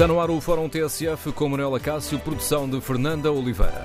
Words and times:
Está 0.00 0.08
no 0.08 0.18
ar 0.18 0.30
o 0.30 0.40
Fórum 0.40 0.66
TSF 0.66 1.30
com 1.32 1.50
Manuela 1.50 1.78
Cássio, 1.78 2.18
produção 2.18 2.66
de 2.66 2.80
Fernanda 2.80 3.30
Oliveira. 3.30 3.84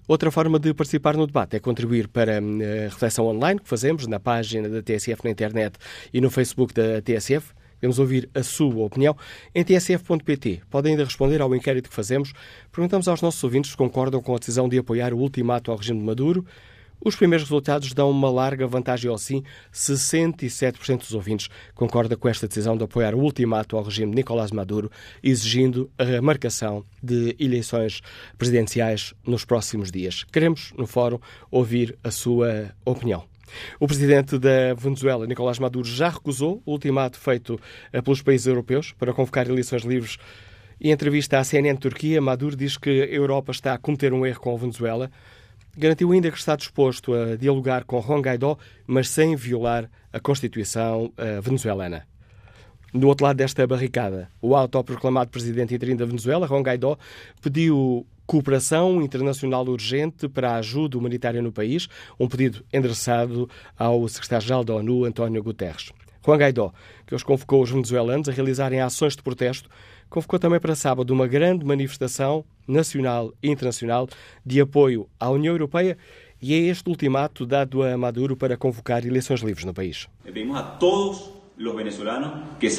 Outra 0.06 0.30
forma 0.30 0.58
de 0.58 0.74
participar 0.74 1.16
no 1.16 1.26
debate 1.26 1.56
é 1.56 1.60
contribuir 1.60 2.08
para 2.08 2.38
hum, 2.40 2.58
a 2.60 2.84
reflexão 2.90 3.26
online 3.26 3.58
que 3.58 3.68
fazemos 3.68 4.06
na 4.06 4.20
página 4.20 4.68
da 4.68 4.82
TSF 4.82 5.24
na 5.24 5.30
internet 5.30 5.78
e 6.12 6.20
no 6.20 6.30
Facebook 6.30 6.74
da 6.74 7.00
TSF. 7.00 7.54
Queremos 7.80 7.98
ouvir 7.98 8.28
a 8.34 8.42
sua 8.42 8.84
opinião 8.84 9.16
em 9.54 9.64
tsf.pt. 9.64 10.62
Podem 10.70 10.92
ainda 10.92 11.04
responder 11.04 11.40
ao 11.40 11.54
inquérito 11.54 11.88
que 11.88 11.94
fazemos. 11.94 12.32
Perguntamos 12.70 13.08
aos 13.08 13.22
nossos 13.22 13.42
ouvintes 13.42 13.70
se 13.70 13.76
concordam 13.76 14.20
com 14.20 14.34
a 14.34 14.38
decisão 14.38 14.68
de 14.68 14.78
apoiar 14.78 15.14
o 15.14 15.18
ultimato 15.18 15.70
ao 15.70 15.76
regime 15.76 16.00
de 16.00 16.04
Maduro. 16.04 16.44
Os 17.04 17.14
primeiros 17.14 17.44
resultados 17.44 17.92
dão 17.92 18.10
uma 18.10 18.30
larga 18.30 18.66
vantagem 18.66 19.10
ao 19.10 19.18
sim. 19.18 19.42
67% 19.70 21.00
dos 21.00 21.12
ouvintes 21.12 21.50
concorda 21.74 22.16
com 22.16 22.26
esta 22.26 22.48
decisão 22.48 22.78
de 22.78 22.84
apoiar 22.84 23.14
o 23.14 23.20
ultimato 23.20 23.76
ao 23.76 23.82
regime 23.82 24.10
de 24.10 24.16
Nicolás 24.16 24.50
Maduro, 24.50 24.90
exigindo 25.22 25.90
a 25.98 26.22
marcação 26.22 26.82
de 27.02 27.36
eleições 27.38 28.00
presidenciais 28.38 29.12
nos 29.26 29.44
próximos 29.44 29.92
dias. 29.92 30.24
Queremos, 30.24 30.72
no 30.78 30.86
fórum, 30.86 31.18
ouvir 31.50 31.98
a 32.02 32.10
sua 32.10 32.74
opinião. 32.86 33.24
O 33.78 33.86
presidente 33.86 34.38
da 34.38 34.72
Venezuela, 34.74 35.26
Nicolás 35.26 35.58
Maduro, 35.58 35.86
já 35.86 36.08
recusou 36.08 36.62
o 36.64 36.72
ultimato 36.72 37.18
feito 37.18 37.60
eh, 37.92 38.00
pelos 38.00 38.22
países 38.22 38.46
europeus 38.46 38.92
para 38.92 39.12
convocar 39.12 39.46
eleições 39.46 39.82
livres. 39.82 40.16
Em 40.80 40.90
entrevista 40.90 41.38
à 41.38 41.44
CNN 41.44 41.76
Turquia, 41.76 42.20
Maduro 42.20 42.56
diz 42.56 42.78
que 42.78 42.90
a 42.90 43.06
Europa 43.06 43.52
está 43.52 43.74
a 43.74 43.78
cometer 43.78 44.12
um 44.14 44.24
erro 44.24 44.40
com 44.40 44.54
a 44.54 44.58
Venezuela. 44.58 45.10
Garantiu 45.76 46.12
ainda 46.12 46.30
que 46.30 46.38
está 46.38 46.54
disposto 46.54 47.12
a 47.12 47.36
dialogar 47.36 47.84
com 47.84 48.00
Juan 48.00 48.20
Guaidó, 48.20 48.56
mas 48.86 49.08
sem 49.08 49.34
violar 49.34 49.90
a 50.12 50.20
Constituição 50.20 51.06
uh, 51.06 51.42
venezuelana. 51.42 52.06
Do 52.92 53.08
outro 53.08 53.26
lado 53.26 53.36
desta 53.36 53.66
barricada, 53.66 54.28
o 54.40 54.54
autoproclamado 54.54 55.30
presidente 55.30 55.74
interino 55.74 55.98
da 55.98 56.06
Venezuela, 56.06 56.46
Juan 56.46 56.62
Guaidó, 56.62 56.96
pediu 57.42 58.06
cooperação 58.24 59.02
internacional 59.02 59.66
urgente 59.66 60.28
para 60.28 60.52
a 60.52 60.56
ajuda 60.56 60.96
humanitária 60.96 61.42
no 61.42 61.50
país, 61.50 61.88
um 62.20 62.28
pedido 62.28 62.64
endereçado 62.72 63.50
ao 63.76 64.06
secretário-geral 64.06 64.62
da 64.62 64.74
ONU, 64.74 65.04
António 65.04 65.42
Guterres. 65.42 65.90
Juan 66.24 66.38
Guaidó, 66.38 66.72
que 67.04 67.16
os 67.16 67.24
convocou 67.24 67.62
os 67.62 67.70
venezuelanos 67.70 68.28
a 68.28 68.32
realizarem 68.32 68.80
ações 68.80 69.16
de 69.16 69.22
protesto 69.22 69.68
convocou 70.14 70.38
também 70.38 70.60
para 70.60 70.76
sábado 70.76 71.12
uma 71.12 71.26
grande 71.26 71.64
manifestação 71.64 72.44
nacional 72.68 73.34
e 73.42 73.50
internacional 73.50 74.08
de 74.46 74.60
apoio 74.60 75.08
à 75.18 75.28
União 75.28 75.52
Europeia 75.52 75.98
e 76.40 76.54
é 76.54 76.58
este 76.58 76.88
ultimato 76.88 77.44
dado 77.44 77.82
a 77.82 77.98
Maduro 77.98 78.36
para 78.36 78.56
convocar 78.56 79.04
eleições 79.04 79.40
livres 79.40 79.64
no 79.64 79.74
país. 79.74 80.08
Pedimos 80.22 80.56
a 80.56 80.62
todos 80.62 81.30
os 81.58 81.74
venezuelanos 81.74 82.42
que 82.60 82.70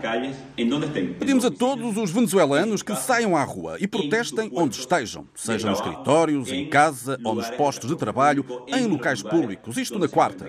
calles 0.00 0.36
em 0.56 0.72
onde 0.72 0.86
estejam. 0.86 1.14
Pedimos 1.14 1.44
a 1.44 1.50
todos 1.50 1.96
os 1.96 2.10
venezuelanos 2.12 2.84
que 2.84 2.94
saiam 2.94 3.36
à 3.36 3.42
rua 3.42 3.78
e 3.80 3.88
protestem 3.88 4.48
onde 4.54 4.76
estejam, 4.76 5.26
seja 5.34 5.68
nos 5.68 5.80
escritórios, 5.80 6.52
em 6.52 6.68
casa 6.68 7.18
ou 7.24 7.34
nos 7.34 7.50
postos 7.50 7.90
de 7.90 7.96
trabalho, 7.96 8.44
em 8.68 8.86
locais 8.86 9.24
públicos, 9.24 9.76
isto 9.76 9.98
na 9.98 10.06
quarta. 10.06 10.48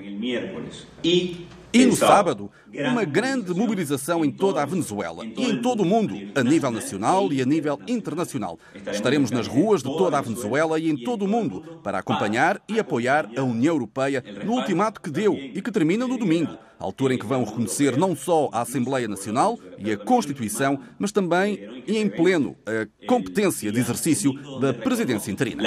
E 1.03 1.47
e 1.73 1.85
no 1.85 1.95
sábado, 1.95 2.49
uma 2.73 3.03
grande 3.03 3.53
mobilização 3.53 4.23
em 4.23 4.31
toda 4.31 4.61
a 4.61 4.65
Venezuela 4.65 5.25
e 5.25 5.51
em 5.51 5.61
todo 5.61 5.81
o 5.81 5.85
mundo, 5.85 6.15
a 6.35 6.43
nível 6.43 6.71
nacional 6.71 7.31
e 7.31 7.41
a 7.41 7.45
nível 7.45 7.79
internacional. 7.87 8.57
Estaremos 8.91 9.31
nas 9.31 9.47
ruas 9.47 9.83
de 9.83 9.89
toda 9.89 10.17
a 10.17 10.21
Venezuela 10.21 10.79
e 10.79 10.89
em 10.89 10.97
todo 10.97 11.25
o 11.25 11.27
mundo 11.27 11.79
para 11.83 11.99
acompanhar 11.99 12.61
e 12.67 12.79
apoiar 12.79 13.29
a 13.35 13.43
União 13.43 13.75
Europeia 13.75 14.23
no 14.43 14.53
ultimato 14.53 15.01
que 15.01 15.09
deu 15.09 15.33
e 15.33 15.61
que 15.61 15.71
termina 15.71 16.07
no 16.07 16.17
domingo, 16.17 16.57
altura 16.79 17.13
em 17.13 17.17
que 17.17 17.25
vão 17.25 17.43
reconhecer 17.43 17.97
não 17.97 18.15
só 18.15 18.49
a 18.51 18.61
Assembleia 18.61 19.07
Nacional 19.07 19.59
e 19.77 19.91
a 19.91 19.97
Constituição, 19.97 20.79
mas 20.97 21.11
também 21.11 21.83
e 21.85 21.97
em 21.97 22.09
pleno 22.09 22.55
a 22.65 23.05
competência 23.07 23.71
de 23.71 23.79
exercício 23.79 24.33
da 24.59 24.73
presidência 24.73 25.31
interina. 25.31 25.61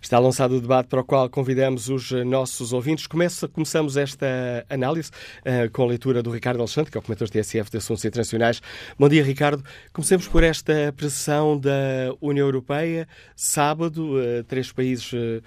Está 0.00 0.18
lançado 0.18 0.56
o 0.56 0.60
debate 0.60 0.88
para 0.88 1.00
o 1.00 1.04
qual 1.04 1.28
convidamos 1.28 1.88
os 1.88 2.10
nossos 2.10 2.72
ouvintes. 2.72 3.06
Começa, 3.06 3.48
começamos 3.48 3.96
esta 3.96 4.26
análise 4.68 5.10
uh, 5.40 5.70
com 5.72 5.82
a 5.82 5.86
leitura 5.86 6.22
do 6.22 6.30
Ricardo 6.30 6.60
Alexandre, 6.60 6.90
que 6.90 6.98
é 6.98 7.00
o 7.00 7.02
comentador 7.02 7.28
TSF 7.30 7.70
de 7.70 7.78
Assuntos 7.78 8.04
Internacionais. 8.04 8.60
Bom 8.98 9.08
dia, 9.08 9.22
Ricardo. 9.24 9.64
Comecemos 9.92 10.28
por 10.28 10.42
esta 10.42 10.92
pressão 10.96 11.58
da 11.58 12.14
União 12.20 12.46
Europeia. 12.46 13.08
Sábado, 13.34 14.16
uh, 14.16 14.44
três 14.44 14.70
países 14.70 15.12
uh, 15.12 15.42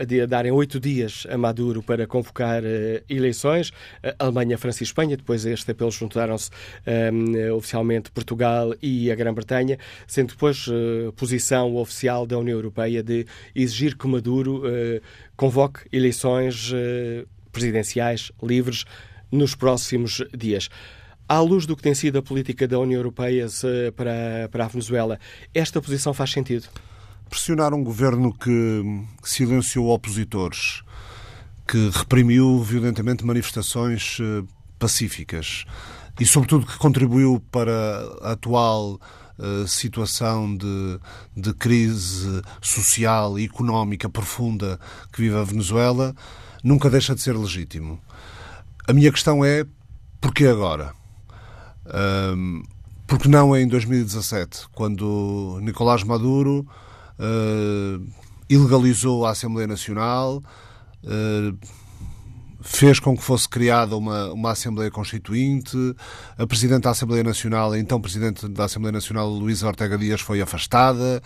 a 0.00 0.26
darem 0.26 0.52
oito 0.52 0.78
dias 0.78 1.26
a 1.30 1.38
Maduro 1.38 1.82
para 1.82 2.06
convocar 2.06 2.62
eleições. 3.08 3.72
Alemanha, 4.18 4.58
França 4.58 4.82
e 4.82 4.84
Espanha. 4.84 5.16
Depois 5.16 5.46
a 5.46 5.50
este 5.50 5.70
apelo 5.70 5.90
juntaram-se 5.90 6.50
oficialmente 7.56 8.10
Portugal 8.10 8.74
e 8.82 9.10
a 9.10 9.14
Grã-Bretanha, 9.14 9.78
sendo 10.06 10.34
depois 10.34 10.66
posição 11.16 11.74
oficial 11.76 12.26
da 12.26 12.36
União 12.38 12.54
Europeia 12.54 13.02
de 13.02 13.26
exigir 13.54 13.75
exigir 13.76 13.96
que 13.96 14.06
Maduro 14.06 14.58
uh, 14.58 15.00
convoque 15.36 15.80
eleições 15.92 16.72
uh, 16.72 17.28
presidenciais 17.52 18.32
livres 18.42 18.84
nos 19.30 19.54
próximos 19.54 20.22
dias. 20.36 20.68
À 21.28 21.40
luz 21.40 21.66
do 21.66 21.76
que 21.76 21.82
tem 21.82 21.94
sido 21.94 22.18
a 22.18 22.22
política 22.22 22.66
da 22.66 22.78
União 22.78 22.98
Europeia 22.98 23.46
para, 23.96 24.48
para 24.50 24.64
a 24.64 24.68
Venezuela, 24.68 25.18
esta 25.52 25.82
posição 25.82 26.14
faz 26.14 26.30
sentido? 26.30 26.68
Pressionar 27.28 27.74
um 27.74 27.82
governo 27.82 28.32
que 28.32 28.82
silenciou 29.24 29.88
opositores, 29.88 30.84
que 31.66 31.90
reprimiu 31.92 32.62
violentamente 32.62 33.26
manifestações 33.26 34.18
eh, 34.20 34.44
pacíficas 34.78 35.64
e, 36.20 36.24
sobretudo, 36.24 36.64
que 36.64 36.78
contribuiu 36.78 37.42
para 37.50 37.72
a 38.22 38.32
atual 38.32 39.00
uh, 39.38 39.66
situação 39.66 40.56
de, 40.56 40.98
de 41.36 41.52
crise 41.54 42.42
social 42.60 43.38
e 43.38 43.44
económica 43.44 44.08
profunda 44.08 44.78
que 45.12 45.22
vive 45.22 45.36
a 45.36 45.44
Venezuela, 45.44 46.14
nunca 46.62 46.90
deixa 46.90 47.14
de 47.14 47.20
ser 47.20 47.36
legítimo. 47.36 48.00
A 48.88 48.92
minha 48.92 49.10
questão 49.10 49.44
é 49.44 49.64
porquê 50.20 50.46
agora? 50.46 50.92
Um, 52.34 52.62
porque 53.06 53.28
não 53.28 53.56
em 53.56 53.68
2017, 53.68 54.66
quando 54.74 55.58
Nicolás 55.62 56.02
Maduro 56.02 56.66
uh, 57.18 58.04
ilegalizou 58.48 59.24
a 59.24 59.30
Assembleia 59.30 59.68
Nacional, 59.68 60.42
uh, 61.04 61.58
fez 62.66 62.98
com 62.98 63.16
que 63.16 63.22
fosse 63.22 63.48
criada 63.48 63.96
uma, 63.96 64.32
uma 64.32 64.50
Assembleia 64.50 64.90
Constituinte. 64.90 65.76
A 66.36 66.46
Presidente 66.46 66.82
da 66.82 66.90
Assembleia 66.90 67.22
Nacional, 67.22 67.72
a 67.72 67.78
então 67.78 68.00
Presidente 68.00 68.48
da 68.48 68.64
Assembleia 68.64 68.92
Nacional, 68.92 69.28
Luísa 69.28 69.66
Ortega 69.66 69.96
Dias, 69.96 70.20
foi 70.20 70.40
afastada. 70.42 71.22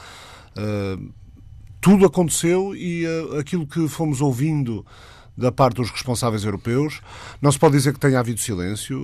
Uh, 0.57 1.13
tudo 1.81 2.05
aconteceu 2.05 2.77
e 2.77 3.07
uh, 3.07 3.39
aquilo 3.39 3.67
que 3.67 3.89
fomos 3.89 4.21
ouvindo 4.21 4.85
da 5.41 5.51
parte 5.51 5.77
dos 5.77 5.91
responsáveis 5.91 6.45
europeus. 6.45 7.01
Não 7.41 7.51
se 7.51 7.59
pode 7.59 7.77
dizer 7.77 7.95
que 7.95 7.99
tenha 7.99 8.21
havido 8.21 8.39
silêncio. 8.39 9.01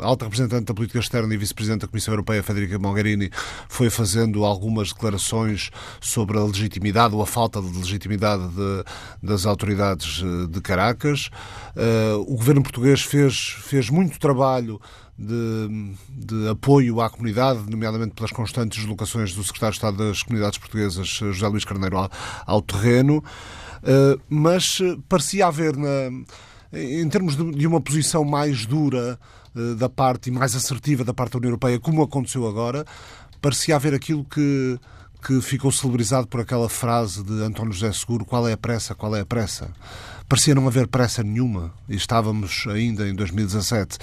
A 0.00 0.06
alta 0.06 0.24
representante 0.24 0.64
da 0.64 0.74
política 0.74 0.98
externa 0.98 1.32
e 1.32 1.36
vice-presidente 1.36 1.82
da 1.82 1.88
Comissão 1.88 2.12
Europeia, 2.12 2.42
Federica 2.42 2.78
Mogherini, 2.78 3.30
foi 3.68 3.88
fazendo 3.88 4.44
algumas 4.44 4.92
declarações 4.92 5.70
sobre 6.00 6.36
a 6.38 6.42
legitimidade 6.42 7.14
ou 7.14 7.22
a 7.22 7.26
falta 7.26 7.62
de 7.62 7.78
legitimidade 7.78 8.48
de, 8.48 8.84
das 9.22 9.46
autoridades 9.46 10.22
de 10.50 10.60
Caracas. 10.60 11.30
O 12.26 12.36
governo 12.36 12.62
português 12.62 13.02
fez, 13.02 13.56
fez 13.60 13.88
muito 13.88 14.18
trabalho 14.18 14.80
de, 15.18 15.96
de, 16.08 16.48
apoio 16.48 17.00
à 17.00 17.10
comunidade, 17.10 17.68
nomeadamente 17.68 18.14
pelas 18.14 18.30
constantes 18.30 18.78
deslocações 18.78 19.34
do 19.34 19.42
Secretário 19.42 19.72
de 19.72 19.78
Estado 19.78 19.96
das 19.96 20.22
Comunidades 20.22 20.58
Portuguesas, 20.58 21.08
José 21.08 21.48
Luís 21.48 21.64
Carneiro, 21.64 21.98
ao, 21.98 22.10
ao 22.46 22.62
terreno, 22.62 23.22
mas 24.28 24.78
parecia 25.08 25.46
haver, 25.46 25.76
na, 25.76 26.10
em 26.72 27.08
termos 27.08 27.36
de, 27.36 27.66
uma 27.66 27.80
posição 27.80 28.24
mais 28.24 28.66
dura 28.66 29.18
uh, 29.54 29.74
da 29.76 29.88
parte 29.88 30.28
e 30.28 30.32
mais 30.32 30.54
assertiva 30.54 31.04
da 31.04 31.14
parte 31.14 31.32
da 31.32 31.38
União 31.38 31.50
Europeia, 31.50 31.78
como 31.78 32.02
aconteceu 32.02 32.46
agora, 32.46 32.84
parecia 33.40 33.76
haver 33.76 33.94
aquilo 33.94 34.24
que 34.24 34.78
que 35.20 35.40
ficou 35.40 35.72
celebrizado 35.72 36.28
por 36.28 36.40
aquela 36.40 36.68
frase 36.68 37.24
de 37.24 37.42
António 37.42 37.72
José 37.72 37.90
Seguro: 37.90 38.24
qual 38.24 38.46
é 38.46 38.52
a 38.52 38.56
pressa, 38.56 38.94
qual 38.94 39.16
é 39.16 39.20
a 39.20 39.26
pressa? 39.26 39.68
parecia 40.28 40.54
não 40.54 40.68
haver 40.68 40.86
pressa 40.86 41.22
nenhuma 41.22 41.72
e 41.88 41.96
estávamos 41.96 42.66
ainda 42.68 43.08
em 43.08 43.14
2017. 43.14 43.98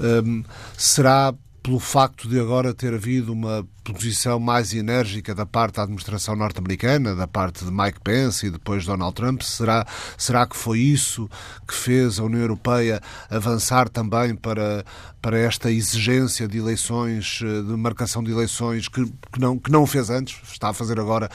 Um, 0.00 0.42
será 0.76 1.34
pelo 1.68 1.78
facto 1.78 2.26
de 2.26 2.40
agora 2.40 2.72
ter 2.72 2.94
havido 2.94 3.30
uma 3.30 3.62
posição 3.84 4.40
mais 4.40 4.72
enérgica 4.72 5.34
da 5.34 5.44
parte 5.44 5.76
da 5.76 5.82
administração 5.82 6.34
norte-americana, 6.34 7.14
da 7.14 7.26
parte 7.26 7.62
de 7.62 7.70
Mike 7.70 8.00
Pence 8.02 8.46
e 8.46 8.50
depois 8.50 8.86
Donald 8.86 9.14
Trump? 9.14 9.42
Será, 9.42 9.86
será 10.16 10.46
que 10.46 10.56
foi 10.56 10.78
isso 10.78 11.28
que 11.66 11.74
fez 11.74 12.18
a 12.18 12.24
União 12.24 12.40
Europeia 12.40 13.02
avançar 13.28 13.90
também 13.90 14.34
para, 14.34 14.82
para 15.20 15.38
esta 15.38 15.70
exigência 15.70 16.48
de 16.48 16.56
eleições, 16.56 17.40
de 17.40 17.76
marcação 17.76 18.24
de 18.24 18.30
eleições, 18.30 18.88
que, 18.88 19.04
que, 19.04 19.38
não, 19.38 19.58
que 19.58 19.70
não 19.70 19.86
fez 19.86 20.08
antes, 20.08 20.40
está 20.50 20.70
a 20.70 20.72
fazer 20.72 20.98
agora, 20.98 21.28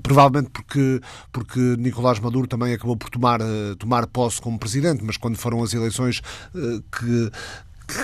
provavelmente 0.00 0.50
porque, 0.50 1.00
porque 1.32 1.58
Nicolás 1.76 2.20
Maduro 2.20 2.46
também 2.46 2.72
acabou 2.72 2.96
por 2.96 3.10
tomar, 3.10 3.40
tomar 3.80 4.06
posse 4.06 4.40
como 4.40 4.60
presidente, 4.60 5.02
mas 5.02 5.16
quando 5.16 5.36
foram 5.36 5.60
as 5.60 5.74
eleições 5.74 6.22
eh, 6.54 6.80
que 6.96 7.32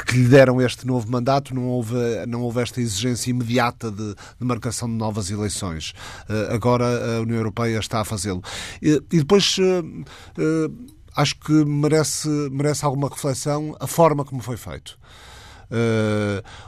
que 0.07 0.17
lhe 0.17 0.29
deram 0.29 0.61
este 0.61 0.87
novo 0.87 1.11
mandato, 1.11 1.55
não 1.55 1.67
houve, 1.67 1.95
não 2.27 2.43
houve 2.43 2.61
esta 2.61 2.81
exigência 2.81 3.31
imediata 3.31 3.91
de, 3.91 4.15
de 4.15 4.45
marcação 4.45 4.89
de 4.89 4.95
novas 4.95 5.31
eleições. 5.31 5.93
Uh, 6.29 6.55
agora 6.55 6.85
a 6.85 7.21
União 7.21 7.37
Europeia 7.37 7.79
está 7.79 8.01
a 8.01 8.05
fazê-lo. 8.05 8.43
E, 8.83 9.03
e, 9.13 9.19
depois. 9.19 9.57
Uh, 9.59 10.05
uh, 10.39 10.99
acho 11.17 11.35
que 11.41 11.53
merece, 11.65 12.29
merece 12.53 12.85
alguma 12.85 13.09
reflexão 13.09 13.77
a 13.81 13.89
forma 13.89 14.25
como 14.25 14.41
foi 14.41 14.57
feito. 14.57 14.97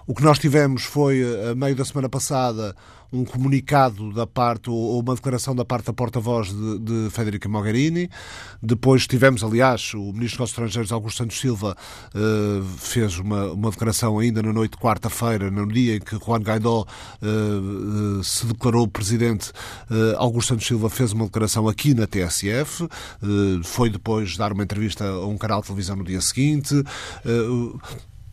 o 0.09 0.15
que 0.15 0.25
nós 0.25 0.41
tivemos 0.41 0.83
foi, 0.83 1.23
a 1.49 1.55
meio 1.55 1.77
da 1.77 1.85
semana 1.85 2.09
passada, 2.09 2.75
um 3.13 3.25
comunicado 3.25 4.13
da 4.13 4.27
parte, 4.27 4.71
ou 4.71 5.01
uma 5.01 5.15
declaração 5.15 5.55
da 5.55 5.65
parte 5.65 5.87
da 5.87 5.93
porta-voz 5.93 6.49
de, 6.49 6.79
de 6.79 7.11
Federica 7.11 7.49
Mogherini. 7.49 8.09
Depois 8.63 9.07
tivemos, 9.07 9.43
aliás, 9.43 9.95
o 9.95 10.13
Ministro 10.13 10.39
dos 10.39 10.51
Estrangeiros, 10.51 10.93
Augusto 10.93 11.19
Santos 11.19 11.41
Silva, 11.41 11.77
uh, 12.15 12.65
fez 12.79 13.19
uma, 13.19 13.53
uma 13.53 13.71
declaração 13.71 14.19
ainda 14.19 14.43
na 14.43 14.53
noite 14.53 14.73
de 14.73 14.79
quarta-feira, 14.79 15.51
no 15.51 15.67
dia 15.67 15.97
em 15.97 16.01
que 16.01 16.17
Juan 16.17 16.41
Guaidó 16.41 16.83
uh, 17.23 18.19
uh, 18.19 18.25
se 18.25 18.47
declarou 18.47 18.87
presidente. 18.87 19.53
Augusto 20.17 20.51
Santos 20.51 20.67
Silva 20.67 20.89
fez 20.89 21.13
uma 21.13 21.25
declaração 21.25 21.69
aqui 21.69 21.95
na 21.95 22.07
TSF, 22.07 22.89
foi 23.65 23.91
depois 23.91 24.37
dar 24.37 24.53
uma 24.53 24.63
entrevista 24.63 25.05
a 25.05 25.27
um 25.27 25.37
canal 25.37 25.61
de 25.61 25.67
televisão 25.67 25.97
no 25.97 26.05
dia 26.05 26.21
seguinte. 26.21 26.75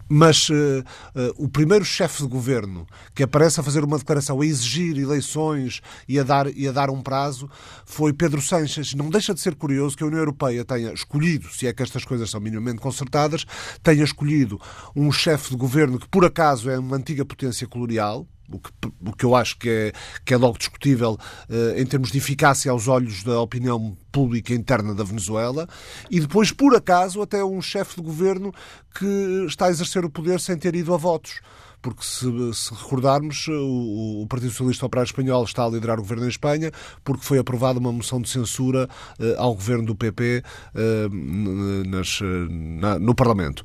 Mas 0.10 0.50
uh, 0.50 0.54
uh, 0.54 1.44
o 1.44 1.50
primeiro 1.50 1.84
chefe 1.84 2.24
de 2.24 2.30
governo 2.30 2.88
que 3.14 3.24
aparece 3.24 3.60
a 3.60 3.64
fazer 3.64 3.84
uma 3.84 3.98
declaração, 3.98 4.42
a 4.42 4.46
exigir 4.46 4.98
eleições 4.98 5.82
e 6.08 6.20
a, 6.20 6.24
dar, 6.24 6.48
e 6.48 6.68
a 6.68 6.72
dar 6.72 6.90
um 6.90 7.02
prazo, 7.02 7.50
foi 7.86 8.14
Pedro 8.14 8.42
Sanches. 8.42 8.94
Não 8.94 9.10
deixa 9.10 9.34
de 9.34 9.42
ser 9.42 9.56
curioso 9.56 9.98
que 9.98 10.04
a 10.04 10.08
União 10.08 10.20
Europeia 10.20 10.64
tenha 10.64 10.94
escolhido, 10.94 11.50
se 11.50 11.68
é 11.68 11.74
que 11.74 11.84
estas 11.84 12.06
coisas 12.06 12.30
são 12.30 12.40
minimamente 12.40 12.80
concertadas, 12.80 13.46
tenha 13.84 14.04
escolhido 14.04 14.60
um 14.96 15.12
chefe 15.12 15.52
de 15.52 15.58
governo 15.58 16.00
que, 16.00 16.08
por 16.08 16.26
acaso, 16.26 16.70
é 16.70 16.80
uma 16.80 16.98
antiga 16.98 17.26
potência 17.26 17.68
colonial, 17.68 18.28
o 18.52 18.60
que, 18.60 18.72
o 19.06 19.14
que 19.14 19.26
eu 19.26 19.36
acho 19.36 19.58
que 19.58 19.70
é, 19.70 19.92
que 20.26 20.34
é 20.34 20.38
logo 20.38 20.58
discutível 20.58 21.18
uh, 21.50 21.80
em 21.80 21.86
termos 21.86 22.12
de 22.12 22.18
eficácia 22.18 22.72
aos 22.72 22.88
olhos 22.88 23.24
da 23.24 23.40
opinião 23.42 23.98
pública 24.12 24.54
interna 24.54 24.96
da 24.96 25.04
Venezuela, 25.04 25.68
e 26.10 26.20
depois, 26.20 26.52
por 26.52 26.76
acaso, 26.76 27.22
até 27.22 27.44
um 27.44 27.62
chefe 27.62 27.98
de 27.98 28.02
governo 28.02 28.54
que 28.98 29.46
está 29.48 29.68
a 29.68 29.70
exercer 29.70 30.04
o 30.06 30.10
poder 30.10 30.40
sem 30.40 30.58
ter 30.58 30.76
ido 30.76 30.94
a 30.94 30.98
votos 30.98 31.42
porque 31.88 32.04
se, 32.04 32.28
se 32.54 32.74
recordarmos, 32.74 33.48
o, 33.48 34.24
o, 34.24 34.28
Partido 34.28 34.52
Socialista 34.52 34.86
Operário 34.86 35.08
Espanhol 35.08 35.46
está 35.46 35.64
a 35.64 35.70
liderar 35.70 35.98
o 35.98 36.02
governo 36.02 36.26
em 36.26 36.28
Espanha, 36.28 36.70
porque 37.02 37.24
foi 37.24 37.40
aprovada 37.40 37.80
uma 37.80 37.94
moção 37.94 38.22
de 38.22 38.28
censura 38.28 38.90
uh, 39.18 39.42
ao 39.42 39.56
governo 39.56 39.86
do 39.86 39.96
PP 39.96 40.44
eh, 40.76 41.08
nas, 41.88 42.20
na, 42.50 43.00
no 43.00 43.16
Parlamento. 43.16 43.64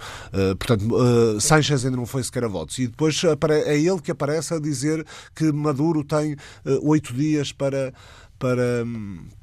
Portanto, 0.59 1.41
Sánchez 1.41 1.85
ainda 1.85 1.97
não 1.97 2.07
foi 2.07 2.23
sequer 2.23 2.45
a 2.45 2.49
votos. 2.49 2.79
E 2.79 2.87
depois 2.87 3.21
é 3.25 3.77
ele 3.77 4.01
que 4.01 4.13
aparece 4.13 4.55
a 4.55 4.61
dizer 4.61 5.05
que 5.35 5.51
Maduro 5.53 6.05
tem 6.05 6.37
oito 6.83 7.13
dias 7.13 7.51
para 7.51 7.93
para, 8.43 8.85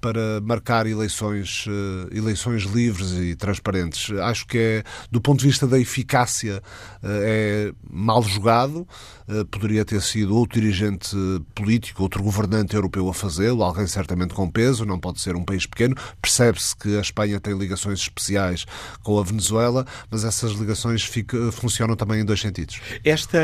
para 0.02 0.42
marcar 0.42 0.86
eleições, 0.86 1.64
eh, 1.70 2.18
eleições 2.18 2.64
livres 2.64 3.14
e 3.14 3.34
transparentes. 3.34 4.12
Acho 4.20 4.46
que 4.46 4.58
é, 4.58 4.84
do 5.10 5.22
ponto 5.22 5.40
de 5.40 5.48
vista 5.48 5.66
da 5.66 5.80
eficácia, 5.80 6.62
eh, 7.02 7.72
é 7.72 7.74
mal 7.90 8.22
jogado. 8.22 8.86
Eh, 9.30 9.44
poderia 9.44 9.86
ter 9.86 10.02
sido 10.02 10.36
outro 10.36 10.60
dirigente 10.60 11.16
político, 11.54 12.02
outro 12.02 12.24
governante 12.24 12.76
europeu 12.76 13.08
a 13.10 13.14
fazê-lo, 13.14 13.64
alguém 13.64 13.86
certamente 13.86 14.34
com 14.34 14.50
peso, 14.50 14.86
não 14.86 15.00
pode 15.00 15.22
ser 15.22 15.36
um 15.36 15.44
país 15.44 15.68
pequeno. 15.68 15.96
Percebe-se 16.20 16.76
que 16.76 16.98
a 16.98 17.02
Espanha 17.02 17.40
tem 17.40 17.56
ligações 17.56 18.00
especiais 18.00 18.66
com 19.04 19.20
a 19.20 19.24
Venezuela, 19.24 19.86
mas 20.10 20.24
essas 20.24 20.54
ligações 20.54 21.04
fica, 21.04 21.52
funcionam 21.52 21.96
também 21.96 22.22
em 22.22 22.26
dois 22.26 22.42
sentidos. 22.42 22.82
Esta 23.04 23.38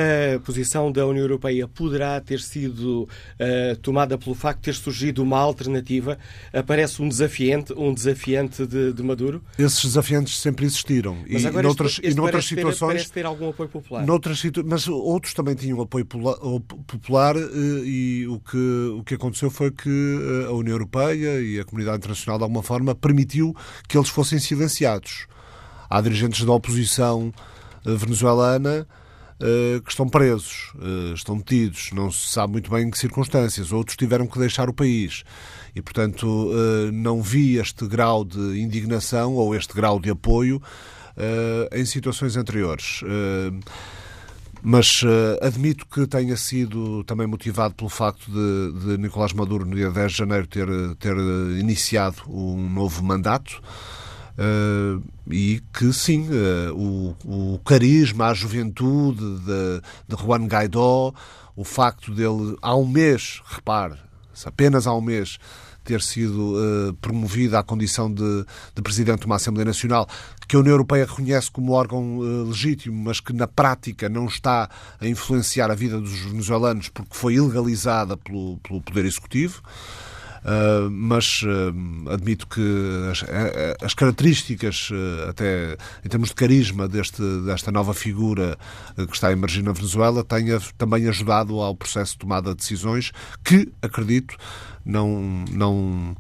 posição 0.43 0.91
da 0.91 1.05
União 1.05 1.23
Europeia 1.23 1.67
poderá 1.67 2.19
ter 2.19 2.39
sido 2.39 3.03
uh, 3.03 3.75
tomada 3.83 4.17
pelo 4.17 4.33
facto 4.33 4.61
de 4.61 4.63
ter 4.63 4.73
surgido 4.73 5.21
uma 5.21 5.37
alternativa, 5.37 6.17
aparece 6.51 6.99
um 6.99 7.07
desafiante, 7.07 7.73
um 7.73 7.93
desafiante 7.93 8.65
de, 8.65 8.91
de 8.91 9.03
Maduro? 9.03 9.43
Esses 9.59 9.83
desafiantes 9.83 10.39
sempre 10.39 10.65
existiram. 10.65 11.17
Mas 11.29 11.43
e 11.43 11.47
agora 11.47 11.67
noutras, 11.67 11.91
este, 11.91 12.07
este 12.07 12.13
e 12.13 12.17
noutras 12.17 12.45
situações. 12.45 12.79
Ter, 12.79 12.85
parece 12.95 13.11
ter 13.11 13.25
algum 13.25 13.49
apoio 13.49 13.69
popular. 13.69 14.03
Noutras. 14.03 14.41
Mas 14.65 14.87
outros 14.87 15.33
também 15.33 15.53
tinham 15.53 15.74
apoio 15.81 16.05
popular 16.05 17.35
eh, 17.35 17.41
e 17.83 18.27
o 18.27 18.39
que, 18.39 18.97
o 18.97 19.03
que 19.03 19.15
aconteceu 19.15 19.49
foi 19.49 19.71
que 19.71 19.89
eh, 19.89 20.47
a 20.47 20.51
União 20.51 20.73
Europeia 20.73 21.41
e 21.41 21.59
a 21.59 21.65
comunidade 21.65 21.97
internacional, 21.97 22.37
de 22.37 22.43
alguma 22.43 22.63
forma, 22.63 22.93
permitiu 22.95 23.55
que 23.87 23.97
eles 23.97 24.09
fossem 24.09 24.39
silenciados. 24.39 25.27
Há 25.89 26.01
dirigentes 26.01 26.43
da 26.45 26.51
oposição 26.51 27.33
eh, 27.85 27.95
venezuelana 27.95 28.87
que 29.83 29.89
estão 29.89 30.07
presos, 30.07 30.71
estão 31.13 31.37
detidos, 31.37 31.89
não 31.91 32.09
se 32.09 32.29
sabe 32.29 32.53
muito 32.53 32.71
bem 32.71 32.87
em 32.87 32.89
que 32.89 32.97
circunstâncias. 32.97 33.73
Outros 33.73 33.97
tiveram 33.97 34.25
que 34.25 34.39
deixar 34.39 34.69
o 34.69 34.73
país. 34.73 35.25
E, 35.75 35.81
portanto, 35.81 36.49
não 36.93 37.21
vi 37.21 37.57
este 37.57 37.85
grau 37.85 38.23
de 38.23 38.61
indignação 38.61 39.33
ou 39.33 39.53
este 39.53 39.73
grau 39.73 39.99
de 39.99 40.09
apoio 40.09 40.61
em 41.73 41.83
situações 41.83 42.37
anteriores. 42.37 43.03
Mas 44.67 45.03
uh, 45.03 45.37
admito 45.45 45.85
que 45.85 46.07
tenha 46.07 46.35
sido 46.35 47.03
também 47.03 47.27
motivado 47.27 47.75
pelo 47.75 47.87
facto 47.87 48.31
de, 48.31 48.79
de 48.79 48.97
Nicolás 48.97 49.31
Maduro, 49.31 49.63
no 49.63 49.75
dia 49.75 49.91
10 49.91 50.11
de 50.11 50.17
janeiro, 50.17 50.47
ter, 50.47 50.67
ter 50.95 51.15
iniciado 51.59 52.23
um 52.27 52.67
novo 52.67 53.03
mandato. 53.03 53.61
Uh, 54.39 55.03
e 55.31 55.61
que 55.71 55.93
sim, 55.93 56.27
uh, 56.29 56.73
o, 56.73 57.53
o, 57.53 57.59
carisma, 57.59 58.29
a 58.29 58.33
juventude 58.33 59.37
de, 59.41 59.81
de 60.07 60.19
Juan 60.19 60.47
Guaidó, 60.47 61.13
o 61.55 61.63
facto 61.63 62.11
dele 62.11 62.57
há 62.59 62.75
um 62.75 62.87
mês, 62.87 63.43
repare, 63.45 63.93
apenas 64.45 64.87
há 64.87 64.95
um 64.95 65.01
mês, 65.01 65.37
ter 65.85 66.01
sido 66.01 66.55
uh, 66.55 66.93
promovido 66.95 67.55
à 67.55 67.63
condição 67.63 68.11
de, 68.11 68.45
de, 68.75 68.81
presidente 68.81 69.21
de 69.21 69.25
uma 69.25 69.35
Assembleia 69.35 69.65
Nacional, 69.65 70.07
que 70.47 70.55
a 70.55 70.59
União 70.59 70.73
Europeia 70.73 71.05
reconhece 71.05 71.49
como 71.51 71.71
órgão 71.71 72.17
uh, 72.17 72.43
legítimo, 72.47 73.01
mas 73.03 73.19
que 73.19 73.31
na 73.31 73.47
prática 73.47 74.09
não 74.09 74.25
está 74.25 74.69
a 74.99 75.07
influenciar 75.07 75.71
a 75.71 75.75
vida 75.75 76.01
dos 76.01 76.19
venezuelanos 76.19 76.89
porque 76.89 77.15
foi 77.15 77.35
ilegalizada 77.35 78.17
pelo, 78.17 78.57
pelo 78.57 78.81
Poder 78.81 79.05
Executivo. 79.05 79.61
Uh, 80.45 80.91
mas 80.91 81.41
uh, 81.41 82.11
admito 82.11 82.45
que 82.45 82.61
as, 83.11 83.25
as 83.81 83.95
características, 83.95 84.91
uh, 84.91 85.29
até 85.29 85.75
em 86.05 86.07
termos 86.07 86.29
de 86.29 86.35
carisma 86.35 86.87
deste, 86.87 87.23
desta 87.43 87.71
nova 87.71 87.95
figura 87.95 88.55
que 88.95 89.15
está 89.15 89.29
a 89.29 89.31
emergir 89.31 89.63
na 89.63 89.71
Venezuela, 89.71 90.23
tenha 90.23 90.59
também 90.77 91.07
ajudado 91.07 91.59
ao 91.59 91.75
processo 91.75 92.13
de 92.13 92.19
tomada 92.19 92.51
de 92.51 92.57
decisões 92.57 93.11
que, 93.43 93.71
acredito, 93.81 94.37
não, 94.85 95.45
não 95.51 96.15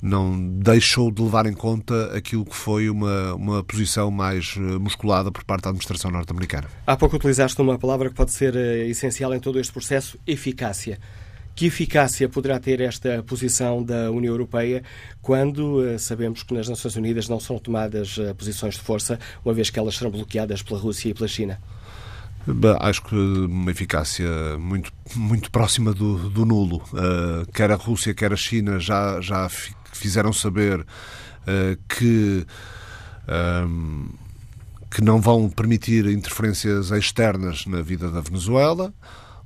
não 0.00 0.38
deixou 0.60 1.10
de 1.10 1.20
levar 1.20 1.44
em 1.44 1.52
conta 1.52 2.16
aquilo 2.16 2.44
que 2.44 2.54
foi 2.54 2.88
uma, 2.88 3.34
uma 3.34 3.64
posição 3.64 4.12
mais 4.12 4.56
musculada 4.56 5.32
por 5.32 5.42
parte 5.42 5.64
da 5.64 5.70
administração 5.70 6.08
norte-americana. 6.10 6.68
Há 6.86 6.96
pouco 6.96 7.16
utilizaste 7.16 7.60
uma 7.60 7.76
palavra 7.76 8.08
que 8.08 8.14
pode 8.14 8.30
ser 8.30 8.54
essencial 8.88 9.34
em 9.34 9.40
todo 9.40 9.58
este 9.58 9.72
processo: 9.72 10.16
eficácia. 10.24 10.98
Que 11.58 11.66
eficácia 11.66 12.28
poderá 12.28 12.60
ter 12.60 12.80
esta 12.80 13.20
posição 13.24 13.82
da 13.82 14.12
União 14.12 14.32
Europeia 14.32 14.80
quando 15.20 15.80
uh, 15.80 15.98
sabemos 15.98 16.44
que 16.44 16.54
nas 16.54 16.68
Nações 16.68 16.94
Unidas 16.94 17.28
não 17.28 17.40
são 17.40 17.58
tomadas 17.58 18.16
uh, 18.16 18.32
posições 18.36 18.74
de 18.74 18.80
força, 18.80 19.18
uma 19.44 19.52
vez 19.52 19.68
que 19.68 19.76
elas 19.76 19.96
serão 19.96 20.12
bloqueadas 20.12 20.62
pela 20.62 20.78
Rússia 20.78 21.08
e 21.08 21.14
pela 21.14 21.26
China? 21.26 21.60
Acho 22.78 23.02
que 23.02 23.16
uma 23.16 23.72
eficácia 23.72 24.28
muito, 24.56 24.92
muito 25.16 25.50
próxima 25.50 25.92
do, 25.92 26.30
do 26.30 26.46
nulo. 26.46 26.76
Uh, 26.92 27.44
quer 27.52 27.72
a 27.72 27.74
Rússia, 27.74 28.14
quer 28.14 28.32
a 28.32 28.36
China 28.36 28.78
já, 28.78 29.20
já 29.20 29.48
fizeram 29.92 30.32
saber 30.32 30.86
que. 31.88 32.46
Um, 33.66 34.10
que 34.90 35.02
não 35.02 35.20
vão 35.20 35.50
permitir 35.50 36.06
interferências 36.06 36.92
externas 36.92 37.66
na 37.66 37.82
vida 37.82 38.10
da 38.10 38.22
Venezuela 38.22 38.94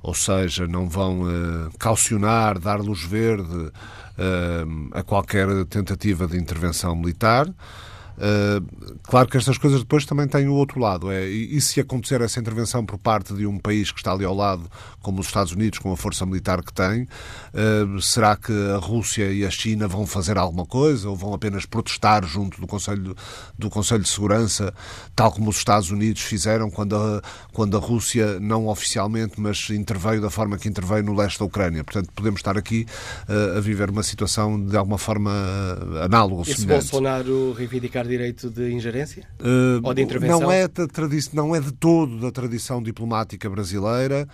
ou 0.03 0.13
seja, 0.13 0.67
não 0.67 0.89
vão 0.89 1.21
uh, 1.21 1.71
calcionar, 1.79 2.59
dar 2.59 2.81
luz 2.81 3.01
verde 3.03 3.55
uh, 3.55 4.89
a 4.91 5.01
qualquer 5.01 5.47
tentativa 5.65 6.27
de 6.27 6.37
intervenção 6.37 6.93
militar. 6.93 7.47
Uh, 8.17 8.99
claro 9.03 9.27
que 9.27 9.37
estas 9.37 9.57
coisas 9.57 9.79
depois 9.79 10.05
também 10.05 10.27
têm 10.27 10.47
o 10.47 10.53
outro 10.53 10.79
lado. 10.79 11.11
É, 11.11 11.27
e, 11.27 11.57
e, 11.57 11.61
se 11.61 11.79
acontecer 11.79 12.21
essa 12.21 12.39
intervenção 12.39 12.85
por 12.85 12.97
parte 12.97 13.33
de 13.33 13.45
um 13.45 13.57
país 13.57 13.91
que 13.91 13.99
está 13.99 14.11
ali 14.11 14.23
ao 14.23 14.35
lado, 14.35 14.69
como 15.01 15.19
os 15.19 15.27
Estados 15.27 15.51
Unidos, 15.51 15.79
com 15.79 15.91
a 15.91 15.97
força 15.97 16.25
militar 16.25 16.61
que 16.63 16.73
tem, 16.73 17.03
uh, 17.03 18.01
será 18.01 18.35
que 18.35 18.53
a 18.71 18.77
Rússia 18.77 19.31
e 19.31 19.45
a 19.45 19.49
China 19.49 19.87
vão 19.87 20.05
fazer 20.05 20.37
alguma 20.37 20.65
coisa 20.65 21.09
ou 21.09 21.15
vão 21.15 21.33
apenas 21.33 21.65
protestar 21.65 22.25
junto 22.25 22.61
do 22.61 22.67
Conselho, 22.67 23.15
do 23.57 23.69
Conselho 23.69 24.03
de 24.03 24.09
Segurança, 24.09 24.73
tal 25.15 25.31
como 25.31 25.49
os 25.49 25.57
Estados 25.57 25.89
Unidos 25.89 26.21
fizeram 26.21 26.69
quando 26.69 26.95
a, 26.95 27.21
quando 27.51 27.75
a 27.75 27.79
Rússia, 27.79 28.39
não 28.39 28.67
oficialmente, 28.67 29.39
mas 29.39 29.69
interveio 29.69 30.21
da 30.21 30.29
forma 30.29 30.57
que 30.57 30.69
interveio 30.69 31.03
no 31.03 31.15
leste 31.15 31.39
da 31.39 31.45
Ucrânia? 31.45 31.83
Portanto, 31.83 32.09
podemos 32.15 32.39
estar 32.39 32.57
aqui 32.57 32.85
uh, 33.27 33.57
a 33.57 33.59
viver 33.59 33.89
uma 33.89 34.03
situação 34.03 34.63
de 34.63 34.77
alguma 34.77 34.97
forma 34.97 35.31
análoga. 36.03 36.49
E 36.49 36.55
se 36.55 36.65
Bolsonaro 36.65 37.53
reivindicar 37.53 38.02
direito 38.03 38.49
de 38.49 38.71
ingerência? 38.71 39.27
Uh, 39.39 39.79
Ou 39.83 39.93
de 39.93 40.01
intervenção? 40.01 40.41
Não 40.41 40.51
é, 40.51 40.67
não 41.33 41.55
é 41.55 41.59
de 41.59 41.71
todo 41.71 42.19
da 42.19 42.31
tradição 42.31 42.81
diplomática 42.81 43.49
brasileira 43.49 44.27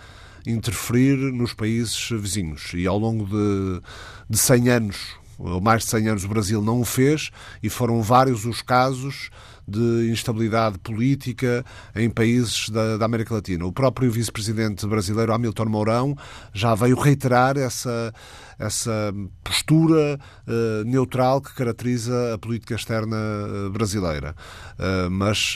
interferir 0.46 1.16
nos 1.32 1.52
países 1.52 2.08
vizinhos. 2.10 2.72
E 2.74 2.86
ao 2.86 2.98
longo 2.98 3.24
de, 3.26 3.82
de 4.28 4.38
100 4.38 4.68
anos, 4.68 4.96
ou 5.38 5.60
mais 5.60 5.84
de 5.84 5.90
100 5.90 6.08
anos, 6.08 6.24
o 6.24 6.28
Brasil 6.28 6.62
não 6.62 6.80
o 6.80 6.84
fez 6.84 7.30
e 7.62 7.68
foram 7.68 8.02
vários 8.02 8.44
os 8.44 8.62
casos 8.62 9.30
de 9.66 10.10
instabilidade 10.10 10.78
política 10.78 11.64
em 11.94 12.10
países 12.10 12.68
da, 12.68 12.96
da 12.96 13.04
América 13.04 13.34
Latina. 13.34 13.64
O 13.64 13.72
próprio 13.72 14.10
vice-presidente 14.10 14.86
brasileiro 14.86 15.32
Hamilton 15.32 15.66
Mourão 15.66 16.16
já 16.52 16.74
veio 16.74 16.98
reiterar 16.98 17.56
essa 17.56 18.12
essa 18.60 19.12
postura 19.42 20.20
uh, 20.46 20.84
neutral 20.84 21.40
que 21.40 21.54
caracteriza 21.54 22.34
a 22.34 22.38
política 22.38 22.74
externa 22.74 23.16
uh, 23.16 23.70
brasileira. 23.70 24.36
Uh, 24.78 25.10
mas 25.10 25.54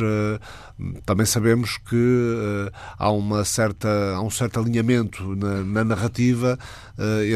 também 1.07 1.25
sabemos 1.25 1.79
que 1.79 2.71
há, 2.99 3.11
uma 3.11 3.45
certa, 3.45 3.89
há 4.15 4.21
um 4.21 4.29
certo 4.29 4.59
alinhamento 4.59 5.37
na, 5.37 5.63
na 5.63 5.85
narrativa 5.85 6.59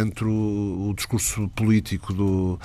entre 0.02 0.24
o, 0.24 0.88
o, 0.88 0.94
discurso 0.94 1.48
político 1.50 2.12
do, 2.12 2.58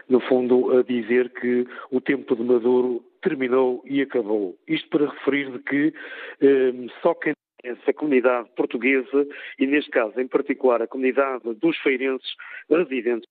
no 0.08 0.20
fundo, 0.20 0.78
a 0.78 0.82
dizer 0.82 1.30
que 1.30 1.66
o 1.90 2.00
tempo 2.00 2.36
de 2.36 2.42
Maduro 2.42 3.04
terminou 3.20 3.82
e 3.84 4.00
acabou. 4.00 4.56
Isto 4.66 4.88
para 4.90 5.10
referir 5.10 5.50
de 5.50 5.58
que 5.58 5.92
eh, 6.40 6.72
só 7.02 7.14
quem 7.14 7.32
essa 7.62 7.92
comunidade 7.92 8.48
portuguesa 8.56 9.26
e, 9.58 9.66
neste 9.66 9.90
caso, 9.90 10.18
em 10.20 10.26
particular, 10.26 10.82
a 10.82 10.86
comunidade 10.86 11.54
dos 11.54 11.76
feirenses 11.78 12.34
residentes 12.68 13.28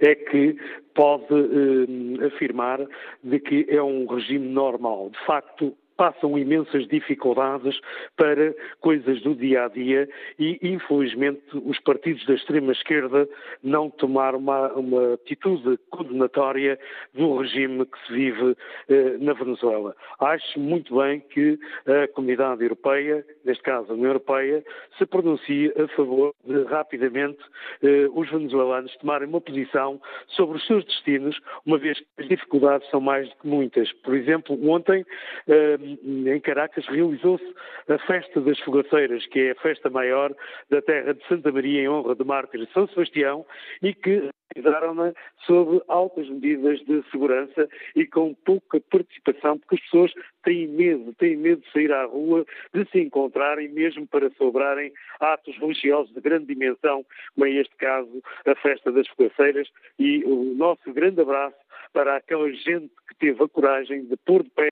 é 0.00 0.14
que 0.14 0.56
pode 0.94 1.26
eh, 1.34 2.26
afirmar 2.26 2.80
de 3.22 3.38
que 3.40 3.66
é 3.68 3.82
um 3.82 4.06
regime 4.06 4.48
normal. 4.48 5.10
De 5.10 5.26
facto, 5.26 5.76
passam 5.98 6.38
imensas 6.38 6.86
dificuldades 6.86 7.78
para 8.16 8.54
coisas 8.80 9.20
do 9.22 9.34
dia 9.34 9.64
a 9.64 9.68
dia 9.68 10.08
e, 10.38 10.58
infelizmente, 10.62 11.42
os 11.52 11.78
partidos 11.80 12.24
da 12.24 12.34
extrema-esquerda 12.34 13.28
não 13.62 13.90
tomaram 13.90 14.38
uma, 14.38 14.72
uma, 14.74 15.14
atitude 15.14 15.76
condenatória 15.90 16.78
do 17.12 17.36
regime 17.38 17.84
que 17.84 18.06
se 18.06 18.12
vive 18.12 18.56
eh, 18.88 19.16
na 19.18 19.32
Venezuela. 19.32 19.94
Acho 20.20 20.60
muito 20.60 20.96
bem 20.96 21.20
que 21.20 21.58
a 21.86 22.06
comunidade 22.08 22.62
europeia, 22.62 23.26
neste 23.44 23.64
caso 23.64 23.90
a 23.90 23.94
União 23.94 24.10
Europeia, 24.10 24.64
se 24.96 25.04
pronuncie 25.04 25.72
a 25.76 25.88
favor 25.96 26.32
de 26.44 26.62
rapidamente 26.64 27.38
eh, 27.82 28.08
os 28.14 28.30
venezuelanos 28.30 28.94
tomarem 28.98 29.28
uma 29.28 29.40
posição 29.40 30.00
sobre 30.28 30.58
os 30.58 30.66
seus 30.66 30.84
destinos, 30.84 31.36
uma 31.66 31.78
vez 31.78 31.98
que 31.98 32.06
as 32.18 32.28
dificuldades 32.28 32.88
são 32.90 33.00
mais 33.00 33.28
do 33.28 33.36
que 33.36 33.48
muitas. 33.48 33.92
Por 34.04 34.14
exemplo, 34.14 34.56
ontem 34.70 35.04
eh, 35.48 35.87
em 36.02 36.40
Caracas 36.40 36.86
realizou-se 36.86 37.46
a 37.88 37.98
Festa 37.98 38.40
das 38.40 38.58
Fogaceiras, 38.60 39.26
que 39.26 39.40
é 39.40 39.50
a 39.52 39.54
festa 39.56 39.88
maior 39.88 40.34
da 40.70 40.82
terra 40.82 41.14
de 41.14 41.26
Santa 41.26 41.50
Maria 41.52 41.82
em 41.82 41.88
honra 41.88 42.14
do 42.14 42.24
mártir 42.24 42.68
São 42.72 42.86
Sebastião 42.88 43.46
e 43.82 43.94
que 43.94 44.30
realizaram-na 44.54 45.12
sob 45.46 45.80
altas 45.88 46.28
medidas 46.28 46.80
de 46.80 47.02
segurança 47.10 47.68
e 47.94 48.06
com 48.06 48.34
pouca 48.34 48.80
participação, 48.90 49.58
porque 49.58 49.76
as 49.76 49.80
pessoas 49.82 50.12
têm 50.42 50.66
medo, 50.68 51.14
têm 51.14 51.36
medo 51.36 51.62
de 51.62 51.72
sair 51.72 51.92
à 51.92 52.04
rua, 52.04 52.44
de 52.72 52.88
se 52.90 53.00
encontrarem, 53.00 53.68
mesmo 53.68 54.06
para 54.06 54.30
celebrarem 54.30 54.92
atos 55.20 55.56
religiosos 55.58 56.12
de 56.14 56.20
grande 56.20 56.46
dimensão, 56.46 57.04
como 57.34 57.46
é 57.46 57.50
este 57.50 57.74
caso 57.76 58.22
a 58.46 58.54
Festa 58.56 58.90
das 58.90 59.06
Fogaceiras, 59.08 59.68
e 59.98 60.24
o 60.24 60.54
nosso 60.54 60.92
grande 60.92 61.20
abraço 61.20 61.56
para 61.92 62.16
aquela 62.16 62.50
gente 62.52 62.92
que 63.08 63.14
teve 63.18 63.42
a 63.42 63.48
coragem 63.48 64.04
de 64.06 64.16
pôr 64.18 64.42
de 64.42 64.50
pé 64.50 64.68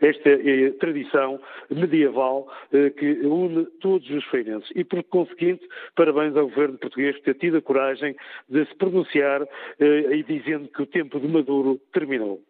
esta 0.00 0.28
é 0.28 0.70
tradição 0.78 1.40
medieval 1.70 2.48
eh, 2.72 2.90
que 2.90 3.06
une 3.26 3.66
todos 3.80 4.08
os 4.10 4.24
feirenses. 4.26 4.70
E, 4.74 4.84
por 4.84 5.02
conseguinte, 5.04 5.66
parabéns 5.94 6.36
ao 6.36 6.48
governo 6.48 6.78
português 6.78 7.16
por 7.16 7.24
ter 7.24 7.34
tido 7.34 7.58
a 7.58 7.62
coragem 7.62 8.16
de 8.48 8.64
se 8.66 8.74
pronunciar 8.76 9.42
eh, 9.80 10.16
e 10.16 10.22
dizendo 10.22 10.68
que 10.68 10.82
o 10.82 10.86
tempo 10.86 11.20
de 11.20 11.28
Maduro 11.28 11.80
terminou. 11.92 12.40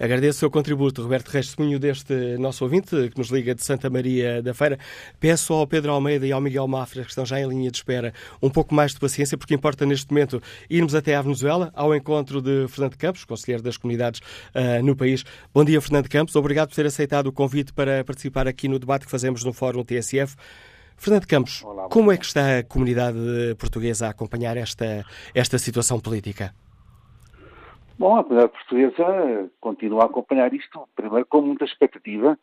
Agradeço 0.00 0.38
o 0.38 0.40
seu 0.40 0.50
contributo, 0.50 1.02
Roberto 1.02 1.28
Reis 1.28 1.48
Testemunho, 1.48 1.78
deste 1.78 2.38
nosso 2.38 2.64
ouvinte 2.64 3.10
que 3.10 3.18
nos 3.18 3.28
liga 3.28 3.54
de 3.54 3.62
Santa 3.62 3.90
Maria 3.90 4.42
da 4.42 4.54
Feira. 4.54 4.78
Peço 5.20 5.52
ao 5.52 5.66
Pedro 5.66 5.92
Almeida 5.92 6.26
e 6.26 6.32
ao 6.32 6.40
Miguel 6.40 6.66
Mafra, 6.66 7.02
que 7.02 7.10
estão 7.10 7.26
já 7.26 7.38
em 7.38 7.46
linha 7.46 7.70
de 7.70 7.76
espera, 7.76 8.14
um 8.40 8.48
pouco 8.48 8.74
mais 8.74 8.92
de 8.92 8.98
paciência, 8.98 9.36
porque 9.36 9.54
importa 9.54 9.84
neste 9.84 10.10
momento 10.10 10.42
irmos 10.70 10.94
até 10.94 11.14
à 11.14 11.20
Venezuela, 11.20 11.70
ao 11.74 11.94
encontro 11.94 12.40
de 12.40 12.66
Fernando 12.68 12.96
Campos, 12.96 13.26
conselheiro 13.26 13.62
das 13.62 13.76
comunidades 13.76 14.20
uh, 14.54 14.82
no 14.82 14.96
país. 14.96 15.22
Bom 15.52 15.66
dia, 15.66 15.78
Fernando 15.82 16.08
Campos. 16.08 16.34
Obrigado 16.34 16.70
por 16.70 16.76
ter 16.76 16.86
aceitado 16.86 17.26
o 17.26 17.32
convite 17.32 17.70
para 17.74 18.02
participar 18.02 18.48
aqui 18.48 18.68
no 18.68 18.78
debate 18.78 19.04
que 19.04 19.10
fazemos 19.10 19.44
no 19.44 19.52
Fórum 19.52 19.84
TSF. 19.84 20.34
Fernando 20.96 21.26
Campos, 21.26 21.62
Olá, 21.62 21.88
como 21.90 22.10
é 22.10 22.16
que 22.16 22.24
está 22.24 22.58
a 22.58 22.62
comunidade 22.62 23.18
portuguesa 23.58 24.06
a 24.06 24.10
acompanhar 24.10 24.56
esta, 24.56 25.04
esta 25.34 25.58
situação 25.58 26.00
política? 26.00 26.54
Bom, 28.00 28.16
a 28.16 28.24
comunidade 28.24 28.54
portuguesa 28.54 29.50
continua 29.60 30.04
a 30.04 30.06
acompanhar 30.06 30.54
isto, 30.54 30.88
primeiro 30.96 31.26
com 31.26 31.42
muita 31.42 31.66
expectativa 31.66 32.38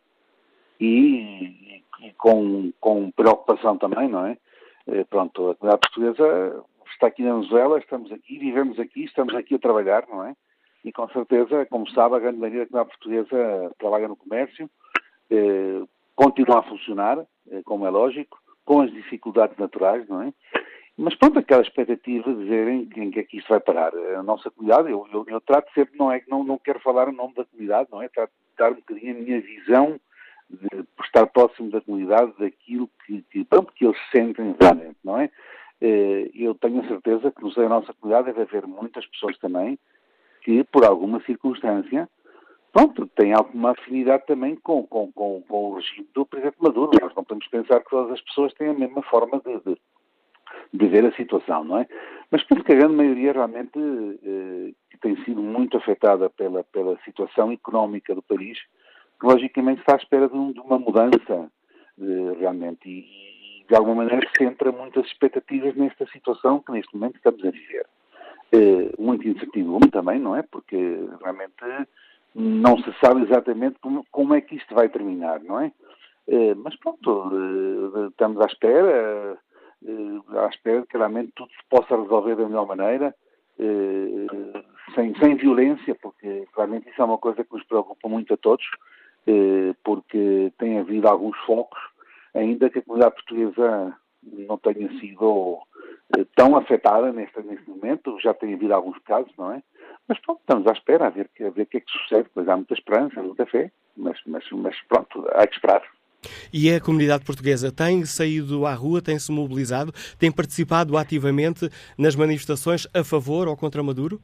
e, 0.80 1.82
e 2.00 2.14
com, 2.16 2.72
com, 2.80 3.10
preocupação 3.10 3.76
também, 3.76 4.08
não 4.08 4.28
é? 4.28 4.38
Eh, 4.86 5.04
pronto, 5.06 5.50
a 5.50 5.56
comunidade 5.56 5.82
portuguesa 5.82 6.64
está 6.94 7.08
aqui 7.08 7.24
na 7.24 7.34
Venezuela, 7.34 7.80
estamos 7.80 8.12
aqui, 8.12 8.38
vivemos 8.38 8.80
aqui, 8.80 9.06
estamos 9.06 9.34
aqui 9.34 9.56
a 9.56 9.60
trabalhar, 9.60 10.06
não 10.08 10.26
é? 10.26 10.36
E 10.86 10.92
com 10.92 11.10
certeza, 11.10 11.66
como 11.66 11.90
sabe, 11.90 12.18
a 12.18 12.20
grande 12.20 12.38
maioria 12.38 12.60
da 12.60 12.68
comunidade 12.68 12.96
portuguesa 12.96 13.76
trabalha 13.80 14.08
no 14.08 14.16
comércio, 14.16 14.70
eh, 15.32 15.82
continua 16.16 16.60
a 16.60 16.70
funcionar, 16.70 17.18
eh, 17.50 17.64
como 17.66 17.88
é 17.88 17.90
lógico, 17.90 18.38
com 18.64 18.82
as 18.82 18.92
dificuldades 18.92 19.58
naturais, 19.58 20.08
não 20.08 20.22
é? 20.22 20.32
Mas 20.98 21.14
pronto, 21.16 21.38
aquela 21.38 21.62
expectativa 21.62 22.34
de 22.34 22.44
dizerem 22.44 22.90
em 22.96 23.12
que 23.12 23.20
é 23.20 23.24
que 23.24 23.38
isto 23.38 23.50
vai 23.50 23.60
parar. 23.60 23.94
A 23.96 24.24
nossa 24.24 24.50
comunidade, 24.50 24.90
eu, 24.90 25.08
eu, 25.14 25.26
eu 25.28 25.40
trato 25.42 25.72
sempre, 25.74 25.98
não 25.98 26.12
é 26.12 26.20
que 26.20 26.30
não, 26.30 26.44
não 26.44 26.58
quero 26.58 26.80
falar 26.80 27.08
o 27.08 27.12
nome 27.12 27.36
da 27.36 27.46
comunidade, 27.46 27.90
não 27.92 28.02
é? 28.02 28.10
Trato 28.10 28.32
de 28.32 28.58
dar 28.58 28.72
um 28.72 28.76
bocadinho 28.76 29.16
a 29.16 29.20
minha 29.20 29.40
visão 29.40 30.00
de 30.50 30.86
estar 31.04 31.28
próximo 31.28 31.70
da 31.70 31.82
comunidade, 31.82 32.34
daquilo 32.40 32.90
que, 33.06 33.22
que, 33.32 33.44
pronto, 33.44 33.72
que 33.74 33.86
eles 33.86 33.98
sentem 34.12 34.56
realmente, 34.60 34.98
não 35.04 35.20
é? 35.20 35.30
Eh, 35.80 36.32
eu 36.34 36.56
tenho 36.56 36.80
a 36.82 36.88
certeza 36.88 37.32
que 37.32 37.44
no 37.44 37.52
seio 37.52 37.70
da 37.70 37.76
nossa 37.76 37.94
comunidade 37.94 38.34
deve 38.34 38.42
haver 38.42 38.66
muitas 38.66 39.06
pessoas 39.08 39.38
também 39.38 39.78
que, 40.42 40.64
por 40.64 40.84
alguma 40.84 41.22
circunstância, 41.26 42.10
pronto, 42.72 43.06
têm 43.16 43.34
alguma 43.34 43.72
afinidade 43.72 44.26
também 44.26 44.56
com, 44.56 44.88
com, 44.88 45.12
com, 45.12 45.44
com 45.44 45.72
o 45.72 45.76
regime 45.76 46.08
do 46.16 46.26
Presidente 46.26 46.58
Maduro. 46.60 46.92
Nós 47.00 47.14
não 47.14 47.24
podemos 47.24 47.48
pensar 47.50 47.82
que 47.82 47.90
todas 47.90 48.14
as 48.14 48.22
pessoas 48.22 48.54
têm 48.54 48.70
a 48.70 48.74
mesma 48.74 49.04
forma 49.04 49.40
de, 49.46 49.60
de 49.60 49.78
de 50.74 50.88
ver 50.88 51.06
a 51.06 51.12
situação, 51.14 51.64
não 51.64 51.80
é? 51.80 51.88
Mas 52.32 52.44
penso 52.44 52.64
que 52.64 52.74
a 52.74 52.76
grande 52.76 52.96
maioria 52.96 53.34
realmente 53.34 53.80
eh, 53.80 54.74
tem 55.02 55.16
sido 55.24 55.42
muito 55.42 55.78
afetada 55.78 56.30
pela, 56.30 56.64
pela 56.66 56.98
situação 57.06 57.52
económica 57.52 58.14
do 58.14 58.22
país, 58.22 58.60
que 59.20 59.26
logicamente 59.26 59.80
está 59.80 59.94
à 59.94 59.98
espera 59.98 60.28
de, 60.28 60.36
um, 60.36 60.52
de 60.52 60.60
uma 60.60 60.78
mudança 60.78 61.52
eh, 62.00 62.38
realmente 62.40 62.90
e, 62.90 63.66
de 63.68 63.76
alguma 63.76 64.04
maneira 64.04 64.28
centra 64.38 64.72
muitas 64.72 65.06
expectativas 65.06 65.76
nesta 65.76 66.06
situação 66.08 66.60
que 66.60 66.72
neste 66.72 66.96
momento 66.96 67.18
estamos 67.18 67.44
a 67.44 67.52
viver. 67.52 67.86
Eh, 68.52 68.94
muito 68.98 69.28
incertidumbre 69.28 69.90
também, 69.90 70.20
não 70.20 70.36
é? 70.36 70.42
Porque 70.42 70.78
realmente 71.22 71.54
não 72.34 72.78
se 72.78 72.94
sabe 73.04 73.24
exatamente 73.24 73.78
como, 73.80 74.06
como 74.12 74.34
é 74.36 74.42
que 74.42 74.56
isto 74.56 74.74
vai 74.74 74.88
terminar, 74.90 75.42
não 75.42 75.60
é? 75.60 75.72
Eh, 76.28 76.56
mas 76.56 76.76
pronto, 76.78 77.32
eh, 77.32 78.08
estamos 78.08 78.40
à 78.42 78.46
espera 78.46 79.38
à 80.30 80.48
espera 80.48 80.86
que 80.86 80.98
realmente 80.98 81.32
tudo 81.36 81.50
se 81.52 81.70
possa 81.70 81.96
resolver 81.96 82.36
da 82.36 82.48
melhor 82.48 82.68
maneira, 82.68 83.14
eh, 83.60 84.64
sem, 84.96 85.16
sem 85.16 85.36
violência, 85.36 85.96
porque 85.96 86.48
claramente 86.54 86.90
isso 86.90 87.02
é 87.02 87.06
uma 87.06 87.18
coisa 87.18 87.44
que 87.44 87.54
nos 87.54 87.64
preocupa 87.64 88.08
muito 88.10 88.34
a 88.34 88.38
todos, 88.38 88.66
eh, 89.28 89.74
porque 89.84 90.52
tem 90.58 90.80
havido 90.80 91.08
alguns 91.08 91.38
focos, 91.46 91.80
ainda 92.34 92.70
que 92.70 92.80
a 92.80 92.82
comunidade 92.82 93.16
portuguesa 93.16 93.96
não 94.24 94.58
tenha 94.58 94.90
sido 95.00 95.60
tão 96.36 96.56
afetada 96.56 97.12
neste, 97.12 97.40
neste 97.42 97.70
momento, 97.70 98.20
já 98.20 98.34
tem 98.34 98.54
havido 98.54 98.74
alguns 98.74 98.98
casos, 99.00 99.32
não 99.38 99.52
é? 99.52 99.62
Mas 100.08 100.20
pronto, 100.20 100.40
estamos 100.40 100.66
à 100.68 100.72
espera 100.72 101.08
a 101.08 101.10
ver, 101.10 101.30
a 101.42 101.50
ver 101.50 101.64
o 101.64 101.66
que 101.66 101.78
é 101.78 101.80
que 101.82 101.92
sucede, 101.92 102.30
pois 102.34 102.48
há 102.48 102.56
muita 102.56 102.74
esperança, 102.74 103.22
muita 103.22 103.46
fé, 103.46 103.72
mas, 103.96 104.20
mas, 104.26 104.44
mas 104.52 104.82
pronto, 104.84 105.28
há 105.34 105.46
que 105.46 105.56
esperar. 105.56 105.84
E 106.54 106.72
a 106.72 106.82
comunidade 106.82 107.24
portuguesa 107.24 107.72
tem 107.72 108.06
saído 108.06 108.66
à 108.66 108.74
rua, 108.74 109.02
tem 109.02 109.18
se 109.20 109.32
mobilizado, 109.32 109.94
tem 110.20 110.32
participado 110.32 110.98
ativamente 110.98 111.70
nas 111.98 112.16
manifestações 112.16 112.88
a 112.94 113.04
favor 113.04 113.48
ou 113.48 113.56
contra 113.56 113.84
Maduro? 113.84 114.20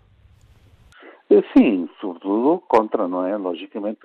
Eh, 1.30 1.44
sim, 1.56 1.90
sobretudo 2.00 2.64
contra, 2.68 3.08
não 3.08 3.26
é? 3.26 3.38
Logicamente, 3.38 4.00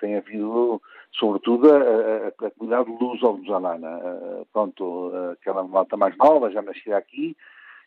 tem 0.00 0.16
havido, 0.16 0.80
sobretudo, 1.12 1.70
a, 1.70 1.78
a, 1.78 2.28
a 2.46 2.50
comunidade 2.50 2.90
luso-venezuelana. 2.90 4.00
Eh, 4.02 4.44
pronto, 4.52 5.12
aquela 5.32 5.62
malta 5.64 5.96
mais 5.96 6.16
nova, 6.16 6.50
já 6.50 6.62
nascida 6.62 6.96
aqui, 6.96 7.36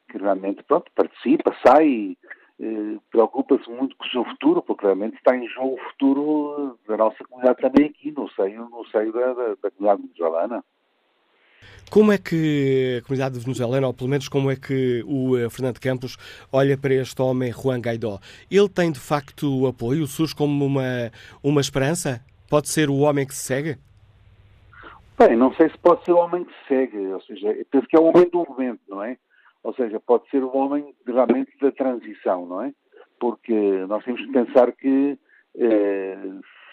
que 0.09 0.17
realmente, 0.17 0.63
pronto, 0.63 0.91
participa, 0.95 1.55
sai, 1.65 2.17
eh, 2.61 2.97
preocupa-se 3.09 3.69
muito 3.69 3.95
com 3.95 4.05
o 4.05 4.09
seu 4.09 4.25
futuro, 4.25 4.61
porque 4.61 4.85
realmente 4.85 5.15
está 5.15 5.35
em 5.35 5.47
jogo 5.47 5.75
o 5.75 5.89
futuro 5.91 6.77
da 6.87 6.97
nossa 6.97 7.23
comunidade 7.23 7.61
também 7.61 7.87
aqui, 7.87 8.11
no 8.11 8.29
seio, 8.31 8.67
no 8.69 8.85
seio 8.87 9.13
da, 9.13 9.33
da, 9.33 9.55
da 9.63 9.71
comunidade 9.71 10.01
venezuelana. 10.01 10.63
Como 11.89 12.11
é 12.11 12.17
que 12.17 12.99
a 12.99 13.05
comunidade 13.05 13.39
venezuelana, 13.39 13.87
ou 13.87 13.93
pelo 13.93 14.09
menos 14.09 14.27
como 14.27 14.51
é 14.51 14.55
que 14.55 15.03
o 15.07 15.37
eh, 15.37 15.49
Fernando 15.49 15.79
Campos 15.79 16.17
olha 16.51 16.77
para 16.77 16.93
este 16.93 17.19
homem, 17.21 17.51
Juan 17.51 17.79
Guaidó? 17.79 18.19
Ele 18.51 18.69
tem 18.69 18.91
de 18.91 18.99
facto 18.99 19.65
apoio? 19.65 20.05
Surge 20.05 20.35
como 20.35 20.65
uma, 20.65 21.11
uma 21.41 21.61
esperança? 21.61 22.21
Pode 22.49 22.67
ser 22.69 22.89
o 22.89 22.97
homem 22.97 23.25
que 23.25 23.33
se 23.33 23.41
segue? 23.41 23.77
Bem, 25.17 25.35
não 25.35 25.53
sei 25.55 25.69
se 25.69 25.77
pode 25.77 26.03
ser 26.05 26.11
o 26.11 26.17
homem 26.17 26.45
que 26.45 26.51
se 26.51 26.67
segue, 26.67 26.97
ou 27.07 27.21
seja, 27.21 27.55
penso 27.71 27.87
que 27.87 27.95
é 27.97 27.99
o 27.99 28.05
homem 28.05 28.29
do 28.29 28.45
momento, 28.47 28.81
não 28.87 29.03
é? 29.03 29.17
Ou 29.63 29.73
seja, 29.73 29.99
pode 29.99 30.29
ser 30.29 30.43
o 30.43 30.55
homem 30.55 30.95
realmente 31.05 31.51
da 31.59 31.71
transição, 31.71 32.45
não 32.45 32.61
é? 32.63 32.73
Porque 33.19 33.53
nós 33.87 34.03
temos 34.03 34.21
que 34.21 34.31
pensar 34.31 34.71
que 34.71 35.19
eh, 35.57 36.17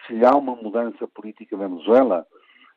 se 0.06 0.24
há 0.24 0.36
uma 0.36 0.54
mudança 0.54 1.06
política 1.08 1.56
na 1.56 1.66
Venezuela, 1.66 2.26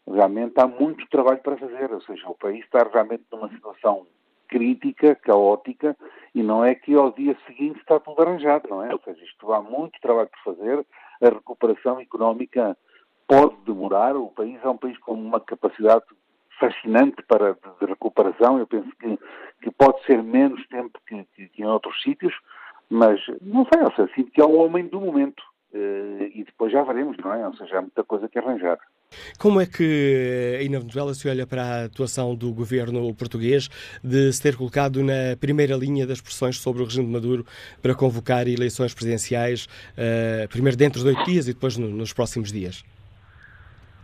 realmente 0.08 0.54
há 0.58 0.68
muito 0.68 1.08
trabalho 1.10 1.40
para 1.40 1.58
fazer. 1.58 1.92
Ou 1.92 2.02
seja, 2.02 2.28
o 2.28 2.36
país 2.36 2.64
está 2.66 2.84
realmente 2.92 3.24
numa 3.32 3.50
situação 3.50 4.08
crítica, 4.48 5.16
caótica, 5.16 5.96
e 6.34 6.42
não 6.42 6.66
é 6.66 6.74
que 6.74 6.96
ao 6.96 7.12
dia 7.12 7.38
seguinte 7.46 7.80
está 7.80 8.00
tudo 8.00 8.22
arranjado, 8.22 8.68
não 8.68 8.84
é? 8.84 8.92
Ou 8.92 9.00
seja, 9.06 9.24
isto 9.24 9.54
há 9.54 9.62
muito 9.62 10.00
trabalho 10.02 10.30
por 10.30 10.56
fazer, 10.56 10.86
a 11.22 11.30
recuperação 11.30 12.00
económica 12.00 12.76
pode 13.28 13.56
demorar, 13.58 14.16
o 14.16 14.30
país 14.30 14.60
é 14.64 14.68
um 14.68 14.78
país 14.78 14.98
com 14.98 15.14
uma 15.14 15.40
capacidade 15.40 16.04
fascinante 16.60 17.24
para, 17.28 17.54
de, 17.54 17.80
de, 17.80 17.86
recuperação. 17.86 18.60
Eu 18.60 18.68
penso 18.68 18.90
que, 19.00 19.18
que 19.62 19.72
pode 19.72 20.04
ser 20.06 20.22
menos 20.22 20.66
tempo 20.68 21.00
que, 21.08 21.26
que, 21.36 21.48
que, 21.50 21.62
em 21.62 21.66
outros 21.66 22.02
sítios, 22.02 22.34
mas 22.90 23.20
não 23.42 23.66
sei, 23.72 23.84
ou 23.84 23.92
seja, 23.92 24.10
sinto 24.16 24.32
que 24.32 24.42
é 24.42 24.46
o 24.46 24.56
homem 24.56 24.88
do 24.88 25.00
momento. 25.00 25.42
Uh, 25.72 26.26
e 26.34 26.44
depois 26.44 26.72
já 26.72 26.82
veremos, 26.82 27.16
não 27.24 27.32
é? 27.32 27.46
Ou 27.46 27.54
seja, 27.56 27.78
há 27.78 27.82
muita 27.82 28.04
coisa 28.04 28.28
que 28.28 28.40
arranjar. 28.40 28.80
Como 29.38 29.62
é 29.62 29.68
que 29.68 30.58
aí 30.60 30.68
na 30.68 30.80
Venezuela 30.80 31.14
se 31.14 31.30
olha 31.30 31.46
para 31.46 31.64
a 31.64 31.86
atuação 31.86 32.36
do 32.36 32.52
governo 32.52 33.14
português 33.14 33.70
de 34.04 34.34
se 34.34 34.42
ter 34.42 34.56
colocado 34.56 35.04
na 35.04 35.38
primeira 35.40 35.76
linha 35.76 36.08
das 36.08 36.22
pressões 36.22 36.58
sobre 36.58 36.82
o 36.82 36.86
regime 36.86 37.06
de 37.06 37.14
Maduro 37.14 37.46
para 37.84 37.94
convocar 37.94 38.48
eleições 38.48 38.96
presidenciais, 38.96 39.66
uh, 39.94 40.48
primeiro 40.50 40.76
dentro 40.76 41.02
de 41.02 41.08
oito 41.08 41.24
dias 41.26 41.48
e 41.48 41.54
depois 41.54 41.78
no, 41.78 41.88
nos 41.88 42.14
próximos 42.14 42.52
dias? 42.52 42.84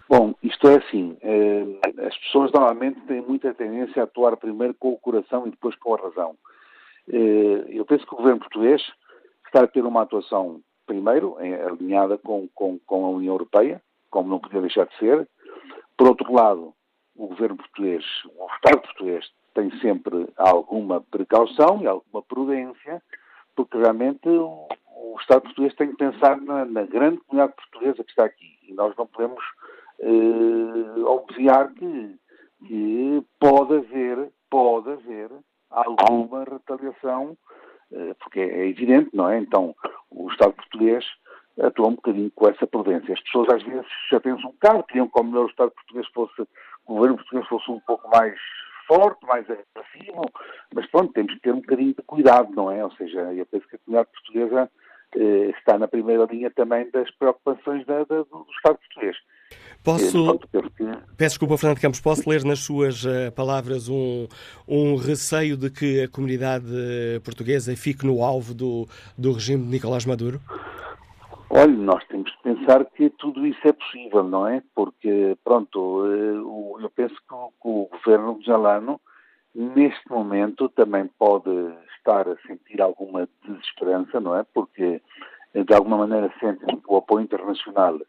Bom, 0.07 0.35
isto 0.43 0.67
é 0.67 0.77
assim, 0.77 1.17
eh, 1.21 2.05
as 2.05 2.17
pessoas 2.19 2.51
normalmente 2.51 2.99
têm 3.01 3.21
muita 3.21 3.53
tendência 3.53 4.01
a 4.01 4.05
atuar 4.05 4.37
primeiro 4.37 4.75
com 4.75 4.89
o 4.89 4.97
coração 4.99 5.47
e 5.47 5.49
depois 5.49 5.75
com 5.75 5.95
a 5.95 6.01
razão. 6.01 6.35
Eh, 7.11 7.65
eu 7.69 7.85
penso 7.85 8.05
que 8.05 8.13
o 8.13 8.17
governo 8.17 8.39
português 8.39 8.81
está 9.47 9.63
a 9.63 9.67
ter 9.67 9.83
uma 9.83 10.03
atuação, 10.03 10.61
primeiro, 10.85 11.37
alinhada 11.37 12.17
com, 12.19 12.47
com, 12.53 12.77
com 12.85 13.05
a 13.05 13.09
União 13.09 13.33
Europeia, 13.33 13.81
como 14.11 14.29
não 14.29 14.39
podia 14.39 14.61
deixar 14.61 14.85
de 14.85 14.95
ser. 14.97 15.27
Por 15.97 16.07
outro 16.07 16.31
lado, 16.31 16.73
o 17.15 17.27
governo 17.27 17.57
português, 17.57 18.05
o 18.37 18.45
Estado 18.55 18.81
português, 18.81 19.25
tem 19.55 19.71
sempre 19.79 20.27
alguma 20.37 21.01
precaução 21.01 21.81
e 21.81 21.87
alguma 21.87 22.21
prudência, 22.21 23.01
porque 23.55 23.77
realmente 23.77 24.27
o, 24.27 24.67
Estado 25.19 25.43
português 25.43 25.73
tem 25.75 25.89
que 25.91 25.97
pensar 25.97 26.39
na, 26.41 26.65
na 26.65 26.83
grande 26.83 27.17
comunidade 27.21 27.55
portuguesa 27.55 28.03
que 28.03 28.09
está 28.09 28.25
aqui. 28.25 28.59
E 28.67 28.73
nós 28.73 28.93
não 28.97 29.07
podemos 29.07 29.41
uh, 29.99 31.05
obviar 31.05 31.71
que, 31.73 32.15
que 32.67 33.23
pode 33.39 33.75
haver, 33.77 34.29
pode 34.49 34.91
haver 34.91 35.29
alguma 35.69 36.43
retaliação, 36.43 37.37
uh, 37.91 38.15
porque 38.19 38.39
é 38.39 38.67
evidente, 38.67 39.09
não 39.13 39.29
é? 39.29 39.39
Então, 39.39 39.75
o 40.09 40.29
Estado 40.29 40.53
português 40.53 41.05
atua 41.61 41.87
um 41.87 41.95
bocadinho 41.95 42.31
com 42.31 42.49
essa 42.49 42.67
prudência. 42.67 43.13
As 43.13 43.21
pessoas 43.21 43.49
às 43.49 43.63
vezes 43.63 43.87
já 44.11 44.19
pensam 44.19 44.49
um 44.49 44.53
bocado, 44.53 44.83
queriam 44.83 45.07
que 45.07 45.19
o 45.19 45.23
melhor 45.23 45.45
o 45.45 45.49
Estado 45.49 45.71
português 45.71 46.07
fosse, 46.13 46.41
o 46.41 46.95
governo 46.95 47.17
português 47.17 47.47
fosse 47.47 47.71
um 47.71 47.79
pouco 47.81 48.09
mais 48.09 48.37
forte, 48.87 49.25
mais 49.25 49.45
agressivo, 49.49 50.29
mas 50.73 50.85
pronto, 50.87 51.13
temos 51.13 51.33
que 51.33 51.39
ter 51.39 51.53
um 51.53 51.61
bocadinho 51.61 51.95
de 51.95 52.03
cuidado, 52.03 52.51
não 52.53 52.71
é? 52.71 52.83
Ou 52.83 52.91
seja, 52.91 53.33
eu 53.33 53.45
penso 53.45 53.67
que 53.67 53.75
a 53.75 53.79
comunidade 53.79 54.11
portuguesa 54.11 54.71
eh, 55.15 55.49
está 55.57 55.77
na 55.77 55.87
primeira 55.87 56.25
linha 56.25 56.51
também 56.51 56.89
das 56.91 57.09
preocupações 57.11 57.85
da, 57.85 57.99
da, 58.03 58.23
do 58.23 58.45
Estado 58.55 58.77
português. 58.77 59.17
Posso. 59.83 60.39
Peço 61.15 61.33
desculpa, 61.33 61.57
Fernando 61.57 61.79
Campos, 61.79 62.01
posso 62.01 62.27
ler 62.27 62.43
nas 62.43 62.59
suas 62.59 63.05
uh, 63.05 63.31
palavras 63.35 63.87
um, 63.87 64.27
um 64.67 64.95
receio 64.95 65.55
de 65.55 65.69
que 65.69 66.01
a 66.01 66.09
comunidade 66.09 66.65
portuguesa 67.23 67.75
fique 67.75 68.05
no 68.05 68.23
alvo 68.23 68.53
do, 68.53 68.87
do 69.15 69.31
regime 69.31 69.63
de 69.63 69.69
Nicolás 69.69 70.05
Maduro? 70.05 70.41
Olha, 71.49 71.67
nós 71.67 72.03
temos 72.07 72.31
que 72.31 72.43
pensar 72.43 72.83
que 72.85 73.09
tudo 73.11 73.45
isso 73.45 73.59
é 73.65 73.71
possível, 73.71 74.23
não 74.23 74.47
é? 74.47 74.61
Porque, 74.73 75.37
pronto, 75.43 76.01
uh, 76.01 76.81
eu 76.81 76.89
penso 76.89 77.15
que 77.15 77.33
o, 77.63 77.87
governo 77.91 78.39
Jalano, 78.43 78.99
neste 79.53 80.09
momento, 80.09 80.67
também 80.69 81.07
pode 81.17 81.49
estar 81.97 82.27
a 82.27 82.35
sentir 82.47 82.81
alguma 82.81 83.29
desesperança, 83.47 84.19
não 84.19 84.35
é? 84.35 84.43
Porque, 84.53 85.01
de 85.53 85.73
alguma 85.73 85.99
maneira, 85.99 86.33
sentem 86.39 86.75
que 86.75 86.91
o 86.91 86.97
apoio 86.97 87.23
internacional 87.23 87.95
eh, 87.95 88.05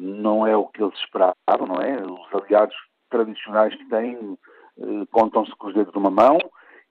não 0.00 0.46
é 0.46 0.56
o 0.56 0.66
que 0.66 0.82
eles 0.82 0.94
esperavam, 1.00 1.66
não 1.66 1.80
é? 1.80 1.96
Os 2.02 2.42
aliados 2.42 2.76
tradicionais 3.10 3.74
que 3.74 3.84
têm 3.88 4.38
eh, 4.78 5.06
contam-se 5.10 5.50
com 5.56 5.68
os 5.68 5.74
dedos 5.74 5.92
de 5.92 5.98
uma 5.98 6.10
mão, 6.10 6.38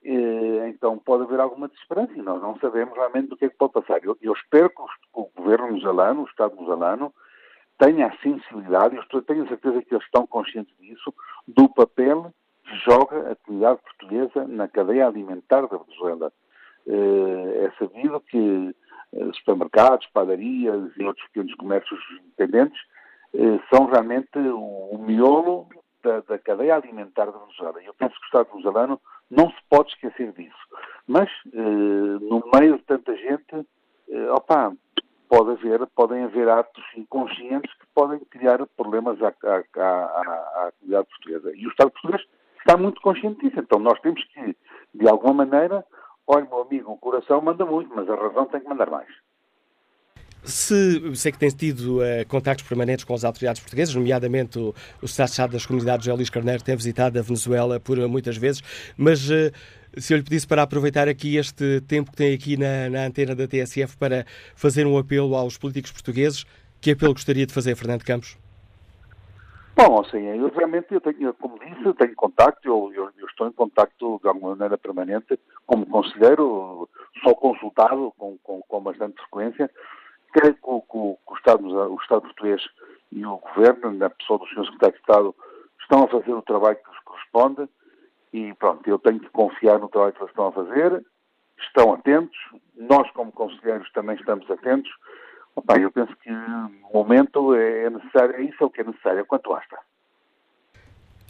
eh, 0.03 0.67
então 0.69 0.97
pode 0.97 1.23
haver 1.23 1.39
alguma 1.39 1.67
desesperança 1.67 2.11
e 2.15 2.21
nós 2.21 2.41
não 2.41 2.57
sabemos 2.59 2.95
realmente 2.95 3.29
do 3.29 3.37
que 3.37 3.45
é 3.45 3.49
que 3.49 3.57
pode 3.57 3.73
passar. 3.73 4.03
Eu, 4.03 4.17
eu 4.21 4.33
espero 4.33 4.69
que 4.69 4.81
o, 5.13 5.29
governo 5.35 5.71
musalano, 5.71 6.23
o 6.23 6.27
Estado 6.27 6.55
musalano, 6.55 7.13
tenha 7.77 8.07
a 8.07 8.17
sensibilidade, 8.17 8.97
eu 8.97 9.21
tenho 9.21 9.43
a 9.43 9.47
certeza 9.47 9.81
que 9.81 9.93
eles 9.93 10.05
estão 10.05 10.25
conscientes 10.27 10.75
disso, 10.79 11.13
do 11.47 11.69
papel 11.69 12.33
que 12.65 12.75
joga 12.77 13.31
a 13.31 13.35
comunidade 13.35 13.79
portuguesa 13.81 14.45
na 14.47 14.67
cadeia 14.67 15.07
alimentar 15.07 15.61
da 15.61 15.77
Venezuela. 15.77 16.33
É 16.89 17.71
sabido 17.77 18.19
que 18.21 18.37
eh, 18.37 18.73
supermercados, 19.35 20.07
padarias 20.07 20.91
e 20.97 21.03
outros 21.03 21.25
pequenos 21.27 21.53
comércios 21.55 21.99
independentes, 22.23 22.79
eh, 23.33 23.59
são 23.73 23.85
realmente 23.85 24.37
o, 24.37 24.97
miolo 24.99 25.67
da, 26.03 26.21
da, 26.21 26.37
cadeia 26.37 26.75
alimentar 26.75 27.25
da 27.25 27.37
Venezuela. 27.37 27.81
Eu 27.83 27.93
penso 27.93 28.15
que 28.15 28.21
o 28.21 28.25
Estado 28.25 28.49
venezuelano 28.49 29.01
não 29.29 29.49
se 29.49 29.57
pode 29.69 29.89
esquecer 29.89 30.31
disso. 30.33 30.55
Mas, 31.07 31.29
eh, 31.53 31.59
no 31.59 32.43
meio 32.53 32.77
de 32.77 32.83
tanta 32.83 33.15
gente, 33.15 33.67
opa, 34.31 34.73
pode 35.29 35.51
haver, 35.51 35.85
podem 35.87 36.23
haver 36.23 36.49
atos 36.49 36.83
inconscientes 36.95 37.71
que 37.73 37.85
podem 37.93 38.19
criar 38.31 38.65
problemas 38.77 39.21
à, 39.21 39.27
à, 39.27 39.81
à, 39.81 40.67
à 40.67 40.71
comunidade 40.79 41.07
portuguesa. 41.09 41.51
E 41.55 41.67
o 41.67 41.69
Estado 41.69 41.91
português 41.91 42.23
está 42.59 42.77
muito 42.77 43.01
consciente 43.01 43.41
disso. 43.41 43.59
Então, 43.59 43.79
nós 43.79 43.99
temos 44.01 44.23
que, 44.25 44.55
de 44.93 45.07
alguma 45.07 45.45
maneira, 45.45 45.85
olha, 46.27 46.45
meu 46.45 46.61
amigo, 46.61 46.91
o 46.91 46.97
coração 46.97 47.41
manda 47.41 47.65
muito, 47.65 47.89
mas 47.95 48.07
a 48.09 48.15
razão 48.15 48.45
tem 48.45 48.61
que 48.61 48.67
mandar 48.67 48.89
mais. 48.89 49.07
Se 50.43 51.15
sei 51.15 51.31
que 51.31 51.39
tem 51.39 51.49
tido 51.49 51.99
uh, 51.99 52.25
contactos 52.27 52.65
permanentes 52.67 53.03
com 53.03 53.13
as 53.13 53.25
autoridades 53.25 53.61
portuguesas, 53.61 53.95
nomeadamente 53.95 54.57
o, 54.57 54.73
Estado-Chave 55.03 55.53
das 55.53 55.65
Comunidades, 55.65 56.07
Luís 56.07 56.29
Carneiro, 56.29 56.63
tem 56.63 56.75
visitado 56.75 57.19
a 57.19 57.21
Venezuela 57.21 57.79
por 57.79 57.97
uh, 57.97 58.07
muitas 58.07 58.37
vezes, 58.37 58.61
mas 58.95 59.29
uh, 59.29 59.51
se 59.97 60.13
eu 60.13 60.17
lhe 60.17 60.23
pedisse 60.23 60.47
para 60.47 60.61
aproveitar 60.61 61.07
aqui 61.09 61.35
este 61.35 61.81
tempo 61.81 62.11
que 62.11 62.17
tem 62.17 62.33
aqui 62.33 62.55
na, 62.55 62.89
na, 62.89 63.05
antena 63.05 63.35
da 63.35 63.47
TSF 63.47 63.97
para 63.97 64.25
fazer 64.55 64.85
um 64.85 64.97
apelo 64.97 65.35
aos 65.35 65.57
políticos 65.57 65.91
portugueses, 65.91 66.45
que 66.79 66.91
apelo 66.91 67.13
gostaria 67.13 67.45
de 67.45 67.53
fazer, 67.53 67.75
Fernando 67.75 68.03
Campos? 68.03 68.37
Bom, 69.77 69.99
assim, 69.99 70.25
eu 70.25 70.49
realmente, 70.49 70.91
eu 70.91 70.99
tenho, 70.99 71.31
como 71.35 71.59
disse, 71.59 71.93
tenho 71.93 72.15
contacto, 72.15 72.67
eu, 72.67 72.91
eu, 72.95 73.11
eu, 73.15 73.27
estou 73.27 73.47
em 73.47 73.51
contacto 73.51 74.19
de 74.19 74.27
alguma 74.27 74.55
maneira 74.55 74.75
permanente 74.75 75.39
como 75.67 75.85
conselheiro, 75.85 76.89
sou 77.21 77.35
consultado 77.35 78.11
com, 78.17 78.39
com, 78.39 78.59
com 78.67 78.81
bastante 78.81 79.15
frequência, 79.17 79.69
creio 80.33 80.55
que 80.55 80.61
o, 80.63 80.81
que 80.81 80.97
o, 80.97 81.35
Estado, 81.35 81.63
o 81.63 81.95
Estado 82.01 82.21
português 82.21 82.59
e 83.11 83.23
o 83.23 83.37
Governo, 83.37 83.91
na 83.91 84.09
pessoa 84.09 84.39
do 84.39 84.47
Sr. 84.47 84.65
Secretário 84.65 84.95
de 84.95 84.99
Estado, 84.99 85.35
estão 85.79 86.03
a 86.05 86.07
fazer 86.07 86.33
o 86.33 86.41
trabalho 86.41 86.77
que 86.77 86.89
lhes 86.89 87.03
corresponde 87.03 87.69
e 88.33 88.55
pronto, 88.55 88.89
eu 88.89 88.97
tenho 88.97 89.19
que 89.19 89.29
confiar 89.29 89.77
no 89.77 89.89
trabalho 89.89 90.13
que 90.13 90.21
eles 90.21 90.31
estão 90.31 90.47
a 90.47 90.51
fazer, 90.53 91.05
estão 91.59 91.93
atentos, 91.93 92.37
nós 92.75 93.07
como 93.11 93.31
conselheiros 93.31 93.91
também 93.91 94.15
estamos 94.15 94.49
atentos, 94.49 94.91
Opa, 95.57 95.79
eu 95.79 95.91
penso 95.91 96.15
que 96.17 96.29
no 96.29 96.91
momento 96.93 97.55
é 97.55 97.89
necessário, 97.89 98.35
é 98.35 98.41
isso 98.43 98.63
é 98.63 98.65
o 98.67 98.69
que 98.69 98.81
é 98.81 98.83
necessário, 98.83 99.25
quanto 99.25 99.49
basta. 99.49 99.75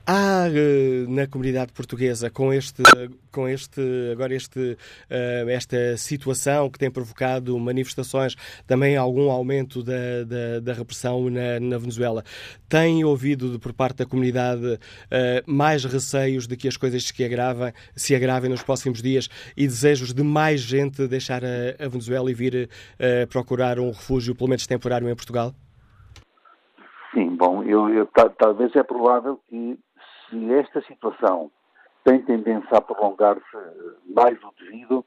Há 0.10 0.48
eh, 0.48 1.06
na 1.10 1.28
comunidade 1.28 1.74
portuguesa, 1.74 2.30
com 2.30 2.54
este, 2.54 2.82
com 3.30 3.46
este 3.46 3.82
agora 4.10 4.34
este, 4.34 4.78
eh, 5.10 5.46
esta 5.50 5.98
situação 5.98 6.70
que 6.70 6.80
tem 6.80 6.90
provocado 6.90 7.60
manifestações, 7.60 8.38
também 8.66 8.96
algum 8.96 9.30
aumento 9.30 9.84
da, 9.84 10.24
da, 10.26 10.60
da 10.62 10.72
repressão 10.72 11.30
na, 11.30 11.60
na, 11.60 11.78
Venezuela, 11.78 12.24
tem 12.70 13.04
ouvido 13.04 13.60
por 13.60 13.74
parte 13.74 13.98
da 13.98 14.06
comunidade 14.06 14.80
eh, 15.12 15.44
mais 15.46 15.84
receios 15.84 16.48
de 16.48 16.56
que 16.56 16.70
as 16.70 16.78
coisas 16.78 17.04
se 17.04 17.24
agravem, 17.26 17.74
se 17.94 18.16
agravem 18.16 18.50
nos 18.50 18.64
próximos 18.64 19.02
dias 19.02 19.28
e 19.58 19.68
desejos 19.68 20.14
de 20.14 20.24
mais 20.24 20.62
gente 20.62 21.06
deixar 21.06 21.44
a, 21.44 21.84
a 21.84 21.88
Venezuela 21.90 22.32
e 22.32 22.34
vir 22.34 22.70
procurar 23.30 23.78
um 23.78 23.90
refúgio, 23.90 24.34
pelo 24.34 24.52
menos 24.52 24.66
temporário, 24.66 25.10
em 25.10 25.16
Portugal? 25.16 25.54
Sim, 27.14 27.36
bom, 27.36 27.62
eu, 27.64 27.90
eu, 27.90 28.08
talvez 28.38 28.74
é 28.74 28.84
provável 28.84 29.38
que 29.50 29.78
se 30.30 30.54
esta 30.54 30.82
situação 30.82 31.52
tem 32.04 32.22
tendência 32.22 32.78
a 32.78 32.82
prolongar-se 32.82 33.58
mais 34.06 34.40
do 34.40 34.52
devido, 34.60 35.06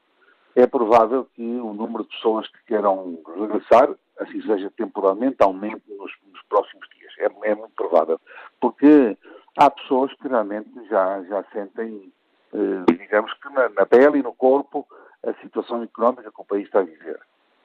é 0.55 0.67
provável 0.67 1.25
que 1.33 1.41
o 1.41 1.73
número 1.73 2.03
de 2.03 2.09
pessoas 2.09 2.47
que 2.47 2.63
queiram 2.67 3.19
regressar, 3.35 3.89
assim 4.19 4.41
seja 4.41 4.69
temporalmente, 4.71 5.37
aumente 5.39 5.83
nos, 5.89 6.11
nos 6.31 6.41
próximos 6.43 6.87
dias. 6.89 7.13
É, 7.19 7.49
é, 7.49 7.55
muito 7.55 7.73
provável. 7.75 8.19
Porque 8.59 9.17
há 9.57 9.69
pessoas 9.69 10.13
que 10.13 10.27
realmente 10.27 10.69
já, 10.89 11.23
já 11.23 11.43
sentem, 11.53 12.11
eh, 12.53 12.93
digamos 12.97 13.33
que 13.35 13.49
na, 13.49 13.69
na, 13.69 13.85
pele 13.85 14.19
e 14.19 14.23
no 14.23 14.33
corpo, 14.33 14.85
a 15.25 15.33
situação 15.41 15.83
económica 15.83 16.31
que 16.31 16.41
o 16.41 16.45
país 16.45 16.65
está 16.65 16.79
a 16.79 16.83
viver. 16.83 17.19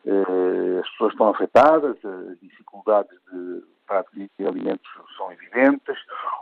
Eh, 0.07 0.81
as 0.81 0.89
pessoas 0.91 1.13
estão 1.13 1.29
afetadas, 1.29 1.97
as 2.05 2.41
dificuldades 2.41 3.19
de 3.33 3.63
para 3.87 4.01
adquirir 4.01 4.31
alimentos 4.47 4.89
são 5.17 5.31
evidentes, 5.33 5.97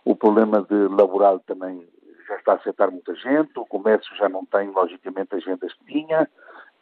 o 0.05 0.16
problema 0.16 0.62
de 0.62 0.88
laboral 0.88 1.38
também 1.40 1.87
já 2.27 2.37
está 2.37 2.53
a 2.53 2.55
afetar 2.57 2.90
muita 2.90 3.14
gente, 3.16 3.50
o 3.59 3.66
comércio 3.66 4.14
já 4.16 4.29
não 4.29 4.44
tem, 4.46 4.70
logicamente, 4.70 5.35
as 5.35 5.44
vendas 5.44 5.72
que 5.74 5.85
tinha, 5.85 6.29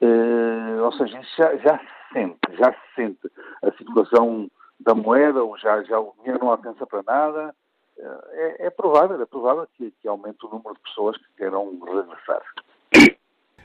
uh, 0.01 0.83
ou 0.85 0.93
seja, 0.93 1.19
isso 1.19 1.37
já, 1.37 1.57
já, 1.57 1.79
se 1.79 2.13
sente, 2.13 2.57
já 2.57 2.73
se 2.73 2.95
sente 2.95 3.33
a 3.63 3.73
situação 3.73 4.49
da 4.79 4.95
moeda, 4.95 5.43
ou 5.43 5.59
já, 5.59 5.83
já 5.83 5.99
o 5.99 6.15
dinheiro 6.19 6.39
não 6.41 6.53
alcança 6.53 6.87
para 6.87 7.03
nada, 7.03 7.55
uh, 7.99 8.25
é, 8.33 8.67
é, 8.67 8.71
provável, 8.71 9.21
é 9.21 9.27
provável 9.27 9.67
que, 9.77 9.91
que 10.01 10.07
aumente 10.07 10.47
o 10.47 10.49
número 10.49 10.75
de 10.75 10.81
pessoas 10.83 11.17
que 11.17 11.27
queiram 11.37 11.77
regressar. 11.81 12.43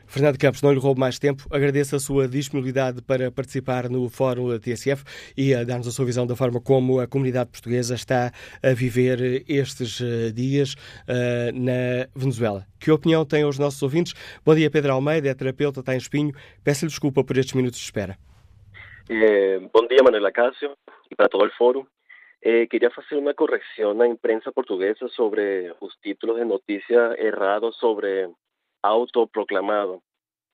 Fernando 0.07 0.39
Campos, 0.39 0.61
não 0.61 0.71
lhe 0.71 0.79
roubo 0.79 0.99
mais 0.99 1.19
tempo. 1.19 1.43
Agradeço 1.51 1.95
a 1.95 1.99
sua 1.99 2.27
disponibilidade 2.27 3.01
para 3.01 3.29
participar 3.29 3.89
no 3.89 4.09
Fórum 4.09 4.49
da 4.49 4.59
TSF 4.59 5.03
e 5.35 5.53
a 5.53 5.63
dar-nos 5.63 5.87
a 5.87 5.91
sua 5.91 6.05
visão 6.05 6.25
da 6.25 6.35
forma 6.35 6.61
como 6.61 6.99
a 6.99 7.07
comunidade 7.07 7.51
portuguesa 7.51 7.93
está 7.93 8.31
a 8.63 8.73
viver 8.73 9.43
estes 9.47 10.01
eh, 10.01 10.31
dias 10.31 10.73
uh, 10.73 11.51
na 11.53 12.07
Venezuela. 12.15 12.65
Que 12.79 12.89
opinião 12.89 13.25
têm 13.25 13.45
os 13.45 13.59
nossos 13.59 13.81
ouvintes? 13.83 14.13
Bom 14.45 14.55
dia, 14.55 14.71
Pedro 14.71 14.93
Almeida, 14.93 15.29
é 15.29 15.33
terapeuta, 15.33 15.81
está 15.81 15.93
em 15.93 15.97
espinho. 15.97 16.31
Peço-lhe 16.63 16.89
desculpa 16.89 17.23
por 17.23 17.37
estes 17.37 17.53
minutos 17.53 17.77
de 17.77 17.85
espera. 17.85 18.17
Eh, 19.09 19.59
bom 19.73 19.85
dia, 19.87 20.03
Manuela 20.03 20.31
Cássio, 20.31 20.71
e 21.11 21.15
para 21.15 21.29
todo 21.29 21.45
o 21.45 21.51
fórum. 21.57 21.85
Eh, 22.41 22.67
fazer 22.93 23.15
uma 23.15 23.33
correção 23.33 23.93
na 23.93 24.07
imprensa 24.07 24.51
portuguesa 24.51 25.07
sobre 25.09 25.73
os 25.81 25.95
títulos 25.97 26.37
de 26.37 26.45
notícia 26.45 27.15
errados 27.19 27.75
sobre 27.77 28.29
autoproclamado. 28.81 30.01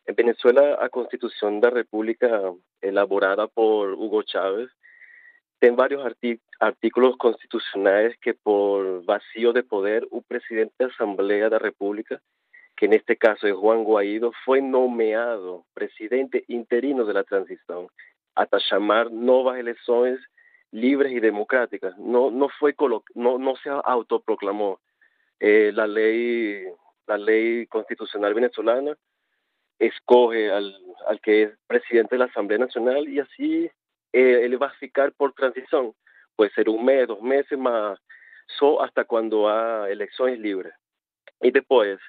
En 0.06 0.16
Venezuela, 0.16 0.78
la 0.82 0.90
Constitución 0.90 1.62
de 1.62 1.68
la 1.68 1.74
República 1.74 2.42
elaborada 2.82 3.48
por 3.48 3.94
Hugo 3.94 4.24
Chávez 4.24 4.70
tiene 5.60 5.78
varios 5.78 6.04
artículos 6.60 7.16
constitucionales 7.16 8.18
que 8.20 8.34
por 8.34 9.06
vacío 9.06 9.54
de 9.54 9.64
poder, 9.64 10.06
un 10.12 10.22
presidente 10.24 10.74
de 10.78 10.86
Asamblea 10.92 11.46
de 11.46 11.52
la 11.52 11.60
República, 11.60 12.22
que 12.76 12.88
en 12.88 12.94
este 12.94 13.16
caso 13.16 13.48
es 13.48 13.54
Juan 13.54 13.86
Guaidó, 13.86 14.34
fue 14.44 14.62
nomeado 14.62 15.66
presidente 15.74 16.44
interino 16.50 17.06
de 17.06 17.14
la 17.14 17.24
transición 17.24 17.88
hasta 18.36 18.58
llamar 18.70 19.12
nuevas 19.12 19.58
elecciones 19.58 20.20
libres 20.72 21.14
y 21.14 21.20
democráticas. 21.20 21.98
No, 21.98 22.30
no, 22.30 22.50
fue 22.50 22.76
no, 23.16 23.38
no 23.38 23.56
se 23.58 23.70
autoproclamó. 23.70 24.80
Eh, 25.40 25.72
la 25.74 25.88
ley 25.88 26.66
la 27.08 27.18
ley 27.18 27.68
constitucional 27.68 28.34
venezolana 28.34 28.96
escoge 29.80 30.52
al, 30.52 30.76
al 31.08 31.20
que 31.20 31.44
es 31.44 31.52
presidente 31.68 32.16
de 32.16 32.20
la 32.20 32.26
Asamblea 32.26 32.60
Nacional 32.60 33.08
y 33.10 33.20
así 33.20 33.70
eh, 34.14 34.42
él 34.44 34.62
va 34.62 34.68
a 34.68 34.80
ficar 34.80 35.12
por 35.14 35.34
transición. 35.34 35.94
Puede 36.36 36.52
ser 36.52 36.70
un 36.70 36.86
mes, 36.86 37.08
dos 37.08 37.22
meses 37.22 37.58
más, 37.58 38.00
so 38.58 38.82
hasta 38.82 39.04
cuando 39.04 39.50
hay 39.50 39.92
elecciones 39.92 40.40
libres. 40.40 40.74
Y 41.42 41.52
después, 41.52 42.00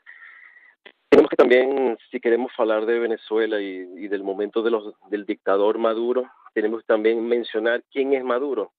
Tenemos 1.10 1.30
que 1.30 1.36
también, 1.36 1.96
si 2.10 2.18
queremos 2.20 2.52
hablar 2.58 2.86
de 2.86 2.98
Venezuela 2.98 3.60
y, 3.60 3.88
y 3.96 4.08
del 4.08 4.22
momento 4.24 4.62
de 4.62 4.70
los, 4.70 4.94
del 5.10 5.24
dictador 5.24 5.78
Maduro, 5.78 6.28
tenemos 6.54 6.80
que 6.80 6.86
también 6.86 7.24
mencionar 7.26 7.82
quién 7.92 8.14
es 8.14 8.24
Maduro, 8.24 8.72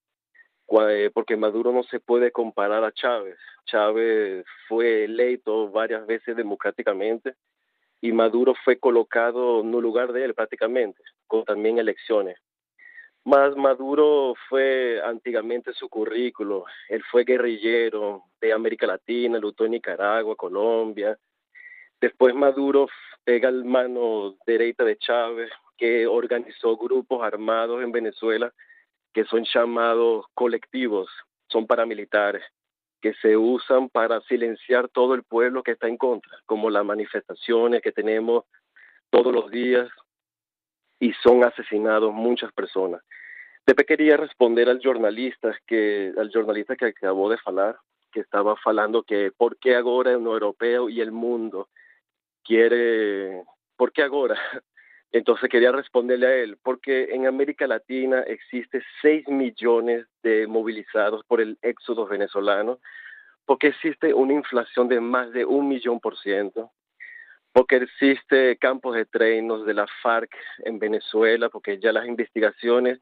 porque 1.14 1.36
Maduro 1.36 1.72
no 1.72 1.82
se 1.84 2.00
puede 2.00 2.32
comparar 2.32 2.84
a 2.84 2.92
Chávez. 2.92 3.38
Chávez 3.66 4.44
fue 4.68 5.04
electo 5.04 5.70
varias 5.70 6.06
veces 6.06 6.36
democráticamente 6.36 7.34
y 8.00 8.12
Maduro 8.12 8.54
fue 8.64 8.78
colocado 8.78 9.60
en 9.60 9.74
un 9.74 9.82
lugar 9.82 10.12
de 10.12 10.24
él 10.24 10.34
prácticamente, 10.34 11.02
con 11.26 11.44
también 11.44 11.78
elecciones. 11.78 12.38
Más 13.24 13.56
Maduro 13.56 14.34
fue 14.48 15.00
antiguamente 15.04 15.72
su 15.72 15.88
currículo. 15.88 16.64
Él 16.88 17.02
fue 17.10 17.24
guerrillero 17.24 18.22
de 18.40 18.52
América 18.52 18.86
Latina, 18.86 19.38
luchó 19.38 19.64
en 19.64 19.72
Nicaragua, 19.72 20.36
Colombia. 20.36 21.18
Después 22.00 22.34
Maduro 22.34 22.88
pega 23.24 23.48
el 23.48 23.64
mano 23.64 24.36
derecha 24.46 24.84
de 24.84 24.96
Chávez, 24.98 25.50
que 25.76 26.06
organizó 26.06 26.76
grupos 26.76 27.24
armados 27.24 27.82
en 27.82 27.90
Venezuela 27.90 28.52
que 29.16 29.24
son 29.24 29.44
llamados 29.44 30.26
colectivos, 30.34 31.08
son 31.48 31.66
paramilitares, 31.66 32.44
que 33.00 33.14
se 33.14 33.34
usan 33.34 33.88
para 33.88 34.20
silenciar 34.20 34.90
todo 34.90 35.14
el 35.14 35.22
pueblo 35.22 35.62
que 35.62 35.70
está 35.70 35.88
en 35.88 35.96
contra, 35.96 36.38
como 36.44 36.68
las 36.68 36.84
manifestaciones 36.84 37.80
que 37.80 37.92
tenemos 37.92 38.44
todos 39.08 39.32
los 39.32 39.50
días 39.50 39.88
y 41.00 41.14
son 41.14 41.44
asesinados 41.44 42.12
muchas 42.12 42.52
personas. 42.52 43.00
Después 43.64 43.86
quería 43.86 44.18
responder 44.18 44.68
al 44.68 44.82
jornalista 44.84 45.58
que 45.66 46.12
al 46.18 46.30
jornalista 46.30 46.76
que 46.76 46.84
acabó 46.84 47.30
de 47.30 47.38
hablar, 47.46 47.78
que 48.12 48.20
estaba 48.20 48.54
hablando 48.62 49.02
que 49.02 49.32
por 49.34 49.56
qué 49.56 49.76
ahora 49.76 50.10
el 50.10 50.16
europeo 50.16 50.90
y 50.90 51.00
el 51.00 51.10
mundo 51.10 51.70
quiere, 52.44 53.44
por 53.78 53.92
qué 53.92 54.02
ahora 54.02 54.38
entonces 55.16 55.48
quería 55.48 55.72
responderle 55.72 56.26
a 56.26 56.34
él, 56.36 56.58
porque 56.62 57.14
en 57.14 57.26
América 57.26 57.66
Latina 57.66 58.20
existe 58.26 58.82
6 59.00 59.28
millones 59.28 60.06
de 60.22 60.46
movilizados 60.46 61.24
por 61.24 61.40
el 61.40 61.56
éxodo 61.62 62.06
venezolano, 62.06 62.80
porque 63.46 63.68
existe 63.68 64.12
una 64.12 64.34
inflación 64.34 64.88
de 64.88 65.00
más 65.00 65.32
de 65.32 65.46
un 65.46 65.68
millón 65.68 66.00
por 66.00 66.18
ciento, 66.18 66.70
porque 67.52 67.76
existe 67.76 68.58
campos 68.58 68.94
de 68.94 69.06
treinos 69.06 69.64
de 69.64 69.72
la 69.72 69.86
FARC 70.02 70.30
en 70.64 70.78
Venezuela, 70.78 71.48
porque 71.48 71.78
ya 71.78 71.92
las 71.92 72.06
investigaciones 72.06 73.00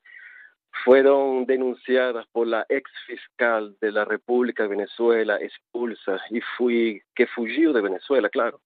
fueron 0.85 1.47
denunciadas 1.47 2.27
por 2.29 2.47
la 2.47 2.65
ex 2.69 2.89
fiscal 3.07 3.77
de 3.81 3.91
la 3.91 4.05
República 4.05 4.63
de 4.63 4.69
Venezuela, 4.69 5.39
expulsa 5.41 6.21
y 6.31 6.41
fui 6.57 7.03
que 7.17 7.27
fugió 7.27 7.73
de 7.73 7.81
Venezuela, 7.81 8.29
claro, 8.29 8.61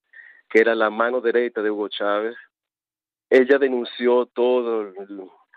que 0.50 0.60
era 0.60 0.74
la 0.74 0.90
mano 0.90 1.22
derecha 1.22 1.62
de 1.62 1.70
Hugo 1.70 1.88
Chávez 1.88 2.36
ella 3.30 3.58
denunció 3.58 4.26
todo, 4.26 4.92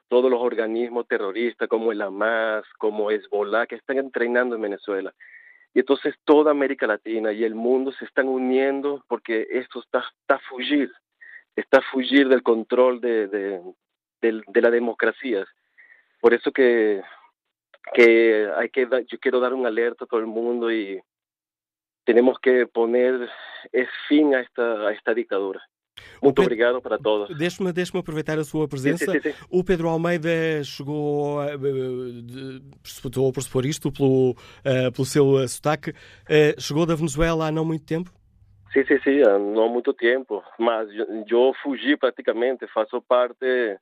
todos 0.07 0.29
los 0.29 0.41
organismos 0.41 1.07
terroristas 1.07 1.69
como 1.69 1.91
el 1.91 2.01
Hamas, 2.01 2.65
como 2.77 3.11
Hezbollah, 3.11 3.67
que 3.67 3.75
están 3.75 3.97
entrenando 3.97 4.55
en 4.55 4.61
Venezuela. 4.61 5.13
Y 5.73 5.79
entonces 5.79 6.15
toda 6.25 6.51
América 6.51 6.85
Latina 6.85 7.31
y 7.31 7.45
el 7.45 7.55
mundo 7.55 7.93
se 7.93 8.05
están 8.05 8.27
uniendo 8.27 9.05
porque 9.07 9.47
esto 9.51 9.79
está, 9.79 10.03
está 10.19 10.35
a 10.35 10.49
fugir, 10.49 10.91
está 11.55 11.77
a 11.77 11.91
fugir 11.93 12.27
del 12.27 12.43
control 12.43 12.99
de, 12.99 13.27
de, 13.27 13.61
de, 14.21 14.61
la 14.61 14.69
democracia. 14.69 15.47
Por 16.19 16.33
eso 16.33 16.51
que, 16.51 17.01
que 17.93 18.49
hay 18.57 18.69
que 18.69 18.85
yo 19.07 19.17
quiero 19.19 19.39
dar 19.39 19.53
un 19.53 19.65
alerta 19.65 20.03
a 20.03 20.07
todo 20.07 20.19
el 20.19 20.25
mundo 20.25 20.69
y 20.71 21.01
tenemos 22.03 22.37
que 22.39 22.67
poner 22.67 23.29
es 23.71 23.87
fin 24.09 24.35
a 24.35 24.41
esta, 24.41 24.87
a 24.87 24.91
esta 24.91 25.13
dictadura. 25.13 25.61
Muito 26.21 26.35
Pedro, 26.35 26.43
obrigado 26.43 26.81
para 26.81 26.99
todos. 26.99 27.35
Deixe-me 27.35 27.73
deixe 27.73 27.97
aproveitar 27.97 28.37
a 28.37 28.43
sua 28.43 28.67
presença. 28.67 29.11
Sim, 29.11 29.19
sim, 29.19 29.31
sim. 29.31 29.45
O 29.49 29.63
Pedro 29.63 29.89
Almeida 29.89 30.29
chegou, 30.63 31.39
estou 32.83 33.33
por 33.33 33.41
supor 33.41 33.65
isto 33.65 33.91
pelo, 33.91 34.31
uh, 34.31 34.91
pelo 34.93 35.05
seu 35.05 35.31
uh, 35.31 35.47
sotaque, 35.47 35.89
uh, 35.89 36.61
chegou 36.61 36.85
da 36.85 36.93
Venezuela 36.93 37.47
há 37.47 37.51
não 37.51 37.65
muito 37.65 37.85
tempo? 37.85 38.11
Sim, 38.71 38.85
sim, 38.85 38.99
sim, 39.03 39.19
não 39.53 39.65
há 39.65 39.69
muito 39.69 39.93
tempo, 39.93 40.43
mas 40.57 40.89
eu, 40.93 41.25
eu 41.27 41.53
fugi 41.61 41.97
praticamente, 41.97 42.65
faço 42.67 43.01
parte, 43.01 43.77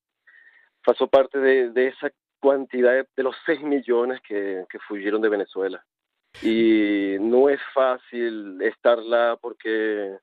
faço 0.84 1.08
parte 1.08 1.38
de, 1.40 1.70
de 1.72 1.88
essa 1.88 2.12
quantidade 2.40 3.08
de 3.16 3.24
los 3.24 3.36
6 3.46 3.62
milhões 3.62 4.20
que, 4.22 4.66
que 4.70 4.80
fugiram 4.88 5.20
de 5.20 5.30
Venezuela. 5.30 5.80
E 6.44 7.18
não 7.20 7.50
é 7.50 7.58
fácil 7.74 8.62
estar 8.62 8.96
lá 8.96 9.36
porque 9.38 10.18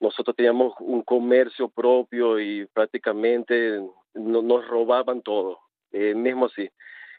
nosotros 0.00 0.36
teníamos 0.36 0.74
un 0.80 1.02
comercio 1.02 1.68
propio 1.68 2.38
y 2.38 2.66
prácticamente 2.66 3.80
nos 4.14 4.66
robaban 4.66 5.22
todo, 5.22 5.60
eh, 5.92 6.14
mismo 6.14 6.46
así. 6.46 6.70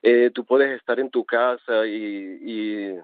Eh, 0.04 0.32
tú 0.34 0.46
puedes 0.46 0.78
estar 0.78 1.00
en 1.00 1.10
tu 1.10 1.26
casa 1.26 1.86
y, 1.88 2.96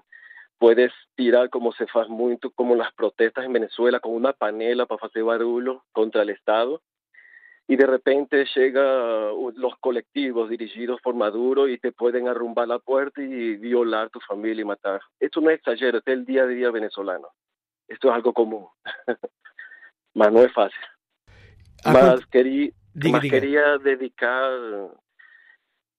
puedes 0.56 0.92
tirar 1.14 1.50
como 1.50 1.72
se 1.72 1.84
hace 1.84 2.08
mucho, 2.08 2.50
como 2.52 2.74
las 2.74 2.92
protestas 2.94 3.44
en 3.44 3.52
Venezuela, 3.52 4.00
con 4.00 4.14
una 4.14 4.32
panela 4.32 4.86
para 4.86 5.06
hacer 5.06 5.22
barullo 5.24 5.84
contra 5.92 6.22
el 6.22 6.30
Estado. 6.30 6.80
Y 7.66 7.76
de 7.76 7.86
repente 7.86 8.46
llega 8.54 9.32
uh, 9.32 9.52
los 9.56 9.76
colectivos 9.80 10.48
dirigidos 10.48 11.00
por 11.02 11.14
Maduro 11.14 11.68
y 11.68 11.78
te 11.78 11.92
pueden 11.92 12.28
arrumbar 12.28 12.68
la 12.68 12.78
puerta 12.78 13.20
y 13.20 13.56
violar 13.56 14.10
tu 14.10 14.20
familia 14.20 14.62
y 14.62 14.66
matar. 14.66 15.00
Esto 15.18 15.40
no 15.40 15.50
es 15.50 15.58
exagero, 15.58 15.98
es 15.98 16.06
el 16.06 16.24
día 16.24 16.44
a 16.44 16.46
día 16.46 16.70
venezolano. 16.70 17.28
Esto 17.88 18.08
es 18.08 18.14
algo 18.14 18.32
común. 18.32 18.66
mas 20.14 20.32
não 20.32 20.42
é 20.42 20.48
fácil. 20.48 20.80
Ah, 21.84 21.92
mas, 21.92 22.24
queria, 22.26 22.72
diga, 22.94 23.20
diga. 23.20 23.78
dedicar 23.78 24.50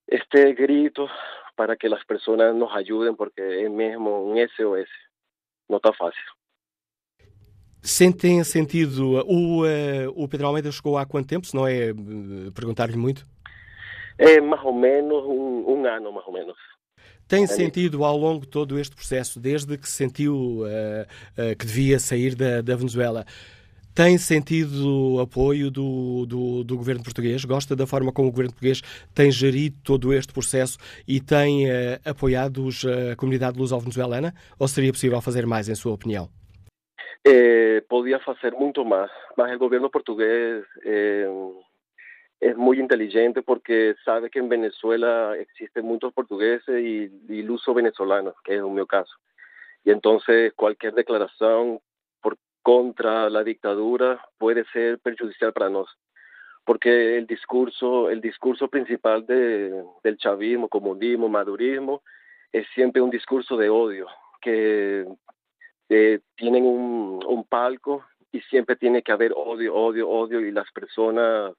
este 0.07 0.53
grito 0.53 1.07
para 1.55 1.75
que 1.75 1.87
as 1.87 2.03
pessoas 2.03 2.55
nos 2.55 2.71
ajudem, 2.73 3.15
porque 3.15 3.41
é 3.41 3.69
mesmo 3.69 4.31
um 4.31 4.35
SOS. 4.49 4.89
Não 5.69 5.77
está 5.77 5.93
fácil. 5.93 6.21
Sentem 7.81 8.43
sentido. 8.43 9.23
O, 9.27 9.63
uh, 9.63 10.09
o 10.15 10.27
Pedro 10.27 10.47
Almeida 10.47 10.71
chegou 10.71 10.97
há 10.97 11.05
quanto 11.05 11.27
tempo, 11.27 11.45
se 11.45 11.55
não 11.55 11.67
é 11.67 11.91
uh, 11.91 12.51
perguntar-lhe 12.51 12.97
muito? 12.97 13.25
É 14.17 14.41
mais 14.41 14.63
ou 14.63 14.73
menos 14.73 15.23
um, 15.23 15.71
um 15.71 15.85
ano, 15.85 16.11
mais 16.11 16.25
ou 16.25 16.33
menos. 16.33 16.57
Tem 17.27 17.43
é 17.43 17.47
sentido 17.47 18.03
ao 18.03 18.17
longo 18.17 18.41
de 18.41 18.47
todo 18.47 18.79
este 18.79 18.95
processo, 18.95 19.39
desde 19.39 19.77
que 19.77 19.87
sentiu 19.89 20.61
uh, 20.61 21.55
que 21.57 21.65
devia 21.65 21.99
sair 21.99 22.35
da, 22.35 22.61
da 22.61 22.75
Venezuela, 22.75 23.25
tem 23.95 24.17
sentido 24.17 25.21
apoio 25.21 25.71
do, 25.71 26.25
do, 26.25 26.63
do, 26.65 26.75
governo 26.75 27.01
português? 27.01 27.45
Gosta 27.45 27.77
da 27.77 27.87
forma 27.87 28.11
como 28.11 28.27
o 28.27 28.31
governo 28.31 28.51
português 28.51 28.81
tem 29.15 29.31
gerido 29.31 29.77
todo 29.85 30.13
este 30.13 30.33
processo 30.33 30.77
e 31.07 31.21
tem 31.21 31.65
uh, 31.65 31.99
apoiado 32.03 32.65
os, 32.65 32.83
eh, 32.83 33.13
a 33.13 33.15
comunidade 33.15 33.57
luso-venezuelana? 33.57 34.33
Ou 34.59 34.67
seria 34.67 34.91
possível 34.91 35.21
fazer 35.21 35.45
mais, 35.45 35.69
em 35.69 35.75
sua 35.75 35.93
opinião? 35.93 36.27
Eh, 37.25 37.81
podia 37.87 38.19
fazer 38.19 38.51
muito 38.51 38.83
mais, 38.83 39.09
mas 39.37 39.55
o 39.55 39.59
governo 39.59 39.89
português 39.89 40.65
eh, 40.83 41.27
é 42.41 42.53
muito 42.53 42.81
inteligente 42.81 43.41
porque 43.41 43.95
sabe 44.03 44.29
que 44.29 44.39
em 44.39 44.49
Venezuela 44.49 45.37
existem 45.37 45.81
muitos 45.81 46.11
portugueses 46.13 46.67
e, 46.67 47.09
e 47.29 47.41
luso-venezolanos, 47.41 48.35
que 48.43 48.51
é 48.51 48.63
o 48.63 48.69
meu 48.69 48.85
caso. 48.85 49.15
E 49.85 49.91
então 49.91 50.19
qualquer 50.57 50.91
declaração 50.91 51.79
contra 52.65 53.29
la 53.29 53.43
dictadura 53.43 54.19
puede 54.39 54.65
ser 54.73 54.97
perjudicial 54.97 55.53
para 55.53 55.69
nosotros 55.69 55.99
porque 56.63 57.15
el 57.15 57.27
discurso 57.27 58.09
el 58.09 58.21
discurso 58.21 58.67
principal 58.69 59.23
de, 59.27 59.83
del 60.03 60.17
chavismo 60.17 60.67
comunismo 60.67 61.29
madurismo 61.29 62.01
es 62.51 62.65
siempre 62.73 63.03
un 63.03 63.11
discurso 63.11 63.55
de 63.55 63.69
odio 63.69 64.07
que 64.41 65.05
tienen 65.87 66.65
un, 66.65 67.23
un, 67.27 67.43
palco 67.43 68.03
y 68.31 68.41
siempre 68.41 68.75
tiene 68.75 69.03
que 69.03 69.11
haber 69.11 69.31
odio 69.35 69.75
odio 69.75 70.09
odio 70.09 70.39
y 70.39 70.51
las 70.51 70.71
personas 70.71 71.53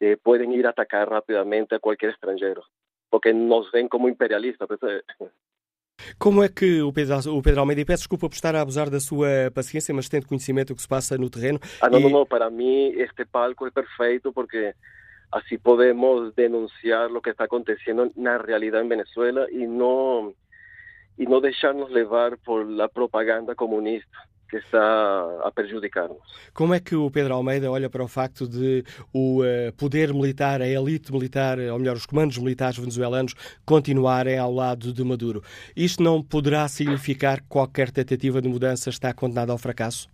eh, 0.00 0.16
pueden 0.20 0.50
ir 0.50 0.66
a 0.66 0.70
atacar 0.70 1.08
rápidamente 1.08 1.76
a 1.76 1.78
cualquier 1.78 2.10
extranjero 2.10 2.64
porque 3.08 3.32
nos 3.32 3.70
ven 3.70 3.86
como 3.86 4.08
imperialistas 4.08 4.66
pues, 4.66 4.80
eh, 4.82 5.02
Como 6.18 6.42
é 6.42 6.48
que 6.48 6.82
o 6.82 6.92
Pedro, 6.92 7.36
o 7.36 7.42
Pedro 7.42 7.60
Almeida, 7.60 7.80
e 7.80 7.84
peço 7.84 8.02
desculpa 8.02 8.28
por 8.28 8.34
estar 8.34 8.54
a 8.54 8.60
abusar 8.60 8.90
da 8.90 9.00
sua 9.00 9.50
paciência, 9.54 9.94
mas 9.94 10.08
tendo 10.08 10.26
conhecimento 10.26 10.68
do 10.68 10.76
que 10.76 10.82
se 10.82 10.88
passa 10.88 11.16
no 11.18 11.30
terreno. 11.30 11.60
Ah, 11.80 11.88
não, 11.88 11.98
e... 11.98 12.02
não, 12.02 12.10
não, 12.10 12.26
para 12.26 12.50
mim 12.50 12.92
este 12.96 13.24
palco 13.24 13.66
é 13.66 13.70
perfeito 13.70 14.32
porque 14.32 14.74
assim 15.32 15.58
podemos 15.58 16.32
denunciar 16.34 17.10
o 17.10 17.20
que 17.20 17.30
está 17.30 17.44
acontecendo 17.44 18.10
na 18.16 18.36
realidade 18.38 18.84
em 18.84 18.88
Venezuela 18.88 19.50
e 19.50 19.66
não 19.66 20.34
e 21.18 21.26
não 21.26 21.40
deixar-nos 21.40 21.90
levar 21.90 22.36
por 22.38 22.68
la 22.68 22.88
propaganda 22.88 23.54
comunista 23.54 24.16
que 24.48 24.58
está 24.58 25.40
a 25.42 25.50
prejudicar-nos. 25.50 26.22
Como 26.52 26.74
é 26.74 26.80
que 26.80 26.94
o 26.94 27.10
Pedro 27.10 27.34
Almeida 27.34 27.70
olha 27.70 27.90
para 27.90 28.04
o 28.04 28.08
facto 28.08 28.46
de 28.46 28.84
o 29.12 29.42
uh, 29.42 29.72
poder 29.76 30.12
militar, 30.12 30.60
a 30.60 30.68
elite 30.68 31.12
militar, 31.12 31.58
ou 31.58 31.78
melhor, 31.78 31.96
os 31.96 32.06
comandos 32.06 32.38
militares 32.38 32.78
venezuelanos 32.78 33.34
continuarem 33.64 34.38
ao 34.38 34.52
lado 34.52 34.92
de 34.92 35.04
Maduro? 35.04 35.42
Isto 35.76 36.02
não 36.02 36.22
poderá 36.22 36.68
significar 36.68 37.40
que 37.40 37.48
qualquer 37.48 37.90
tentativa 37.90 38.40
de 38.40 38.48
mudança 38.48 38.90
está 38.90 39.12
condenada 39.12 39.52
ao 39.52 39.58
fracasso? 39.58 40.08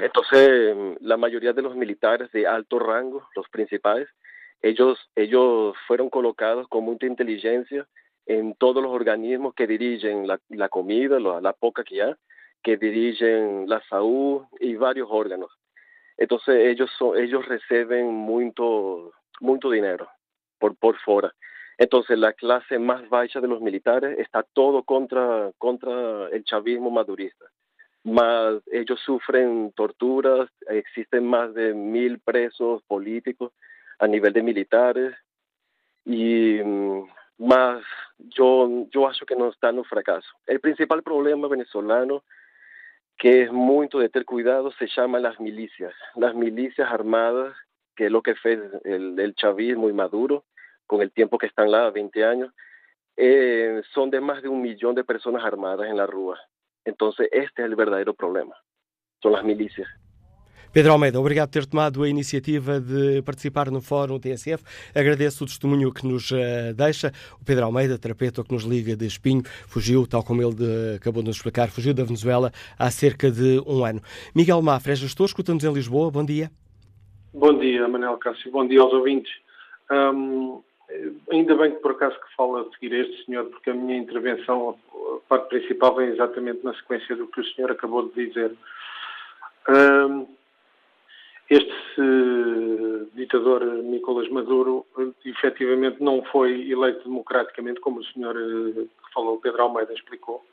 entonces, 0.00 0.98
la 1.00 1.16
mayoría 1.16 1.52
de 1.52 1.62
los 1.62 1.74
militares 1.76 2.30
de 2.32 2.46
alto 2.46 2.78
rango, 2.78 3.26
los 3.34 3.48
principales, 3.48 4.08
ellos, 4.60 4.98
ellos 5.14 5.74
fueron 5.86 6.10
colocados 6.10 6.68
con 6.68 6.84
mucha 6.84 7.06
inteligencia 7.06 7.86
en 8.26 8.54
todos 8.54 8.82
los 8.82 8.92
organismos 8.92 9.54
que 9.54 9.66
dirigen 9.66 10.26
la, 10.26 10.68
comida, 10.68 11.18
la, 11.20 11.52
poca 11.52 11.84
que 11.84 12.02
hay, 12.02 12.14
que 12.62 12.76
dirigen 12.76 13.68
la 13.68 13.82
salud 13.88 14.44
y 14.60 14.76
varios 14.76 15.08
órganos. 15.10 15.50
Entonces 16.16 16.54
ellos 16.66 16.90
son, 16.98 17.18
ellos 17.18 17.46
reciben 17.46 18.06
mucho, 18.14 19.12
mucho 19.40 19.70
dinero 19.70 20.08
por, 20.58 20.76
por 20.76 20.96
fuera. 20.98 21.34
Entonces 21.76 22.18
la 22.18 22.32
clase 22.32 22.78
más 22.78 23.08
baja 23.08 23.40
de 23.40 23.48
los 23.48 23.60
militares 23.60 24.18
está 24.18 24.42
todo 24.42 24.84
contra, 24.84 25.50
contra 25.58 26.28
el 26.28 26.44
chavismo 26.44 26.90
madurista. 26.90 27.46
Más 28.04 28.62
ellos 28.70 29.00
sufren 29.00 29.72
torturas, 29.72 30.48
existen 30.68 31.26
más 31.26 31.52
de 31.54 31.74
mil 31.74 32.20
presos 32.20 32.82
políticos 32.84 33.52
a 33.98 34.06
nivel 34.06 34.32
de 34.32 34.42
militares 34.42 35.14
y 36.04 36.60
más 37.38 37.82
yo, 38.18 38.86
yo 38.90 39.08
acho 39.08 39.26
que 39.26 39.36
no 39.36 39.48
está 39.48 39.70
un 39.70 39.84
fracaso. 39.84 40.28
El 40.46 40.60
principal 40.60 41.02
problema 41.02 41.48
venezolano 41.48 42.24
que 43.16 43.42
es 43.42 43.52
muy 43.52 43.88
de 43.88 44.08
tener 44.08 44.26
cuidado 44.26 44.72
se 44.72 44.88
llama 44.88 45.18
las 45.18 45.38
milicias. 45.38 45.94
Las 46.16 46.34
milicias 46.34 46.90
armadas, 46.90 47.56
que 47.94 48.06
es 48.06 48.10
lo 48.10 48.22
que 48.22 48.34
fue 48.34 48.60
el, 48.84 49.18
el 49.18 49.34
chavismo 49.34 49.88
y 49.88 49.92
Maduro, 49.92 50.44
con 50.86 51.00
el 51.00 51.12
tiempo 51.12 51.38
que 51.38 51.46
están 51.46 51.70
lá, 51.70 51.90
20 51.90 52.24
años, 52.24 52.52
eh, 53.16 53.82
son 53.92 54.10
de 54.10 54.20
más 54.20 54.42
de 54.42 54.48
un 54.48 54.60
millón 54.60 54.94
de 54.94 55.04
personas 55.04 55.44
armadas 55.44 55.88
en 55.88 55.96
la 55.96 56.06
rúa. 56.06 56.38
Entonces, 56.84 57.28
este 57.32 57.62
es 57.62 57.66
el 57.66 57.76
verdadero 57.76 58.14
problema. 58.14 58.56
Son 59.22 59.32
las 59.32 59.44
milícias. 59.44 59.88
Pedro 60.74 60.90
Almeida, 60.90 61.20
obrigado 61.20 61.50
por 61.50 61.52
ter 61.52 61.66
tomado 61.66 62.02
a 62.02 62.08
iniciativa 62.08 62.80
de 62.80 63.22
participar 63.22 63.70
no 63.70 63.80
Fórum 63.80 64.18
TSF. 64.18 64.64
Agradeço 64.92 65.44
o 65.44 65.46
testemunho 65.46 65.94
que 65.94 66.04
nos 66.04 66.32
uh, 66.32 66.74
deixa. 66.74 67.12
O 67.40 67.44
Pedro 67.44 67.66
Almeida, 67.66 67.96
terapeuta 67.96 68.42
que 68.42 68.52
nos 68.52 68.64
liga 68.64 68.96
de 68.96 69.06
Espinho, 69.06 69.44
fugiu, 69.68 70.04
tal 70.04 70.24
como 70.24 70.42
ele 70.42 70.96
acabou 70.96 71.22
de 71.22 71.28
nos 71.28 71.36
explicar, 71.36 71.68
fugiu 71.70 71.94
da 71.94 72.02
Venezuela 72.02 72.50
há 72.76 72.90
cerca 72.90 73.30
de 73.30 73.62
um 73.64 73.84
ano. 73.84 74.00
Miguel 74.34 74.60
Mafra 74.62 74.94
é 74.94 74.96
gestor, 74.96 75.26
escuta-nos 75.26 75.62
em 75.62 75.72
Lisboa. 75.72 76.10
Bom 76.10 76.24
dia. 76.24 76.50
Bom 77.32 77.56
dia, 77.56 77.86
Manel 77.86 78.16
Cássio. 78.18 78.50
Bom 78.50 78.66
dia 78.66 78.80
aos 78.80 78.92
ouvintes. 78.92 79.32
Ainda 81.30 81.54
bem 81.54 81.70
que 81.70 81.78
por 81.78 81.92
acaso 81.92 82.16
que 82.16 82.34
fala 82.36 82.62
a 82.62 82.64
seguir 82.70 82.92
este 82.94 83.26
senhor, 83.26 83.44
porque 83.44 83.70
a 83.70 83.74
minha 83.74 83.96
intervenção, 83.96 84.76
a 84.92 85.28
parte 85.28 85.50
principal, 85.50 85.94
vem 85.94 86.08
exatamente 86.08 86.64
na 86.64 86.74
sequência 86.74 87.14
do 87.14 87.28
que 87.28 87.42
o 87.42 87.44
senhor 87.54 87.70
acabou 87.70 88.08
de 88.08 88.26
dizer. 88.26 88.50
Este 91.50 92.00
uh, 92.00 93.06
ditador 93.14 93.64
Nicolás 93.82 94.28
Maduro 94.30 94.86
efetivamente 95.24 96.02
não 96.02 96.22
foi 96.24 96.70
eleito 96.70 97.04
democraticamente, 97.04 97.80
como 97.80 98.00
o 98.00 98.04
senhor 98.04 98.36
uh, 98.36 98.72
que 98.74 99.12
falou, 99.12 99.38
Pedro 99.40 99.62
Almeida, 99.62 99.92
explicou. 99.92 100.44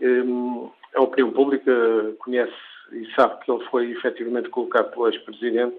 Um, 0.00 0.70
a 0.94 1.02
opinião 1.02 1.30
pública 1.32 1.72
conhece 2.18 2.52
e 2.92 3.06
sabe 3.14 3.42
que 3.44 3.50
ele 3.50 3.64
foi 3.66 3.90
efetivamente 3.90 4.50
colocado 4.50 4.90
pelo 4.90 5.08
ex-presidente 5.08 5.76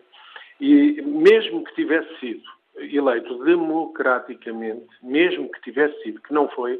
e 0.59 1.01
mesmo 1.01 1.63
que 1.63 1.75
tivesse 1.75 2.19
sido 2.19 2.43
eleito 2.77 3.43
democraticamente, 3.43 4.87
mesmo 5.01 5.51
que 5.51 5.61
tivesse 5.61 6.01
sido, 6.01 6.21
que 6.21 6.33
não 6.33 6.47
foi, 6.49 6.79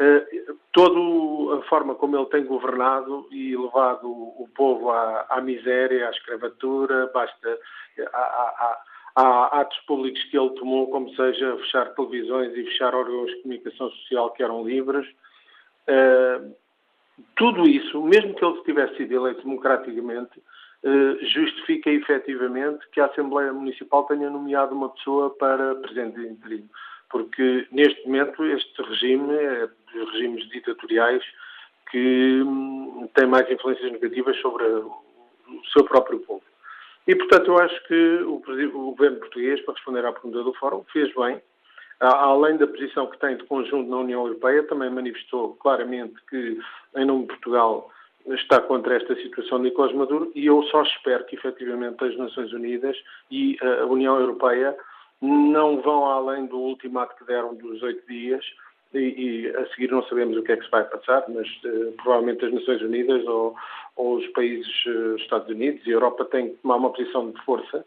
uh, 0.00 0.58
toda 0.72 1.58
a 1.58 1.62
forma 1.68 1.94
como 1.94 2.16
ele 2.16 2.26
tem 2.26 2.44
governado 2.44 3.28
e 3.30 3.56
levado 3.56 4.08
o 4.08 4.48
povo 4.54 4.90
à, 4.90 5.26
à 5.28 5.40
miséria, 5.40 6.08
à 6.08 6.10
escravatura, 6.10 7.10
basta 7.12 7.58
há, 8.12 8.78
há, 9.16 9.60
atos 9.60 9.78
públicos 9.80 10.22
que 10.24 10.38
ele 10.38 10.50
tomou, 10.50 10.90
como 10.90 11.14
seja 11.14 11.56
fechar 11.58 11.94
televisões 11.94 12.52
e 12.52 12.64
fechar 12.64 12.94
órgãos 12.94 13.30
de 13.30 13.42
comunicação 13.42 13.90
social 13.90 14.30
que 14.30 14.42
eram 14.42 14.64
livres. 14.64 15.06
Uh, 15.88 16.54
tudo 17.36 17.66
isso, 17.66 18.02
mesmo 18.02 18.34
que 18.34 18.44
ele 18.44 18.62
tivesse 18.62 18.96
sido 18.96 19.14
eleito 19.14 19.42
democraticamente, 19.42 20.38
uh, 20.38 21.26
justifica 21.26 21.90
efetivamente 21.90 22.88
que 22.92 23.00
a 23.00 23.06
Assembleia 23.06 23.52
Municipal 23.52 24.04
tenha 24.04 24.30
nomeado 24.30 24.74
uma 24.74 24.88
pessoa 24.88 25.30
para 25.30 25.74
presidente 25.74 26.18
de 26.20 26.28
interino 26.28 26.70
porque 27.10 27.66
neste 27.72 28.06
momento 28.06 28.44
este 28.44 28.82
regime 28.82 29.34
é 29.34 29.68
dos 29.92 30.12
regimes 30.12 30.48
ditatoriais 30.48 31.22
que 31.90 32.42
hum, 32.42 33.08
tem 33.14 33.26
mais 33.26 33.50
influências 33.50 33.90
negativas 33.92 34.36
sobre 34.40 34.64
o 34.64 35.02
seu 35.72 35.84
próprio 35.84 36.20
povo. 36.20 36.42
E, 37.06 37.14
portanto, 37.16 37.48
eu 37.48 37.58
acho 37.58 37.88
que 37.88 38.18
o 38.22 38.40
governo 38.92 39.18
português, 39.18 39.60
para 39.62 39.74
responder 39.74 40.04
à 40.04 40.12
pergunta 40.12 40.42
do 40.44 40.54
Fórum, 40.54 40.84
fez 40.92 41.12
bem. 41.14 41.40
Além 41.98 42.56
da 42.56 42.66
posição 42.66 43.08
que 43.08 43.18
tem 43.18 43.36
de 43.36 43.44
conjunto 43.44 43.90
na 43.90 43.98
União 43.98 44.26
Europeia, 44.26 44.62
também 44.62 44.88
manifestou 44.90 45.54
claramente 45.56 46.14
que, 46.28 46.58
em 46.96 47.04
nome 47.04 47.22
de 47.22 47.28
Portugal, 47.28 47.90
está 48.26 48.60
contra 48.60 48.96
esta 48.96 49.14
situação 49.16 49.58
de 49.58 49.64
Nicolás 49.64 49.92
Maduro 49.94 50.30
e 50.34 50.46
eu 50.46 50.62
só 50.64 50.82
espero 50.82 51.24
que, 51.24 51.36
efetivamente, 51.36 52.02
as 52.04 52.16
Nações 52.16 52.52
Unidas 52.52 52.96
e 53.30 53.58
a 53.60 53.86
União 53.86 54.18
Europeia 54.18 54.76
não 55.20 55.80
vão 55.80 56.06
além 56.06 56.46
do 56.46 56.58
ultimato 56.58 57.14
que 57.16 57.24
deram 57.24 57.54
dos 57.54 57.82
oito 57.82 58.06
dias 58.06 58.44
e, 58.94 58.98
e, 58.98 59.56
a 59.56 59.66
seguir 59.68 59.90
não 59.90 60.02
sabemos 60.04 60.36
o 60.36 60.42
que 60.42 60.52
é 60.52 60.56
que 60.56 60.64
se 60.64 60.70
vai 60.70 60.84
passar, 60.84 61.24
mas 61.28 61.46
uh, 61.64 61.92
provavelmente 62.02 62.44
as 62.44 62.52
Nações 62.52 62.82
Unidas 62.82 63.24
ou, 63.26 63.54
ou 63.96 64.16
os 64.16 64.26
países 64.28 64.68
uh, 64.86 65.16
Estados 65.16 65.48
Unidos 65.48 65.86
e 65.86 65.90
Europa 65.90 66.24
têm 66.24 66.50
que 66.50 66.56
tomar 66.56 66.76
uma 66.76 66.90
posição 66.90 67.30
de 67.30 67.40
força 67.44 67.84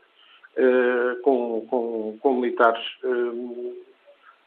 uh, 0.58 1.22
com, 1.22 1.65
com, 1.67 2.17
com, 2.22 2.34
militares 2.36 2.84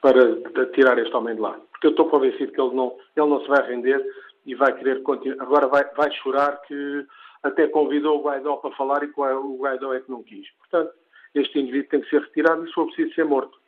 para 0.01 0.67
tirar 0.73 0.99
este 0.99 1.15
homem 1.15 1.35
de 1.35 1.41
lá. 1.41 1.59
Porque 1.73 1.89
eu 1.89 1.91
estou 1.91 2.09
convencido 2.09 2.53
que 2.53 2.61
ele 2.61 2.75
não, 2.75 2.97
ele 3.15 3.27
não 3.27 3.41
se 3.43 3.49
vai 3.49 3.67
render 3.67 4.03
e 4.47 4.55
vai 4.55 4.73
querer 4.73 5.03
continuar. 5.03 5.43
Agora 5.43 5.67
vai, 5.67 5.85
vai 5.95 6.11
chorar 6.13 6.63
que 6.63 7.07
até 7.43 7.67
convidou 7.67 8.19
o 8.19 8.23
Guaidó 8.23 8.57
para 8.57 8.75
falar 8.77 9.03
e 9.03 9.13
o 9.15 9.59
Guaidó 9.59 9.93
é 9.93 10.01
que 10.01 10.11
não 10.11 10.23
quis. 10.23 10.49
Portanto, 10.59 10.95
este 11.41 11.59
indivíduo 11.59 11.91
tem 11.91 12.01
que 12.01 12.11
ser 12.11 12.21
retirado 12.21 12.65
e, 12.65 12.69
se 12.69 12.73
for 12.73 12.87
preciso, 12.87 13.15
ser 13.15 13.25
morto. 13.25 13.59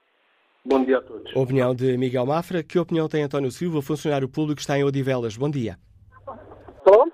Bom 0.64 0.84
dia 0.84 0.98
a 0.98 1.02
todos. 1.02 1.34
Opinião 1.34 1.74
de 1.74 1.96
Miguel 1.96 2.26
Mafra. 2.26 2.62
Que 2.62 2.78
opinião 2.78 3.08
tem 3.08 3.22
António 3.22 3.50
Silva, 3.50 3.80
funcionário 3.80 4.28
público 4.28 4.56
que 4.56 4.60
está 4.62 4.78
em 4.78 4.84
Odivelas? 4.84 5.36
Bom 5.36 5.50
dia. 5.50 5.76
Bom? 6.84 7.08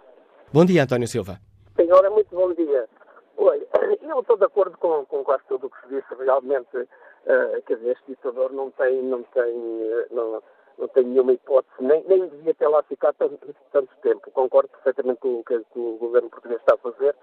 Bom 0.53 0.65
dia, 0.65 0.83
António 0.83 1.07
Silva. 1.07 1.39
Senhora, 1.77 2.11
muito 2.11 2.35
bom 2.35 2.53
dia. 2.55 2.89
Olha, 3.37 3.67
eu 4.03 4.21
estou 4.21 4.37
de 4.37 4.45
acordo 4.45 4.77
com, 4.79 5.05
com 5.07 5.23
quase 5.25 5.43
tudo 5.49 5.67
o 5.67 5.71
que 5.71 5.81
se 5.83 5.89
disse. 5.89 6.25
Realmente, 6.25 6.77
uh, 6.77 7.63
quer 7.67 7.77
dizer, 7.77 7.93
este 7.93 8.05
ditador 8.09 8.53
não 8.53 8.71
tem, 8.71 9.03
não 9.03 9.23
tem, 9.23 9.55
uh, 9.55 10.07
não, 10.11 10.43
não 10.79 10.89
tem 10.89 11.05
nenhuma 11.05 11.33
hipótese, 11.33 11.75
nem, 11.81 12.03
nem 12.09 12.29
devia 12.29 12.55
ter 12.55 12.69
lá 12.69 12.83
ficado 12.85 13.15
tanto, 13.19 13.55
tanto 13.73 13.91
tempo. 14.03 14.31
Concordo 14.31 14.69
perfeitamente 14.69 15.21
com 15.21 15.41
o 15.41 15.45
que, 15.45 15.59
que 15.59 15.79
o 15.79 15.97
governo 15.99 16.31
português 16.31 16.61
está 16.61 16.75
a 16.75 16.79
fazer. 16.79 17.15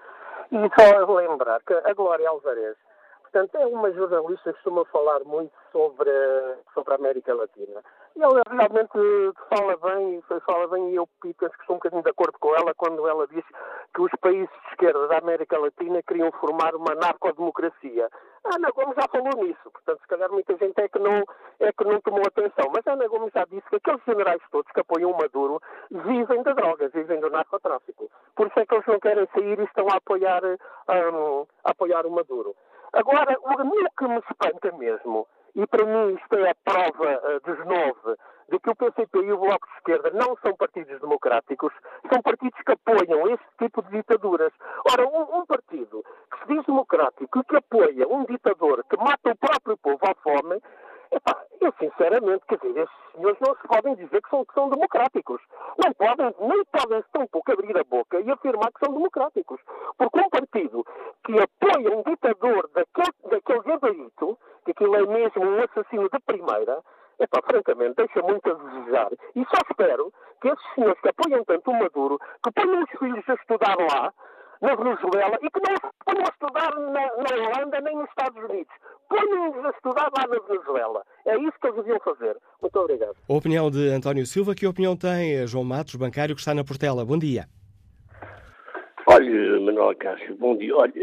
E 0.52 0.58
só 0.80 1.13
lembrar 1.13 1.62
que 1.63 1.74
a 1.74 1.94
Glória 1.94 2.30
Alvarez 2.30 2.76
Portanto, 3.32 3.56
é 3.56 3.65
uma 3.65 3.89
jornalista 3.94 4.52
que 4.52 4.60
costuma 4.62 4.84
falar 4.86 5.24
muito 5.24 5.54
sobre, 5.72 6.12
sobre 6.74 6.91
a 6.91 6.98
América 6.98 7.34
Latina. 7.34 7.82
E 8.13 8.22
ela 8.22 8.41
realmente 8.46 8.91
fala 9.48 9.78
bem, 9.78 10.22
fala 10.46 10.67
bem 10.67 10.91
e 10.91 10.96
eu 10.98 11.08
penso 11.22 11.38
que 11.38 11.62
estou 11.62 11.76
um 11.76 11.80
bocadinho 11.80 12.04
de 12.04 12.10
acordo 12.10 12.38
com 12.39 12.54
ela 12.54 12.74
quando 12.76 13.08
ela 13.08 13.26
diz 13.28 13.46
que 13.94 14.02
os 14.02 14.12
países 14.20 14.50
de 14.50 14.72
esquerda 14.72 15.08
da 15.08 15.20
América 15.20 15.58
Latina 15.58 16.04
queriam 16.04 16.30
formar 16.34 16.76
uma 16.76 16.94
narcodemocracia. 16.94 18.10
A 18.44 18.56
Ana 18.56 18.70
Gomes 18.72 18.96
já 18.98 19.08
falou 19.08 19.46
nisso, 19.46 19.72
portanto, 19.72 20.02
se 20.02 20.08
calhar 20.08 20.30
muita 20.30 20.58
gente 20.58 20.78
é 20.82 20.89
que 20.89 21.00
não, 21.00 21.24
é 21.62 21.72
que 21.72 21.84
não 21.86 22.02
tomou 22.02 22.24
atenção. 22.28 22.70
Mas 22.76 22.86
a 22.86 22.94
Ana 22.94 23.08
Gomes 23.08 23.32
já 23.34 23.46
disse 23.46 23.70
que 23.70 23.78
aqueles 23.78 24.04
generais 24.04 24.41
todos 24.52 24.70
que 24.74 24.82
apoiam 24.82 25.13
Maduro 25.13 25.62
vivem 25.89 26.44
de 26.44 26.54
drogas, 26.54 26.91
vivem 26.91 27.22
do 27.22 27.30
narcotráfico. 27.30 28.12
Por 28.36 28.48
isso 28.48 28.60
é 28.60 28.65
que 28.65 28.76
eles 28.76 28.88
não 28.88 29.00
querem 29.00 29.26
sair 29.34 29.58
e 29.58 29.63
estão 29.63 29.88
a 29.88 29.96
apoiar, 29.96 30.44
um, 30.44 31.46
a 31.63 31.72
apoiar 31.72 32.06
o 32.06 32.12
Maduro. 32.12 32.54
Agora, 32.93 33.38
o 33.39 33.89
que 33.97 34.08
me 34.08 34.17
espanta 34.17 34.77
mesmo, 34.77 35.27
e 35.56 35.65
para 35.65 35.86
mim 35.86 36.15
isto 36.15 36.36
é 36.36 36.49
a 36.49 36.56
prova 36.56 37.21
uh, 37.23 37.39
dos 37.39 37.65
nove, 37.65 38.17
de 38.49 38.60
que 38.60 38.69
o 38.69 38.75
PCP 38.75 39.19
e 39.19 39.32
o 39.32 39.38
Bloco 39.38 39.65
de 39.65 39.73
Esquerda 39.77 40.12
não 40.12 40.36
são 40.43 40.54
partidos 40.56 40.99
democráticos, 40.99 41.73
são 42.12 42.21
partidos 42.21 42.60
que 42.65 42.71
apoiam 42.73 43.30
este 43.30 43.47
tipo 43.60 43.82
de 43.84 43.91
ditaduras. 43.91 44.51
Ora, 44.91 45.08
um, 45.08 45.39
um 45.39 45.45
partido 45.45 46.04
que 46.32 46.39
se 46.39 46.54
diz 46.54 46.65
democrático 46.65 47.39
e 47.39 47.43
que 47.45 47.56
apoia 47.56 48.08
um 48.10 48.25
ditador 48.25 48.84
que 48.89 48.97
mata 48.97 49.31
o 49.31 49.37
próprio 49.37 49.77
povo 49.77 50.00
à 50.04 50.13
fome, 50.15 50.62
eu 51.62 51.74
sinceramente, 51.80 52.46
quer 52.48 52.58
dizer, 52.58 52.82
estes 52.82 53.12
senhores 53.14 53.40
não 53.40 53.56
se 53.56 53.68
podem 53.68 53.96
dizer 53.96 54.22
que 54.22 54.30
são, 54.30 54.46
que 54.46 54.54
são 54.54 54.70
democráticos. 54.70 55.42
Não 55.84 55.94
podem, 55.94 56.36
nem 56.40 56.66
podem 56.66 57.04
tão 57.12 57.28
pouco 57.28 57.52
abrir 57.52 57.78
a 57.78 57.84
boca 57.84 58.20
e 58.20 58.32
afirmar 58.32 58.72
que 58.72 58.86
são 58.86 58.94
democráticos. 58.94 59.60
Porque 59.98 60.20
um 60.20 60.30
partido 60.30 60.86
que 61.24 61.34
apoia 61.40 61.98
um 61.98 62.04
ditador 62.04 62.70
daquele, 62.74 63.30
daquele 63.30 63.62
gabarito, 63.62 64.38
que 64.66 64.72
aquilo 64.72 64.96
é 64.96 65.06
mesmo 65.06 65.46
um 65.46 65.64
assassino 65.64 66.10
de 66.10 66.20
primeira, 66.26 66.82
epá, 67.20 67.42
francamente, 67.44 67.96
deixa 67.96 68.22
muito 68.22 68.50
a 68.50 68.54
desejar. 68.54 69.12
E 69.36 69.46
só 69.46 69.62
espero 69.70 70.12
que 70.42 70.48
esses 70.48 70.74
senhores 70.74 71.00
que 71.02 71.10
apoiam 71.10 71.44
tanto 71.46 71.72
o 71.72 71.80
Maduro, 71.80 72.20
que 72.44 72.52
ponham 72.52 72.84
os 72.84 72.90
filhos 73.00 73.30
a 73.30 73.34
estudar 73.34 73.76
lá, 73.78 74.14
na 74.62 74.76
Venezuela 74.76 75.38
e 75.42 75.50
que 75.50 75.60
não 75.60 75.92
ponham 76.06 76.26
a 76.26 76.30
estudar 76.30 76.76
na, 76.76 77.02
na 77.18 77.48
Holanda 77.48 77.82
nem 77.82 77.96
nos 77.96 78.08
Estados 78.10 78.44
Unidos. 78.44 78.74
Ponham-nos 79.12 79.66
a 79.66 79.70
estudar 79.72 80.10
lá 80.18 80.26
na 80.26 80.40
Venezuela. 80.40 81.04
É 81.26 81.36
isso 81.38 81.60
que 81.60 81.68
eles 81.68 81.76
deviam 81.76 82.00
fazer. 82.00 82.38
Muito 82.62 82.80
obrigado. 82.80 83.16
A 83.28 83.34
opinião 83.34 83.70
de 83.70 83.90
António 83.90 84.26
Silva, 84.26 84.56
que 84.56 84.66
opinião 84.66 84.96
tem 84.96 85.46
João 85.46 85.66
Matos, 85.66 85.96
bancário, 85.96 86.34
que 86.34 86.40
está 86.40 86.54
na 86.54 86.64
Portela? 86.64 87.04
Bom 87.04 87.20
dia. 87.20 87.44
Olha, 89.08 89.60
Manuel 89.60 89.94
Cássio, 89.98 90.34
bom 90.38 90.56
dia. 90.56 90.74
Olha, 90.78 90.94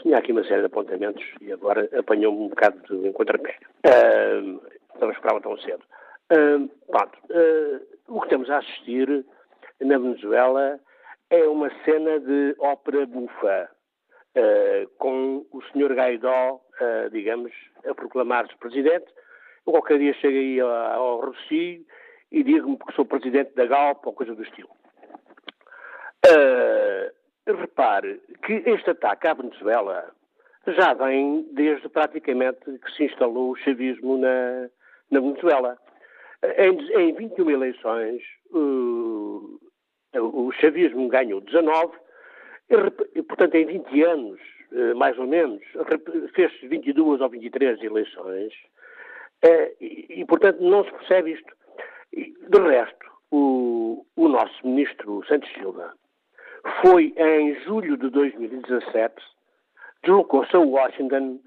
tinha 0.00 0.16
aqui 0.16 0.32
uma 0.32 0.42
série 0.44 0.60
de 0.60 0.66
apontamentos 0.66 1.22
e 1.42 1.52
agora 1.52 1.86
apanhou-me 1.98 2.44
um 2.44 2.48
bocado 2.48 2.80
de 2.88 3.06
encontrapé. 3.06 3.56
Uh, 3.84 4.62
não 4.98 5.10
esperava 5.10 5.38
tão 5.42 5.58
cedo. 5.58 5.82
Uh, 6.32 6.70
pronto, 6.90 7.18
uh, 7.28 7.80
o 8.08 8.20
que 8.20 8.28
estamos 8.28 8.48
a 8.48 8.58
assistir 8.58 9.26
na 9.82 9.98
Venezuela 9.98 10.80
é 11.28 11.46
uma 11.46 11.70
cena 11.84 12.18
de 12.18 12.56
ópera 12.58 13.04
bufa, 13.04 13.68
uh, 14.36 14.88
com 14.98 15.46
o 15.52 15.62
senhor 15.72 15.94
Gaidó, 15.94 16.60
digamos, 17.10 17.52
a 17.84 17.94
proclamar-se 17.94 18.56
presidente. 18.58 19.06
Eu 19.66 19.72
qualquer 19.72 19.98
dia 19.98 20.14
chego 20.14 20.36
aí 20.36 20.60
ao, 20.60 21.20
Rocio 21.20 21.84
e 22.30 22.42
digo-me 22.42 22.78
que 22.78 22.94
sou 22.94 23.04
presidente 23.04 23.54
da 23.54 23.66
Galp 23.66 24.06
ou 24.06 24.12
coisa 24.12 24.34
do 24.34 24.42
estilo. 24.42 24.70
Uh, 26.26 27.12
repare 27.46 28.20
que 28.44 28.62
este 28.66 28.90
ataque 28.90 29.26
à 29.26 29.34
Venezuela 29.34 30.12
já 30.66 30.94
vem 30.94 31.46
desde 31.52 31.88
praticamente 31.88 32.78
que 32.78 32.92
se 32.92 33.04
instalou 33.04 33.50
o 33.50 33.56
chavismo 33.56 34.18
na, 34.18 34.68
na 35.10 35.20
Venezuela. 35.20 35.78
Em, 36.56 36.78
em 37.00 37.14
21 37.14 37.50
eleições, 37.50 38.22
uh, 38.52 39.60
o 40.14 40.52
chavismo 40.52 41.08
ganhou 41.08 41.40
19, 41.40 41.96
portanto, 43.26 43.54
em 43.54 43.66
20 43.66 44.02
anos, 44.02 44.40
uh, 44.72 44.96
mais 44.96 45.18
ou 45.18 45.26
menos, 45.26 45.62
fez 46.34 46.52
22 46.62 47.20
ou 47.20 47.28
23 47.28 47.82
eleições, 47.82 48.52
uh, 49.44 49.74
e, 49.80 50.20
e, 50.20 50.24
portanto, 50.26 50.60
não 50.60 50.84
se 50.84 50.90
percebe 50.92 51.32
isto. 51.32 51.52
De 52.12 52.58
resto, 52.60 53.06
o, 53.30 54.04
o 54.16 54.28
nosso 54.28 54.66
ministro 54.66 55.24
Santos 55.26 55.50
Silva 55.52 55.92
foi 56.82 57.14
em 57.16 57.54
julho 57.62 57.96
de 57.96 58.10
2017, 58.10 59.14
deslocou-se 60.02 60.54
a 60.56 60.60
Washington 60.60 61.40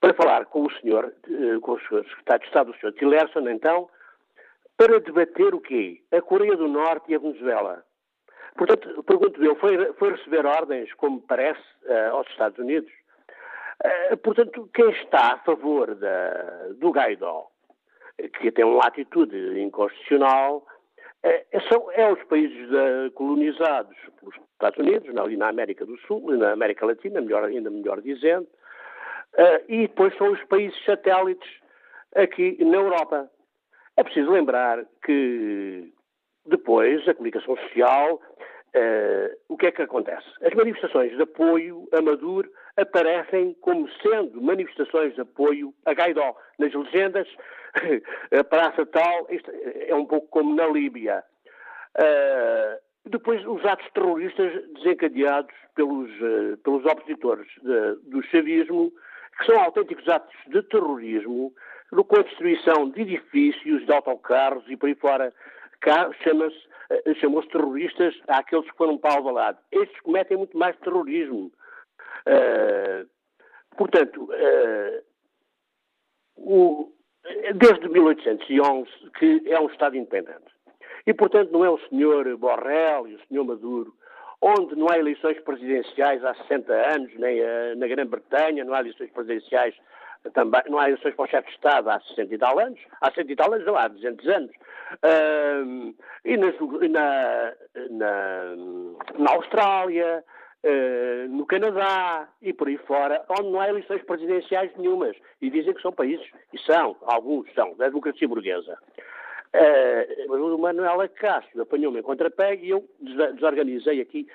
para 0.00 0.14
falar 0.14 0.46
com 0.46 0.64
o 0.64 0.72
senhor, 0.74 1.12
eh, 1.28 1.58
com 1.60 1.72
o 1.72 1.80
senhor 1.80 2.04
secretário 2.04 2.40
de 2.40 2.46
Estado, 2.46 2.70
o 2.70 2.76
senhor 2.76 2.92
Tillerson, 2.92 3.48
então, 3.48 3.88
para 4.76 5.00
debater 5.00 5.54
o 5.54 5.60
quê? 5.60 6.02
A 6.12 6.20
Coreia 6.20 6.56
do 6.56 6.68
Norte 6.68 7.10
e 7.10 7.14
a 7.14 7.18
Venezuela. 7.18 7.82
Portanto, 8.56 9.02
pergunto 9.04 9.44
eu, 9.44 9.54
foi, 9.56 9.92
foi 9.94 10.12
receber 10.12 10.46
ordens, 10.46 10.92
como 10.94 11.20
parece, 11.20 11.60
uh, 11.84 12.14
aos 12.14 12.28
Estados 12.28 12.58
Unidos? 12.58 12.90
Uh, 14.12 14.16
portanto, 14.18 14.68
quem 14.72 14.90
está 14.90 15.34
a 15.34 15.38
favor 15.38 15.94
da, 15.94 16.68
do 16.78 16.90
Gaidó, 16.90 17.48
que 18.40 18.50
tem 18.50 18.64
uma 18.64 18.86
atitude 18.86 19.60
inconstitucional, 19.60 20.66
é, 21.22 21.44
são, 21.68 21.90
é 21.92 22.10
os 22.10 22.22
países 22.24 22.70
uh, 22.70 23.10
colonizados 23.12 23.96
pelos 24.18 24.34
Estados 24.52 24.78
Unidos, 24.78 25.12
na, 25.12 25.26
na 25.26 25.48
América 25.48 25.84
do 25.84 25.98
Sul, 26.00 26.30
na 26.36 26.52
América 26.52 26.86
Latina, 26.86 27.20
melhor, 27.20 27.44
ainda 27.44 27.70
melhor 27.70 28.00
dizendo, 28.00 28.46
e 29.68 29.82
depois 29.82 30.16
são 30.16 30.32
os 30.32 30.42
países 30.44 30.82
satélites 30.86 31.50
aqui 32.14 32.56
na 32.64 32.76
Europa. 32.76 33.30
É 33.94 34.02
preciso 34.02 34.30
lembrar 34.30 34.86
que 35.04 35.92
depois 36.46 37.06
a 37.08 37.14
comunicação 37.14 37.56
social 37.56 38.20
Uh, 38.76 39.34
o 39.48 39.56
que 39.56 39.68
é 39.68 39.72
que 39.72 39.80
acontece? 39.80 40.26
As 40.42 40.52
manifestações 40.52 41.16
de 41.16 41.22
apoio 41.22 41.88
a 41.92 42.02
Maduro 42.02 42.50
aparecem 42.76 43.56
como 43.62 43.88
sendo 44.02 44.42
manifestações 44.42 45.14
de 45.14 45.22
apoio 45.22 45.72
a 45.86 45.94
Gaidó. 45.94 46.36
Nas 46.58 46.74
legendas, 46.74 47.26
a 48.38 48.44
praça 48.44 48.84
tal, 48.84 49.26
isto 49.30 49.50
é 49.50 49.94
um 49.94 50.04
pouco 50.04 50.28
como 50.28 50.54
na 50.54 50.66
Líbia. 50.66 51.24
Uh, 51.98 52.78
depois, 53.06 53.42
os 53.46 53.64
atos 53.64 53.88
terroristas 53.94 54.52
desencadeados 54.74 55.54
pelos, 55.74 56.10
uh, 56.20 56.58
pelos 56.62 56.84
opositores 56.84 57.46
de, 57.62 58.10
do 58.10 58.22
chavismo, 58.24 58.92
que 59.38 59.46
são 59.46 59.58
autênticos 59.58 60.06
atos 60.06 60.36
de 60.48 60.62
terrorismo, 60.64 61.54
com 61.90 62.20
a 62.20 62.22
destruição 62.22 62.90
de 62.90 63.00
edifícios, 63.00 63.86
de 63.86 63.92
autocarros 63.92 64.64
e 64.68 64.76
por 64.76 64.88
aí 64.88 64.94
fora. 64.96 65.32
Cá 65.86 66.10
chama-se 66.24 66.66
eh, 66.90 67.14
chamou-se 67.20 67.48
terroristas 67.48 68.12
àqueles 68.26 68.68
que 68.68 68.76
foram 68.76 68.98
para 68.98 69.14
Alvalade. 69.14 69.58
Estes 69.70 70.00
cometem 70.00 70.36
muito 70.36 70.58
mais 70.58 70.76
terrorismo. 70.80 71.52
Uh, 72.26 73.08
portanto, 73.76 74.24
uh, 74.24 75.02
o, 76.36 76.92
desde 77.54 77.88
1811 77.88 78.90
que 79.16 79.42
é 79.46 79.60
um 79.60 79.66
Estado 79.66 79.96
independente. 79.96 80.50
E, 81.06 81.14
portanto, 81.14 81.52
não 81.52 81.64
é 81.64 81.70
o 81.70 81.78
senhor 81.88 82.36
Borrell 82.36 83.06
e 83.06 83.14
o 83.14 83.26
senhor 83.28 83.44
Maduro, 83.44 83.94
onde 84.42 84.74
não 84.74 84.90
há 84.90 84.98
eleições 84.98 85.38
presidenciais 85.44 86.24
há 86.24 86.34
60 86.34 86.72
anos, 86.72 87.14
nem 87.14 87.40
na 87.76 87.86
Grã-Bretanha, 87.86 88.64
não 88.64 88.74
há 88.74 88.80
eleições 88.80 89.12
presidenciais 89.12 89.76
também, 90.32 90.62
não 90.68 90.78
há 90.78 90.88
eleições 90.88 91.14
para 91.14 91.24
o 91.24 91.28
chefe 91.28 91.48
de 91.48 91.54
Estado 91.54 91.90
há 91.90 92.00
60 92.00 92.34
e 92.34 92.38
tal 92.38 92.58
anos, 92.58 92.80
há 93.00 93.10
60 93.10 93.32
e 93.32 93.36
tal 93.36 93.52
anos, 93.52 93.66
não 93.66 93.76
há 93.76 93.88
200 93.88 94.28
anos. 94.28 94.50
Uh, 95.02 95.94
e 96.24 96.36
na, 96.36 97.52
na, 97.90 98.56
na, 99.18 99.32
Austrália, 99.32 100.24
uh, 100.64 101.28
no 101.28 101.46
Canadá 101.46 102.28
e 102.40 102.52
por 102.52 102.68
aí 102.68 102.78
fora, 102.78 103.24
onde 103.28 103.50
não 103.50 103.60
há 103.60 103.68
eleições 103.68 104.02
presidenciais 104.02 104.70
nenhumas. 104.76 105.16
E 105.40 105.50
dizem 105.50 105.74
que 105.74 105.82
são 105.82 105.92
países, 105.92 106.26
e 106.52 106.58
são, 106.60 106.96
alguns 107.02 107.52
são, 107.54 107.74
da 107.76 107.88
democracia 107.88 108.28
burguesa. 108.28 108.78
Uh, 109.54 110.54
o 110.54 110.58
Manuel 110.58 111.00
Acácio 111.00 111.62
apanhou-me 111.62 112.00
em 112.00 112.02
contrapé 112.02 112.56
e 112.56 112.70
eu 112.70 112.84
desorganizei 113.34 114.00
aqui. 114.00 114.26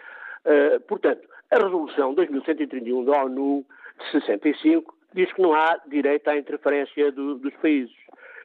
Uh, 0.46 0.80
portanto, 0.82 1.28
a 1.52 1.56
resolução 1.58 2.14
2131 2.14 3.06
da 3.06 3.24
ONU 3.24 3.66
de 4.00 4.12
65 4.12 5.01
diz 5.14 5.32
que 5.34 5.42
não 5.42 5.54
há 5.54 5.80
direito 5.88 6.28
à 6.30 6.38
interferência 6.38 7.12
do, 7.12 7.36
dos 7.36 7.54
países. 7.56 7.96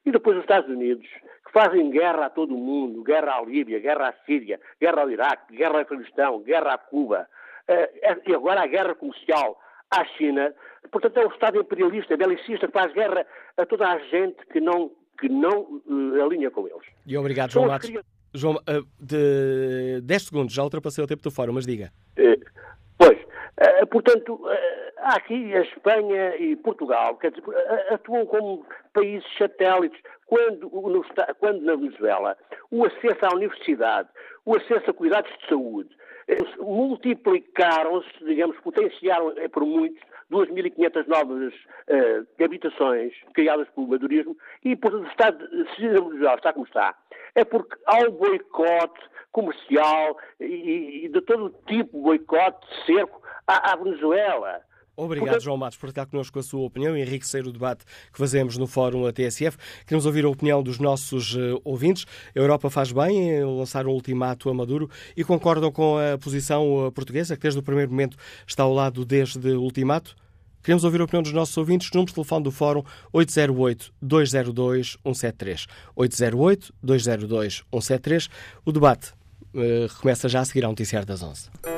E 0.04 0.10
depois 0.12 0.36
os 0.36 0.42
Estados 0.42 0.70
Unidos, 0.70 1.06
que 1.44 1.52
fazem 1.52 1.90
guerra 1.90 2.26
a 2.26 2.30
todo 2.30 2.54
o 2.54 2.58
mundo, 2.58 3.02
guerra 3.02 3.38
à 3.38 3.42
Líbia, 3.42 3.80
guerra 3.80 4.08
à 4.08 4.12
Síria, 4.24 4.60
guerra 4.80 5.02
ao 5.02 5.10
Iraque, 5.10 5.56
guerra 5.56 5.74
ao 5.74 5.80
Afeganistão, 5.80 6.40
guerra 6.42 6.74
a 6.74 6.78
Cuba, 6.78 7.28
uh, 7.68 8.20
e 8.24 8.34
agora 8.34 8.62
a 8.62 8.66
guerra 8.66 8.94
comercial 8.94 9.58
à 9.90 10.04
China. 10.16 10.54
Portanto, 10.90 11.16
é 11.18 11.26
um 11.26 11.30
Estado 11.30 11.60
imperialista, 11.60 12.16
belicista, 12.16 12.66
que 12.66 12.72
faz 12.72 12.92
guerra 12.92 13.26
a 13.56 13.66
toda 13.66 13.88
a 13.88 13.98
gente 13.98 14.44
que 14.52 14.60
não, 14.60 14.92
que 15.18 15.28
não 15.28 15.80
uh, 15.86 16.22
alinha 16.22 16.50
com 16.50 16.68
eles. 16.68 16.86
E 17.04 17.16
obrigado, 17.16 17.50
João 17.50 17.66
Matos. 17.66 17.92
João, 18.32 18.56
uh, 18.56 18.86
de 19.00 20.00
10 20.02 20.22
segundos, 20.22 20.54
já 20.54 20.62
ultrapassei 20.62 21.02
o 21.02 21.06
tempo 21.06 21.22
do 21.22 21.30
fórum, 21.30 21.52
mas 21.52 21.66
diga. 21.66 21.90
pois, 22.98 23.18
portanto, 23.90 24.40
há 25.06 25.16
aqui 25.16 25.54
a 25.54 25.60
Espanha 25.60 26.36
e 26.36 26.56
Portugal, 26.56 27.16
quer 27.16 27.30
dizer, 27.30 27.44
atuam 27.90 28.26
como 28.26 28.66
países 28.92 29.26
satélites, 29.38 30.00
quando, 30.26 30.68
no, 30.68 31.04
quando 31.38 31.60
na 31.62 31.76
Venezuela 31.76 32.36
o 32.70 32.84
acesso 32.84 33.24
à 33.24 33.34
universidade, 33.34 34.08
o 34.44 34.56
acesso 34.56 34.90
a 34.90 34.94
cuidados 34.94 35.30
de 35.38 35.48
saúde, 35.48 35.96
multiplicaram-se, 36.58 38.24
digamos, 38.24 38.58
potenciaram 38.58 39.32
eh, 39.36 39.46
por 39.46 39.64
muitos 39.64 40.02
2.500 40.32 41.06
novas 41.06 41.54
uh, 41.54 42.44
habitações 42.44 43.12
criadas 43.32 43.68
pelo 43.70 43.86
madurismo 43.86 44.36
e, 44.64 44.74
por 44.74 44.92
o 44.92 45.06
Estado, 45.06 45.48
Venezuela 45.78 46.34
está 46.34 46.52
como 46.52 46.66
está, 46.66 46.96
é 47.36 47.44
porque 47.44 47.76
há 47.86 47.98
um 47.98 48.10
boicote 48.10 49.00
comercial 49.30 50.18
e, 50.40 51.04
e 51.04 51.08
de 51.08 51.20
todo 51.20 51.54
tipo 51.68 51.96
de 51.96 52.02
boicote, 52.02 52.66
cerco 52.84 53.22
à, 53.46 53.72
à 53.72 53.76
Venezuela. 53.76 54.62
Obrigado, 54.96 55.26
Portanto... 55.26 55.44
João 55.44 55.58
Matos, 55.58 55.76
por 55.76 55.90
estar 55.90 56.06
connosco 56.06 56.38
a 56.38 56.42
sua 56.42 56.62
opinião 56.62 56.96
e 56.96 57.02
enriquecer 57.02 57.46
o 57.46 57.52
debate 57.52 57.84
que 57.84 58.18
fazemos 58.18 58.56
no 58.56 58.66
Fórum 58.66 59.04
ATSF. 59.06 59.58
Queremos 59.86 60.06
ouvir 60.06 60.24
a 60.24 60.28
opinião 60.28 60.62
dos 60.62 60.78
nossos 60.78 61.34
uh, 61.34 61.60
ouvintes. 61.62 62.06
A 62.34 62.38
Europa 62.38 62.70
faz 62.70 62.92
bem 62.92 63.30
em 63.30 63.44
lançar 63.44 63.86
um 63.86 63.90
ultimato 63.90 64.48
a 64.48 64.54
Maduro 64.54 64.88
e 65.14 65.22
concordam 65.22 65.70
com 65.70 65.98
a 65.98 66.16
posição 66.16 66.86
uh, 66.86 66.92
portuguesa, 66.92 67.36
que 67.36 67.42
desde 67.42 67.60
o 67.60 67.62
primeiro 67.62 67.90
momento 67.90 68.16
está 68.46 68.62
ao 68.62 68.72
lado 68.72 69.04
desde 69.04 69.50
o 69.50 69.60
ultimato? 69.60 70.16
Queremos 70.62 70.82
ouvir 70.82 70.98
a 71.00 71.04
opinião 71.04 71.22
dos 71.22 71.32
nossos 71.32 71.56
ouvintes. 71.56 71.88
Número 71.92 72.08
de 72.08 72.14
telefone 72.14 72.42
do 72.42 72.50
Fórum 72.50 72.82
808-202-173. 73.14 75.68
808-202-173. 75.96 78.28
O 78.64 78.72
debate 78.72 79.12
uh, 79.54 79.86
começa 80.00 80.28
já 80.28 80.40
a 80.40 80.44
seguir 80.44 80.64
ao 80.64 80.72
Noticiário 80.72 81.06
das 81.06 81.22
11. 81.22 81.75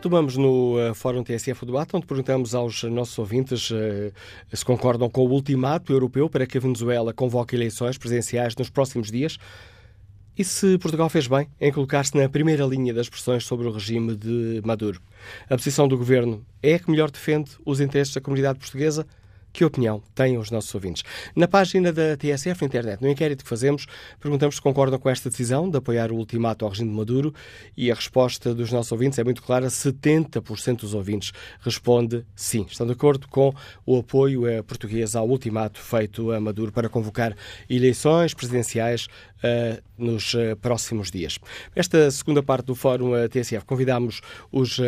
Retomamos 0.00 0.38
no 0.38 0.78
uh, 0.78 0.94
Fórum 0.94 1.22
TSF 1.22 1.66
debate, 1.66 1.94
onde 1.94 2.06
perguntamos 2.06 2.54
aos 2.54 2.84
nossos 2.84 3.18
ouvintes 3.18 3.70
uh, 3.70 4.10
se 4.50 4.64
concordam 4.64 5.10
com 5.10 5.26
o 5.26 5.30
ultimato 5.30 5.92
europeu 5.92 6.26
para 6.26 6.46
que 6.46 6.56
a 6.56 6.60
Venezuela 6.60 7.12
convoque 7.12 7.54
eleições 7.54 7.98
presidenciais 7.98 8.56
nos 8.56 8.70
próximos 8.70 9.10
dias 9.10 9.36
e 10.38 10.42
se 10.42 10.78
Portugal 10.78 11.10
fez 11.10 11.26
bem 11.26 11.48
em 11.60 11.70
colocar-se 11.70 12.16
na 12.16 12.30
primeira 12.30 12.64
linha 12.64 12.94
das 12.94 13.10
pressões 13.10 13.44
sobre 13.44 13.68
o 13.68 13.70
regime 13.70 14.16
de 14.16 14.62
Maduro. 14.64 15.02
A 15.50 15.54
posição 15.54 15.86
do 15.86 15.98
governo 15.98 16.46
é 16.62 16.76
a 16.76 16.78
que 16.78 16.90
melhor 16.90 17.10
defende 17.10 17.50
os 17.66 17.78
interesses 17.78 18.14
da 18.14 18.22
comunidade 18.22 18.58
portuguesa? 18.58 19.06
Que 19.52 19.64
opinião 19.64 20.02
têm 20.14 20.38
os 20.38 20.50
nossos 20.50 20.72
ouvintes? 20.74 21.02
Na 21.34 21.48
página 21.48 21.92
da 21.92 22.16
TSF 22.16 22.62
na 22.62 22.66
internet, 22.66 23.02
no 23.02 23.08
inquérito 23.08 23.42
que 23.42 23.48
fazemos, 23.48 23.86
perguntamos 24.20 24.56
se 24.56 24.62
concordam 24.62 24.98
com 24.98 25.10
esta 25.10 25.28
decisão 25.28 25.68
de 25.68 25.76
apoiar 25.76 26.12
o 26.12 26.16
ultimato 26.16 26.64
ao 26.64 26.70
regime 26.70 26.90
de 26.90 26.96
Maduro 26.96 27.34
e 27.76 27.90
a 27.90 27.94
resposta 27.94 28.54
dos 28.54 28.70
nossos 28.70 28.92
ouvintes 28.92 29.18
é 29.18 29.24
muito 29.24 29.42
clara: 29.42 29.66
70% 29.66 30.80
dos 30.80 30.94
ouvintes 30.94 31.32
responde 31.60 32.24
sim. 32.34 32.66
Estão 32.70 32.86
de 32.86 32.92
acordo 32.92 33.26
com 33.28 33.52
o 33.84 33.98
apoio 33.98 34.46
eh, 34.46 34.62
português 34.62 35.16
ao 35.16 35.28
ultimato 35.28 35.80
feito 35.80 36.30
a 36.30 36.40
Maduro 36.40 36.70
para 36.70 36.88
convocar 36.88 37.36
eleições 37.68 38.34
presidenciais 38.34 39.08
nos 39.96 40.34
uh, 40.34 40.56
próximos 40.60 41.10
dias. 41.10 41.38
Esta 41.74 42.10
segunda 42.10 42.42
parte 42.42 42.66
do 42.66 42.74
Fórum 42.74 43.12
TSF 43.28 43.64
convidamos 43.64 44.20
os 44.50 44.78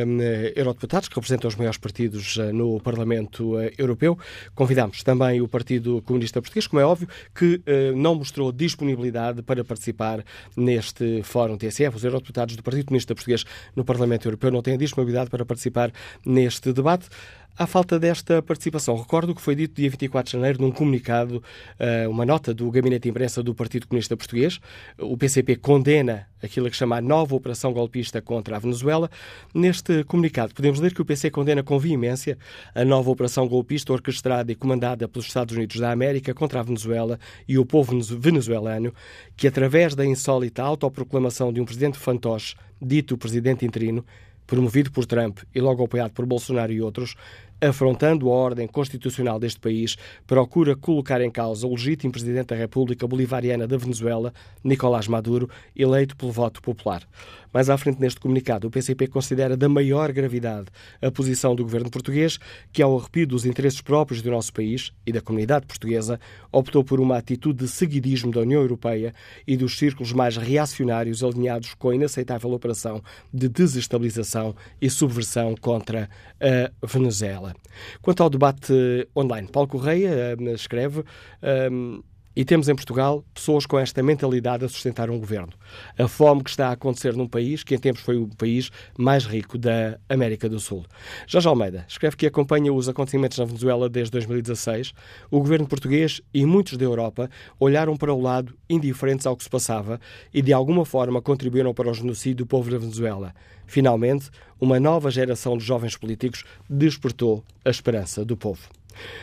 eurodeputados 0.55 1.09
que 1.09 1.15
representam 1.15 1.49
os 1.49 1.57
maiores 1.57 1.79
partidos 1.79 2.37
no 2.53 2.81
Parlamento 2.81 3.55
Europeu. 3.79 4.19
Convidamos 4.55 5.03
também 5.03 5.41
o 5.41 5.49
Partido 5.49 6.03
Comunista 6.03 6.41
Português, 6.41 6.67
como 6.67 6.81
é 6.81 6.85
óbvio, 6.85 7.09
que 7.35 7.63
não 7.95 8.15
mostrou 8.15 8.53
disponibilidade 8.53 9.43
para 9.43 9.65
participar 9.65 10.25
neste 10.57 11.23
Fórum 11.23 11.57
TSF. 11.57 11.97
Os 11.97 12.05
eurodeputados 12.05 12.57
do 12.57 12.63
Partido 12.63 12.87
Comunista 12.87 13.15
Português 13.15 13.45
no 13.77 13.85
Parlamento 13.85 14.27
Europeu 14.27 14.51
não 14.51 14.63
têm 14.63 14.77
disponibilidade 14.79 15.31
para 15.31 15.45
participar 15.45 15.93
neste 16.25 16.73
debate. 16.73 17.09
À 17.57 17.67
falta 17.67 17.99
desta 17.99 18.41
participação, 18.41 18.97
recordo 18.97 19.33
o 19.33 19.35
que 19.35 19.43
foi 19.43 19.55
dito 19.55 19.75
dia 19.75 19.91
24 19.91 20.31
de 20.31 20.39
janeiro 20.39 20.63
num 20.63 20.73
comunicado, 20.73 21.43
eh, 21.79 22.09
uma 22.09 22.25
nota 22.25 22.55
do 22.55 22.71
Gabinete 22.71 23.03
de 23.03 23.11
Imprensa 23.11 23.43
do 23.43 23.55
Partido 23.55 23.87
Comunista 23.87 24.17
Português. 24.17 24.59
O 24.99 25.19
PCP 25.19 25.57
condena 25.57 26.27
aquilo 26.43 26.71
que 26.71 26.77
chama 26.77 26.97
a 26.97 27.01
nova 27.03 27.35
operação 27.35 27.71
golpista 27.71 28.23
contra 28.23 28.57
a 28.57 28.59
Venezuela. 28.59 29.11
Neste 29.55 30.03
comunicado, 30.05 30.55
podemos 30.55 30.81
ler 30.81 30.95
que 30.95 31.03
o 31.03 31.05
PC 31.05 31.31
condena 31.31 31.63
com 31.63 31.79
veemência 31.79 32.39
a 32.75 32.87
nova 32.87 33.11
operação 33.11 33.47
golpista 33.47 33.93
orquestrada 33.93 34.51
e 34.51 34.55
comandada 34.55 35.07
pelos 35.07 35.27
Estados 35.27 35.55
Unidos 35.55 35.79
da 35.79 35.93
América 35.93 36.33
contra 36.33 36.61
a 36.61 36.63
Venezuela 36.63 37.21
e 37.47 37.59
o 37.59 37.67
povo 37.67 38.01
venezuelano, 38.19 38.95
que, 39.37 39.47
através 39.47 39.95
da 39.95 40.07
insólita 40.07 40.63
autoproclamação 40.63 41.53
de 41.53 41.61
um 41.61 41.67
presidente 41.67 41.99
fantoche, 41.99 42.57
dito 42.81 43.19
presidente 43.19 43.67
interino, 43.67 44.03
promovido 44.47 44.91
por 44.91 45.07
Trump 45.07 45.39
e 45.55 45.61
logo 45.61 45.85
apoiado 45.85 46.13
por 46.13 46.27
Bolsonaro 46.27 46.73
e 46.73 46.81
outros, 46.81 47.15
afrontando 47.61 48.29
a 48.29 48.33
ordem 48.33 48.67
constitucional 48.67 49.39
deste 49.39 49.61
país, 49.61 49.97
procura 50.27 50.75
colocar 50.75 51.21
em 51.21 51.31
causa 51.31 51.67
o 51.67 51.71
legítimo 51.71 52.13
presidente 52.13 52.49
da 52.49 52.57
República 52.57 53.07
Bolivariana 53.07 53.69
da 53.69 53.77
Venezuela, 53.77 54.35
Nicolás 54.65 55.07
Maduro, 55.07 55.49
eleito 55.77 56.17
pelo 56.17 56.33
voto 56.33 56.61
popular. 56.61 57.07
Mais 57.53 57.69
à 57.69 57.77
frente 57.77 58.01
neste 58.01 58.19
comunicado, 58.19 58.67
o 58.67 58.71
PCP 58.71 59.07
considera 59.07 59.57
da 59.57 59.69
maior 59.69 60.13
gravidade 60.13 60.67
a 61.01 61.11
posição 61.11 61.55
do 61.55 61.63
governo 61.63 61.91
português, 61.91 62.39
que, 62.73 62.83
ao 62.83 62.99
arrepio 62.99 63.27
dos 63.27 63.45
interesses 63.45 63.81
próprios 63.81 64.23
do 64.23 64.31
nosso 64.31 64.53
país 64.53 64.93
e 65.07 65.13
da 65.13 65.21
comunidade 65.21 65.67
portuguesa, 65.67 66.19
optou 66.51 66.83
por 66.83 67.01
uma 67.01 67.17
atitude 67.17 67.65
de 67.65 67.69
seguidismo 67.69 68.33
da 68.33 68.41
União 68.41 68.63
Europeia 68.63 69.15
e 69.47 69.57
dos 69.57 69.77
círculos 69.77 70.13
mais 70.13 70.37
reacionários 70.37 71.23
alinhados 71.23 71.75
com 71.75 71.91
a 71.91 71.95
inaceitável 71.95 72.53
operação 72.53 73.03
de 73.33 73.49
desestabilização 73.49 74.55
e 74.81 74.89
subversão 74.89 75.55
contra 75.61 76.09
a 76.41 76.87
Venezuela. 76.87 77.55
Quanto 78.01 78.23
ao 78.23 78.31
debate 78.31 78.73
online, 79.17 79.49
Paulo 79.49 79.69
Correia 79.69 80.37
eh, 80.39 80.53
escreve. 80.55 81.05
Ehm, 81.43 82.01
e 82.35 82.45
temos 82.45 82.69
em 82.69 82.75
Portugal 82.75 83.25
pessoas 83.35 83.67
com 83.67 83.79
esta 83.79 84.03
mentalidade 84.03 84.65
a 84.65 84.69
sustentar 84.69 85.11
um 85.11 85.19
governo. 85.19 85.53
A 85.99 86.09
fome 86.09 86.43
que 86.43 86.51
está 86.51 86.69
a 86.69 86.73
acontecer 86.73 87.15
num 87.15 87.29
país 87.29 87.63
que 87.63 87.75
em 87.75 87.79
tempos 87.79 88.03
foi 88.03 88.17
o 88.17 88.29
país 88.29 88.71
mais 88.99 89.25
rico 89.25 89.59
da 89.59 89.99
América 90.09 90.49
do 90.49 90.59
Sul. 90.59 90.85
Jorge 91.27 91.49
Almeida 91.49 91.85
escreve 91.89 92.17
que 92.17 92.27
acompanha 92.27 92.73
os 92.73 92.89
acontecimentos 92.89 93.39
na 93.39 93.45
Venezuela 93.45 93.89
desde 93.89 94.13
2016. 94.13 94.93
O 95.31 95.39
governo 95.39 95.67
português 95.67 96.21
e 96.33 96.45
muitos 96.47 96.77
da 96.77 96.85
Europa 96.85 97.31
olharam 97.59 97.97
para 97.97 98.13
o 98.13 98.21
lado 98.21 98.55
indiferentes 98.69 99.27
ao 99.27 99.37
que 99.37 99.45
se 99.45 99.51
passava 99.51 100.01
e 100.33 100.41
de 100.41 100.53
alguma 100.53 100.85
forma 100.85 101.21
contribuíram 101.21 101.75
para 101.75 101.91
o 101.91 101.95
genocídio 101.95 102.45
do 102.45 102.47
povo 102.47 102.71
da 102.71 102.79
Venezuela. 102.79 103.35
Finalmente, 103.67 104.31
uma 104.61 104.79
nova 104.79 105.11
geração 105.11 105.57
de 105.57 105.65
jovens 105.65 105.97
políticos 105.97 106.45
despertou 106.69 107.45
a 107.65 107.71
esperança 107.71 108.25
do 108.25 108.37
povo. 108.37 108.69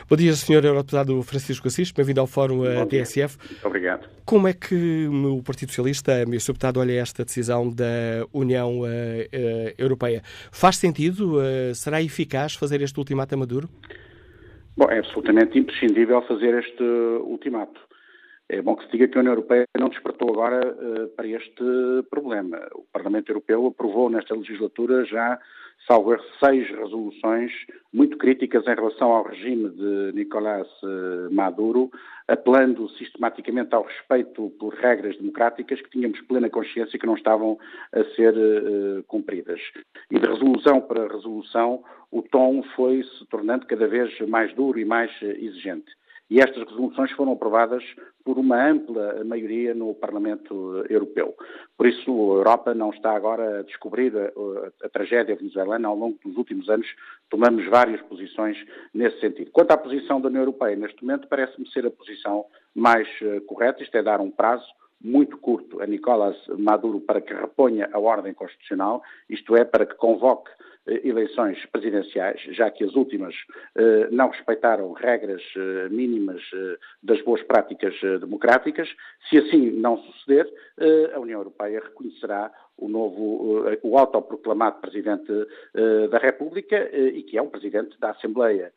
Bom 0.09 0.15
dia, 0.15 0.33
Sr. 0.33 0.65
Eurodeputado 0.65 1.21
Francisco 1.23 1.67
Assis, 1.67 1.91
bem-vindo 1.91 2.21
ao 2.21 2.27
Fórum 2.27 2.61
TSF. 2.87 3.37
Obrigado. 3.63 4.07
Como 4.25 4.47
é 4.47 4.53
que 4.53 5.07
o 5.07 5.41
Partido 5.41 5.69
Socialista, 5.69 6.23
o 6.27 6.39
Sr. 6.39 6.53
Deputado, 6.53 6.79
olha 6.79 6.93
esta 7.01 7.25
decisão 7.25 7.69
da 7.69 8.27
União 8.31 8.81
uh, 8.81 8.83
uh, 8.83 9.73
Europeia? 9.77 10.21
Faz 10.51 10.77
sentido? 10.77 11.39
Uh, 11.39 11.73
será 11.73 12.01
eficaz 12.01 12.53
fazer 12.53 12.81
este 12.81 12.97
ultimato 12.99 13.33
a 13.33 13.37
Maduro? 13.37 13.67
Bom, 14.77 14.85
é 14.89 14.99
absolutamente 14.99 15.57
imprescindível 15.57 16.21
fazer 16.23 16.57
este 16.59 16.83
ultimato. 16.83 17.79
É 18.47 18.61
bom 18.61 18.75
que 18.75 18.85
se 18.85 18.91
diga 18.91 19.07
que 19.07 19.17
a 19.17 19.21
União 19.21 19.33
Europeia 19.33 19.65
não 19.77 19.89
despertou 19.89 20.29
agora 20.31 20.75
para 21.15 21.27
este 21.27 21.63
problema. 22.09 22.57
O 22.73 22.83
Parlamento 22.91 23.29
Europeu 23.29 23.67
aprovou 23.67 24.09
nesta 24.09 24.33
legislatura 24.35 25.05
já 25.05 25.39
salvo 25.89 26.15
seis 26.39 26.69
resoluções 26.69 27.51
muito 27.91 28.15
críticas 28.19 28.67
em 28.67 28.75
relação 28.75 29.11
ao 29.11 29.23
regime 29.23 29.71
de 29.71 30.11
Nicolás 30.13 30.67
eh, 30.83 31.33
Maduro, 31.33 31.89
apelando 32.27 32.87
sistematicamente 32.89 33.73
ao 33.73 33.83
respeito 33.83 34.51
por 34.59 34.75
regras 34.75 35.17
democráticas 35.17 35.81
que 35.81 35.89
tínhamos 35.89 36.21
plena 36.21 36.47
consciência 36.47 36.99
que 36.99 37.07
não 37.07 37.15
estavam 37.15 37.57
a 37.91 38.03
ser 38.15 38.35
uh, 38.35 39.03
cumpridas. 39.07 39.59
E 40.11 40.19
de 40.19 40.27
resolução 40.27 40.79
para 40.79 41.11
resolução, 41.11 41.83
o 42.11 42.21
tom 42.21 42.61
foi 42.75 43.01
se 43.01 43.25
tornando 43.25 43.65
cada 43.65 43.87
vez 43.87 44.15
mais 44.27 44.53
duro 44.53 44.77
e 44.77 44.85
mais 44.85 45.11
exigente. 45.23 45.91
E 46.29 46.39
estas 46.39 46.63
resoluções 46.63 47.11
foram 47.11 47.31
aprovadas 47.31 47.83
por 48.23 48.37
uma 48.37 48.69
ampla 48.69 49.23
maioria 49.23 49.73
no 49.73 49.95
Parlamento 49.95 50.85
Europeu. 50.87 51.35
Por 51.75 51.87
isso, 51.87 52.11
a 52.11 52.37
Europa 52.37 52.73
não 52.75 52.91
está 52.91 53.15
agora 53.15 53.59
a 53.59 53.63
descobrir 53.63 54.13
a, 54.15 54.85
a, 54.85 54.89
tragédia 54.89 55.35
venezuelana. 55.35 55.87
Ao 55.87 55.95
longo 55.95 56.19
dos 56.23 56.37
últimos 56.37 56.69
anos, 56.69 56.87
tomamos 57.29 57.65
várias 57.67 58.01
posições 58.03 58.57
nesse 58.93 59.19
sentido. 59.19 59.49
Quanto 59.51 59.71
à 59.71 59.77
posição 59.77 60.21
da 60.21 60.27
União 60.27 60.41
Europeia, 60.41 60.75
neste 60.75 61.03
momento, 61.03 61.27
parece-me 61.27 61.67
ser 61.71 61.85
a 61.87 61.91
posição 61.91 62.45
mais 62.75 63.07
uh, 63.21 63.41
correta. 63.41 63.81
Isto 63.81 63.97
é 63.97 64.03
dar 64.03 64.21
um 64.21 64.29
prazo 64.29 64.65
muito 65.01 65.37
curto 65.37 65.81
a 65.81 65.85
Nicolás 65.85 66.35
Maduro 66.57 66.99
para 66.99 67.21
que 67.21 67.33
reponha 67.33 67.89
a 67.91 67.99
ordem 67.99 68.33
constitucional, 68.33 69.01
isto 69.29 69.55
é, 69.55 69.63
para 69.63 69.85
que 69.85 69.95
convoque 69.95 70.51
eh, 70.89 71.07
eleições 71.07 71.63
presidenciais, 71.67 72.41
já 72.55 72.69
que 72.71 72.83
as 72.83 72.95
últimas 72.95 73.35
eh, 73.75 74.07
não 74.11 74.29
respeitaram 74.29 74.91
regras 74.93 75.41
eh, 75.55 75.89
mínimas 75.89 76.41
das 77.03 77.21
boas 77.21 77.43
práticas 77.43 77.93
democráticas. 78.19 78.89
Se 79.29 79.37
assim 79.37 79.71
não 79.71 79.97
suceder, 79.97 80.51
a 81.13 81.19
União 81.19 81.39
Europeia 81.39 81.81
reconhecerá 81.83 82.51
o 82.81 82.87
novo, 82.87 83.65
o 83.83 83.97
autoproclamado 83.97 84.79
Presidente 84.79 85.31
da 86.09 86.17
República 86.17 86.89
e 86.95 87.23
que 87.23 87.37
é 87.37 87.41
um 87.41 87.49
Presidente 87.49 87.99
da 87.99 88.11
Assembleia 88.11 88.71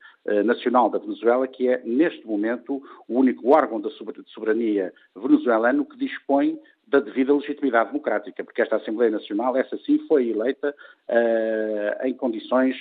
Nacional 0.44 0.90
da 0.90 0.98
Venezuela, 0.98 1.46
que 1.48 1.68
é, 1.68 1.80
neste 1.84 2.26
momento, 2.26 2.82
o 3.08 3.18
único 3.18 3.50
órgão 3.50 3.80
de 3.80 3.90
soberania 4.26 4.92
venezuelano 5.16 5.84
que 5.84 5.96
dispõe 5.96 6.58
da 6.92 7.00
devida 7.00 7.32
legitimidade 7.32 7.90
democrática, 7.90 8.44
porque 8.44 8.60
esta 8.60 8.76
Assembleia 8.76 9.10
Nacional, 9.10 9.56
essa 9.56 9.78
sim, 9.78 9.98
foi 10.06 10.28
eleita 10.28 10.74
uh, 11.08 12.06
em 12.06 12.12
condições 12.12 12.76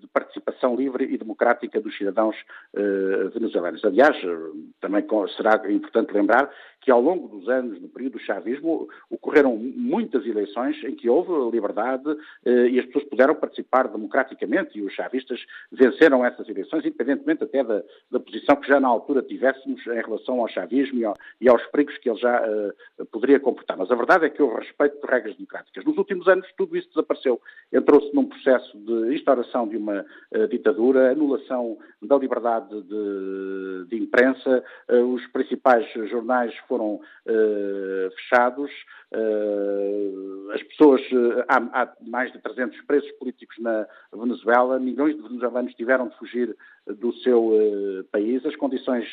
de 0.00 0.06
participação 0.08 0.76
livre 0.76 1.04
e 1.04 1.18
democrática 1.18 1.80
dos 1.80 1.96
cidadãos 1.96 2.36
uh, 2.74 3.30
venezuelanos. 3.30 3.84
Aliás, 3.84 4.16
também 4.80 5.04
será 5.36 5.60
importante 5.70 6.12
lembrar 6.12 6.50
que 6.80 6.90
ao 6.90 7.00
longo 7.00 7.28
dos 7.28 7.48
anos, 7.48 7.80
no 7.80 7.88
período 7.88 8.14
do 8.14 8.18
chavismo, 8.18 8.88
ocorreram 9.08 9.56
muitas 9.56 10.26
eleições 10.26 10.82
em 10.82 10.96
que 10.96 11.08
houve 11.08 11.30
liberdade 11.54 12.04
e 12.44 12.78
as 12.80 12.86
pessoas 12.86 13.04
puderam 13.04 13.36
participar 13.36 13.86
democraticamente 13.86 14.76
e 14.76 14.82
os 14.82 14.92
chavistas 14.92 15.40
venceram 15.70 16.24
essas 16.24 16.48
eleições, 16.48 16.84
independentemente 16.84 17.44
até 17.44 17.62
da, 17.62 17.82
da 18.10 18.18
posição 18.18 18.56
que 18.56 18.66
já 18.66 18.80
na 18.80 18.88
altura 18.88 19.22
tivéssemos 19.22 19.86
em 19.86 20.00
relação 20.00 20.40
ao 20.40 20.48
chavismo 20.48 20.98
e, 20.98 21.04
ao, 21.04 21.14
e 21.40 21.48
aos 21.48 21.64
perigos 21.66 21.96
que 21.98 22.10
ele 22.10 22.18
já 22.18 22.42
uh, 22.42 23.06
poderia 23.06 23.38
comportar. 23.38 23.76
Mas 23.76 23.90
a 23.90 23.94
verdade 23.94 24.26
é 24.26 24.30
que 24.30 24.42
houve 24.42 24.60
respeito 24.60 24.96
por 24.96 25.10
regras 25.10 25.36
democráticas. 25.36 25.84
Nos 25.84 25.96
últimos 25.96 26.26
anos 26.28 26.46
tudo 26.56 26.76
isso 26.76 26.88
desapareceu. 26.88 27.40
Entrou-se 27.72 28.14
num 28.14 28.26
processo 28.26 28.76
de 28.78 28.91
instauração 29.12 29.66
de 29.68 29.76
uma 29.76 30.04
uh, 30.32 30.48
ditadura, 30.48 31.12
anulação 31.12 31.78
da 32.00 32.16
liberdade 32.16 32.82
de, 32.82 33.86
de 33.88 34.02
imprensa, 34.02 34.62
uh, 34.90 35.14
os 35.14 35.26
principais 35.28 35.86
jornais 36.08 36.54
foram 36.68 36.94
uh, 36.94 38.10
fechados, 38.16 38.70
as 40.54 40.62
pessoas, 40.62 41.02
há, 41.46 41.82
há, 41.82 41.92
mais 42.00 42.32
de 42.32 42.38
300 42.38 42.80
presos 42.86 43.10
políticos 43.12 43.58
na 43.58 43.86
Venezuela, 44.10 44.78
milhões 44.78 45.14
de 45.14 45.20
venezuelanos 45.20 45.74
tiveram 45.74 46.08
de 46.08 46.16
fugir 46.16 46.56
do 46.86 47.12
seu 47.16 47.52
país, 48.10 48.44
as 48.46 48.56
condições 48.56 49.06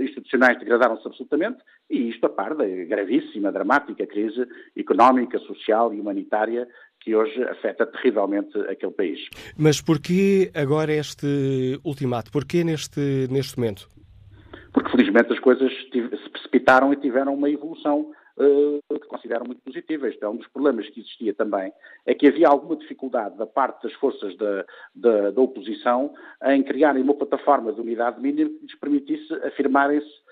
institucionais 0.00 0.58
degradaram-se 0.58 1.06
absolutamente. 1.06 1.58
E 1.90 2.08
isto 2.08 2.24
a 2.24 2.30
par 2.30 2.54
da 2.54 2.66
gravíssima, 2.66 3.52
dramática 3.52 4.06
crise 4.06 4.48
económica, 4.74 5.38
social 5.40 5.92
e 5.92 6.00
humanitária 6.00 6.66
que 7.06 7.14
hoje 7.14 7.40
afeta 7.44 7.86
terrivelmente 7.86 8.58
aquele 8.68 8.90
país. 8.90 9.20
Mas 9.56 9.80
porquê 9.80 10.50
agora 10.52 10.92
este 10.92 11.78
ultimato? 11.84 12.32
Porquê 12.32 12.64
neste, 12.64 13.28
neste 13.30 13.56
momento? 13.56 13.88
Porque 14.72 14.90
felizmente 14.90 15.32
as 15.32 15.38
coisas 15.38 15.72
se 15.72 16.30
precipitaram 16.30 16.92
e 16.92 16.96
tiveram 16.96 17.32
uma 17.32 17.48
evolução 17.48 18.10
uh, 18.36 18.98
que 18.98 19.06
considero 19.06 19.46
muito 19.46 19.62
positiva. 19.62 20.08
Este 20.08 20.24
é 20.24 20.28
um 20.28 20.34
dos 20.34 20.48
problemas 20.48 20.88
que 20.88 20.98
existia 20.98 21.32
também, 21.32 21.72
é 22.04 22.12
que 22.12 22.26
havia 22.26 22.48
alguma 22.48 22.74
dificuldade 22.74 23.36
da 23.36 23.46
parte 23.46 23.84
das 23.84 23.92
forças 23.92 24.36
da, 24.36 24.64
da, 24.92 25.30
da 25.30 25.40
oposição 25.40 26.12
em 26.46 26.60
criarem 26.64 27.04
uma 27.04 27.14
plataforma 27.14 27.72
de 27.72 27.80
unidade 27.80 28.20
mínima 28.20 28.50
que 28.50 28.66
lhes 28.66 28.74
permitisse 28.74 29.32
afirmarem-se 29.44 30.25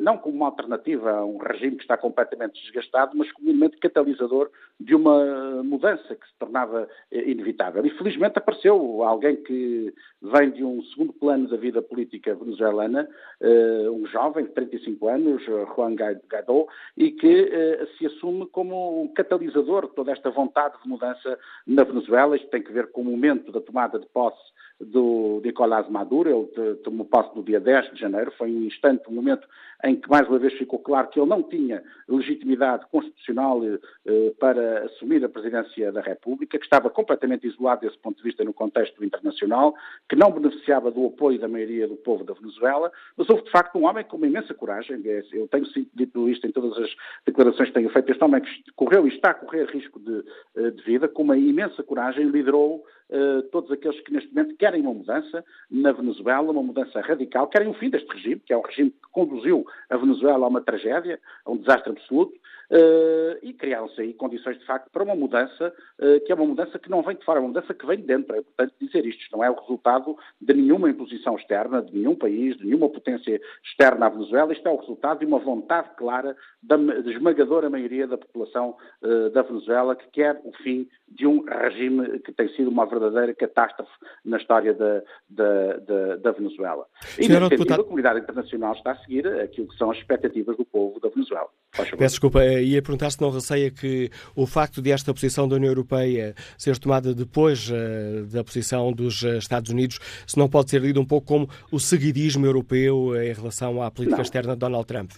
não 0.00 0.16
como 0.18 0.36
uma 0.36 0.46
alternativa 0.46 1.10
a 1.10 1.24
um 1.24 1.38
regime 1.38 1.76
que 1.76 1.82
está 1.82 1.96
completamente 1.96 2.60
desgastado, 2.62 3.16
mas 3.16 3.30
como 3.32 3.48
um 3.48 3.50
elemento 3.50 3.78
catalisador 3.78 4.50
de 4.78 4.94
uma 4.94 5.62
mudança 5.62 6.14
que 6.14 6.26
se 6.26 6.34
tornava 6.38 6.88
eh, 7.10 7.30
inevitável. 7.30 7.84
E 7.84 7.90
felizmente 7.90 8.38
apareceu 8.38 9.02
alguém 9.02 9.36
que 9.36 9.92
vem 10.22 10.50
de 10.50 10.62
um 10.62 10.82
segundo 10.84 11.12
plano 11.12 11.48
da 11.48 11.56
vida 11.56 11.82
política 11.82 12.34
venezuelana, 12.34 13.08
eh, 13.40 13.90
um 13.90 14.06
jovem 14.06 14.44
de 14.44 14.52
35 14.52 15.08
anos, 15.08 15.42
Juan 15.44 15.94
Guaidó, 15.94 16.66
e 16.96 17.10
que 17.10 17.86
se 17.98 18.06
assume 18.06 18.46
como 18.46 19.02
um 19.02 19.08
catalisador 19.08 19.88
de 19.88 19.94
toda 19.94 20.12
esta 20.12 20.30
vontade 20.30 20.74
de 20.82 20.88
mudança 20.88 21.38
na 21.66 21.84
Venezuela. 21.84 22.36
Isto 22.36 22.48
tem 22.48 22.62
que 22.62 22.72
ver 22.72 22.90
com 22.92 23.00
o 23.00 23.04
momento 23.04 23.50
da 23.50 23.60
tomada 23.60 23.98
de 23.98 24.06
posse 24.06 24.56
do 24.80 25.40
Nicolás 25.42 25.88
Maduro, 25.88 26.50
ele 26.54 26.74
tomou 26.76 27.06
posse 27.06 27.34
no 27.34 27.42
dia 27.42 27.58
10 27.58 27.94
de 27.94 28.00
janeiro, 28.00 28.30
foi 28.36 28.50
um 28.50 28.64
instante, 28.64 29.08
um 29.08 29.12
momento 29.12 29.46
em 29.84 29.96
que 29.96 30.08
mais 30.08 30.28
uma 30.28 30.38
vez 30.38 30.52
ficou 30.54 30.78
claro 30.78 31.08
que 31.08 31.18
ele 31.18 31.28
não 31.28 31.42
tinha 31.42 31.82
legitimidade 32.08 32.86
constitucional 32.90 33.60
eh, 33.64 34.34
para 34.38 34.84
assumir 34.84 35.24
a 35.24 35.28
presidência 35.28 35.92
da 35.92 36.00
República, 36.00 36.58
que 36.58 36.64
estava 36.64 36.88
completamente 36.88 37.46
isolado 37.46 37.82
desse 37.82 37.98
ponto 37.98 38.16
de 38.16 38.22
vista 38.22 38.44
no 38.44 38.54
contexto 38.54 39.04
internacional, 39.04 39.74
que 40.08 40.16
não 40.16 40.30
beneficiava 40.30 40.90
do 40.90 41.06
apoio 41.06 41.38
da 41.38 41.48
maioria 41.48 41.86
do 41.86 41.96
povo 41.96 42.24
da 42.24 42.34
Venezuela, 42.34 42.90
mas 43.16 43.28
houve 43.28 43.44
de 43.44 43.50
facto 43.50 43.78
um 43.78 43.86
homem 43.86 44.04
com 44.04 44.16
uma 44.16 44.26
imensa 44.26 44.54
coragem, 44.54 45.00
é, 45.04 45.22
eu 45.32 45.48
tenho 45.48 45.66
dito 45.94 46.28
isto 46.28 46.46
em 46.46 46.52
todas 46.52 46.76
as 46.78 46.90
declarações 47.24 47.68
que 47.68 47.74
tenho 47.74 47.90
feito, 47.90 48.10
este 48.10 48.24
homem 48.24 48.40
que 48.40 48.72
correu 48.74 49.06
e 49.06 49.14
está 49.14 49.30
a 49.30 49.34
correr 49.34 49.66
risco 49.66 50.00
de, 50.00 50.24
eh, 50.56 50.70
de 50.70 50.82
vida, 50.82 51.08
com 51.08 51.22
uma 51.22 51.36
imensa 51.36 51.82
coragem 51.82 52.28
liderou 52.28 52.84
uh, 53.10 53.42
todos 53.50 53.70
aqueles 53.70 54.00
que 54.00 54.12
neste 54.12 54.34
momento 54.34 54.56
querem 54.56 54.82
uma 54.82 54.94
mudança 54.94 55.44
na 55.70 55.92
Venezuela, 55.92 56.50
uma 56.50 56.62
mudança 56.62 57.00
radical, 57.00 57.48
querem 57.48 57.68
o 57.68 57.74
fim 57.74 57.90
deste 57.90 58.12
regime, 58.12 58.40
que 58.44 58.52
é 58.52 58.56
um 58.56 58.62
regime 58.62 58.90
que 58.90 59.10
conduziu 59.12 59.66
a 59.90 59.96
Venezuela 59.96 60.46
a 60.46 60.48
uma 60.48 60.60
tragédia, 60.60 61.20
a 61.44 61.50
um 61.50 61.56
desastre 61.56 61.90
absoluto, 61.90 62.34
uh, 62.70 63.38
e 63.42 63.52
criaram-se 63.52 64.00
aí 64.00 64.14
condições 64.14 64.58
de 64.58 64.64
facto 64.64 64.90
para 64.90 65.02
uma 65.02 65.14
mudança, 65.14 65.72
uh, 66.00 66.24
que 66.24 66.32
é 66.32 66.34
uma 66.34 66.46
mudança 66.46 66.78
que 66.78 66.90
não 66.90 67.02
vem 67.02 67.16
de 67.16 67.24
fora, 67.24 67.38
é 67.38 67.42
uma 67.42 67.48
mudança 67.48 67.74
que 67.74 67.86
vem 67.86 67.98
de 67.98 68.04
dentro. 68.04 68.34
É 68.34 68.38
importante 68.38 68.74
dizer 68.80 69.06
isto, 69.06 69.22
isto 69.22 69.36
não 69.36 69.44
é 69.44 69.50
o 69.50 69.60
resultado 69.60 70.16
de 70.40 70.54
nenhuma 70.54 70.90
imposição 70.90 71.36
externa, 71.36 71.82
de 71.82 71.96
nenhum 71.96 72.14
país, 72.14 72.56
de 72.56 72.64
nenhuma 72.64 72.88
potência 72.88 73.40
externa 73.64 74.06
à 74.06 74.08
Venezuela, 74.08 74.52
isto 74.52 74.66
é 74.66 74.70
o 74.70 74.76
resultado 74.76 75.20
de 75.20 75.26
uma 75.26 75.38
vontade 75.38 75.90
clara 75.96 76.36
da 76.62 76.76
esmagadora 77.10 77.70
maioria 77.70 78.06
da 78.06 78.18
população 78.18 78.76
uh, 79.02 79.30
da 79.30 79.42
Venezuela 79.42 79.94
que 79.94 80.08
quer 80.10 80.40
o 80.44 80.52
fim 80.62 80.88
de 81.08 81.26
um 81.26 81.44
regime 81.44 82.18
que 82.20 82.32
tem 82.32 82.48
sido 82.54 82.68
uma 82.68 82.86
verdadeira 82.86 83.32
catástrofe 83.34 83.92
na 84.24 84.36
história 84.36 84.74
da, 84.74 85.02
da, 85.28 85.76
da, 85.78 86.16
da 86.16 86.32
Venezuela. 86.32 86.86
E, 87.18 87.28
nesse 87.28 87.48
sentido, 87.48 87.80
a 87.80 87.84
comunidade 87.84 88.20
internacional 88.20 88.72
está 88.72 88.92
a 88.92 88.96
seguir 88.98 89.26
aquilo 89.40 89.68
que 89.68 89.76
são 89.76 89.90
as 89.90 89.98
expectativas 89.98 90.56
do 90.56 90.64
povo 90.64 90.98
da 91.00 91.08
Venezuela. 91.08 91.48
Peço 91.72 91.96
desculpa, 91.96 92.42
ia 92.62 92.82
perguntar 92.82 93.10
se 93.10 93.20
não 93.20 93.30
receia 93.30 93.70
que 93.70 94.10
o 94.34 94.46
facto 94.46 94.80
de 94.82 94.90
esta 94.90 95.12
posição 95.12 95.48
da 95.48 95.56
União 95.56 95.70
Europeia 95.70 96.34
ser 96.56 96.78
tomada 96.78 97.14
depois 97.14 97.70
uh, 97.70 98.26
da 98.26 98.42
posição 98.42 98.92
dos 98.92 99.22
uh, 99.22 99.38
Estados 99.38 99.70
Unidos, 99.70 99.98
se 100.26 100.38
não 100.38 100.48
pode 100.48 100.70
ser 100.70 100.80
lido 100.80 101.00
um 101.00 101.04
pouco 101.04 101.26
como 101.26 101.48
o 101.70 101.78
seguidismo 101.78 102.46
europeu 102.46 103.14
em 103.20 103.32
relação 103.32 103.82
à 103.82 103.90
política 103.90 104.18
não. 104.18 104.22
externa 104.22 104.54
de 104.54 104.60
Donald 104.60 104.86
Trump. 104.86 105.10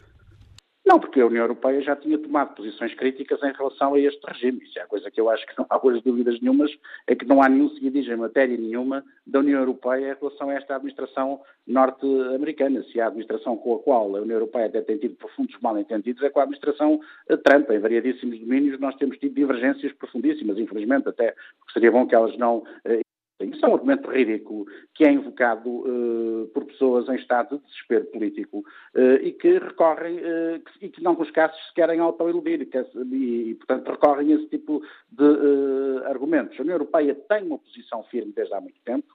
Não, 0.89 0.99
porque 0.99 1.20
a 1.20 1.26
União 1.26 1.43
Europeia 1.43 1.82
já 1.82 1.95
tinha 1.95 2.16
tomado 2.16 2.55
posições 2.55 2.95
críticas 2.95 3.43
em 3.43 3.53
relação 3.53 3.93
a 3.93 4.01
este 4.01 4.26
regime. 4.26 4.64
Isso 4.64 4.78
é 4.78 4.82
a 4.82 4.86
coisa 4.86 5.11
que 5.11 5.20
eu 5.20 5.28
acho 5.28 5.47
que 5.47 5.53
não 5.59 5.66
há 5.68 5.76
dúvidas 5.76 6.41
nenhumas, 6.41 6.70
é 7.07 7.14
que 7.14 7.26
não 7.26 7.43
há 7.43 7.49
nenhum 7.51 7.68
seguidismo 7.74 8.14
em 8.14 8.16
matéria 8.16 8.57
nenhuma 8.57 9.05
da 9.26 9.41
União 9.41 9.61
Europeia 9.61 10.12
em 10.12 10.18
relação 10.18 10.49
a 10.49 10.55
esta 10.55 10.76
administração 10.76 11.43
norte-americana. 11.66 12.82
Se 12.84 12.99
a 13.03 13.09
administração 13.09 13.59
com 13.59 13.74
a 13.74 13.78
qual 13.80 14.16
a 14.16 14.20
União 14.20 14.36
Europeia 14.36 14.64
até 14.64 14.80
tem 14.80 14.97
tido 14.97 15.16
profundos 15.16 15.55
mal-entendidos 15.61 16.22
é 16.22 16.30
com 16.30 16.41
a 16.41 16.45
administração 16.45 16.99
eh, 17.28 17.36
Trump. 17.36 17.70
Em 17.70 17.80
variadíssimos 17.80 18.41
domínios 18.41 18.80
nós 18.80 18.97
temos 18.97 19.18
tido 19.18 19.34
divergências 19.34 19.93
profundíssimas, 19.93 20.57
infelizmente, 20.57 21.07
até 21.07 21.34
porque 21.59 21.74
seria 21.74 21.93
bom 21.93 22.07
que 22.07 22.14
elas 22.14 22.34
não 22.39 22.64
eh, 22.86 23.03
isso 23.41 23.64
é 23.64 23.68
um 23.68 23.74
argumento 23.74 24.11
ridículo 24.11 24.66
que 24.95 25.05
é 25.05 25.12
invocado 25.12 25.70
uh, 25.70 26.51
por 26.53 26.64
pessoas 26.64 27.09
em 27.09 27.14
estado 27.14 27.59
de 27.59 27.64
desespero 27.66 28.05
político 28.07 28.59
uh, 28.95 29.22
e 29.22 29.32
que 29.32 29.59
recorrem 29.59 30.16
uh, 30.16 30.61
que, 30.61 30.86
e 30.86 30.89
que, 30.89 31.03
em 31.03 31.07
alguns 31.07 31.30
casos, 31.30 31.57
se 31.68 31.74
querem 31.74 32.01
autoiludir 32.01 32.61
e, 32.61 33.51
e, 33.51 33.55
portanto, 33.55 33.91
recorrem 33.91 34.32
a 34.32 34.36
esse 34.36 34.49
tipo 34.49 34.82
de 35.11 36.05
argumentos. 36.07 36.59
A 36.59 36.62
União 36.62 36.74
Europeia 36.74 37.14
tem 37.14 37.45
uma 37.45 37.59
posição 37.59 38.03
firme 38.05 38.32
desde 38.34 38.55
há 38.55 38.61
muito 38.61 38.80
tempo, 38.84 39.07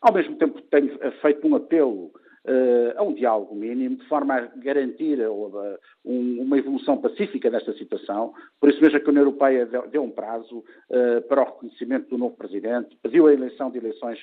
ao 0.00 0.12
mesmo 0.12 0.36
tempo 0.36 0.60
tem 0.62 0.88
feito 1.20 1.46
um 1.46 1.56
apelo 1.56 2.12
uh, 2.44 2.98
a 2.98 3.02
um 3.02 3.14
diálogo 3.14 3.54
mínimo, 3.54 3.96
de 3.96 4.06
forma 4.08 4.34
a 4.34 4.40
garantir 4.56 5.18
uh, 5.20 5.78
um, 6.04 6.42
uma 6.42 6.58
evolução 6.58 6.98
pacífica 6.98 7.50
desta 7.50 7.72
situação. 7.74 8.34
Por 8.60 8.70
isso 8.70 8.80
mesmo 8.80 8.96
é 8.96 9.00
que 9.00 9.06
a 9.06 9.10
União 9.10 9.24
Europeia 9.24 9.66
deu, 9.66 9.88
deu 9.88 10.02
um 10.02 10.10
prazo 10.10 10.58
uh, 10.58 11.22
para 11.28 11.42
o 11.42 11.44
reconhecimento 11.44 12.10
do 12.10 12.18
novo 12.18 12.36
presidente, 12.36 12.96
pediu 13.02 13.26
a 13.26 13.32
eleição 13.32 13.70
de 13.70 13.78
eleições 13.78 14.18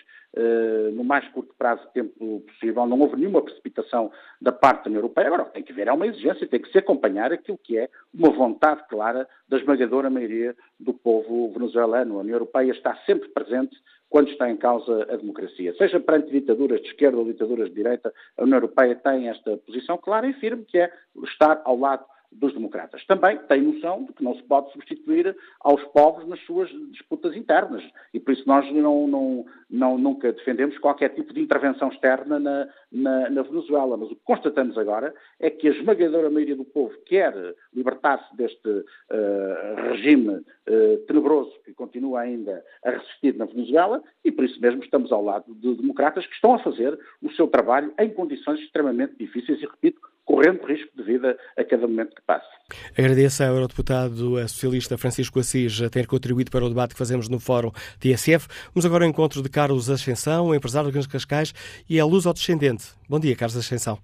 no 0.94 1.04
mais 1.04 1.28
curto 1.30 1.54
prazo 1.58 1.86
de 1.88 1.94
tempo 1.94 2.42
possível. 2.42 2.86
Não 2.86 3.00
houve 3.00 3.16
nenhuma 3.16 3.42
precipitação 3.42 4.12
da 4.40 4.52
parte 4.52 4.84
da 4.84 4.90
União 4.90 5.00
Europeia. 5.00 5.28
Agora, 5.28 5.46
tem 5.46 5.64
que 5.64 5.72
haver 5.72 5.88
é 5.88 5.92
uma 5.92 6.08
exigência, 6.08 6.48
tem 6.48 6.62
que 6.62 6.72
se 6.72 6.78
acompanhar 6.78 7.32
aquilo 7.34 7.58
que 7.58 7.78
é 7.78 7.90
uma 8.14 8.30
vontade 8.30 8.88
clara 8.88 9.28
da 9.48 9.58
esmagadora 9.58 10.10
maioria 10.10 10.56
do 10.80 10.94
povo 10.94 11.52
venezuelano. 11.52 12.18
A 12.18 12.22
União 12.22 12.36
Europeia 12.36 12.72
está 12.72 12.96
sempre 13.06 13.30
presente 13.30 13.76
quando 14.10 14.30
está 14.30 14.50
em 14.50 14.58
causa 14.58 15.04
a 15.04 15.18
democracia. 15.18 15.76
Seja 15.78 16.00
perante 16.00 16.32
ditaduras 16.32 16.82
de 16.82 16.88
esquerda 16.88 17.18
ou 17.18 17.26
ditaduras 17.26 17.70
de 17.70 17.76
direita, 17.76 18.14
a 18.38 18.44
União 18.44 18.58
Europeia 18.58 18.96
tem 18.96 19.30
esta 19.30 19.58
posição 19.58 19.98
clara 19.98 20.28
e 20.28 20.34
firme, 20.34 20.66
que 20.66 20.78
é 20.78 20.92
estar 21.24 21.62
ao 21.64 21.78
lado 21.78 22.06
dos 22.32 22.54
democratas. 22.54 23.06
Também 23.06 23.38
tem 23.48 23.62
noção 23.62 24.04
de 24.04 24.14
que 24.14 24.24
não 24.24 24.36
se 24.36 24.44
pode 24.44 24.72
substituir 24.72 25.36
aos 25.62 25.84
povos 25.86 26.28
nas 26.28 26.40
suas 26.46 26.70
disputas 26.92 27.36
internas 27.36 27.84
e 28.14 28.20
por 28.20 28.34
isso 28.34 28.44
nós 28.48 28.72
não, 28.72 29.08
não, 29.08 29.46
não 29.70 29.98
nunca 29.98 30.32
defendemos 30.32 30.78
qualquer 30.78 31.10
tipo 31.10 31.34
de 31.34 31.42
intervenção 31.42 31.90
externa 31.90 32.40
na, 32.40 32.68
na, 32.92 33.30
na, 33.30 33.42
Venezuela. 33.42 33.98
Mas 33.98 34.12
o 34.12 34.16
que 34.16 34.22
constatamos 34.24 34.78
agora 34.78 35.14
é 35.40 35.50
que 35.50 35.68
a 35.68 35.72
esmagadora 35.72 36.30
maioria 36.30 36.56
do 36.56 36.66
povo 36.66 36.96
quer 37.06 37.34
libertar-se 37.74 38.36
deste 38.36 38.70
uh, 38.70 39.90
regime 39.90 40.30
uh, 40.30 40.98
tenebroso 41.08 41.52
que 41.66 41.74
continua 41.74 42.22
ainda 42.22 42.64
a 42.84 42.92
resistir 42.92 43.36
na 43.36 43.46
Venezuela 43.46 44.02
e 44.24 44.32
por 44.32 44.46
isso 44.46 44.60
mesmo 44.62 44.84
estamos 44.84 45.12
ao 45.12 45.24
lado 45.24 45.54
de 45.56 45.76
democratas 45.76 46.26
que 46.28 46.34
estão 46.34 46.54
a 46.54 46.60
fazer 46.60 46.98
o 47.22 47.32
seu 47.32 47.48
trabalho 47.48 47.94
em 48.00 48.10
condições 48.10 48.60
extremamente 48.60 49.16
difíceis 49.18 49.62
e, 49.62 49.66
repito, 49.66 50.00
correndo 50.30 50.64
risco 50.68 50.96
de 50.96 51.02
vida 51.02 51.36
a 51.58 51.64
cada 51.64 51.88
momento 51.88 52.16
que 52.16 52.22
passa. 52.22 52.48
Agradeço 52.96 53.44
ao 53.44 53.50
Eurodeputado 53.50 54.40
Socialista 54.48 54.96
Francisco 54.96 55.40
Assis 55.40 55.82
a 55.82 55.90
ter 55.90 56.06
contribuído 56.06 56.52
para 56.52 56.64
o 56.64 56.70
debate 56.70 56.94
que 56.94 57.00
fazemos 57.00 57.28
no 57.28 57.40
Fórum 57.40 57.72
TSF. 58.00 58.48
Vamos 58.72 58.86
agora 58.86 59.06
ao 59.06 59.10
encontro 59.10 59.42
de 59.42 59.50
Carlos 59.50 59.90
Ascensão, 59.90 60.54
empresário 60.54 60.92
de 60.92 61.10
Cascais 61.10 61.52
e 61.90 61.98
é 61.98 62.04
luz 62.04 62.28
ao 62.28 62.34
descendente. 62.34 62.94
Bom 63.10 63.20
dia, 63.20 63.36
Carlos 63.36 63.58
Ascensão. 63.58 63.98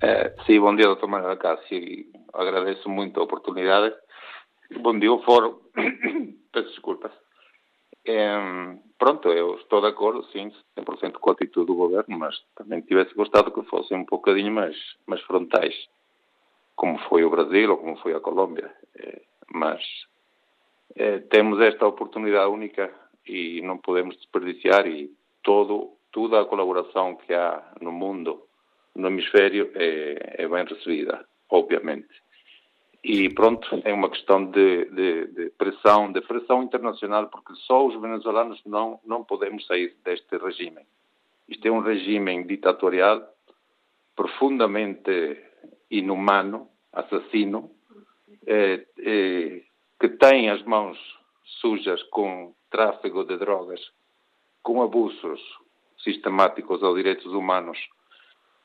É, 0.00 0.34
sim, 0.46 0.58
bom 0.58 0.74
dia, 0.74 0.86
Dr. 0.94 1.06
Manuel 1.06 1.36
Cássio. 1.36 2.06
Agradeço 2.32 2.88
muito 2.88 3.20
a 3.20 3.24
oportunidade. 3.24 3.94
Bom 4.80 4.98
dia, 4.98 5.12
o 5.12 5.22
Fórum. 5.22 5.58
Peço 6.50 6.68
desculpas. 6.70 7.12
É, 8.06 8.38
pronto, 8.98 9.28
eu 9.30 9.56
estou 9.56 9.80
de 9.80 9.88
acordo, 9.88 10.24
sim, 10.26 10.52
100% 10.78 11.12
com 11.14 11.30
a 11.30 11.32
atitude 11.32 11.66
do 11.66 11.74
governo, 11.74 12.18
mas 12.18 12.36
também 12.54 12.80
tivesse 12.82 13.14
gostado 13.14 13.50
que 13.50 13.62
fossem 13.68 13.98
um 13.98 14.04
bocadinho 14.04 14.52
mais, 14.52 14.76
mais 15.06 15.20
frontais, 15.22 15.74
como 16.74 16.98
foi 17.08 17.24
o 17.24 17.30
Brasil 17.30 17.70
ou 17.70 17.78
como 17.78 17.96
foi 17.98 18.14
a 18.14 18.20
Colômbia. 18.20 18.70
É, 18.98 19.22
mas 19.52 19.82
é, 20.94 21.18
temos 21.18 21.60
esta 21.60 21.86
oportunidade 21.86 22.50
única 22.50 22.92
e 23.26 23.60
não 23.62 23.78
podemos 23.78 24.16
desperdiciar 24.16 24.86
e 24.86 25.10
todo, 25.42 25.92
toda 26.12 26.40
a 26.40 26.44
colaboração 26.44 27.16
que 27.16 27.32
há 27.34 27.72
no 27.80 27.92
mundo, 27.92 28.42
no 28.94 29.08
hemisfério, 29.08 29.70
é, 29.74 30.42
é 30.42 30.48
bem 30.48 30.64
recebida. 30.64 31.26
obviamente. 31.50 32.08
E 33.08 33.32
pronto, 33.32 33.68
é 33.84 33.92
uma 33.92 34.10
questão 34.10 34.50
de, 34.50 34.86
de, 34.86 35.26
de, 35.28 35.50
pressão, 35.50 36.10
de 36.10 36.20
pressão 36.22 36.64
internacional, 36.64 37.28
porque 37.28 37.54
só 37.54 37.86
os 37.86 37.94
venezuelanos 38.00 38.60
não, 38.66 38.98
não 39.06 39.22
podemos 39.22 39.64
sair 39.64 39.94
deste 40.04 40.36
regime. 40.36 40.80
Isto 41.48 41.68
é 41.68 41.70
um 41.70 41.78
regime 41.78 42.42
ditatorial 42.42 43.22
profundamente 44.16 45.40
inumano, 45.88 46.68
assassino, 46.92 47.70
eh, 48.44 48.84
eh, 48.98 49.62
que 50.00 50.08
tem 50.08 50.50
as 50.50 50.64
mãos 50.64 50.98
sujas 51.60 52.02
com 52.10 52.56
tráfego 52.68 53.22
de 53.22 53.36
drogas, 53.36 53.80
com 54.64 54.82
abusos 54.82 55.40
sistemáticos 56.02 56.82
aos 56.82 56.96
direitos 56.96 57.32
humanos. 57.32 57.78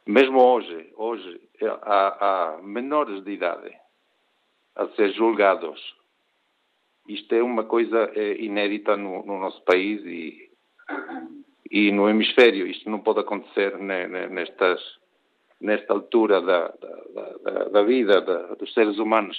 Mesmo 0.07 0.41
hoje, 0.41 0.91
hoje 0.95 1.39
há, 1.83 2.55
há 2.55 2.61
menores 2.63 3.23
de 3.23 3.33
idade 3.33 3.80
a 4.75 4.87
ser 4.95 5.11
julgados. 5.13 5.79
Isto 7.07 7.35
é 7.35 7.43
uma 7.43 7.63
coisa 7.63 8.11
é, 8.15 8.41
inédita 8.41 8.95
no, 8.95 9.25
no, 9.25 9.39
nosso 9.39 9.61
país 9.63 10.01
e, 10.05 10.49
e 11.69 11.91
no 11.91 12.09
hemisfério. 12.09 12.67
Isto 12.67 12.89
não 12.89 12.99
pode 12.99 13.19
acontecer 13.19 13.77
nestas, 13.77 14.79
nesta 15.59 15.93
altura 15.93 16.41
da, 16.41 16.67
da, 16.67 17.37
da, 17.43 17.63
da 17.65 17.83
vida 17.83 18.21
dos 18.55 18.73
seres 18.73 18.97
humanos. 18.97 19.37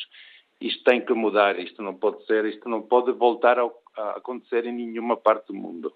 Isto 0.61 0.85
tem 0.85 1.05
que 1.05 1.13
mudar, 1.13 1.59
isto 1.59 1.83
não 1.83 1.95
pode 1.95 2.25
ser, 2.27 2.45
isto 2.45 2.69
não 2.69 2.83
pode 2.83 3.11
voltar 3.13 3.59
a, 3.59 3.69
a 3.97 4.11
acontecer 4.19 4.65
em 4.67 4.73
nenhuma 4.73 5.17
parte 5.17 5.49
do 5.49 5.55
mundo. 5.55 5.93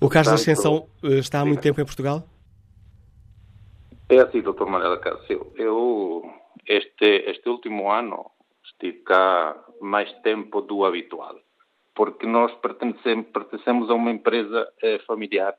O 0.00 0.08
caso 0.08 0.30
da 0.30 0.34
Ascensão 0.34 0.88
eh, 1.04 1.18
está 1.18 1.40
há 1.40 1.44
muito 1.44 1.62
tempo 1.62 1.80
em 1.80 1.84
Portugal? 1.84 2.24
É 4.08 4.18
assim, 4.18 4.40
doutor 4.40 4.68
Manuel 4.68 4.98
Cássio. 4.98 5.52
Eu, 5.54 6.28
este, 6.66 7.30
este 7.30 7.48
último 7.48 7.90
ano, 7.90 8.32
estive 8.64 9.02
cá 9.02 9.56
mais 9.80 10.12
tempo 10.22 10.60
do 10.62 10.84
habitual, 10.84 11.36
porque 11.94 12.26
nós 12.26 12.52
pertencemos, 12.60 13.26
pertencemos 13.32 13.90
a 13.90 13.94
uma 13.94 14.10
empresa 14.10 14.72
eh, 14.82 14.98
familiar 15.00 15.56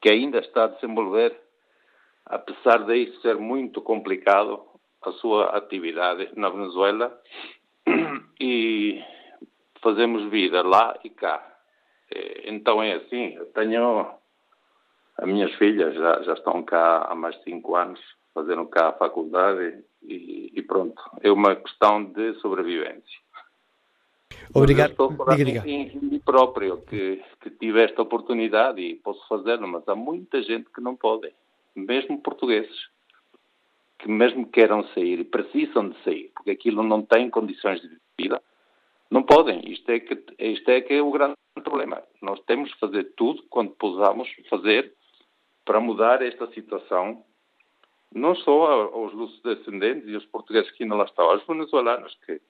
que 0.00 0.10
ainda 0.10 0.38
está 0.38 0.64
a 0.64 0.68
desenvolver, 0.68 1.38
apesar 2.26 2.84
de 2.86 2.96
isso 2.96 3.20
ser 3.20 3.36
muito 3.36 3.82
complicado, 3.82 4.64
a 5.02 5.12
sua 5.12 5.56
atividade 5.56 6.30
na 6.36 6.48
Venezuela 6.48 7.20
e 8.40 9.00
fazemos 9.80 10.28
vida 10.30 10.62
lá 10.62 10.98
e 11.04 11.10
cá. 11.10 11.40
Eh, 12.10 12.42
então 12.46 12.82
é 12.82 12.94
assim, 12.94 13.34
eu 13.34 13.46
tenho 13.52 14.18
as 15.18 15.26
minhas 15.26 15.52
filhas 15.54 15.94
já, 15.94 16.22
já 16.22 16.32
estão 16.34 16.62
cá 16.62 17.06
há 17.08 17.14
mais 17.14 17.36
de 17.38 17.44
cinco 17.44 17.74
anos, 17.74 18.00
fazeram 18.38 18.66
cá 18.66 18.90
a 18.90 18.92
faculdade 18.92 19.82
e, 20.02 20.52
e 20.54 20.62
pronto. 20.62 21.00
É 21.20 21.30
uma 21.30 21.56
questão 21.56 22.04
de 22.04 22.34
sobrevivência. 22.34 23.18
Obrigado. 24.54 24.92
Estou 24.92 25.10
a 25.10 25.16
falar 25.16 25.36
diga, 25.36 25.60
diga. 25.60 25.68
em 25.68 25.98
mim 26.00 26.20
próprio, 26.20 26.80
que, 26.82 27.22
que 27.40 27.50
tive 27.50 27.82
esta 27.82 28.02
oportunidade 28.02 28.80
e 28.80 28.94
posso 28.94 29.26
fazê-lo, 29.28 29.66
mas 29.66 29.86
há 29.88 29.94
muita 29.94 30.40
gente 30.42 30.70
que 30.70 30.80
não 30.80 30.94
pode, 30.94 31.32
mesmo 31.74 32.20
portugueses, 32.22 32.88
que 33.98 34.08
mesmo 34.08 34.46
queiram 34.46 34.86
sair 34.94 35.18
e 35.18 35.24
precisam 35.24 35.88
de 35.88 36.02
sair, 36.04 36.30
porque 36.34 36.52
aquilo 36.52 36.82
não 36.82 37.02
tem 37.02 37.28
condições 37.28 37.80
de 37.80 37.98
vida, 38.18 38.40
não 39.10 39.22
podem. 39.24 39.60
Isto 39.70 39.90
é 39.90 40.00
que, 40.00 40.14
isto 40.38 40.68
é, 40.70 40.80
que 40.80 40.94
é 40.94 41.02
o 41.02 41.10
grande 41.10 41.34
problema. 41.62 42.02
Nós 42.22 42.40
temos 42.46 42.72
que 42.72 42.80
fazer 42.80 43.12
tudo 43.16 43.42
quando 43.50 43.72
possamos 43.72 44.28
fazer 44.48 44.94
para 45.64 45.80
mudar 45.80 46.22
esta 46.22 46.46
situação, 46.52 47.22
não 48.14 48.34
só 48.34 48.90
aos 48.92 49.14
nossos 49.14 49.40
descendentes 49.42 50.08
e 50.08 50.14
aos 50.14 50.24
portugueses 50.26 50.70
que 50.72 50.82
ainda 50.82 50.96
lá 50.96 51.04
estão, 51.04 51.30
aos 51.30 51.46
venezuelanos 51.46 52.16
que, 52.24 52.40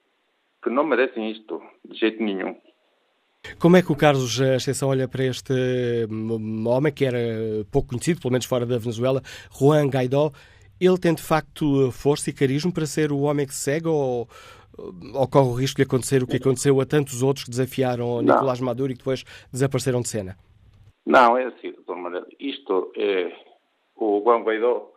que 0.62 0.70
não 0.70 0.84
merecem 0.84 1.30
isto 1.30 1.60
de 1.84 1.98
jeito 1.98 2.22
nenhum. 2.22 2.56
Como 3.58 3.76
é 3.76 3.82
que 3.82 3.92
o 3.92 3.96
Carlos 3.96 4.40
Ascensão 4.40 4.88
olha 4.88 5.08
para 5.08 5.24
este 5.24 5.52
hum, 6.10 6.66
homem 6.66 6.92
que 6.92 7.04
era 7.04 7.18
pouco 7.70 7.90
conhecido, 7.90 8.20
pelo 8.20 8.32
menos 8.32 8.46
fora 8.46 8.66
da 8.66 8.78
Venezuela, 8.78 9.22
Juan 9.50 9.88
Guaidó? 9.88 10.32
Ele 10.80 10.98
tem 10.98 11.14
de 11.14 11.22
facto 11.22 11.90
força 11.90 12.30
e 12.30 12.32
carisma 12.32 12.72
para 12.72 12.86
ser 12.86 13.10
o 13.10 13.20
homem 13.20 13.46
que 13.46 13.54
segue 13.54 13.88
ou, 13.88 14.28
ou 14.76 15.28
corre 15.28 15.48
o 15.48 15.54
risco 15.54 15.76
de 15.76 15.82
acontecer 15.82 16.22
o 16.22 16.26
que 16.26 16.36
aconteceu 16.36 16.80
a 16.80 16.86
tantos 16.86 17.22
outros 17.22 17.44
que 17.44 17.50
desafiaram 17.50 18.22
Nicolás 18.22 18.60
Maduro 18.60 18.92
e 18.92 18.94
que 18.94 19.00
depois 19.00 19.24
desapareceram 19.52 20.00
de 20.00 20.08
cena? 20.08 20.36
Não, 21.04 21.36
é 21.36 21.46
assim, 21.46 21.72
doutor 21.72 21.96
Manuel. 21.96 22.26
Isto 22.38 22.92
é. 22.96 23.32
O 23.96 24.22
Juan 24.22 24.42
Guaidó 24.42 24.92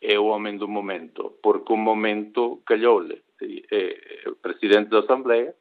é 0.00 0.18
o 0.18 0.26
homem 0.26 0.56
do 0.56 0.68
momento, 0.68 1.38
porque 1.42 1.72
o 1.72 1.76
momento 1.76 2.62
calhou-lhe. 2.66 3.22
É, 3.70 4.28
o 4.28 4.36
presidente 4.36 4.90
da 4.90 5.00
Assembleia, 5.00 5.54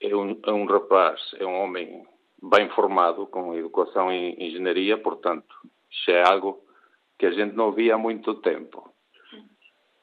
é 0.00 0.14
um, 0.14 0.40
é 0.44 0.52
um 0.52 0.66
rapaz, 0.66 1.20
é 1.38 1.46
um 1.46 1.62
homem 1.62 2.06
bem 2.42 2.68
formado, 2.70 3.26
com 3.26 3.54
educação 3.54 4.12
em 4.12 4.34
engenharia, 4.44 4.98
portanto, 4.98 5.54
isso 5.90 6.10
é 6.10 6.22
algo 6.22 6.60
que 7.18 7.26
a 7.26 7.30
gente 7.30 7.54
não 7.54 7.72
via 7.72 7.94
há 7.94 7.98
muito 7.98 8.34
tempo. 8.36 8.92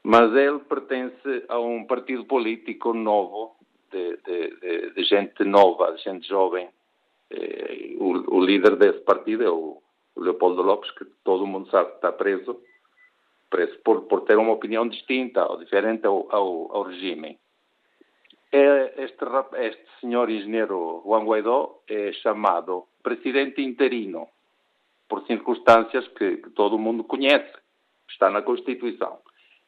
Mas 0.04 0.36
ele 0.36 0.60
pertence 0.60 1.46
a 1.48 1.60
um 1.60 1.86
partido 1.86 2.26
político 2.26 2.94
novo, 2.94 3.56
de, 3.92 4.18
de, 4.18 4.60
de, 4.60 4.94
de 4.96 5.04
gente 5.04 5.44
nova, 5.44 5.94
de 5.94 6.02
gente 6.02 6.28
jovem, 6.28 6.68
eh, 7.30 7.96
o, 8.00 8.38
o, 8.38 8.44
líder 8.44 8.76
desse 8.76 9.00
partido 9.02 9.44
é 9.44 9.50
o, 9.50 9.82
o, 10.16 10.22
Leopoldo 10.22 10.62
Lopes, 10.62 10.92
que 10.92 11.06
todo 11.24 11.48
mundo 11.48 11.70
sabe 11.70 11.92
que 11.92 11.96
está 11.96 12.12
preso, 12.12 12.60
preso 13.54 13.78
por, 13.84 14.08
por 14.08 14.22
ter 14.22 14.36
uma 14.36 14.52
opinião 14.52 14.88
distinta 14.88 15.46
ou 15.46 15.58
diferente 15.60 16.08
ao, 16.08 16.28
ao, 16.34 16.76
ao 16.76 16.84
regime. 16.84 17.38
É, 18.52 19.04
este, 19.04 19.24
este 19.58 19.86
senhor 20.02 20.28
engenheiro 20.28 21.04
Juan 21.06 21.24
Guaidó 21.24 21.84
é 21.88 22.12
chamado 22.14 22.88
presidente 23.04 23.62
interino, 23.62 24.28
por 25.08 25.24
circunstâncias 25.28 26.08
que, 26.18 26.38
que 26.38 26.50
todo 26.50 26.80
mundo 26.80 27.04
conhece, 27.04 27.54
está 28.10 28.32
na 28.32 28.42
Constituição. 28.42 29.20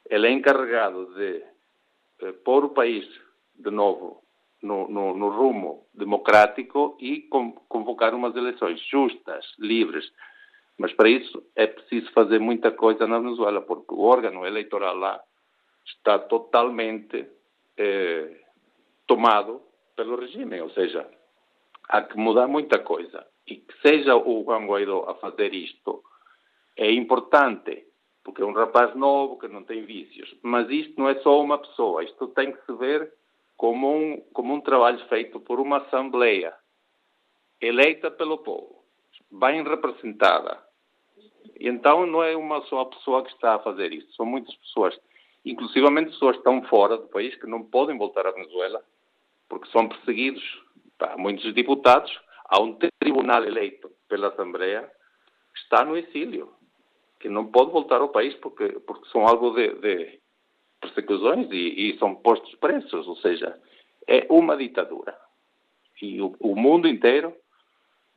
Ele 0.09 0.27
é 0.27 0.31
encarregado 0.31 1.13
de 1.13 1.43
eh, 2.21 2.31
pôr 2.43 2.65
o 2.65 2.69
país 2.69 3.05
de 3.55 3.69
novo 3.69 4.23
no, 4.63 4.88
no, 4.89 5.15
no 5.15 5.29
rumo 5.29 5.86
democrático 5.93 6.97
e 6.99 7.27
convocar 7.69 8.15
umas 8.15 8.36
eleições 8.36 8.79
justas, 8.89 9.45
livres. 9.59 10.11
Mas 10.78 10.93
para 10.93 11.09
isso 11.09 11.43
é 11.55 11.67
preciso 11.67 12.11
fazer 12.11 12.39
muita 12.39 12.71
coisa 12.71 13.07
na 13.07 13.19
Venezuela, 13.19 13.61
porque 13.61 13.93
o 13.93 14.01
órgão 14.01 14.45
eleitoral 14.45 14.95
lá 14.95 15.21
está 15.86 16.19
totalmente 16.19 17.28
eh, 17.78 18.41
tomado 19.07 19.61
pelo 19.95 20.15
regime, 20.17 20.59
ou 20.61 20.69
seja, 20.71 21.09
há 21.88 22.01
que 22.01 22.17
mudar 22.17 22.47
muita 22.47 22.80
coisa. 22.80 23.26
E 23.47 23.57
que 23.57 23.73
seja 23.82 24.15
o 24.15 24.43
Juan 24.43 24.65
Guaidó 24.65 25.05
a 25.07 25.15
fazer 25.15 25.53
isto 25.53 26.03
é 26.76 26.91
importante, 26.91 27.88
porque 28.23 28.41
é 28.41 28.45
um 28.45 28.53
rapaz 28.53 28.95
novo 28.95 29.38
que 29.38 29.47
não 29.47 29.63
tem 29.63 29.86
vícios. 29.86 30.36
Mas 30.41 30.69
isto 30.69 30.99
não 30.99 31.07
é 31.07 31.15
só 31.21 31.41
uma 31.41 31.59
pessoa, 31.59 32.03
isto 32.03 32.28
tem 32.30 32.51
que 32.51 32.65
se 32.65 32.73
ver 32.73 33.13
como 33.55 33.95
um, 33.95 34.21
como 34.34 34.53
um 34.53 34.61
trabalho 34.61 34.99
feito 35.07 35.39
por 35.39 35.59
uma 35.59 35.78
Assembleia 35.78 36.53
eleita 37.61 38.11
pelo 38.11 38.39
povo, 38.39 38.84
bem 39.32 39.63
representada. 39.63 40.64
Então 41.68 42.05
não 42.05 42.22
é 42.22 42.38
uma 42.38 42.61
só 42.66 42.86
pessoa 42.86 43.24
que 43.24 43.32
está 43.32 43.55
a 43.55 43.59
fazer 43.59 43.91
isso, 43.91 44.13
são 44.13 44.24
muitas 44.24 44.53
pessoas, 44.57 44.95
inclusivamente 45.43 46.11
pessoas 46.11 46.34
que 46.34 46.41
estão 46.41 46.61
fora 46.63 46.95
do 46.95 47.07
país, 47.07 47.34
que 47.36 47.47
não 47.47 47.63
podem 47.63 47.97
voltar 47.97 48.28
à 48.28 48.32
Venezuela, 48.32 48.84
porque 49.49 49.70
são 49.72 49.89
perseguidos. 49.89 50.43
Há 50.99 51.18
muitos 51.18 51.51
deputados, 51.55 52.16
há 52.45 52.61
um 52.61 52.78
tribunal 52.99 53.43
eleito 53.43 53.91
pela 54.07 54.28
Assembleia 54.28 54.89
que 55.53 55.59
está 55.59 55.84
no 55.84 55.97
exílio, 55.97 56.53
que 57.20 57.28
não 57.30 57.47
pode 57.47 57.72
voltar 57.72 57.99
ao 57.99 58.09
país 58.09 58.36
porque, 58.36 58.70
porque 58.82 59.09
são 59.09 59.28
algo 59.28 59.49
de, 59.51 59.74
de 59.80 60.20
persecuções 60.80 61.49
e, 61.49 61.89
e, 61.89 61.97
são 61.97 62.13
postos 62.13 62.53
presos, 62.55 63.07
ou 63.07 63.16
seja, 63.18 63.59
é 64.07 64.28
uma 64.30 64.55
ditadura. 64.55 65.18
E 65.99 66.22
o, 66.22 66.36
o, 66.39 66.55
mundo 66.55 66.88
inteiro 66.88 67.36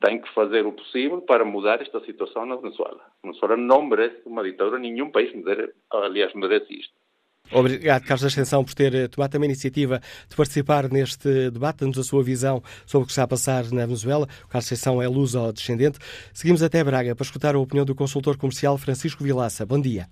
tem 0.01 0.21
que 0.21 0.33
fazer 0.33 0.65
o 0.65 0.71
possível 0.71 1.21
para 1.21 1.43
mudar 1.43 1.81
esta 1.81 1.99
situação 2.05 2.45
na 2.45 2.55
Venezuela. 2.55 3.01
A 3.23 3.27
Venezuela 3.27 3.57
não 3.57 3.85
merece 3.85 4.21
uma 4.25 4.43
ditadura, 4.43 4.79
nenhum 4.79 5.11
país, 5.11 5.33
merece, 5.33 5.73
aliás, 5.91 6.33
merece 6.33 6.73
isto. 6.73 6.93
Obrigado, 7.51 8.03
Carlos 8.03 8.23
Ascensão, 8.23 8.63
por 8.63 8.75
ter 8.75 8.93
eh, 8.93 9.07
tomado 9.07 9.31
também 9.31 9.47
a 9.47 9.51
iniciativa 9.51 9.99
de 10.29 10.35
participar 10.35 10.87
neste 10.87 11.49
debate, 11.49 11.79
dando-nos 11.79 11.97
a 11.97 12.03
sua 12.03 12.23
visão 12.23 12.61
sobre 12.85 13.03
o 13.03 13.05
que 13.07 13.11
está 13.11 13.23
a 13.23 13.27
passar 13.27 13.63
na 13.71 13.85
Venezuela. 13.85 14.27
O 14.45 14.47
Carlos 14.47 14.67
Ascensão 14.67 15.01
é 15.01 15.07
luso-descendente. 15.07 15.97
Seguimos 16.31 16.61
até 16.61 16.83
Braga 16.83 17.15
para 17.15 17.23
escutar 17.23 17.55
a 17.55 17.59
opinião 17.59 17.85
do 17.85 17.95
consultor 17.95 18.37
comercial 18.37 18.77
Francisco 18.77 19.23
Vilaça. 19.23 19.65
Bom 19.65 19.81
dia. 19.81 20.07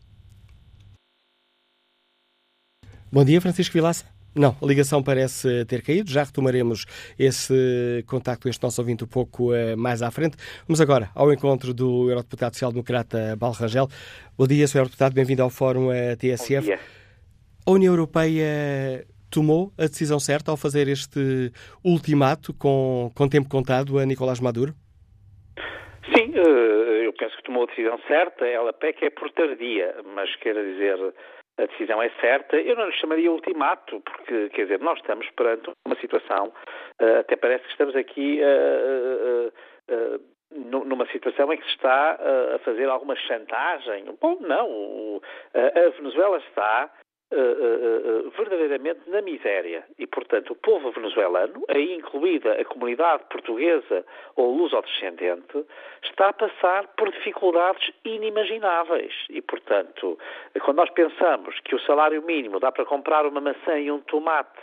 Bom 3.12 3.24
dia, 3.24 3.40
Francisco 3.40 3.74
Vilaça. 3.74 4.17
Não, 4.36 4.56
a 4.62 4.66
ligação 4.66 5.02
parece 5.02 5.66
ter 5.66 5.82
caído. 5.82 6.12
Já 6.12 6.24
retomaremos 6.24 6.86
esse 7.18 8.04
contacto, 8.08 8.48
este 8.48 8.62
nosso 8.62 8.80
ouvinte, 8.82 9.04
um 9.04 9.08
pouco 9.08 9.52
uh, 9.52 9.76
mais 9.78 10.02
à 10.02 10.12
frente. 10.12 10.38
Vamos 10.68 10.80
agora 10.80 11.10
ao 11.16 11.34
encontro 11.34 11.74
do 11.74 12.10
Eurodeputado 12.10 12.56
Social-Democrata 12.56 13.36
Paulo 13.40 13.56
Rangel. 13.56 13.88
Bom 14.38 14.46
dia, 14.46 14.68
Sr. 14.68 14.80
Eurodeputado, 14.80 15.16
bem-vindo 15.16 15.42
ao 15.42 15.50
Fórum 15.50 15.88
uh, 15.88 16.16
TSF. 16.18 16.72
A 17.66 17.72
União 17.72 17.92
Europeia 17.94 19.06
tomou 19.30 19.72
a 19.78 19.84
decisão 19.84 20.20
certa 20.20 20.52
ao 20.52 20.58
fazer 20.58 20.88
este 20.88 21.52
ultimato 21.84 22.54
com, 22.54 23.12
com 23.16 23.28
tempo 23.28 23.50
contado 23.50 24.00
a 24.00 24.06
Nicolás 24.06 24.40
Maduro? 24.40 24.74
Sim, 26.16 26.32
eh, 26.34 27.06
eu 27.06 27.14
penso 27.14 27.36
que 27.38 27.44
tomou 27.44 27.64
a 27.64 27.68
decisão 27.68 28.00
certa. 28.08 28.46
Ela 28.46 28.72
peca 28.74 29.06
é 29.06 29.10
por 29.10 29.30
tardia, 29.32 29.96
mas 30.16 30.34
quer 30.38 30.54
dizer, 30.54 31.14
a 31.58 31.66
decisão 31.66 32.02
é 32.02 32.10
certa. 32.22 32.56
Eu 32.58 32.76
não 32.76 32.86
lhe 32.86 32.94
chamaria 32.94 33.32
ultimato, 33.32 34.00
porque, 34.02 34.50
quer 34.50 34.64
dizer, 34.64 34.80
nós 34.80 35.00
estamos 35.00 35.30
perante 35.32 35.72
uma 35.86 35.96
situação, 35.96 36.54
eh, 37.00 37.20
até 37.20 37.36
parece 37.36 37.64
que 37.66 37.72
estamos 37.72 37.96
aqui 37.96 38.40
uh, 38.42 39.52
uh, 39.94 40.22
numa 40.52 41.06
situação 41.08 41.52
em 41.52 41.58
que 41.58 41.66
se 41.66 41.72
está 41.72 42.18
a 42.56 42.60
fazer 42.60 42.88
alguma 42.88 43.16
chantagem. 43.16 44.06
Bom, 44.22 44.38
não. 44.40 45.22
A 45.54 45.90
Venezuela 45.98 46.38
está 46.38 46.90
Uh, 47.30 47.36
uh, 47.36 48.28
uh, 48.28 48.32
verdadeiramente 48.38 49.02
na 49.08 49.22
miséria. 49.22 49.84
E, 50.00 50.08
portanto, 50.08 50.52
o 50.52 50.56
povo 50.56 50.92
venezuelano, 50.92 51.62
aí 51.68 51.94
incluída 51.94 52.54
a 52.54 52.64
comunidade 52.64 53.26
portuguesa 53.30 54.06
ou 54.38 54.56
luso-descendente, 54.56 55.66
está 56.04 56.30
a 56.30 56.34
passar 56.34 56.88
por 56.96 57.12
dificuldades 57.12 57.92
inimagináveis. 58.06 59.14
E, 59.30 59.42
portanto, 59.42 60.18
quando 60.64 60.78
nós 60.78 60.90
pensamos 60.92 61.60
que 61.66 61.76
o 61.76 61.82
salário 61.82 62.22
mínimo 62.22 62.62
dá 62.62 62.72
para 62.72 62.86
comprar 62.86 63.26
uma 63.26 63.42
maçã 63.42 63.78
e 63.78 63.92
um 63.92 64.00
tomate 64.00 64.62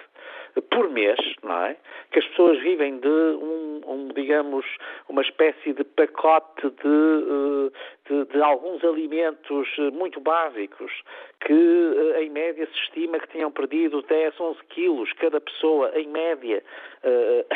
por 0.71 0.89
mês, 0.91 1.19
não 1.43 1.65
é? 1.65 1.77
Que 2.11 2.21
as 2.21 2.27
pessoas 2.29 2.59
vivem 2.61 2.99
de 2.99 3.09
um, 3.09 3.81
um 3.87 4.09
digamos, 4.15 4.65
uma 5.09 5.23
espécie 5.23 5.73
de 5.73 5.85
pacote 5.85 6.71
de, 6.71 7.71
de, 8.09 8.25
de, 8.33 8.43
alguns 8.43 8.85
alimentos 8.85 9.69
muito 9.93 10.21
básicos 10.21 10.93
que, 11.41 11.53
eh, 11.53 12.23
em 12.25 12.31
média, 12.31 12.67
se 12.67 12.79
estima 12.85 13.19
que 13.19 13.29
tenham 13.29 13.51
perdido 13.51 14.03
10, 14.03 14.41
11 14.41 14.59
quilos 14.71 15.13
cada 15.15 15.41
pessoa, 15.41 15.91
em 15.95 16.09
média, 16.09 16.63
eh, 17.03 17.47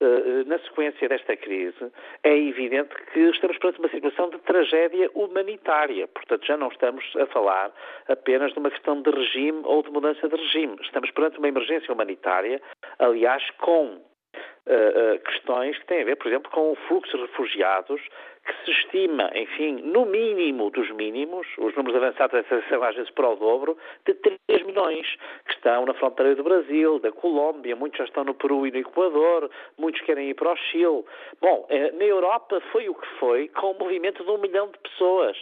eh, 0.00 0.44
na 0.46 0.58
sequência 0.58 1.08
desta 1.08 1.36
crise, 1.36 1.92
é 2.24 2.36
evidente 2.36 2.92
que 3.12 3.20
estamos 3.20 3.56
perante 3.58 3.78
uma 3.78 3.88
situação 3.88 4.30
de 4.30 4.38
tragédia 4.38 5.08
humanitária. 5.14 6.08
Portanto, 6.08 6.44
já 6.44 6.56
não 6.56 6.68
estamos 6.68 7.04
a 7.16 7.26
falar 7.26 7.70
apenas 8.08 8.52
de 8.52 8.58
uma 8.58 8.70
questão 8.70 9.00
de 9.00 9.10
regime 9.10 9.60
ou 9.64 9.82
de 9.82 9.90
mudança 9.90 10.28
de 10.28 10.34
regime. 10.34 10.76
Estamos 10.82 11.10
perante 11.12 11.38
uma 11.38 11.48
emergência 11.48 11.91
humanitária, 11.92 12.60
aliás, 12.98 13.42
com 13.58 14.00
Uh, 14.64 15.16
uh, 15.16 15.18
questões 15.24 15.76
que 15.76 15.86
têm 15.86 16.02
a 16.02 16.04
ver, 16.04 16.16
por 16.16 16.28
exemplo, 16.28 16.50
com 16.52 16.70
o 16.70 16.76
fluxo 16.86 17.16
de 17.16 17.22
refugiados 17.24 18.00
que 18.44 18.64
se 18.64 18.70
estima, 18.72 19.30
enfim, 19.34 19.82
no 19.82 20.04
mínimo 20.04 20.70
dos 20.70 20.90
mínimos, 20.90 21.46
os 21.58 21.74
números 21.74 21.96
avançados 22.02 22.44
são 22.68 22.82
às 22.82 22.94
vezes 22.94 23.10
para 23.10 23.28
o 23.28 23.36
dobro, 23.36 23.76
de 24.04 24.14
3 24.14 24.62
milhões, 24.64 25.06
que 25.46 25.54
estão 25.54 25.86
na 25.86 25.94
fronteira 25.94 26.34
do 26.34 26.42
Brasil, 26.42 26.98
da 26.98 27.12
Colômbia, 27.12 27.76
muitos 27.76 27.98
já 27.98 28.04
estão 28.04 28.24
no 28.24 28.34
Peru 28.34 28.66
e 28.66 28.70
no 28.70 28.78
Equador, 28.78 29.50
muitos 29.78 30.00
querem 30.02 30.30
ir 30.30 30.34
para 30.34 30.52
o 30.52 30.56
Chile. 30.56 31.04
Bom, 31.40 31.68
uh, 31.70 31.96
na 31.96 32.04
Europa 32.04 32.60
foi 32.72 32.88
o 32.88 32.94
que 32.94 33.06
foi, 33.18 33.48
com 33.48 33.72
um 33.72 33.78
movimento 33.78 34.24
de 34.24 34.30
um 34.30 34.38
milhão 34.38 34.68
de 34.68 34.78
pessoas. 34.78 35.36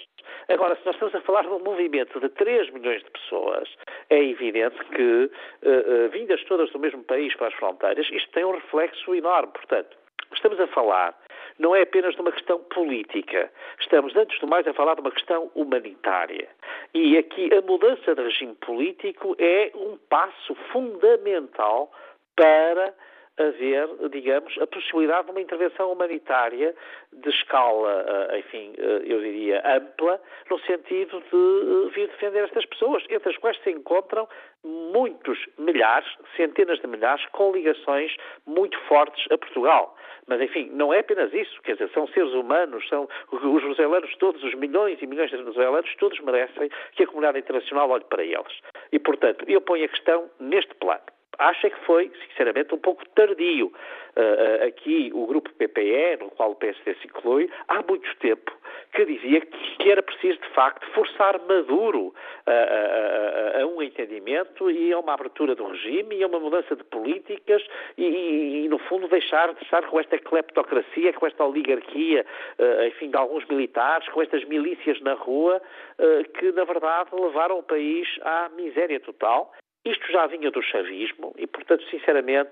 Agora, 0.48 0.76
se 0.76 0.84
nós 0.84 0.94
estamos 0.94 1.14
a 1.14 1.20
falar 1.22 1.42
de 1.42 1.48
um 1.48 1.60
movimento 1.60 2.20
de 2.20 2.28
3 2.28 2.70
milhões 2.70 3.02
de 3.02 3.10
pessoas, 3.10 3.68
é 4.10 4.22
evidente 4.22 4.76
que, 4.94 5.30
uh, 5.62 6.06
uh, 6.06 6.08
vindas 6.10 6.42
todas 6.44 6.70
do 6.70 6.78
mesmo 6.78 7.02
país 7.04 7.34
para 7.36 7.48
as 7.48 7.54
fronteiras, 7.54 8.08
isto 8.10 8.30
tem 8.32 8.44
um 8.44 8.52
reflexo 8.52 9.14
enorme. 9.14 9.52
Portanto, 9.52 9.96
estamos 10.32 10.60
a 10.60 10.66
falar 10.68 11.16
não 11.60 11.76
é 11.76 11.82
apenas 11.82 12.14
de 12.14 12.20
uma 12.20 12.32
questão 12.32 12.58
política. 12.58 13.52
Estamos, 13.78 14.16
antes 14.16 14.40
de 14.40 14.46
mais, 14.46 14.66
a 14.66 14.72
falar 14.72 14.94
de 14.94 15.02
uma 15.02 15.10
questão 15.10 15.50
humanitária. 15.54 16.48
E 16.94 17.18
aqui 17.18 17.50
a 17.54 17.60
mudança 17.60 18.14
de 18.14 18.22
regime 18.22 18.54
político 18.54 19.36
é 19.38 19.70
um 19.74 19.98
passo 20.08 20.54
fundamental 20.72 21.92
para 22.34 22.94
haver, 23.40 23.88
digamos, 24.10 24.56
a 24.58 24.66
possibilidade 24.66 25.26
de 25.26 25.30
uma 25.30 25.40
intervenção 25.40 25.90
humanitária 25.92 26.74
de 27.12 27.28
escala, 27.30 28.04
eh, 28.30 28.38
enfim, 28.38 28.72
eh, 28.76 29.02
eu 29.04 29.20
diria, 29.20 29.62
ampla, 29.64 30.20
no 30.50 30.58
sentido 30.60 31.20
de 31.20 31.86
eh, 31.86 31.90
vir 31.94 32.08
defender 32.08 32.44
estas 32.44 32.66
pessoas, 32.66 33.02
entre 33.08 33.30
as 33.30 33.36
quais 33.38 33.58
se 33.62 33.70
encontram 33.70 34.28
muitos 34.62 35.38
milhares, 35.58 36.08
centenas 36.36 36.78
de 36.80 36.86
milhares, 36.86 37.24
com 37.32 37.52
ligações 37.52 38.14
muito 38.46 38.78
fortes 38.80 39.24
a 39.30 39.38
Portugal. 39.38 39.96
Mas, 40.26 40.40
enfim, 40.40 40.70
não 40.72 40.92
é 40.92 41.00
apenas 41.00 41.32
isso, 41.32 41.60
quer 41.62 41.72
dizer, 41.72 41.90
são 41.90 42.06
seres 42.08 42.32
humanos, 42.34 42.86
são 42.88 43.08
os 43.32 43.62
venezuelanos 43.62 44.14
todos, 44.16 44.42
os 44.44 44.54
milhões 44.54 45.00
e 45.00 45.06
milhões 45.06 45.30
de 45.30 45.38
venezuelanos, 45.38 45.92
todos 45.96 46.20
merecem 46.20 46.70
que 46.92 47.02
a 47.02 47.06
comunidade 47.06 47.38
internacional 47.38 47.90
olhe 47.90 48.04
para 48.04 48.22
eles. 48.22 48.60
E, 48.92 48.98
portanto, 48.98 49.44
eu 49.48 49.60
ponho 49.60 49.84
a 49.84 49.88
questão 49.88 50.30
neste 50.38 50.74
plano 50.74 51.02
acha 51.40 51.70
que 51.70 51.80
foi, 51.84 52.10
sinceramente, 52.28 52.74
um 52.74 52.78
pouco 52.78 53.04
tardio. 53.10 53.72
Uh, 54.16 54.66
aqui 54.66 55.10
o 55.14 55.24
grupo 55.26 55.50
PPE, 55.54 56.18
no 56.20 56.30
qual 56.30 56.50
o 56.50 56.56
PSD 56.56 56.94
se 56.96 57.06
inclui, 57.06 57.48
há 57.68 57.80
muito 57.82 58.12
tempo 58.16 58.52
que 58.92 59.04
dizia 59.04 59.40
que 59.40 59.90
era 59.90 60.02
preciso, 60.02 60.38
de 60.40 60.48
facto, 60.48 60.84
forçar 60.92 61.40
Maduro 61.46 62.12
a, 62.44 62.50
a, 62.50 63.58
a, 63.58 63.62
a 63.62 63.66
um 63.66 63.80
entendimento 63.80 64.70
e 64.70 64.92
a 64.92 64.98
uma 64.98 65.14
abertura 65.14 65.54
do 65.54 65.64
regime 65.68 66.16
e 66.16 66.22
a 66.24 66.26
uma 66.26 66.40
mudança 66.40 66.74
de 66.74 66.82
políticas 66.84 67.62
e, 67.96 68.04
e, 68.04 68.64
e 68.64 68.68
no 68.68 68.78
fundo, 68.78 69.06
deixar 69.08 69.54
de 69.54 69.62
estar 69.62 69.86
com 69.86 70.00
esta 70.00 70.18
cleptocracia, 70.18 71.12
com 71.12 71.26
esta 71.26 71.44
oligarquia, 71.44 72.26
uh, 72.58 72.84
enfim, 72.86 73.10
de 73.10 73.16
alguns 73.16 73.46
militares, 73.46 74.08
com 74.08 74.22
estas 74.22 74.44
milícias 74.44 75.00
na 75.00 75.14
rua, 75.14 75.62
uh, 75.98 76.32
que, 76.32 76.50
na 76.52 76.64
verdade, 76.64 77.10
levaram 77.12 77.58
o 77.58 77.62
país 77.62 78.08
à 78.22 78.48
miséria 78.56 78.98
total 78.98 79.52
isto 79.84 80.12
já 80.12 80.26
vinha 80.26 80.50
do 80.50 80.62
chavismo 80.62 81.32
e, 81.38 81.46
portanto, 81.46 81.82
sinceramente, 81.90 82.50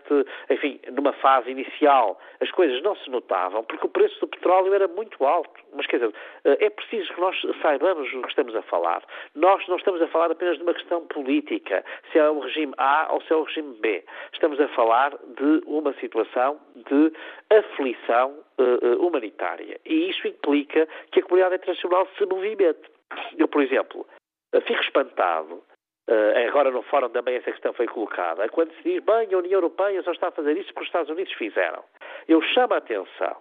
enfim, 0.48 0.80
numa 0.92 1.12
fase 1.12 1.50
inicial 1.50 2.18
as 2.40 2.50
coisas 2.50 2.82
não 2.82 2.96
se 2.96 3.10
notavam 3.10 3.62
porque 3.64 3.86
o 3.86 3.90
preço 3.90 4.18
do 4.20 4.28
petróleo 4.28 4.72
era 4.72 4.88
muito 4.88 5.24
alto. 5.26 5.60
Mas, 5.74 5.86
quer 5.86 5.98
dizer, 5.98 6.14
eh, 6.44 6.56
é 6.60 6.70
preciso 6.70 7.12
que 7.12 7.20
nós 7.20 7.36
saibamos 7.60 8.10
o 8.14 8.22
que 8.22 8.28
estamos 8.28 8.54
a 8.56 8.62
falar. 8.62 9.02
Nós 9.34 9.66
não 9.68 9.76
estamos 9.76 10.00
a 10.00 10.08
falar 10.08 10.30
apenas 10.30 10.56
de 10.56 10.62
uma 10.62 10.72
questão 10.72 11.06
política, 11.06 11.84
se 12.10 12.18
é 12.18 12.30
o 12.30 12.40
regime 12.40 12.72
A 12.78 13.08
ou 13.12 13.20
se 13.22 13.32
é 13.32 13.36
o 13.36 13.42
regime 13.42 13.76
B. 13.78 14.04
Estamos 14.32 14.58
a 14.58 14.68
falar 14.68 15.10
de 15.10 15.62
uma 15.66 15.92
situação 15.94 16.58
de 16.76 17.12
aflição 17.50 18.38
uh, 18.58 19.06
humanitária. 19.06 19.78
E 19.84 20.08
isso 20.08 20.26
implica 20.26 20.88
que 21.12 21.20
a 21.20 21.22
comunidade 21.22 21.56
internacional 21.56 22.08
se 22.16 22.24
movimente. 22.24 22.90
Eu, 23.36 23.48
por 23.48 23.62
exemplo, 23.62 24.06
fico 24.66 24.80
espantado 24.80 25.62
Uh, 26.08 26.48
agora 26.48 26.70
no 26.70 26.80
fórum 26.82 27.10
também 27.10 27.36
essa 27.36 27.52
questão 27.52 27.74
foi 27.74 27.86
colocada. 27.86 28.48
Quando 28.48 28.72
se 28.76 28.82
diz, 28.82 29.04
bem, 29.04 29.28
a 29.30 29.38
União 29.38 29.58
Europeia 29.58 30.02
só 30.02 30.12
está 30.12 30.28
a 30.28 30.32
fazer 30.32 30.56
isso 30.56 30.68
porque 30.68 30.80
os 30.80 30.88
Estados 30.88 31.10
Unidos 31.10 31.32
fizeram. 31.34 31.84
Eu 32.26 32.40
chamo 32.40 32.72
a 32.72 32.78
atenção 32.78 33.36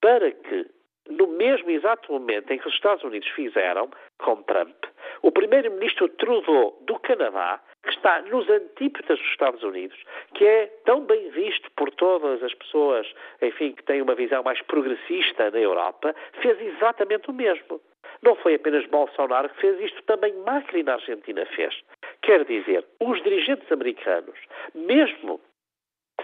para 0.00 0.30
que, 0.30 0.66
no 1.10 1.26
mesmo 1.26 1.70
exato 1.70 2.10
momento 2.10 2.50
em 2.50 2.58
que 2.58 2.66
os 2.66 2.72
Estados 2.72 3.04
Unidos 3.04 3.28
fizeram, 3.28 3.90
com 4.18 4.42
Trump, 4.44 4.76
o 5.20 5.30
primeiro-ministro 5.30 6.08
Trudeau 6.08 6.78
do 6.86 6.98
Canadá, 7.00 7.60
que 7.82 7.90
está 7.90 8.22
nos 8.22 8.48
antípodas 8.48 9.18
dos 9.18 9.28
Estados 9.28 9.62
Unidos, 9.62 9.98
que 10.34 10.44
é 10.44 10.66
tão 10.84 11.04
bem 11.04 11.28
visto 11.30 11.70
por 11.76 11.90
todas 11.90 12.42
as 12.42 12.54
pessoas, 12.54 13.06
enfim, 13.42 13.72
que 13.72 13.82
têm 13.82 14.00
uma 14.00 14.14
visão 14.14 14.42
mais 14.42 14.60
progressista 14.62 15.50
na 15.50 15.58
Europa, 15.58 16.14
fez 16.40 16.60
exatamente 16.60 17.30
o 17.30 17.34
mesmo. 17.34 17.80
Não 18.22 18.34
foi 18.36 18.54
apenas 18.54 18.86
Bolsonaro 18.86 19.48
que 19.50 19.60
fez 19.60 19.80
isto, 19.80 20.02
também 20.04 20.32
Macri 20.44 20.82
na 20.82 20.94
Argentina 20.94 21.44
fez. 21.46 21.74
Quer 22.26 22.44
dizer, 22.44 22.84
os 23.00 23.22
dirigentes 23.22 23.70
americanos, 23.70 24.36
mesmo 24.74 25.40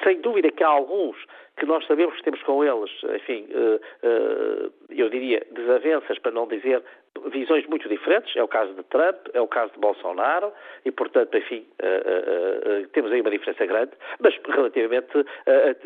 sem 0.03 0.20
dúvida 0.20 0.50
que 0.50 0.64
há 0.64 0.68
alguns 0.68 1.16
que 1.57 1.64
nós 1.64 1.86
sabemos 1.86 2.16
que 2.16 2.24
temos 2.24 2.42
com 2.42 2.64
eles, 2.64 2.90
enfim, 3.05 3.46
eh, 3.48 3.80
eh, 4.03 4.70
eu 4.90 5.09
diria 5.09 5.46
desavenças, 5.53 6.18
para 6.18 6.32
não 6.32 6.48
dizer 6.48 6.82
visões 7.30 7.66
muito 7.66 7.88
diferentes. 7.88 8.34
É 8.36 8.42
o 8.42 8.48
caso 8.48 8.74
de 8.74 8.82
Trump, 8.84 9.16
é 9.32 9.40
o 9.40 9.46
caso 9.46 9.72
de 9.72 9.78
Bolsonaro, 9.78 10.52
e, 10.84 10.90
portanto, 10.90 11.36
enfim, 11.36 11.66
eh, 11.78 12.86
temos 12.92 13.12
aí 13.12 13.20
uma 13.20 13.30
diferença 13.30 13.64
grande. 13.66 13.92
Mas, 14.18 14.34
relativamente 14.46 15.24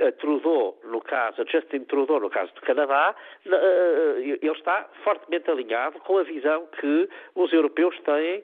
a 0.07 0.13
Trudeau, 0.13 0.79
no 0.85 1.01
caso, 1.01 1.43
a 1.43 1.45
Justin 1.45 1.81
Trudeau, 1.81 2.21
no 2.21 2.31
caso 2.31 2.53
do 2.55 2.61
Canadá, 2.61 3.15
ele 3.45 4.51
está 4.53 4.89
fortemente 5.05 5.51
alinhado 5.51 5.99
com 6.01 6.19
a 6.19 6.23
visão 6.23 6.67
que 6.81 7.09
os 7.35 7.53
europeus 7.53 7.99
têm 8.01 8.43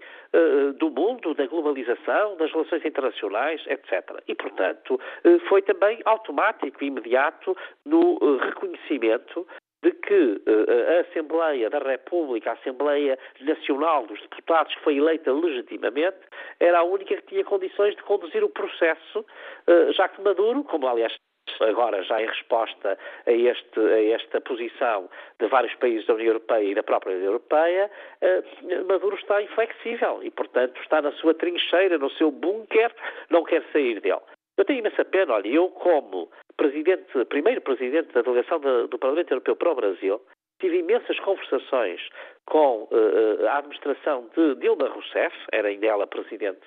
do 0.77 0.91
mundo, 0.91 1.35
da 1.35 1.47
globalização, 1.47 2.37
das 2.37 2.51
relações 2.53 2.85
internacionais, 2.85 3.63
etc. 3.67 4.23
E, 4.29 4.35
portanto, 4.35 5.01
foi 5.49 5.63
também 5.63 6.01
automático 6.05 6.83
e 6.83 6.87
imediato 6.87 7.57
no 7.85 8.37
reconhecimento 8.39 9.47
de 9.83 9.91
que 9.91 10.15
uh, 10.15 10.97
a 10.97 11.01
Assembleia 11.01 11.69
da 11.69 11.79
República, 11.79 12.51
a 12.51 12.55
Assembleia 12.55 13.19
Nacional 13.41 14.07
dos 14.07 14.21
Deputados, 14.23 14.75
que 14.75 14.83
foi 14.83 14.97
eleita 14.97 15.33
legitimamente, 15.33 16.19
era 16.61 16.79
a 16.79 16.85
única 16.85 17.17
que 17.17 17.27
tinha 17.27 17.45
condições 17.45 17.97
de 17.97 18.03
conduzir 18.03 18.45
o 18.45 18.49
processo, 18.49 19.21
uh, 19.21 19.93
já 19.93 20.09
que 20.09 20.23
Maduro, 20.23 20.63
como 20.65 20.87
aliás 20.87 21.15
agora 21.61 22.03
já 22.05 22.23
em 22.23 22.27
resposta 22.27 22.99
a, 23.27 23.33
este, 23.33 23.81
a, 23.81 24.15
esta 24.15 24.41
posição 24.41 25.09
de 25.39 25.49
vários 25.49 25.75
países 25.75 26.07
da 26.07 26.15
União 26.15 26.29
Europeia 26.29 26.65
e 26.65 26.75
da 26.75 26.83
própria 26.83 27.15
União 27.15 27.27
Europeia, 27.27 27.91
uh, 28.23 28.87
Maduro 28.87 29.17
está 29.17 29.43
inflexível 29.43 30.21
e, 30.23 30.31
portanto, 30.31 30.81
está 30.81 31.03
na 31.03 31.13
sua 31.13 31.35
trincheira, 31.35 31.99
no 31.99 32.11
seu 32.11 32.31
bunker, 32.31 32.93
não 33.31 33.45
quer 33.45 33.63
sair 33.73 34.01
dele. 34.01 34.23
Eu 34.57 34.65
tenho 34.65 34.81
imensa 34.81 35.05
pena, 35.05 35.35
olha, 35.35 35.49
eu 35.49 35.69
como 35.71 36.31
presidente, 36.57 37.25
primeiro 37.27 37.61
presidente 37.61 38.13
da 38.13 38.23
delegação 38.23 38.61
do 38.61 38.99
Parlamento 38.99 39.31
Europeu 39.33 39.57
para 39.57 39.73
o 39.73 39.75
Brasil, 39.75 40.21
tive 40.61 40.79
imensas 40.79 41.19
conversações 41.21 42.01
com 42.47 42.85
uh, 42.85 43.47
a 43.49 43.59
administração 43.59 44.29
de 44.37 44.55
Dilma 44.57 44.89
Rousseff, 44.89 45.35
era 45.51 45.69
ainda 45.69 45.87
ela 45.87 46.07
presidente, 46.07 46.67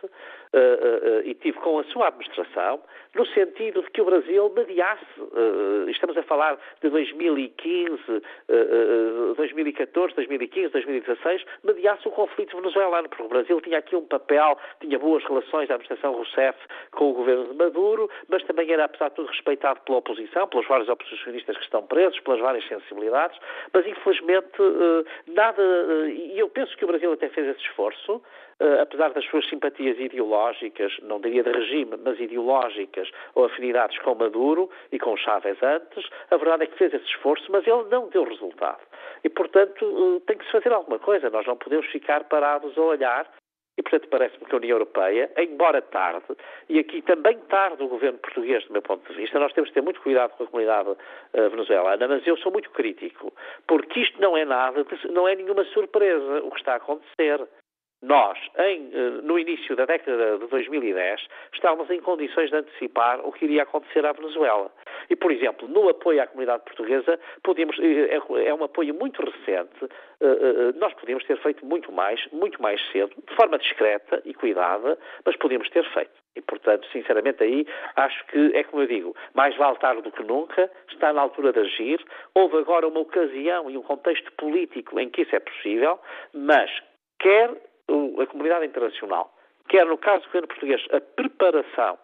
e 1.24 1.34
tive 1.36 1.58
com 1.60 1.80
a 1.80 1.84
sua 1.86 2.08
administração, 2.08 2.82
no 3.14 3.26
sentido 3.28 3.82
de 3.82 3.89
que 3.91 4.01
o 4.01 4.06
Brasil 4.06 4.51
mediasse, 4.56 5.06
estamos 5.88 6.18
a 6.18 6.24
falar 6.24 6.58
de 6.82 6.89
2015, 6.89 8.01
2014, 9.38 10.16
2015, 10.16 10.70
2016, 10.70 11.45
mediasse 11.64 12.08
o 12.08 12.12
conflito 12.12 12.58
venezuelano, 12.58 13.08
porque 13.10 13.24
o 13.24 13.28
Brasil 13.28 13.60
tinha 13.62 13.80
aqui 13.80 13.95
um 13.95 14.06
papel, 14.06 14.58
tinha 14.80 14.99
boas 14.99 15.24
relações, 15.24 15.70
a 15.70 15.76
administração 15.76 16.14
Rousseff 16.14 16.58
com 16.91 17.12
o 17.12 17.14
governo 17.14 17.45
de 17.45 17.56
Maduro, 17.56 18.10
mas 18.28 18.43
também 18.43 18.72
era, 18.72 18.86
apesar 18.86 19.10
de 19.10 19.16
tudo, 19.16 19.28
respeitado 19.28 19.80
pela 19.82 19.99
oposição, 19.99 20.47
pelos 20.47 20.68
vários 20.68 20.89
oposicionistas 20.89 21.58
que 21.58 21.64
estão 21.64 21.84
presos, 21.84 22.20
pelas 22.20 22.39
várias 22.39 22.68
sensibilidades, 22.68 23.39
mas 23.74 23.86
infelizmente 23.86 24.58
nada 25.28 25.62
eh, 25.62 26.10
e 26.10 26.39
eu 26.39 26.49
penso 26.49 26.76
que 26.78 26.84
o 26.84 26.88
Brasil 26.88 27.12
até 27.12 27.30
fez 27.30 27.47
esse 27.47 27.62
esforço, 27.62 28.22
apesar 28.82 29.12
das 29.12 29.26
suas 29.26 29.47
simpatias 29.49 29.99
ideológicas, 29.99 30.97
não 31.03 31.20
diria 31.20 31.43
de 31.43 31.51
regime, 31.51 31.97
mas 32.03 32.20
ideológicas 32.20 33.10
ou 33.34 33.45
afinidades 33.45 33.97
com 33.99 34.16
Maduro 34.16 34.70
e 34.91 34.99
com 34.99 35.18
Chávez 35.18 35.58
antes, 35.62 36.10
a 36.32 36.38
verdade 36.38 36.64
é 36.64 36.68
que 36.68 36.78
fez 36.78 36.93
esse 36.93 37.06
esforço, 37.06 37.51
mas 37.51 37.68
ele 37.68 37.84
não 37.89 38.10
deu 38.10 38.24
resultado. 38.24 38.82
E, 39.24 39.30
portanto, 39.30 39.84
uh, 39.86 40.20
tem 40.22 40.38
que 40.38 40.45
se 40.45 40.51
fazer 40.51 40.72
alguma 40.72 40.99
coisa. 40.99 41.30
Nós 41.30 41.45
não 41.45 41.58
podemos 41.58 41.86
ficar 41.88 42.24
parados 42.26 42.78
a 42.78 42.82
olhar. 42.82 43.30
E, 43.78 43.82
portanto, 43.82 44.08
parece-me 44.08 44.45
que 44.45 44.53
a 44.53 44.58
União 44.58 44.76
Europeia, 44.76 45.30
embora 45.38 45.82
tarde, 45.82 46.28
e 46.70 46.80
aqui 46.80 47.01
também 47.01 47.38
tarde 47.49 47.84
o 47.84 47.89
governo 47.89 48.18
português, 48.20 48.64
do 48.66 48.72
meu 48.72 48.82
ponto 48.82 49.06
de 49.12 49.18
vista, 49.18 49.38
nós 49.38 49.51
temos 49.51 49.70
que 49.70 49.74
ter 49.74 49.82
muito 49.82 49.99
cuidado 49.99 50.32
com 50.38 50.45
a 50.45 50.47
comunidade 50.47 50.91
uh, 50.91 51.49
venezuelana, 51.49 52.08
mas 52.08 52.26
eu 52.26 52.38
sou 52.38 52.53
muito 52.53 52.70
crítico, 52.70 53.34
porque 53.68 53.99
isto 53.99 54.22
não 54.22 54.38
é 54.38 54.45
nada, 54.45 54.86
não 55.10 55.28
é 55.28 55.36
nenhuma 55.36 55.66
surpresa 55.66 56.41
o 56.43 56.51
que 56.51 56.58
está 56.60 56.74
a 56.74 56.78
acontecer. 56.78 57.45
Nós, 58.02 58.38
em, 58.60 58.89
eh, 58.93 59.10
no 59.24 59.39
início 59.39 59.76
da 59.76 59.86
década 59.86 60.38
de 60.38 60.48
2010, 60.48 61.28
estávamos 61.54 61.89
em 61.89 62.00
condições 62.00 62.50
de 62.50 62.58
antecipar 62.58 63.26
o 63.26 63.32
que 63.32 63.46
iria 63.46 63.64
acontecer 63.64 64.06
à 64.06 64.12
Venezuela. 64.12 64.72
E, 65.10 65.16
por 65.16 65.32
exemplo, 65.32 65.68
no 65.68 65.89
apoio 65.89 66.22
à 66.22 66.28
comunidade 66.28 66.64
portuguesa, 66.66 67.20
podíamos, 67.43 67.78
eh, 67.80 68.16
é, 68.16 68.48
é 68.48 68.54
um 68.54 68.64
apoio 68.64 68.93
muito 68.93 69.24
recente, 69.24 69.89
eh, 70.22 70.74
nós 70.76 70.93
podíamos 70.93 71.24
ter 71.26 71.38
feito 71.38 71.66
muito 71.66 71.91
mais, 71.91 72.24
muito 72.32 72.62
mais 72.62 72.80
cedo, 72.91 73.12
de 73.28 73.36
forma 73.36 73.58
discreta 73.58 74.22
e 74.26 74.34
cuidada, 74.34 74.98
mas 75.26 75.36
podíamos 75.38 75.70
ter 75.70 75.84
feito. 75.91 76.12
E, 76.36 76.41
portanto, 76.41 76.86
sinceramente, 76.91 77.43
aí 77.43 77.66
acho 77.96 78.26
que, 78.28 78.52
é 78.54 78.64
como 78.66 78.84
eu 78.84 78.88
digo, 78.88 79.16
mais 79.34 79.56
vale 79.56 79.78
tarde 79.78 80.02
do 80.02 80.12
que 80.12 80.24
nunca, 80.24 80.70
está 80.91 81.14
na 81.14 81.22
altura 81.22 81.54
de 81.54 81.60
agir. 81.60 82.06
Houve 82.34 82.58
agora 82.58 82.88
uma 82.88 83.00
ocasião 83.00 83.70
e 83.72 83.78
um 83.78 83.82
contexto 83.82 84.32
político 84.34 85.00
em 85.00 85.10
que 85.10 85.22
isso 85.22 85.36
é 85.36 85.39
possível, 85.39 85.98
mas 86.34 86.70
quer 87.20 87.50
a 87.88 88.25
comunidade 88.27 88.65
internacional, 88.65 89.33
quer 89.67 89.86
no 89.86 89.97
caso 89.97 90.23
do 90.23 90.27
governo 90.27 90.47
português, 90.47 90.81
a 90.91 91.01
preparação 91.01 91.97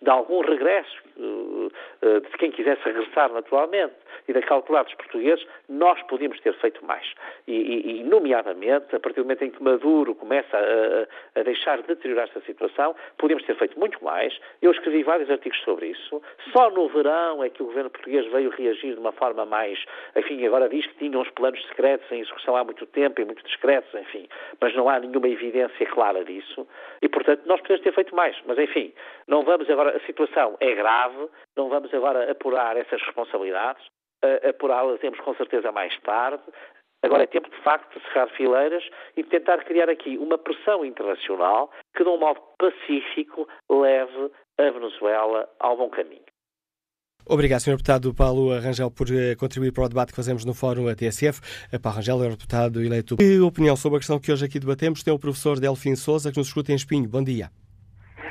de 0.00 0.10
algum 0.10 0.40
regresso 0.40 1.02
uh, 1.16 1.66
uh, 2.02 2.20
de 2.20 2.38
quem 2.38 2.50
quisesse 2.50 2.82
regressar 2.84 3.32
naturalmente 3.32 3.94
e 4.28 4.32
da 4.32 4.42
cautelar 4.42 4.84
dos 4.84 4.94
portugueses, 4.94 5.44
nós 5.68 6.00
podíamos 6.02 6.38
ter 6.40 6.54
feito 6.54 6.84
mais. 6.84 7.04
E, 7.46 7.54
e, 7.54 8.00
e, 8.00 8.04
nomeadamente, 8.04 8.94
a 8.94 9.00
partir 9.00 9.20
do 9.20 9.24
momento 9.24 9.42
em 9.42 9.50
que 9.50 9.62
Maduro 9.62 10.14
começa 10.14 10.56
a, 10.56 11.40
a 11.40 11.42
deixar 11.42 11.80
de 11.80 11.88
deteriorar 11.88 12.26
esta 12.26 12.40
situação, 12.42 12.94
podíamos 13.16 13.44
ter 13.44 13.56
feito 13.56 13.78
muito 13.78 14.02
mais. 14.04 14.38
Eu 14.60 14.70
escrevi 14.70 15.02
vários 15.02 15.30
artigos 15.30 15.58
sobre 15.62 15.86
isso. 15.86 16.22
Só 16.52 16.70
no 16.70 16.88
verão 16.88 17.42
é 17.42 17.48
que 17.48 17.62
o 17.62 17.66
governo 17.66 17.90
português 17.90 18.26
veio 18.30 18.50
reagir 18.50 18.94
de 18.94 19.00
uma 19.00 19.12
forma 19.12 19.44
mais. 19.46 19.82
Enfim, 20.14 20.46
agora 20.46 20.68
diz 20.68 20.86
que 20.86 20.94
tinha 20.96 21.18
uns 21.18 21.30
planos 21.30 21.60
secretos 21.68 22.10
em 22.12 22.20
execução 22.20 22.54
há 22.54 22.62
muito 22.62 22.84
tempo 22.86 23.20
e 23.20 23.24
muito 23.24 23.42
discretos, 23.44 23.92
enfim. 23.94 24.28
Mas 24.60 24.74
não 24.74 24.88
há 24.88 25.00
nenhuma 25.00 25.28
evidência 25.28 25.86
clara 25.86 26.24
disso. 26.24 26.68
E, 27.00 27.08
portanto, 27.08 27.42
nós 27.46 27.60
podemos 27.60 27.82
ter 27.82 27.94
feito 27.94 28.14
mais. 28.14 28.36
Mas, 28.46 28.58
enfim, 28.58 28.92
não 29.28 29.44
vamos 29.44 29.68
agora. 29.70 29.96
A 29.96 30.00
situação 30.06 30.56
é 30.60 30.74
grave, 30.74 31.28
não 31.56 31.68
vamos 31.68 31.92
agora 31.94 32.30
apurar 32.30 32.76
essas 32.76 33.00
responsabilidades 33.02 33.84
apurá-las 34.48 35.00
temos 35.00 35.20
com 35.20 35.34
certeza 35.34 35.72
mais 35.72 35.96
tarde. 36.00 36.42
Agora 37.02 37.22
é 37.22 37.26
tempo, 37.26 37.48
de 37.48 37.62
facto, 37.62 37.96
de 37.96 38.04
cerrar 38.06 38.28
fileiras 38.30 38.82
e 39.16 39.22
de 39.22 39.28
tentar 39.28 39.58
criar 39.64 39.88
aqui 39.88 40.18
uma 40.18 40.36
pressão 40.36 40.84
internacional 40.84 41.70
que, 41.96 42.02
de 42.02 42.10
um 42.10 42.18
modo 42.18 42.40
pacífico, 42.58 43.46
leve 43.70 44.32
a 44.58 44.70
Venezuela 44.70 45.48
ao 45.60 45.76
bom 45.76 45.88
caminho. 45.90 46.24
Obrigado, 47.24 47.60
Sr. 47.60 47.72
Deputado 47.72 48.12
Paulo 48.14 48.52
Arrangel, 48.52 48.90
por 48.90 49.06
eh, 49.12 49.36
contribuir 49.36 49.72
para 49.72 49.84
o 49.84 49.88
debate 49.88 50.10
que 50.10 50.16
fazemos 50.16 50.44
no 50.44 50.54
Fórum 50.54 50.88
ATSF. 50.88 51.40
Eh, 51.70 51.78
Paulo 51.78 51.98
Arrangel 51.98 52.24
é 52.24 52.26
o 52.26 52.30
deputado 52.30 52.82
eleito. 52.82 53.16
Que 53.16 53.38
opinião 53.38 53.76
sobre 53.76 53.98
a 53.98 54.00
questão 54.00 54.18
que 54.18 54.32
hoje 54.32 54.46
aqui 54.46 54.58
debatemos 54.58 55.04
tem 55.04 55.12
o 55.12 55.18
professor 55.18 55.60
Delfim 55.60 55.94
Souza, 55.94 56.32
que 56.32 56.38
nos 56.38 56.48
escuta 56.48 56.72
em 56.72 56.74
Espinho. 56.74 57.08
Bom 57.08 57.22
dia. 57.22 57.50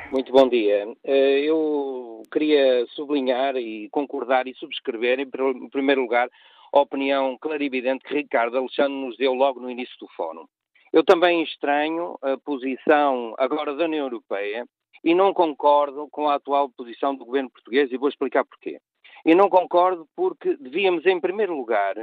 Muito 0.09 0.31
bom 0.31 0.47
dia. 0.47 0.87
Eh, 1.03 1.41
eu 1.41 2.23
queria 2.31 2.85
sublinhar 2.87 3.57
e 3.57 3.89
concordar 3.89 4.47
e 4.47 4.55
subscrever, 4.55 5.19
em 5.19 5.69
primeiro 5.69 6.01
lugar, 6.01 6.29
a 6.71 6.79
opinião 6.79 7.37
clarividente 7.37 8.05
que 8.05 8.13
Ricardo 8.13 8.57
Alexandre 8.57 8.93
nos 8.93 9.17
deu 9.17 9.33
logo 9.33 9.59
no 9.59 9.69
início 9.69 9.95
do 9.99 10.07
fórum. 10.15 10.45
Eu 10.93 11.03
também 11.03 11.43
estranho 11.43 12.17
a 12.21 12.37
posição 12.37 13.35
agora 13.37 13.75
da 13.75 13.83
União 13.83 14.05
Europeia 14.05 14.65
e 15.03 15.13
não 15.13 15.33
concordo 15.33 16.07
com 16.09 16.29
a 16.29 16.35
atual 16.35 16.69
posição 16.69 17.13
do 17.13 17.25
governo 17.25 17.49
português 17.49 17.91
e 17.91 17.97
vou 17.97 18.07
explicar 18.07 18.45
porquê. 18.45 18.79
E 19.25 19.35
não 19.35 19.49
concordo 19.49 20.07
porque 20.15 20.55
devíamos, 20.55 21.05
em 21.05 21.19
primeiro 21.19 21.53
lugar, 21.53 21.95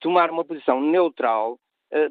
tomar 0.00 0.30
uma 0.30 0.46
posição 0.46 0.80
neutral 0.80 1.58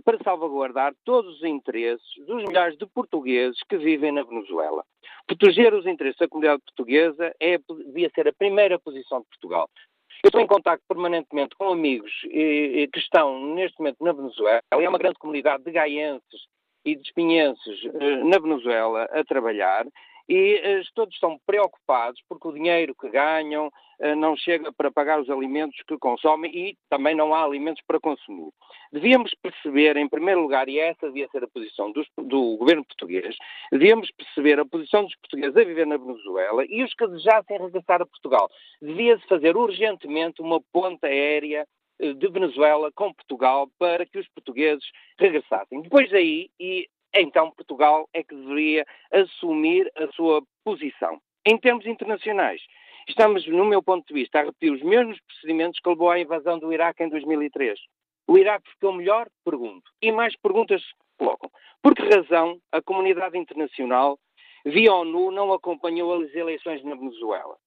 para 0.04 0.22
salvaguardar 0.24 0.94
todos 1.06 1.38
os 1.38 1.44
interesses 1.44 2.08
dos 2.26 2.44
milhares 2.44 2.78
de 2.78 2.86
portugueses 2.86 3.60
que 3.70 3.78
vivem 3.78 4.12
na 4.12 4.24
Venezuela. 4.24 4.84
Proteger 5.26 5.74
os 5.74 5.86
interesses 5.86 6.18
da 6.18 6.28
comunidade 6.28 6.62
portuguesa 6.64 7.34
é, 7.40 7.58
devia 7.86 8.10
ser 8.14 8.28
a 8.28 8.34
primeira 8.34 8.80
posição 8.80 9.22
de 9.22 9.28
Portugal. 9.28 9.70
Eu 10.22 10.28
estou 10.28 10.42
em 10.42 10.48
contato 10.48 10.82
permanentemente 10.88 11.56
com 11.56 11.72
amigos 11.72 12.12
eh, 12.26 12.88
que 12.92 13.00
estão 13.00 13.54
neste 13.56 13.80
momento 13.80 14.04
na 14.04 14.12
Venezuela. 14.12 14.62
É 14.70 14.90
uma 14.90 14.98
grande 14.98 15.18
comunidade 15.18 15.64
de 15.64 15.72
gaienses 15.72 16.42
e 16.84 16.94
de 16.96 17.02
espinhenses 17.04 17.86
eh, 17.86 18.24
na 18.26 18.38
Venezuela 18.38 19.04
a 19.14 19.24
trabalhar 19.24 19.86
e 20.30 20.62
eh, 20.64 20.82
todos 20.94 21.16
estão 21.16 21.40
preocupados 21.44 22.22
porque 22.30 22.48
o 22.48 22.54
dinheiro 22.54 22.94
que 22.94 23.10
ganham 23.10 23.72
eh, 24.00 24.14
não 24.14 24.38
chega 24.38 24.72
para 24.72 24.92
pagar 24.92 25.20
os 25.20 25.28
alimentos 25.28 25.82
que 25.88 25.98
consomem 25.98 26.56
e 26.56 26.78
também 26.88 27.16
não 27.16 27.34
há 27.34 27.44
alimentos 27.44 27.82
para 27.88 28.00
consumir. 28.00 28.52
Devíamos 28.94 29.32
perceber, 29.42 29.98
em 29.98 30.08
primeiro 30.08 30.42
lugar, 30.42 30.70
e 30.70 30.78
essa 30.78 31.08
devia 31.08 31.28
ser 31.30 31.44
a 31.44 31.48
posição 31.48 31.92
dos, 31.92 32.08
do 32.16 32.58
governo 32.58 32.86
português, 32.86 33.36
devíamos 33.72 34.12
perceber 34.12 34.60
a 34.60 34.66
posição 34.66 35.04
dos 35.04 35.16
portugueses 35.16 35.58
a 35.58 35.64
viver 35.64 35.88
na 35.88 35.98
Venezuela 35.98 36.64
e 36.70 36.84
os 36.84 36.94
que 36.94 37.08
desejassem 37.08 37.58
regressar 37.58 38.00
a 38.00 38.06
Portugal. 38.06 38.50
Devia-se 38.80 39.28
fazer 39.28 39.58
urgentemente 39.58 40.44
uma 40.44 40.62
ponta 40.72 41.08
aérea 41.08 41.66
eh, 42.00 42.14
de 42.14 42.28
Venezuela 42.28 42.92
com 42.94 43.12
Portugal 43.12 43.68
para 43.80 44.06
que 44.06 44.20
os 44.20 44.28
portugueses 44.30 44.86
regressassem. 45.18 45.82
Depois 45.82 46.10
daí, 46.12 46.52
e 46.60 46.88
então 47.14 47.52
Portugal 47.52 48.08
é 48.14 48.24
que 48.24 48.36
deveria 48.36 48.86
assumir 49.12 49.92
a 49.96 50.08
sua 50.12 50.42
posição. 50.64 51.20
Em 51.46 51.58
termos 51.58 51.86
internacionais, 51.86 52.62
estamos, 53.08 53.48
no 53.48 53.66
meu 53.66 53.82
ponto 53.82 54.06
de 54.08 54.14
vista, 54.14 54.40
a 54.40 54.44
repetir 54.44 54.72
os 54.72 54.82
mesmos 54.82 55.20
procedimentos 55.22 55.80
que 55.80 55.90
levou 55.90 56.12
à 56.12 56.20
invasão 56.20 56.60
do 56.60 56.72
Iraque 56.72 57.04
em 57.04 57.10
2003. 57.10 57.80
O 58.28 58.38
Iraque 58.38 58.70
ficou 58.70 58.94
melhor? 58.94 59.28
Pergunto. 59.44 59.90
E 60.02 60.12
mais 60.12 60.36
perguntas 60.38 60.84
colocam. 61.18 61.50
Por 61.82 61.96
que 61.96 62.04
razão 62.04 62.60
a 62.72 62.82
comunidade 62.82 63.38
internacional, 63.38 64.20
via 64.66 64.94
ONU, 64.94 65.32
não 65.32 65.52
acompanhou 65.52 66.22
as 66.22 66.34
eleições 66.36 66.84
na 66.84 66.96
Venezuela? 66.96 67.58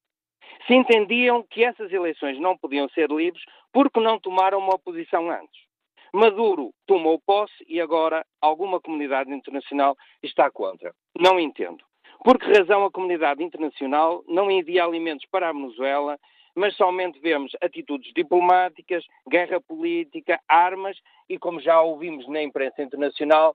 Se 0.66 0.74
entendiam 0.74 1.42
que 1.42 1.64
essas 1.64 1.92
eleições 1.92 2.38
não 2.38 2.56
podiam 2.56 2.88
ser 2.90 3.10
livres, 3.10 3.42
por 3.72 3.90
que 3.90 3.98
não 3.98 4.20
tomaram 4.20 4.58
uma 4.58 4.78
posição 4.78 5.30
antes? 5.30 5.71
Maduro 6.12 6.72
tomou 6.86 7.20
posse 7.24 7.64
e 7.66 7.80
agora 7.80 8.24
alguma 8.40 8.80
comunidade 8.80 9.32
internacional 9.32 9.96
está 10.22 10.50
contra. 10.50 10.94
Não 11.18 11.40
entendo. 11.40 11.84
Por 12.24 12.38
que 12.38 12.46
razão 12.46 12.84
a 12.84 12.90
comunidade 12.90 13.42
internacional 13.42 14.22
não 14.28 14.50
envia 14.50 14.84
alimentos 14.84 15.26
para 15.30 15.48
a 15.48 15.52
Venezuela 15.52 16.18
mas 16.54 16.76
somente 16.76 17.18
vemos 17.20 17.52
atitudes 17.62 18.12
diplomáticas, 18.14 19.04
guerra 19.28 19.60
política, 19.60 20.40
armas 20.48 20.96
e, 21.28 21.38
como 21.38 21.60
já 21.60 21.80
ouvimos 21.80 22.28
na 22.28 22.42
imprensa 22.42 22.82
internacional, 22.82 23.54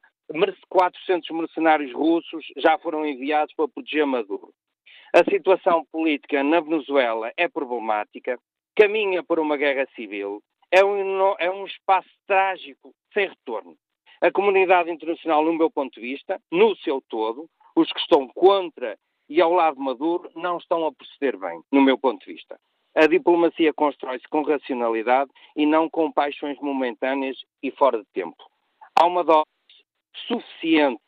400 0.70 1.30
mercenários 1.30 1.94
russos 1.94 2.46
já 2.58 2.78
foram 2.80 3.06
enviados 3.06 3.54
para 3.56 3.68
proteger 3.68 4.06
Maduro. 4.06 4.52
A 5.14 5.24
situação 5.30 5.86
política 5.92 6.44
na 6.44 6.60
Venezuela 6.60 7.32
é 7.38 7.48
problemática, 7.48 8.38
caminha 8.76 9.24
por 9.24 9.40
uma 9.40 9.56
guerra 9.56 9.88
civil, 9.96 10.42
é 10.72 10.84
um, 10.84 11.36
é 11.40 11.50
um 11.50 11.66
espaço 11.66 12.10
trágico 12.26 12.94
sem 13.14 13.30
retorno. 13.30 13.78
A 14.22 14.32
comunidade 14.32 14.90
internacional, 14.92 15.44
no 15.44 15.54
meu 15.54 15.70
ponto 15.70 15.94
de 15.94 16.02
vista, 16.02 16.42
no 16.52 16.76
seu 16.78 17.02
todo, 17.08 17.48
os 17.76 17.92
que 17.92 18.00
estão 18.00 18.28
contra 18.28 18.98
e 19.30 19.42
ao 19.42 19.52
lado 19.52 19.80
Maduro, 19.80 20.32
não 20.36 20.58
estão 20.58 20.86
a 20.86 20.92
proceder 20.92 21.38
bem, 21.38 21.62
no 21.72 21.82
meu 21.82 21.98
ponto 21.98 22.26
de 22.26 22.34
vista. 22.34 22.60
A 22.96 23.06
diplomacia 23.06 23.72
constrói-se 23.74 24.28
com 24.28 24.42
racionalidade 24.42 25.30
e 25.56 25.66
não 25.66 25.88
com 25.88 26.12
paixões 26.12 26.58
momentâneas 26.60 27.38
e 27.62 27.70
fora 27.70 28.00
de 28.00 28.08
tempo. 28.12 28.44
Há 29.00 29.06
uma 29.06 29.24
dose 29.24 29.46
suficiente 30.28 31.04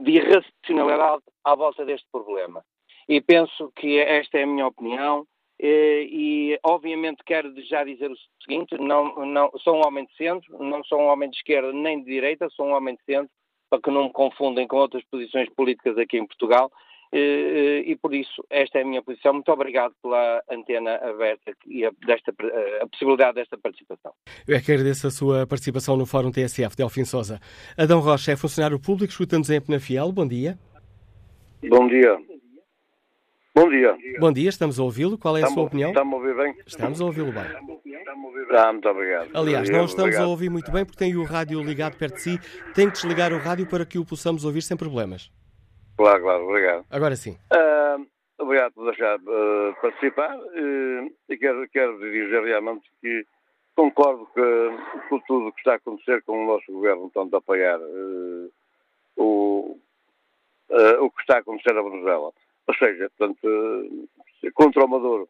de 0.00 0.12
irracionalidade 0.12 1.22
à 1.44 1.54
volta 1.54 1.84
deste 1.84 2.06
problema. 2.10 2.64
E 3.06 3.20
penso 3.20 3.70
que 3.76 3.98
esta 3.98 4.38
é 4.38 4.44
a 4.44 4.46
minha 4.46 4.66
opinião. 4.66 5.26
E, 5.60 6.58
obviamente 6.64 7.22
quero 7.24 7.54
já 7.62 7.84
dizer 7.84 8.10
o 8.10 8.16
seguinte: 8.42 8.76
não, 8.78 9.24
não, 9.24 9.50
sou 9.58 9.76
um 9.76 9.86
homem 9.86 10.04
de 10.06 10.16
centro, 10.16 10.62
não 10.62 10.82
sou 10.84 11.00
um 11.00 11.06
homem 11.06 11.30
de 11.30 11.36
esquerda 11.36 11.72
nem 11.72 12.00
de 12.00 12.06
direita, 12.06 12.48
sou 12.50 12.66
um 12.66 12.72
homem 12.72 12.96
de 12.96 13.04
centro, 13.04 13.30
para 13.70 13.80
que 13.80 13.90
não 13.90 14.04
me 14.04 14.12
confundem 14.12 14.66
com 14.66 14.76
outras 14.76 15.04
posições 15.04 15.48
políticas 15.50 15.96
aqui 15.96 16.18
em 16.18 16.26
Portugal. 16.26 16.70
E, 17.16 17.96
por 18.02 18.12
isso, 18.12 18.44
esta 18.50 18.78
é 18.78 18.82
a 18.82 18.84
minha 18.84 19.00
posição. 19.00 19.32
Muito 19.32 19.50
obrigado 19.52 19.94
pela 20.02 20.42
antena 20.50 20.96
aberta 20.96 21.54
e 21.64 21.84
a, 21.84 21.92
desta, 22.04 22.34
a 22.80 22.86
possibilidade 22.88 23.36
desta 23.36 23.56
participação. 23.56 24.12
Eu 24.48 24.56
é 24.56 24.60
que 24.60 24.72
agradeço 24.72 25.06
a 25.06 25.10
sua 25.12 25.46
participação 25.46 25.96
no 25.96 26.06
Fórum 26.06 26.32
TSF, 26.32 26.76
Delfim 26.76 27.04
Souza. 27.04 27.38
Adão 27.78 28.00
Rocha 28.00 28.32
é 28.32 28.36
funcionário 28.36 28.80
público, 28.80 29.12
escuta-nos 29.12 29.48
em 29.48 29.60
Penafiel. 29.60 30.10
Bom 30.10 30.26
dia. 30.26 30.58
Bom 31.62 31.86
dia. 31.86 32.18
Bom 33.56 33.68
dia. 33.68 33.96
Bom 34.18 34.32
dia, 34.32 34.48
estamos 34.48 34.80
a 34.80 34.82
ouvi-lo. 34.82 35.16
Qual 35.16 35.36
é 35.36 35.38
a 35.38 35.46
estamos, 35.46 35.54
sua 35.54 35.62
opinião? 35.62 35.90
Estamos 35.90 36.12
a 36.12 36.16
ouvir 36.16 36.34
bem? 36.34 36.56
Estamos 36.66 37.00
a 37.00 37.04
ouvi-lo 37.04 37.30
bem. 37.30 37.44
Ah, 38.50 38.72
muito 38.72 38.88
obrigado. 38.88 39.30
Aliás, 39.32 39.70
não 39.70 39.84
estamos 39.84 40.02
obrigado. 40.02 40.24
a 40.24 40.28
ouvir 40.28 40.50
muito 40.50 40.72
bem 40.72 40.84
porque 40.84 40.98
tem 40.98 41.16
o 41.16 41.22
rádio 41.22 41.62
ligado 41.62 41.96
perto 41.96 42.16
de 42.16 42.20
si. 42.20 42.38
Tem 42.74 42.88
que 42.88 42.94
desligar 42.94 43.32
o 43.32 43.38
rádio 43.38 43.68
para 43.68 43.86
que 43.86 43.96
o 43.96 44.04
possamos 44.04 44.44
ouvir 44.44 44.62
sem 44.62 44.76
problemas. 44.76 45.30
Claro, 45.96 46.20
claro, 46.20 46.48
obrigado. 46.48 46.84
Agora 46.90 47.14
sim. 47.14 47.38
Uh, 47.52 48.04
obrigado 48.38 48.72
por 48.72 48.86
deixar 48.86 49.20
uh, 49.20 49.74
participar 49.80 50.36
uh, 50.36 51.12
e 51.28 51.36
quero, 51.38 51.68
quero 51.68 51.96
dizer 52.00 52.42
realmente 52.42 52.90
que 53.00 53.24
concordo 53.76 54.26
que, 54.34 55.08
com 55.08 55.20
tudo 55.20 55.46
o 55.46 55.52
que 55.52 55.60
está 55.60 55.74
a 55.74 55.76
acontecer 55.76 56.24
com 56.24 56.42
o 56.42 56.46
nosso 56.46 56.72
governo, 56.72 57.08
tanto 57.14 57.36
a 57.36 57.38
apoiar 57.38 57.78
o, 59.16 59.78
o 60.98 61.10
que 61.10 61.20
está 61.20 61.36
a 61.36 61.38
acontecer 61.38 61.72
na 61.72 61.82
Venezuela. 61.82 62.32
Ou 62.66 62.74
seja, 62.74 63.10
portanto, 63.16 64.08
contra 64.54 64.84
o 64.84 64.88
Maduro. 64.88 65.28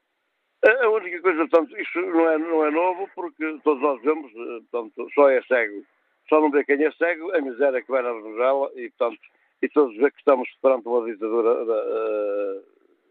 A 0.64 0.88
única 0.88 1.20
coisa, 1.20 1.46
portanto, 1.46 1.78
isto 1.78 2.00
não 2.00 2.30
é, 2.30 2.38
não 2.38 2.66
é 2.66 2.70
novo, 2.70 3.08
porque 3.14 3.58
todos 3.62 3.82
nós 3.82 4.00
vemos, 4.02 4.32
portanto, 4.32 5.08
só 5.14 5.28
é 5.28 5.42
cego, 5.42 5.84
só 6.28 6.40
não 6.40 6.50
vê 6.50 6.64
quem 6.64 6.82
é 6.82 6.90
cego, 6.92 7.36
a 7.36 7.40
miséria 7.40 7.82
que 7.82 7.90
vai 7.90 8.02
na 8.02 8.12
Venezuela 8.12 8.70
e, 8.74 8.88
portanto, 8.90 9.20
e 9.60 9.68
todos 9.68 9.96
vê 9.96 10.10
que 10.10 10.18
estamos 10.18 10.48
perante 10.62 10.88
uma 10.88 11.04
ditadura 11.04 12.62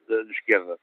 de, 0.07 0.24
de, 0.26 0.32
esquerda. 0.32 0.80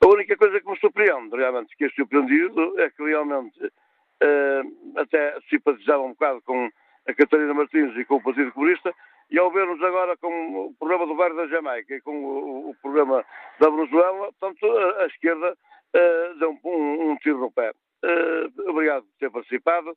A 0.00 0.06
única 0.08 0.36
coisa 0.36 0.60
que 0.60 0.68
me 0.68 0.78
surpreende, 0.78 1.36
realmente, 1.36 1.70
fiquei 1.70 1.90
surpreendido, 1.90 2.80
é 2.80 2.90
que 2.90 3.02
realmente 3.02 3.64
uh, 3.64 4.98
até 5.00 5.38
simpatizava 5.48 6.02
um 6.02 6.10
bocado 6.10 6.42
com 6.42 6.68
a 7.06 7.14
Catarina 7.14 7.54
Martins 7.54 7.96
e 7.96 8.04
com 8.04 8.16
o 8.16 8.22
Partido 8.22 8.52
Comunista, 8.52 8.92
e 9.32 9.38
ao 9.38 9.50
vermos 9.50 9.82
agora 9.82 10.16
com 10.18 10.66
o 10.66 10.74
problema 10.78 11.06
do 11.06 11.16
bairro 11.16 11.36
da 11.36 11.48
Jamaica 11.48 11.94
e 11.94 12.00
com 12.00 12.24
o, 12.24 12.70
o 12.70 12.74
problema 12.80 13.24
da 13.58 13.68
Venezuela, 13.68 14.32
portanto, 14.38 14.66
a, 14.66 15.02
a 15.02 15.06
esquerda 15.06 15.52
uh, 15.52 16.38
deu 16.38 16.58
um, 16.64 17.10
um, 17.10 17.16
tiro 17.16 17.38
no 17.38 17.50
pé. 17.50 17.72
Uh, 18.04 18.70
obrigado 18.70 19.02
por 19.04 19.18
ter 19.18 19.30
participado. 19.30 19.96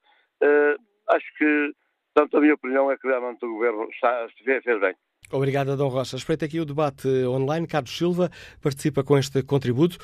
acho 1.08 1.38
que 1.38 1.76
Portanto, 2.16 2.38
a 2.38 2.42
minha 2.42 2.54
opinião 2.54 2.90
é 2.90 2.98
que 2.98 3.08
realmente 3.08 3.46
o 3.46 3.54
Governo 3.54 3.90
está, 3.90 4.26
fez 4.42 4.80
bem. 4.80 4.96
Obrigado, 5.32 5.72
Adão 5.72 5.88
Rocha. 5.88 6.16
Espreita 6.16 6.46
aqui 6.46 6.60
o 6.60 6.66
debate 6.66 7.08
online. 7.26 7.66
Carlos 7.66 7.98
Silva 7.98 8.30
participa 8.62 9.04
com 9.04 9.18
este 9.18 9.42
contributo. 9.42 9.98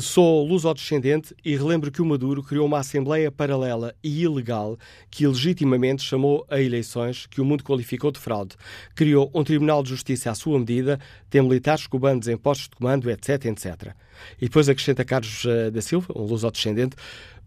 Sou 0.00 0.46
luso-descendente 0.46 1.34
e 1.42 1.56
relembro 1.56 1.90
que 1.90 2.02
o 2.02 2.04
Maduro 2.04 2.42
criou 2.42 2.66
uma 2.66 2.80
Assembleia 2.80 3.32
paralela 3.32 3.94
e 4.04 4.22
ilegal 4.22 4.76
que 5.10 5.26
legitimamente 5.26 6.02
chamou 6.02 6.46
a 6.50 6.60
eleições 6.60 7.26
que 7.26 7.40
o 7.40 7.44
mundo 7.44 7.64
qualificou 7.64 8.10
de 8.12 8.18
fraude. 8.18 8.54
Criou 8.94 9.30
um 9.34 9.42
Tribunal 9.42 9.82
de 9.82 9.88
Justiça 9.88 10.30
à 10.30 10.34
sua 10.34 10.58
medida, 10.58 11.00
tem 11.30 11.40
militares 11.40 11.86
cubanos 11.86 12.28
em 12.28 12.36
postos 12.36 12.68
de 12.68 12.76
comando, 12.76 13.10
etc, 13.10 13.46
etc. 13.46 13.94
E 14.40 14.46
depois 14.46 14.68
acrescenta 14.68 15.04
Carlos 15.04 15.44
eh, 15.46 15.70
da 15.70 15.80
Silva, 15.80 16.12
um 16.14 16.24
luso-descendente, 16.24 16.96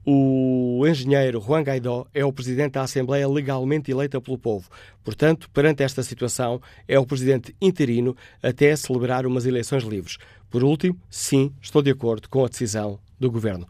o 0.05 0.85
engenheiro 0.87 1.41
Juan 1.41 1.61
Guaidó 1.61 2.05
é 2.13 2.23
o 2.23 2.33
presidente 2.33 2.73
da 2.73 2.83
Assembleia 2.83 3.27
legalmente 3.27 3.91
eleita 3.91 4.19
pelo 4.21 4.37
povo. 4.37 4.69
Portanto, 5.03 5.49
perante 5.51 5.83
esta 5.83 6.01
situação, 6.03 6.61
é 6.87 6.97
o 6.97 7.05
presidente 7.05 7.55
interino 7.61 8.15
até 8.41 8.75
celebrar 8.75 9.25
umas 9.25 9.45
eleições 9.45 9.83
livres. 9.83 10.17
Por 10.49 10.63
último, 10.63 10.97
sim, 11.09 11.53
estou 11.61 11.81
de 11.81 11.91
acordo 11.91 12.29
com 12.29 12.43
a 12.43 12.47
decisão 12.47 12.99
do 13.19 13.29
governo. 13.29 13.67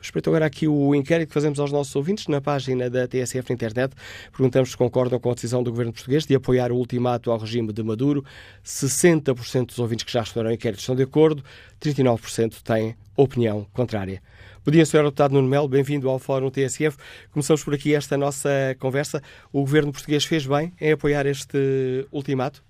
Respeito 0.00 0.30
agora 0.30 0.46
aqui 0.46 0.66
o 0.66 0.94
inquérito 0.94 1.28
que 1.28 1.34
fazemos 1.34 1.60
aos 1.60 1.70
nossos 1.70 1.94
ouvintes 1.94 2.26
na 2.26 2.40
página 2.40 2.88
da 2.88 3.06
TSF 3.06 3.50
na 3.50 3.54
internet. 3.54 3.94
Perguntamos 4.32 4.70
se 4.70 4.76
concordam 4.76 5.20
com 5.20 5.30
a 5.30 5.34
decisão 5.34 5.62
do 5.62 5.70
governo 5.70 5.92
português 5.92 6.24
de 6.24 6.34
apoiar 6.34 6.72
o 6.72 6.76
ultimato 6.76 7.30
ao 7.30 7.36
regime 7.36 7.70
de 7.70 7.82
Maduro. 7.82 8.24
60% 8.64 9.66
dos 9.66 9.78
ouvintes 9.78 10.04
que 10.04 10.12
já 10.12 10.20
responderam 10.20 10.50
ao 10.50 10.54
inquérito 10.54 10.80
estão 10.80 10.96
de 10.96 11.02
acordo, 11.02 11.44
39% 11.82 12.62
têm 12.62 12.96
opinião 13.14 13.66
contrária. 13.74 14.22
Bom 14.62 14.72
dia, 14.72 14.84
Sr. 14.84 15.04
Deputado 15.04 15.32
Nuno 15.32 15.48
Melo, 15.48 15.66
bem-vindo 15.66 16.06
ao 16.06 16.18
Fórum 16.18 16.50
TSF. 16.50 16.98
Começamos 17.32 17.64
por 17.64 17.72
aqui 17.72 17.94
esta 17.94 18.18
nossa 18.18 18.76
conversa. 18.78 19.22
O 19.50 19.60
governo 19.60 19.90
português 19.90 20.26
fez 20.26 20.46
bem 20.46 20.74
em 20.78 20.92
apoiar 20.92 21.24
este 21.24 22.06
ultimato? 22.12 22.62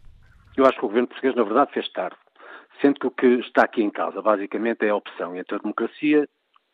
Eu 0.56 0.64
acho 0.66 0.78
que 0.78 0.84
o 0.84 0.88
governo 0.88 1.08
português, 1.08 1.34
na 1.34 1.42
verdade, 1.42 1.72
fez 1.72 1.90
tarde. 1.90 2.16
Sendo 2.80 3.00
que 3.00 3.06
o 3.08 3.10
que 3.10 3.26
está 3.40 3.64
aqui 3.64 3.82
em 3.82 3.90
causa, 3.90 4.22
basicamente, 4.22 4.86
é 4.86 4.90
a 4.90 4.94
opção 4.94 5.34
entre 5.36 5.56
a 5.56 5.58
democracia 5.58 6.28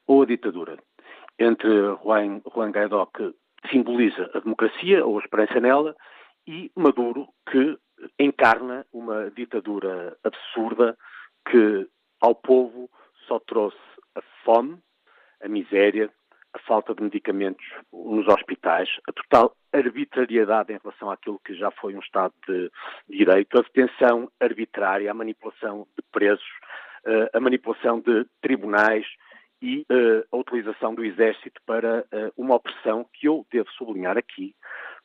ou 0.06 0.22
a 0.22 0.26
ditadura. 0.26 0.76
Entre 1.38 1.70
Juan, 2.04 2.42
Juan 2.54 2.70
Guaidó, 2.70 3.06
que 3.06 3.34
simboliza 3.72 4.30
a 4.34 4.40
democracia 4.40 5.02
ou 5.02 5.18
a 5.18 5.22
esperança 5.22 5.58
nela, 5.58 5.96
e 6.46 6.70
Maduro, 6.76 7.26
que 7.50 7.78
encarna 8.18 8.84
uma 8.92 9.30
ditadura 9.30 10.14
absurda 10.22 10.94
que 11.50 11.88
ao 12.20 12.34
povo 12.34 12.90
só 13.26 13.40
trouxe 13.40 13.78
a 14.14 14.20
fome, 14.44 14.78
a 15.42 15.48
miséria, 15.48 16.10
a 16.52 16.58
falta 16.60 16.94
de 16.94 17.02
medicamentos 17.02 17.64
nos 17.92 18.26
hospitais, 18.28 18.88
a 19.08 19.12
total 19.12 19.54
arbitrariedade 19.72 20.72
em 20.72 20.78
relação 20.82 21.10
àquilo 21.10 21.40
que 21.44 21.54
já 21.54 21.70
foi 21.70 21.94
um 21.94 22.00
Estado 22.00 22.32
de 22.48 22.70
Direito, 23.08 23.58
a 23.58 23.62
detenção 23.62 24.30
arbitrária, 24.40 25.10
a 25.10 25.14
manipulação 25.14 25.86
de 25.96 26.02
presos, 26.10 26.46
eh, 27.04 27.30
a 27.34 27.40
manipulação 27.40 28.00
de 28.00 28.26
tribunais 28.40 29.06
e 29.60 29.84
eh, 29.90 30.24
a 30.32 30.36
utilização 30.36 30.94
do 30.94 31.04
Exército 31.04 31.60
para 31.66 32.04
eh, 32.10 32.32
uma 32.36 32.56
opressão 32.56 33.06
que 33.12 33.28
eu 33.28 33.46
devo 33.52 33.70
sublinhar 33.72 34.16
aqui, 34.16 34.54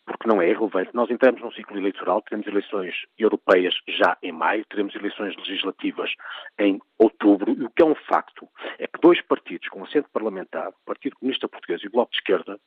porque 0.05 0.27
não 0.27 0.41
é 0.41 0.49
irrelevante. 0.49 0.91
Nós 0.93 1.09
entramos 1.09 1.41
num 1.41 1.51
ciclo 1.51 1.77
eleitoral, 1.77 2.21
teremos 2.21 2.47
eleições 2.47 2.95
europeias 3.17 3.75
já 3.87 4.17
em 4.21 4.31
maio, 4.31 4.65
teremos 4.65 4.95
eleições 4.95 5.35
legislativas 5.37 6.11
em 6.59 6.79
outubro, 6.97 7.51
e 7.51 7.63
o 7.63 7.69
que 7.69 7.81
é 7.81 7.85
um 7.85 7.95
facto 7.95 8.47
é 8.79 8.87
que 8.87 8.99
dois 9.01 9.21
partidos 9.21 9.69
com 9.69 9.83
assento 9.83 10.09
parlamentar, 10.11 10.69
o 10.69 10.85
Partido 10.85 11.15
Comunista 11.17 11.47
Português 11.47 11.81
e 11.83 11.87
o 11.87 11.91
Bloco 11.91 12.11
de 12.11 12.17
Esquerda, 12.17 12.59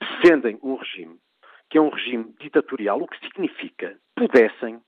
defendem 0.00 0.58
um 0.62 0.76
regime 0.76 1.18
que 1.70 1.78
é 1.78 1.80
um 1.80 1.88
regime 1.88 2.32
ditatorial, 2.38 3.00
o 3.00 3.08
que 3.08 3.18
significa 3.18 3.98
pudessem, 4.14 4.80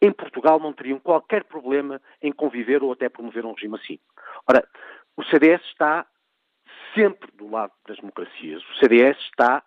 em 0.00 0.12
Portugal 0.12 0.58
não 0.58 0.72
teriam 0.72 0.98
qualquer 0.98 1.44
problema 1.44 2.00
em 2.22 2.32
conviver 2.32 2.82
ou 2.82 2.92
até 2.92 3.08
promover 3.08 3.44
um 3.44 3.52
regime 3.52 3.76
assim. 3.76 3.98
Ora, 4.48 4.66
o 5.16 5.22
CDS 5.24 5.62
está 5.66 6.06
sempre 6.94 7.30
do 7.32 7.50
lado 7.50 7.72
das 7.86 7.98
democracias. 7.98 8.62
O 8.70 8.74
CDS 8.78 9.18
está 9.18 9.62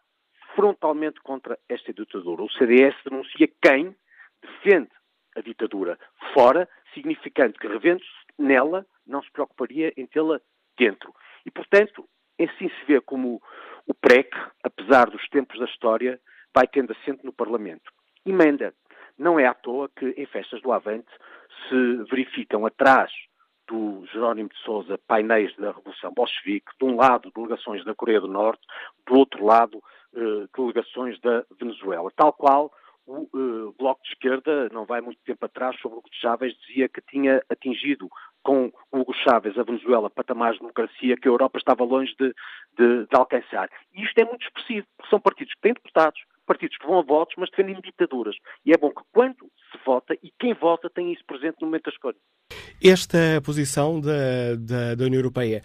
frontalmente 0.56 1.20
contra 1.22 1.58
esta 1.70 1.94
ditadura. 1.94 2.44
O 2.44 2.52
CDS 2.52 2.96
denuncia 3.04 3.48
quem 3.62 3.96
defende 4.42 4.90
a 5.36 5.42
ditadura 5.42 6.00
fora, 6.34 6.68
significando 6.94 7.54
que, 7.60 7.68
revendo-se 7.68 8.10
nela, 8.40 8.86
não 9.06 9.22
se 9.22 9.32
preocuparia 9.32 9.94
em 9.98 10.06
tê-la 10.06 10.40
dentro. 10.78 11.14
E, 11.46 11.52
portanto, 11.52 12.08
assim 12.40 12.70
se 12.70 12.86
vê 12.88 13.00
como 13.02 13.42
o 13.86 13.94
PREC, 13.94 14.30
apesar 14.64 15.10
dos 15.10 15.28
tempos 15.30 15.60
da 15.60 15.66
história, 15.66 16.20
vai 16.54 16.68
tendo 16.68 16.94
assento 16.94 17.26
no 17.26 17.34
Parlamento. 17.34 17.92
Emenda. 18.26 18.74
Não 19.18 19.40
é 19.40 19.46
à 19.46 19.54
toa 19.54 19.90
que 19.90 20.08
em 20.18 20.26
festas 20.26 20.62
do 20.62 20.74
Avante 20.74 21.10
se 21.70 22.04
verificam 22.10 22.66
atrás 22.66 23.12
do 23.68 24.06
Jerónimo 24.12 24.50
de 24.50 24.58
Sousa 24.60 25.00
painéis 25.08 25.56
da 25.56 25.72
Revolução 25.72 26.14
Bolchevique, 26.14 26.72
de 26.80 26.86
um 26.86 26.96
lado 26.96 27.32
delegações 27.36 27.84
da 27.86 27.96
Coreia 27.96 28.22
do 28.22 28.28
Norte, 28.28 28.62
do 29.08 29.18
outro 29.18 29.44
lado 29.46 29.82
delegações 30.56 31.20
da 31.22 31.44
Venezuela, 31.60 32.10
tal 32.16 32.34
qual 32.34 32.72
o 33.08 33.28
uh, 33.34 33.76
Bloco 33.78 34.02
de 34.04 34.10
Esquerda, 34.10 34.68
não 34.72 34.86
vai 34.86 35.00
muito 35.00 35.20
tempo 35.24 35.46
atrás, 35.46 35.80
sobre 35.80 36.00
o 36.00 36.02
que 36.02 36.16
Chávez 36.20 36.54
dizia 36.66 36.90
que 36.90 37.02
tinha 37.02 37.42
atingido 37.50 38.10
com 38.44 38.72
Hugo 38.92 39.14
Chávez 39.24 39.58
a 39.58 39.64
Venezuela 39.64 40.10
patamares 40.10 40.56
de 40.56 40.62
democracia 40.62 41.16
que 41.16 41.28
a 41.28 41.32
Europa 41.32 41.60
estava 41.60 41.84
longe 41.84 42.14
de, 42.20 42.34
de, 42.78 43.06
de 43.06 43.16
alcançar. 43.16 43.70
E 43.94 44.04
isto 44.04 44.18
é 44.18 44.26
muito 44.26 44.46
expressivo, 44.46 44.88
porque 44.98 45.10
são 45.10 45.20
partidos 45.20 45.54
que 45.54 45.62
têm 45.62 45.74
deputados, 45.74 46.20
partidos 46.46 46.78
que 46.78 46.86
vão 46.86 47.00
a 47.00 47.04
votos, 47.04 47.36
mas 47.38 47.50
defendem 47.50 47.80
ditaduras. 47.82 48.36
E 48.66 48.72
é 48.72 48.78
bom 48.78 48.90
que 48.90 49.04
quando 49.12 49.52
se 49.72 49.78
vota, 49.86 50.16
e 50.24 50.32
quem 50.40 50.54
vota 50.54 50.90
tem 50.90 51.14
isso 51.14 51.24
presente 51.26 51.58
no 51.62 51.68
momento 51.68 51.86
da 51.86 51.92
escolha. 51.92 52.18
Esta 52.84 53.42
posição 53.44 54.02
da, 54.02 54.56
da, 54.60 54.96
da 54.96 55.06
União 55.06 55.20
Europeia 55.20 55.62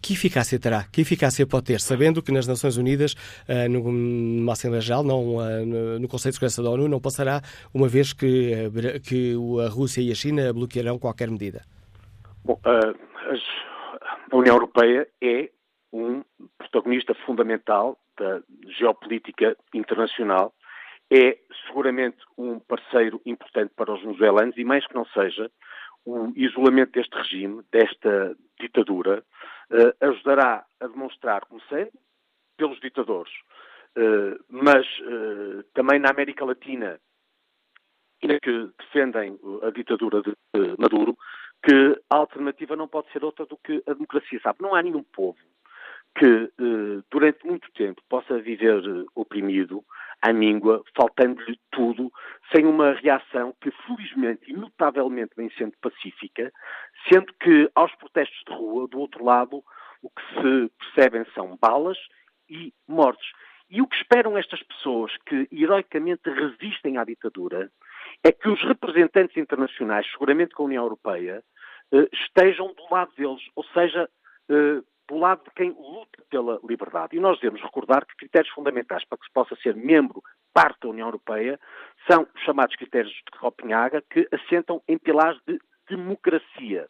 que 0.00 0.12
eficácia 0.14 0.58
terá? 0.58 0.84
Que 0.92 1.00
eficácia 1.02 1.46
pode 1.46 1.66
ter, 1.66 1.80
sabendo 1.80 2.22
que 2.22 2.32
nas 2.32 2.46
Nações 2.46 2.76
Unidas, 2.76 3.14
uh, 3.48 3.68
numa 3.68 4.52
Assembleia 4.52 4.80
Geral, 4.80 5.04
não, 5.04 5.36
uh, 5.36 5.98
no 6.00 6.08
Conselho 6.08 6.32
de 6.32 6.36
Segurança 6.36 6.62
da 6.62 6.70
ONU, 6.70 6.88
não 6.88 7.00
passará, 7.00 7.40
uma 7.74 7.88
vez 7.88 8.12
que, 8.12 8.52
uh, 8.52 9.00
que 9.00 9.34
a 9.64 9.68
Rússia 9.68 10.00
e 10.00 10.10
a 10.10 10.14
China 10.14 10.52
bloquearão 10.52 10.98
qualquer 10.98 11.30
medida? 11.30 11.62
Bom, 12.44 12.58
a 12.64 14.36
União 14.36 14.54
Europeia 14.54 15.08
é 15.20 15.50
um 15.92 16.22
protagonista 16.56 17.14
fundamental 17.26 17.98
da 18.18 18.40
geopolítica 18.78 19.56
internacional, 19.74 20.52
é 21.10 21.38
seguramente 21.66 22.18
um 22.36 22.58
parceiro 22.58 23.20
importante 23.24 23.72
para 23.74 23.92
os 23.92 24.02
venezuelanos 24.02 24.56
e, 24.56 24.64
mais 24.64 24.86
que 24.86 24.94
não 24.94 25.06
seja, 25.06 25.50
o 26.08 26.32
isolamento 26.34 26.92
deste 26.92 27.14
regime, 27.14 27.62
desta 27.70 28.34
ditadura, 28.58 29.22
uh, 29.70 30.06
ajudará 30.06 30.64
a 30.80 30.86
demonstrar, 30.86 31.44
começando 31.44 31.90
pelos 32.56 32.80
ditadores, 32.80 33.32
uh, 33.96 34.42
mas 34.48 34.86
uh, 35.00 35.62
também 35.74 35.98
na 35.98 36.10
América 36.10 36.44
Latina, 36.44 36.98
que 38.20 38.70
defendem 38.78 39.38
a 39.62 39.70
ditadura 39.70 40.20
de 40.22 40.34
Maduro, 40.76 41.16
que 41.62 42.00
a 42.10 42.16
alternativa 42.16 42.74
não 42.74 42.88
pode 42.88 43.12
ser 43.12 43.22
outra 43.24 43.46
do 43.46 43.56
que 43.58 43.80
a 43.86 43.92
democracia. 43.92 44.40
Sabe, 44.42 44.60
não 44.60 44.74
há 44.74 44.82
nenhum 44.82 45.04
povo 45.04 45.38
que 46.18 46.50
durante 47.12 47.46
muito 47.46 47.70
tempo 47.74 48.02
possa 48.08 48.40
viver 48.40 48.82
oprimido, 49.14 49.84
à 50.20 50.32
míngua, 50.32 50.82
faltando-lhe 50.96 51.58
tudo, 51.70 52.12
sem 52.52 52.66
uma 52.66 52.92
reação 52.92 53.54
que, 53.60 53.70
felizmente 53.70 54.50
e 54.50 54.52
notavelmente 54.52 55.32
vem 55.36 55.50
sendo 55.50 55.74
pacífica, 55.80 56.52
sendo 57.08 57.32
que 57.34 57.70
aos 57.74 57.94
protestos 57.96 58.42
de 58.46 58.52
rua, 58.52 58.88
do 58.88 58.98
outro 58.98 59.24
lado, 59.24 59.62
o 60.02 60.10
que 60.10 60.22
se 60.34 60.72
percebem 60.78 61.24
são 61.34 61.56
balas 61.60 61.98
e 62.48 62.72
mortes. 62.86 63.28
E 63.70 63.82
o 63.82 63.86
que 63.86 63.96
esperam 63.96 64.36
estas 64.38 64.62
pessoas 64.62 65.12
que 65.26 65.46
heroicamente 65.52 66.28
resistem 66.30 66.96
à 66.96 67.04
ditadura 67.04 67.70
é 68.24 68.32
que 68.32 68.48
os 68.48 68.62
representantes 68.62 69.36
internacionais, 69.36 70.10
seguramente 70.10 70.54
com 70.54 70.62
a 70.62 70.66
União 70.66 70.82
Europeia, 70.82 71.44
eh, 71.92 72.08
estejam 72.12 72.72
do 72.72 72.82
lado 72.90 73.12
deles, 73.16 73.42
ou 73.54 73.64
seja, 73.64 74.08
eh, 74.50 74.80
do 75.08 75.16
lado 75.16 75.42
de 75.44 75.50
quem 75.52 75.70
luta 75.70 76.22
pela 76.30 76.60
liberdade. 76.62 77.16
E 77.16 77.20
nós 77.20 77.40
devemos 77.40 77.62
recordar 77.62 78.04
que 78.06 78.16
critérios 78.16 78.52
fundamentais 78.52 79.04
para 79.06 79.18
que 79.18 79.26
se 79.26 79.32
possa 79.32 79.56
ser 79.56 79.74
membro, 79.74 80.22
parte 80.52 80.80
da 80.82 80.90
União 80.90 81.08
Europeia, 81.08 81.58
são 82.08 82.26
os 82.34 82.42
chamados 82.42 82.76
critérios 82.76 83.12
de 83.12 83.38
Copenhaga, 83.38 84.02
que 84.10 84.28
assentam 84.32 84.82
em 84.86 84.98
pilares 84.98 85.40
de 85.46 85.58
democracia. 85.88 86.86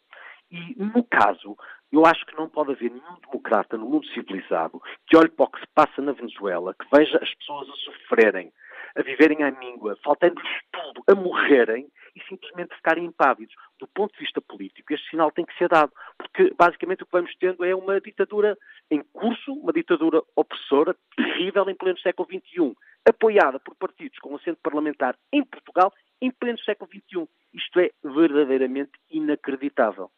E, 0.51 0.75
no 0.77 1.03
caso, 1.03 1.55
eu 1.91 2.05
acho 2.05 2.25
que 2.25 2.35
não 2.35 2.49
pode 2.49 2.71
haver 2.71 2.91
nenhum 2.91 3.19
democrata 3.25 3.77
no 3.77 3.87
mundo 3.87 4.05
civilizado 4.07 4.81
que 5.07 5.15
olhe 5.15 5.29
para 5.29 5.45
o 5.45 5.49
que 5.49 5.59
se 5.59 5.67
passa 5.73 6.01
na 6.01 6.11
Venezuela, 6.11 6.73
que 6.73 6.85
veja 6.91 7.17
as 7.21 7.33
pessoas 7.35 7.69
a 7.69 7.73
sofrerem, 7.73 8.51
a 8.95 9.01
viverem 9.01 9.43
à 9.43 9.51
míngua, 9.51 9.97
faltando-lhes 10.03 10.61
tudo, 10.71 11.03
a 11.07 11.15
morrerem 11.15 11.87
e 12.19 12.27
simplesmente 12.27 12.75
ficarem 12.75 13.05
impávidos. 13.05 13.55
Do 13.79 13.87
ponto 13.87 14.13
de 14.13 14.19
vista 14.19 14.41
político, 14.41 14.93
este 14.93 15.09
sinal 15.09 15.31
tem 15.31 15.45
que 15.45 15.57
ser 15.57 15.69
dado, 15.69 15.91
porque 16.17 16.53
basicamente 16.57 17.03
o 17.03 17.05
que 17.05 17.11
vamos 17.11 17.35
tendo 17.37 17.63
é 17.63 17.73
uma 17.73 17.99
ditadura 17.99 18.57
em 18.91 19.01
curso, 19.13 19.53
uma 19.53 19.71
ditadura 19.71 20.21
opressora, 20.35 20.95
terrível 21.15 21.69
em 21.69 21.75
pleno 21.75 21.99
século 21.99 22.27
XXI, 22.27 22.75
apoiada 23.07 23.59
por 23.59 23.75
partidos 23.75 24.19
com 24.19 24.35
assento 24.35 24.59
parlamentar 24.61 25.15
em 25.31 25.43
Portugal 25.43 25.93
em 26.21 26.31
pleno 26.31 26.59
século 26.59 26.89
XXI. 26.89 27.27
Isto 27.53 27.79
é 27.79 27.91
verdadeiramente 28.03 28.91
inacreditável. 29.09 30.11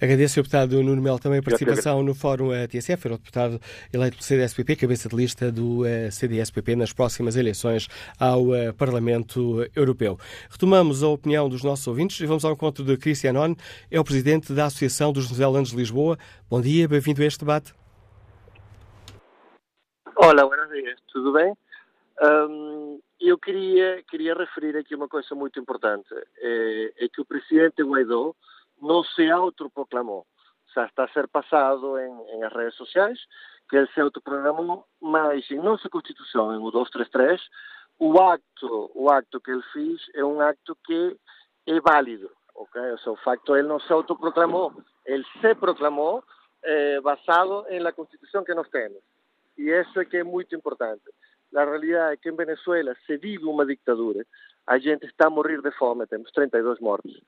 Agradeço 0.00 0.40
ao 0.40 0.42
deputado 0.42 0.82
Nuno 0.82 1.00
Melo 1.00 1.18
também 1.18 1.38
a 1.38 1.42
participação 1.42 2.02
no 2.02 2.14
Fórum 2.14 2.50
TSF, 2.68 3.06
era 3.06 3.14
o 3.14 3.18
deputado 3.18 3.60
eleito 3.92 4.16
pelo 4.16 4.24
CDSPP, 4.24 4.76
cabeça 4.76 5.08
de 5.08 5.16
lista 5.16 5.52
do 5.52 5.86
eh, 5.86 6.10
CDSPP 6.10 6.76
nas 6.76 6.92
próximas 6.92 7.36
eleições 7.36 7.88
ao 8.18 8.54
eh, 8.54 8.72
Parlamento 8.72 9.66
Europeu. 9.74 10.18
Retomamos 10.50 11.02
a 11.02 11.08
opinião 11.08 11.48
dos 11.48 11.62
nossos 11.62 11.86
ouvintes 11.86 12.20
e 12.20 12.26
vamos 12.26 12.44
ao 12.44 12.52
encontro 12.52 12.84
de 12.84 12.96
Cristian 12.96 13.34
On, 13.38 13.54
é 13.90 14.00
o 14.00 14.04
presidente 14.04 14.52
da 14.52 14.66
Associação 14.66 15.12
dos 15.12 15.26
Venezuelanos 15.26 15.70
de 15.70 15.76
Lisboa. 15.76 16.18
Bom 16.50 16.60
dia, 16.60 16.88
bem-vindo 16.88 17.22
a 17.22 17.26
este 17.26 17.40
debate. 17.40 17.72
Olá, 20.16 20.46
buenos 20.46 20.68
dias, 20.70 20.98
tudo 21.12 21.32
bem? 21.32 21.52
Um, 22.22 23.00
eu 23.20 23.38
queria, 23.38 24.02
queria 24.08 24.34
referir 24.34 24.76
aqui 24.76 24.94
uma 24.94 25.08
coisa 25.08 25.34
muito 25.34 25.58
importante, 25.58 26.08
é, 26.38 26.92
é 27.04 27.08
que 27.08 27.20
o 27.20 27.24
presidente 27.24 27.82
Guaidó 27.82 28.34
não 28.80 29.02
se 29.04 29.30
autoproclamou. 29.30 30.26
Já 30.74 30.86
está 30.86 31.04
a 31.04 31.08
ser 31.08 31.28
passado 31.28 31.98
em, 31.98 32.36
em 32.36 32.42
as 32.42 32.52
redes 32.52 32.74
sociais 32.74 33.18
que 33.68 33.76
ele 33.76 33.86
se 33.88 34.00
autoproclamou, 34.00 34.84
mas 35.00 35.50
em 35.50 35.58
nossa 35.58 35.88
Constituição, 35.88 36.52
em 36.54 36.58
o 36.58 36.70
233, 36.70 37.40
o 37.98 38.20
acto, 38.20 38.90
o 38.94 39.10
acto 39.10 39.40
que 39.40 39.50
ele 39.50 39.62
fez 39.72 40.00
é 40.14 40.24
um 40.24 40.40
acto 40.40 40.76
que 40.84 41.16
é 41.66 41.80
válido. 41.80 42.30
Okay? 42.54 42.92
O, 42.92 42.98
sea, 42.98 43.12
o 43.12 43.16
facto 43.16 43.56
ele 43.56 43.68
não 43.68 43.80
se 43.80 43.92
autoproclamou, 43.92 44.74
ele 45.06 45.24
se 45.40 45.54
proclamou 45.54 46.22
eh, 46.62 47.00
basado 47.00 47.66
em 47.68 47.80
la 47.80 47.92
Constituição 47.92 48.44
que 48.44 48.54
nós 48.54 48.68
temos. 48.68 48.98
E 49.56 49.70
isso 49.70 49.98
é 50.00 50.04
que 50.04 50.18
é 50.18 50.24
muito 50.24 50.54
importante. 50.54 51.02
A 51.54 51.64
realidade 51.64 52.14
é 52.14 52.16
que 52.16 52.28
em 52.28 52.36
Venezuela 52.36 52.96
se 53.06 53.16
vive 53.16 53.44
uma 53.44 53.64
ditadura, 53.64 54.26
a 54.66 54.78
gente 54.78 55.06
está 55.06 55.26
a 55.28 55.30
morrer 55.30 55.60
de 55.62 55.70
fome, 55.72 56.06
temos 56.06 56.30
32 56.32 56.80
mortos. 56.80 57.20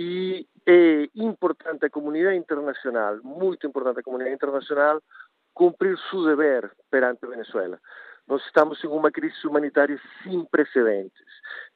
E 0.00 0.46
é 0.64 1.08
importante 1.16 1.84
a 1.84 1.90
comunidade 1.90 2.36
internacional, 2.36 3.18
muito 3.24 3.66
importante 3.66 3.98
a 3.98 4.02
comunidade 4.04 4.36
internacional, 4.36 5.02
cumprir 5.52 5.98
seu 6.08 6.24
dever 6.24 6.70
perante 6.88 7.26
Venezuela. 7.26 7.80
Nós 8.28 8.40
estamos 8.46 8.84
em 8.84 8.86
uma 8.86 9.10
crise 9.10 9.44
humanitária 9.44 10.00
sem 10.22 10.44
precedentes. 10.44 11.26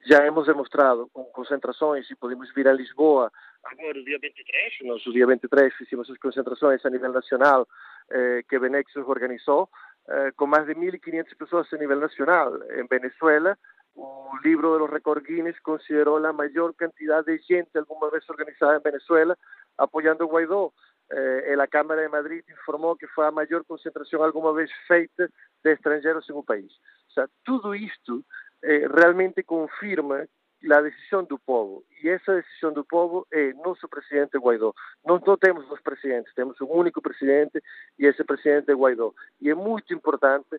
Já 0.06 0.24
hemos 0.24 0.46
demonstrado 0.46 1.10
com 1.12 1.24
concentrações, 1.24 2.08
e 2.12 2.14
podemos 2.14 2.54
vir 2.54 2.68
a 2.68 2.72
Lisboa 2.72 3.28
agora, 3.64 3.98
o 3.98 4.04
dia 4.04 4.20
23, 4.22 4.72
nós, 4.82 5.04
o 5.04 5.12
dia 5.12 5.26
23, 5.26 5.74
fizemos 5.74 6.08
as 6.08 6.18
concentrações 6.18 6.86
a 6.86 6.90
nível 6.90 7.12
nacional 7.12 7.66
eh, 8.08 8.44
que 8.48 8.56
Benexus 8.56 9.04
organizou, 9.04 9.68
eh, 10.08 10.30
com 10.36 10.46
mais 10.46 10.64
de 10.66 10.76
1.500 10.76 11.36
pessoas 11.36 11.72
a 11.72 11.76
nível 11.76 11.98
nacional 11.98 12.56
em 12.70 12.86
Venezuela, 12.86 13.58
o 13.94 14.30
libro 14.42 14.72
de 14.72 14.78
los 14.80 14.90
récords 14.90 15.26
Guinness 15.26 15.60
consideró 15.60 16.18
la 16.18 16.32
mayor 16.32 16.74
cantidad 16.76 17.24
de 17.24 17.38
gente 17.38 17.78
alguna 17.78 18.10
vez 18.10 18.28
organizada 18.28 18.76
en 18.76 18.82
Venezuela 18.82 19.36
apoyando 19.76 20.24
a 20.24 20.26
Guaidó. 20.28 20.72
Eh, 21.10 21.54
la 21.56 21.66
Cámara 21.66 22.00
de 22.00 22.08
Madrid 22.08 22.42
informó 22.48 22.96
que 22.96 23.06
fue 23.08 23.24
la 23.24 23.30
mayor 23.30 23.66
concentración 23.66 24.22
alguna 24.22 24.52
vez 24.52 24.70
feita 24.88 25.28
de 25.62 25.72
extranjeros 25.72 26.28
en 26.30 26.36
un 26.36 26.44
país. 26.44 26.72
O 27.08 27.12
sea, 27.12 27.28
todo 27.44 27.74
esto 27.74 28.22
eh, 28.62 28.86
realmente 28.88 29.44
confirma 29.44 30.24
la 30.62 30.80
decisión 30.80 31.26
del 31.28 31.38
pueblo. 31.44 31.82
Y 32.02 32.08
esa 32.08 32.32
decisión 32.32 32.74
del 32.74 32.84
pueblo 32.84 33.26
es 33.30 33.54
nuestro 33.56 33.88
presidente 33.88 34.38
Guaidó. 34.38 34.74
No, 35.04 35.20
tenemos 35.36 35.68
dos 35.68 35.80
presidentes, 35.82 36.32
tenemos 36.34 36.60
un 36.60 36.68
único 36.70 37.00
presidente 37.00 37.62
y 37.98 38.06
ese 38.06 38.24
presidente 38.24 38.72
Guaidó. 38.72 39.14
Y 39.40 39.50
es 39.50 39.56
muy 39.56 39.82
importante 39.90 40.58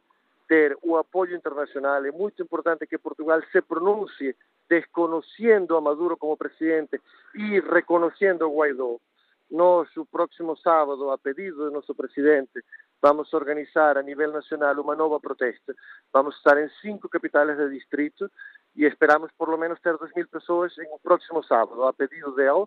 ter 0.53 0.77
o 0.83 0.95
apoio 0.97 1.35
internacional. 1.35 2.05
É 2.05 2.11
muito 2.11 2.43
importante 2.43 2.85
que 2.85 2.99
Portugal 2.99 3.41
se 3.51 3.59
pronuncie 3.59 4.35
desconociendo 4.69 5.75
a 5.75 5.81
Maduro 5.81 6.15
como 6.15 6.37
presidente 6.37 7.01
e 7.33 7.59
reconociendo 7.59 8.45
a 8.45 8.47
Guaidó. 8.47 8.97
Nós, 9.49 9.89
o 9.97 10.05
próximo 10.05 10.55
sábado, 10.57 11.09
a 11.09 11.17
pedido 11.17 11.57
do 11.57 11.71
nosso 11.71 11.95
presidente, 11.95 12.63
vamos 13.01 13.33
organizar 13.33 13.97
a 13.97 14.03
nível 14.03 14.31
nacional 14.31 14.79
uma 14.79 14.95
nova 14.95 15.19
protesta. 15.19 15.73
Vamos 16.13 16.35
estar 16.37 16.55
em 16.63 16.69
cinco 16.81 17.09
capitais 17.09 17.57
de 17.57 17.69
distrito 17.71 18.29
e 18.75 18.85
esperamos 18.85 19.31
por 19.35 19.49
lo 19.49 19.57
menos 19.57 19.81
ter 19.81 19.97
2 19.97 20.13
mil 20.15 20.27
pessoas 20.27 20.71
no 20.77 20.99
próximo 20.99 21.43
sábado. 21.43 21.83
A 21.83 21.93
pedido 21.93 22.31
dele, 22.35 22.65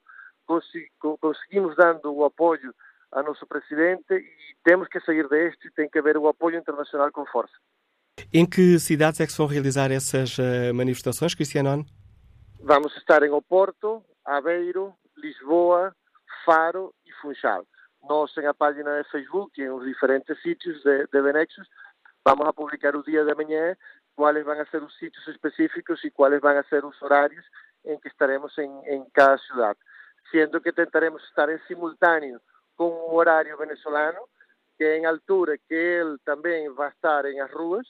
conseguimos 1.21 1.77
dando 1.77 2.13
o 2.13 2.25
apoio 2.25 2.75
a 3.13 3.23
nosso 3.23 3.47
presidente 3.47 4.15
e 4.15 4.57
temos 4.65 4.89
que 4.89 5.01
sair 5.01 5.29
deste 5.29 5.71
tem 5.71 5.89
que 5.89 6.01
haver 6.01 6.17
o 6.17 6.29
apoio 6.29 6.59
internacional 6.59 7.11
com 7.13 7.25
força. 7.27 7.55
Em 8.33 8.47
que 8.47 8.79
cidades 8.79 9.21
é 9.21 9.27
que 9.27 9.33
se 9.33 9.39
vão 9.39 9.47
realizar 9.47 9.91
essas 9.91 10.39
uh, 10.39 10.75
manifestações, 10.75 11.35
Cristiano? 11.35 11.85
Vamos 12.61 12.97
estar 12.97 13.23
em 13.23 13.31
Oporto, 13.31 14.03
Aveiro, 14.25 14.95
Lisboa, 15.17 15.95
Faro 16.45 16.95
e 17.05 17.13
Funchal. 17.21 17.67
Nós, 18.09 18.37
en 18.37 18.47
a 18.47 18.55
página 18.55 18.97
de 18.97 19.05
Facebook 19.11 19.61
e 19.61 19.65
en 19.65 19.73
os 19.73 19.85
diferentes 19.85 20.41
sitios 20.41 20.83
de, 20.83 21.07
de 21.13 21.21
Benexus, 21.21 21.69
vamos 22.25 22.47
a 22.47 22.53
publicar 22.53 22.95
o 22.97 23.03
día 23.03 23.25
de 23.25 23.35
mañá 23.35 23.77
cuáles 24.15 24.45
van 24.45 24.61
a 24.61 24.67
ser 24.71 24.83
os 24.83 24.97
sitios 24.97 25.27
específicos 25.29 26.05
e 26.05 26.11
van 26.41 26.57
a 26.57 26.65
ser 26.65 26.85
os 26.85 27.01
horarios 27.03 27.45
en 27.85 28.01
que 28.01 28.09
estaremos 28.09 28.57
en, 28.59 28.71
en 28.87 29.05
cada 29.13 29.39
ciudad. 29.39 29.77
Siendo 30.31 30.61
que 30.61 30.73
tentaremos 30.73 31.23
estar 31.25 31.51
en 31.51 31.61
simultáneo 31.69 32.41
con 32.75 32.89
un 32.89 33.19
horario 33.19 33.57
venezolano, 33.59 34.29
que 34.79 34.97
en 34.97 35.07
altura 35.07 35.55
que 35.69 36.01
él 36.01 36.19
tamén 36.25 36.75
va 36.79 36.87
a 36.87 36.95
estar 36.95 37.27
en 37.27 37.41
as 37.41 37.51
rúas, 37.51 37.87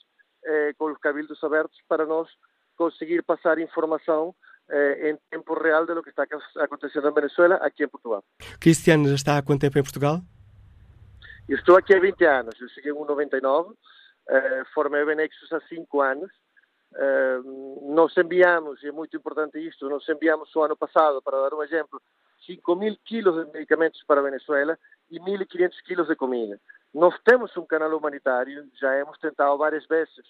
eh, 0.47 0.73
con 0.77 0.91
os 0.91 0.99
cabildos 0.99 1.43
abertos 1.43 1.77
para 1.87 2.05
nós 2.05 2.29
conseguir 2.75 3.23
pasar 3.23 3.59
información 3.59 4.33
eh, 4.69 5.09
en 5.09 5.19
tempo 5.29 5.55
real 5.55 5.85
de 5.85 5.95
lo 5.95 6.03
que 6.03 6.09
está 6.09 6.23
acontecendo 6.61 7.07
en 7.07 7.13
Venezuela, 7.13 7.59
aquí 7.61 7.83
en 7.83 7.89
Portugal. 7.89 8.23
Cristian, 8.59 9.05
já 9.05 9.15
está 9.15 9.37
há 9.37 9.41
quanto 9.43 9.61
tempo 9.61 9.79
em 9.79 9.83
Portugal? 9.83 10.21
Eu 11.47 11.57
estou 11.57 11.77
aqui 11.77 11.95
há 11.95 11.99
20 11.99 12.25
anos, 12.25 12.61
eu 12.61 12.67
cheguei 12.69 12.91
em 12.91 12.95
99, 12.95 13.73
eh, 14.29 14.63
formei 14.73 15.05
Benexus 15.05 15.51
há 15.53 15.61
5 15.61 16.01
anos, 16.01 16.29
eh, 16.95 17.39
nós 17.83 18.15
enviamos, 18.17 18.83
e 18.83 18.87
é 18.87 18.91
muito 18.91 19.15
importante 19.15 19.57
isto, 19.57 19.89
nós 19.89 20.07
enviamos 20.09 20.53
o 20.53 20.61
ano 20.61 20.75
passado, 20.75 21.21
para 21.21 21.41
dar 21.41 21.53
um 21.53 21.63
exemplo, 21.63 22.01
5 22.45 22.75
mil 22.75 22.97
quilos 23.05 23.45
de 23.45 23.51
medicamentos 23.53 24.03
para 24.05 24.19
a 24.19 24.23
Venezuela 24.23 24.77
e 25.09 25.19
1.500 25.19 25.81
quilos 25.85 26.07
de 26.07 26.15
comida. 26.15 26.59
Nós 26.93 27.17
temos 27.23 27.55
um 27.57 27.65
canal 27.65 27.95
humanitário, 27.95 28.67
já 28.79 28.95
hemos 28.95 29.17
tentado 29.19 29.57
várias 29.57 29.85
vezes 29.87 30.25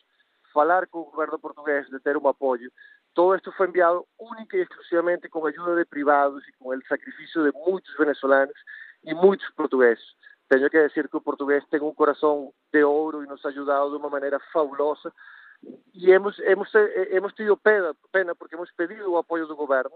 falar 0.54 0.88
com 0.88 1.00
o 1.00 1.06
governo 1.06 1.40
português 1.40 1.88
de 1.90 2.00
ter 2.00 2.18
um 2.18 2.28
apoio. 2.28 2.72
Todo 3.14 3.36
esto 3.36 3.52
foi 3.52 3.68
enviado 3.68 4.06
única 4.20 4.58
e 4.58 4.62
exclusivamente 4.62 5.30
com 5.30 5.46
a 5.46 5.50
ajuda 5.50 5.76
de 5.76 5.86
privados 5.86 6.48
e 6.48 6.52
com 6.54 6.70
o 6.70 6.88
sacrifício 6.88 7.44
de 7.44 7.58
muitos 7.58 7.96
venezolanos 7.98 8.56
e 9.04 9.14
muitos 9.14 9.50
portugueses. 9.52 10.06
Tenho 10.50 10.70
que 10.70 10.88
dizer 10.88 11.10
que 11.10 11.18
o 11.18 11.22
português 11.22 11.66
tem 11.70 11.82
um 11.82 11.94
coração 11.94 12.54
de 12.72 12.84
ouro 12.84 13.24
e 13.24 13.28
nos 13.28 13.44
ha 13.46 13.50
ajudado 13.50 13.92
de 13.92 13.98
uma 13.98 14.10
maneira 14.10 14.40
fabulosa 14.52 15.12
e 15.94 16.12
hemos, 16.12 16.38
hemos, 16.40 16.70
hemos 17.10 17.34
tido 17.34 17.58
pena, 17.58 17.96
pena 18.12 18.36
porque 18.36 18.56
hemos 18.56 18.72
pedido 18.72 19.12
o 19.12 19.18
apoio 19.18 19.48
do 19.48 19.56
governo 19.56 19.94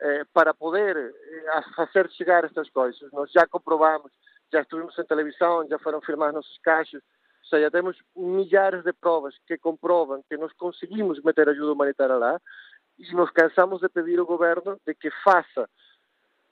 eh, 0.00 0.24
para 0.32 0.52
poder 0.52 0.96
eh, 0.96 1.62
fazer 1.74 2.10
chegar 2.10 2.44
estas 2.44 2.68
coisas. 2.70 3.10
Nós 3.12 3.30
já 3.30 3.46
comprovamos, 3.46 4.12
já 4.56 4.62
estivemos 4.62 4.98
em 4.98 5.04
televisão, 5.04 5.68
já 5.68 5.78
foram 5.78 6.00
filmados 6.00 6.36
nossos 6.36 6.58
caixas, 6.62 7.02
ou 7.42 7.48
seja, 7.50 7.70
temos 7.70 7.96
milhares 8.16 8.82
de 8.82 8.92
provas 8.92 9.34
que 9.46 9.58
comprovam 9.58 10.24
que 10.28 10.36
nós 10.36 10.52
conseguimos 10.54 11.22
meter 11.22 11.48
ajuda 11.48 11.72
humanitária 11.72 12.16
lá 12.16 12.40
e 12.98 13.14
nos 13.14 13.30
cansamos 13.30 13.80
de 13.80 13.88
pedir 13.88 14.18
ao 14.18 14.26
governo 14.26 14.80
de 14.86 14.94
que 14.94 15.10
faça 15.22 15.68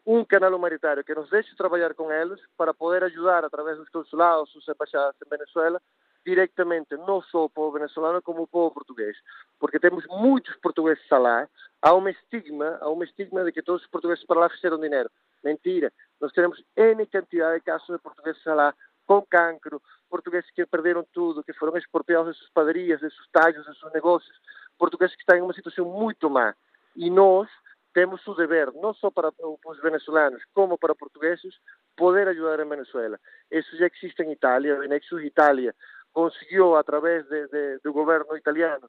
um 0.07 0.23
canal 0.23 0.55
humanitário 0.55 1.03
que 1.03 1.15
nos 1.15 1.31
deixe 1.31 1.57
trabalhar 1.57 1.95
com 1.95 2.13
eles 2.13 2.39
para 2.59 2.75
poder 2.75 3.03
ajudar 3.05 3.43
através 3.43 3.79
dos 3.79 3.89
consulados, 3.89 4.55
os 4.55 4.69
embaixadas 4.69 5.17
em 5.25 5.29
Venezuela, 5.29 5.81
directamente 6.25 6.97
não 6.97 7.21
só 7.23 7.45
o 7.45 7.51
povo 7.51 7.73
venezuelano 7.73 8.23
como 8.23 8.43
o 8.43 8.47
povo 8.47 8.75
português, 8.75 9.17
porque 9.59 9.79
temos 9.79 10.05
muitos 10.07 10.57
portugueses 10.57 11.05
lá, 11.11 11.49
há 11.83 11.95
um 11.95 12.09
estigma, 12.09 12.79
há 12.81 12.91
um 12.91 13.03
estigma 13.03 13.45
de 13.45 13.53
que 13.53 13.63
todos 13.63 13.83
os 13.83 13.89
portugueses 13.89 14.25
para 14.25 14.41
lá 14.41 14.49
fizeram 14.49 14.81
dinheiro. 14.81 15.11
Mentira, 15.43 15.93
nós 16.21 16.33
temos 16.33 16.63
N 16.77 17.07
quantidade 17.07 17.59
de 17.59 17.65
casos 17.65 17.87
de 17.87 17.99
portugueses 17.99 18.43
lá 18.47 18.75
com 19.07 19.21
cancro, 19.23 19.83
portugueses 20.09 20.51
que 20.53 20.65
perderam 20.65 21.05
tudo, 21.13 21.45
que 21.45 21.53
foram 21.53 21.77
expropriados 21.77 22.33
de 22.33 22.39
suas 22.39 22.51
padarias, 22.51 23.01
de 23.01 23.11
seus 23.11 23.29
talhos, 23.31 23.67
de 23.67 23.79
seus 23.79 23.93
negócios, 23.93 24.35
portugueses 24.79 25.15
que 25.15 25.23
estão 25.23 25.37
em 25.37 25.43
uma 25.43 25.53
situação 25.53 25.85
muito 25.85 26.31
má. 26.31 26.55
E 26.97 27.11
nós 27.11 27.49
temos 27.93 28.27
o 28.27 28.35
dever, 28.35 28.73
não 28.75 28.95
só 28.95 29.11
para 29.11 29.31
os 29.39 29.81
venezuelanos, 29.81 30.43
como 30.53 30.79
para 30.79 30.95
portugueses, 30.95 31.55
poder 31.97 32.27
ajudar 32.29 32.61
em 32.61 32.69
Venezuela. 32.69 33.21
Isso 33.51 33.77
já 33.77 33.87
existe 33.87 34.23
em 34.23 34.33
Itália, 34.33 34.79
Nexus 34.89 35.23
Itália 35.23 35.75
conseguiu, 36.15 36.77
através 36.77 37.29
de, 37.29 37.49
de, 37.49 37.79
do 37.81 37.93
governo 37.93 38.37
italiano, 38.37 38.89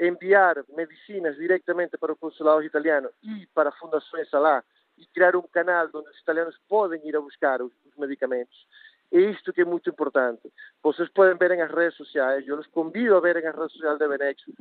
enviar 0.00 0.64
medicinas 0.70 1.36
diretamente 1.36 1.96
para 1.98 2.12
o 2.12 2.16
consulado 2.16 2.64
italiano 2.64 3.10
e 3.22 3.46
para 3.54 3.70
fundações 3.70 4.28
lá 4.32 4.64
e 4.98 5.06
criar 5.06 5.36
um 5.36 5.42
canal 5.42 5.88
onde 5.94 6.08
os 6.08 6.18
italianos 6.18 6.58
podem 6.68 7.06
ir 7.06 7.14
a 7.14 7.20
buscar 7.20 7.60
os, 7.62 7.72
os 7.84 7.96
medicamentos. 7.96 8.66
É 9.12 9.20
isto 9.20 9.52
que 9.52 9.60
é 9.60 9.64
muito 9.64 9.90
importante. 9.90 10.50
Vocês 10.82 11.08
podem 11.10 11.36
ver 11.36 11.56
nas 11.56 11.70
redes 11.70 11.96
sociais, 11.96 12.48
eu 12.48 12.58
os 12.58 12.66
convido 12.68 13.14
a 13.16 13.20
ver 13.20 13.42
nas 13.42 13.54
redes 13.54 13.72
sociais 13.72 13.98
da 13.98 14.08
Benexus, 14.08 14.54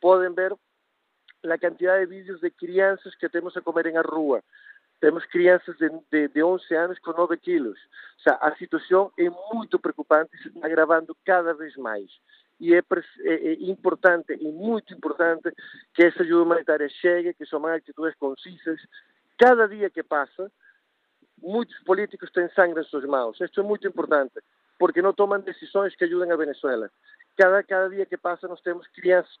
podem 0.00 0.32
ver 0.32 0.52
a 1.44 1.58
quantidade 1.58 2.06
de 2.06 2.16
vídeos 2.16 2.40
de 2.40 2.50
crianças 2.50 3.14
que 3.16 3.28
temos 3.28 3.56
a 3.56 3.60
comer 3.60 3.92
na 3.92 4.02
rua. 4.02 4.42
Temos 5.00 5.24
crianças 5.26 5.76
de, 5.76 5.88
de, 6.10 6.28
de 6.28 6.42
11 6.42 6.74
anos 6.74 6.98
com 6.98 7.12
9 7.12 7.36
quilos. 7.36 7.78
O 8.18 8.22
sea, 8.22 8.34
a 8.34 8.54
situação 8.56 9.12
é 9.18 9.30
muito 9.52 9.78
preocupante 9.78 10.30
e 10.34 10.42
se 10.42 10.48
está 10.48 10.66
agravando 10.66 11.16
cada 11.24 11.54
vez 11.54 11.76
mais. 11.76 12.10
E 12.60 12.74
é, 12.74 12.78
é, 12.78 13.34
é, 13.34 13.52
importante, 13.70 14.32
e 14.32 14.50
muito 14.50 14.92
importante, 14.92 15.52
que 15.94 16.02
essa 16.02 16.22
ajuda 16.22 16.42
humanitária 16.42 16.88
chegue, 16.88 17.34
que 17.34 17.46
são 17.46 17.64
atitudes 17.66 18.16
concisas. 18.16 18.80
Cada 19.38 19.68
dia 19.68 19.88
que 19.88 20.02
passa, 20.02 20.50
muitos 21.40 21.78
políticos 21.84 22.30
têm 22.32 22.48
sangue 22.50 22.74
nas 22.74 22.88
suas 22.88 23.04
mãos. 23.04 23.40
Isto 23.40 23.60
é 23.60 23.62
muito 23.62 23.86
importante, 23.86 24.40
porque 24.76 25.00
não 25.00 25.12
tomam 25.12 25.38
decisões 25.38 25.94
que 25.94 26.04
ajudem 26.04 26.32
a 26.32 26.36
Venezuela. 26.36 26.90
Cada, 27.36 27.62
cada 27.62 27.88
dia 27.90 28.04
que 28.04 28.16
passa, 28.16 28.48
nós 28.48 28.60
temos 28.60 28.88
crianças 28.88 29.38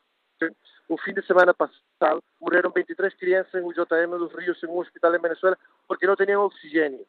o 0.88 0.96
fim 0.98 1.12
de 1.12 1.24
semana 1.26 1.52
passado 1.52 2.22
morreram 2.40 2.70
23 2.70 3.14
crianças 3.14 3.54
em 3.54 3.64
UJM 3.64 4.18
dos 4.18 4.32
Rios, 4.34 4.62
em 4.62 4.66
um 4.66 4.78
hospital 4.78 5.14
em 5.14 5.20
Venezuela, 5.20 5.58
porque 5.86 6.06
não 6.06 6.16
tinham 6.16 6.44
oxigênio. 6.44 7.06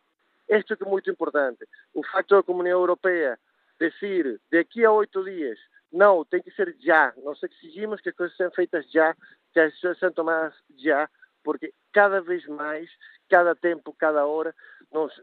Isto 0.50 0.74
é 0.74 0.86
muito 0.86 1.10
importante. 1.10 1.68
O 1.94 2.04
facto 2.04 2.36
da 2.36 2.44
Comunidade 2.44 2.82
Europeia 2.82 3.40
dizer, 3.80 4.40
daqui 4.52 4.84
a 4.84 4.92
oito 4.92 5.24
dias, 5.24 5.58
não, 5.92 6.26
tem 6.26 6.42
que 6.42 6.52
ser 6.52 6.76
já. 6.80 7.14
Nós 7.24 7.42
exigimos 7.42 8.02
que 8.02 8.10
as 8.10 8.16
coisas 8.16 8.36
sejam 8.36 8.52
feitas 8.52 8.90
já, 8.92 9.16
que 9.54 9.60
as 9.60 9.72
decisões 9.72 10.00
sejam 10.00 10.14
tomadas 10.14 10.54
já, 10.78 11.10
porque 11.44 11.74
cada 11.94 12.22
vez 12.22 12.46
mais, 12.48 12.90
cada 13.30 13.56
tempo, 13.56 13.96
cada 13.98 14.26
hora, 14.26 14.54
nós, 14.92 15.14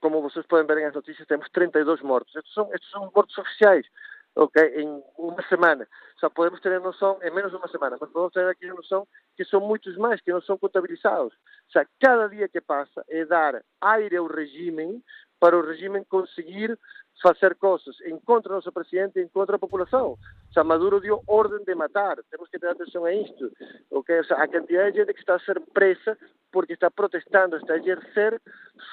como 0.00 0.22
vocês 0.22 0.46
podem 0.46 0.66
ver 0.66 0.84
nas 0.84 0.94
notícias, 0.94 1.26
temos 1.26 1.48
32 1.50 2.00
mortos. 2.02 2.34
Estes 2.36 2.54
são, 2.54 2.72
estes 2.72 2.90
são 2.90 3.10
mortos 3.14 3.36
oficiais 3.36 3.86
ok, 4.36 4.62
em 4.76 5.02
uma 5.16 5.42
semana. 5.48 5.86
Só 6.18 6.28
podemos 6.28 6.60
ter 6.60 6.72
a 6.72 6.80
noção, 6.80 7.18
em 7.22 7.30
menos 7.30 7.50
de 7.50 7.56
uma 7.56 7.68
semana, 7.68 7.96
mas 8.00 8.10
podemos 8.10 8.32
ter 8.32 8.46
aqui 8.48 8.68
a 8.68 8.74
noção 8.74 9.06
que 9.36 9.44
são 9.44 9.60
muitos 9.60 9.96
mais, 9.96 10.20
que 10.20 10.32
não 10.32 10.40
são 10.42 10.58
contabilizados. 10.58 11.32
Ou 11.32 11.72
seja, 11.72 11.88
cada 12.00 12.28
dia 12.28 12.48
que 12.48 12.60
passa 12.60 13.04
é 13.08 13.24
dar 13.24 13.62
aire 13.80 14.16
ao 14.16 14.26
regime 14.26 15.02
para 15.44 15.58
o 15.58 15.60
regime 15.60 16.02
conseguir 16.06 16.78
fazer 17.22 17.54
coisas 17.56 18.00
em 18.06 18.18
contra 18.20 18.48
do 18.48 18.54
nosso 18.54 18.72
presidente 18.72 19.18
e 19.18 19.22
em 19.24 19.28
contra 19.28 19.56
a 19.56 19.58
população. 19.58 20.16
O 20.56 20.64
Maduro 20.64 21.00
deu 21.00 21.22
ordem 21.26 21.62
de 21.66 21.74
matar. 21.74 22.16
Temos 22.30 22.48
que 22.48 22.58
ter 22.58 22.66
atenção 22.66 23.04
a 23.04 23.12
isto. 23.12 23.52
Okay? 23.90 24.20
O 24.20 24.24
sea, 24.24 24.38
a 24.38 24.48
quantidade 24.48 24.92
de 24.92 25.00
gente 25.00 25.12
que 25.12 25.20
está 25.20 25.34
a 25.34 25.40
ser 25.40 25.60
presa 25.74 26.16
porque 26.50 26.72
está 26.72 26.90
protestando, 26.90 27.58
está 27.58 27.74
a 27.74 27.76
exercer 27.76 28.40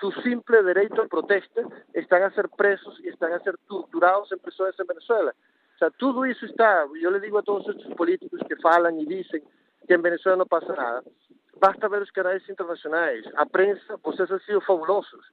su 0.01 0.11
simple 0.23 0.61
derecho 0.61 1.01
a 1.01 1.07
protesta, 1.07 1.61
están 1.93 2.23
a 2.23 2.31
ser 2.31 2.49
presos 2.49 2.99
y 2.99 3.07
están 3.07 3.31
a 3.31 3.39
ser 3.39 3.57
torturados 3.69 4.29
en 4.33 4.39
prisiones 4.39 4.77
en 4.77 4.87
Venezuela. 4.87 5.33
O 5.81 5.91
todo 5.91 6.25
eso 6.25 6.45
está. 6.45 6.85
Yo 7.01 7.11
le 7.11 7.21
digo 7.21 7.37
a 7.37 7.43
todos 7.43 7.65
estos 7.69 7.95
políticos 7.95 8.41
que 8.45 8.57
falan 8.57 8.99
y 8.99 9.05
dicen 9.05 9.41
que 9.87 9.93
en 9.93 10.01
Venezuela 10.01 10.35
no 10.35 10.45
pasa 10.45 10.75
nada. 10.75 11.01
Basta 11.61 11.87
ver 11.87 12.01
os 12.01 12.11
canais 12.11 12.43
internacionais. 12.49 13.23
A 13.37 13.45
prensa, 13.45 13.95
vocês 14.03 14.29
han 14.31 14.39
sido 14.41 14.59
fabulosos. 14.61 15.23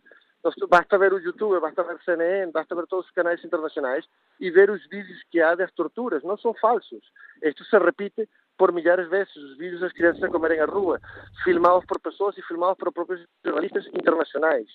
Basta 0.68 0.98
ver 0.98 1.12
o 1.12 1.18
YouTube, 1.18 1.60
basta 1.60 1.82
ver 1.82 1.98
CNN, 2.04 2.52
basta 2.52 2.74
ver 2.74 2.86
todos 2.86 3.06
os 3.06 3.12
canais 3.12 3.44
internacionais 3.44 4.04
e 4.38 4.50
ver 4.50 4.70
os 4.70 4.86
vídeos 4.88 5.20
que 5.30 5.40
há 5.40 5.54
das 5.54 5.72
torturas. 5.72 6.22
Não 6.22 6.36
são 6.38 6.54
falsos. 6.54 7.02
Isto 7.42 7.64
se 7.64 7.78
repite 7.78 8.28
por 8.56 8.72
milhares 8.72 9.04
de 9.04 9.10
vezes 9.10 9.34
os 9.36 9.56
vídeos 9.56 9.80
das 9.80 9.92
crianças 9.92 10.22
a 10.22 10.28
comerem 10.28 10.60
à 10.60 10.66
rua, 10.66 11.00
filmados 11.44 11.84
por 11.86 12.00
pessoas 12.00 12.36
e 12.36 12.42
filmados 12.42 12.76
por 12.76 12.92
próprios 12.92 13.24
jornalistas 13.44 13.86
internacionais. 13.86 14.68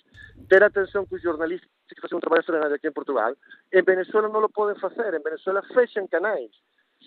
Ter 0.49 0.63
atenção 0.63 1.05
que 1.05 1.15
os 1.15 1.21
jornalistas 1.21 1.69
que 1.89 2.01
fazem 2.01 2.17
um 2.17 2.21
trabalho 2.21 2.39
extraordinário 2.39 2.75
aqui 2.75 2.87
em 2.87 2.93
Portugal, 2.93 3.35
em 3.71 3.83
Venezuela 3.83 4.29
não 4.29 4.43
o 4.43 4.49
podem 4.49 4.79
fazer. 4.79 5.13
Em 5.13 5.21
Venezuela 5.21 5.61
fecham 5.73 6.07
canais. 6.07 6.51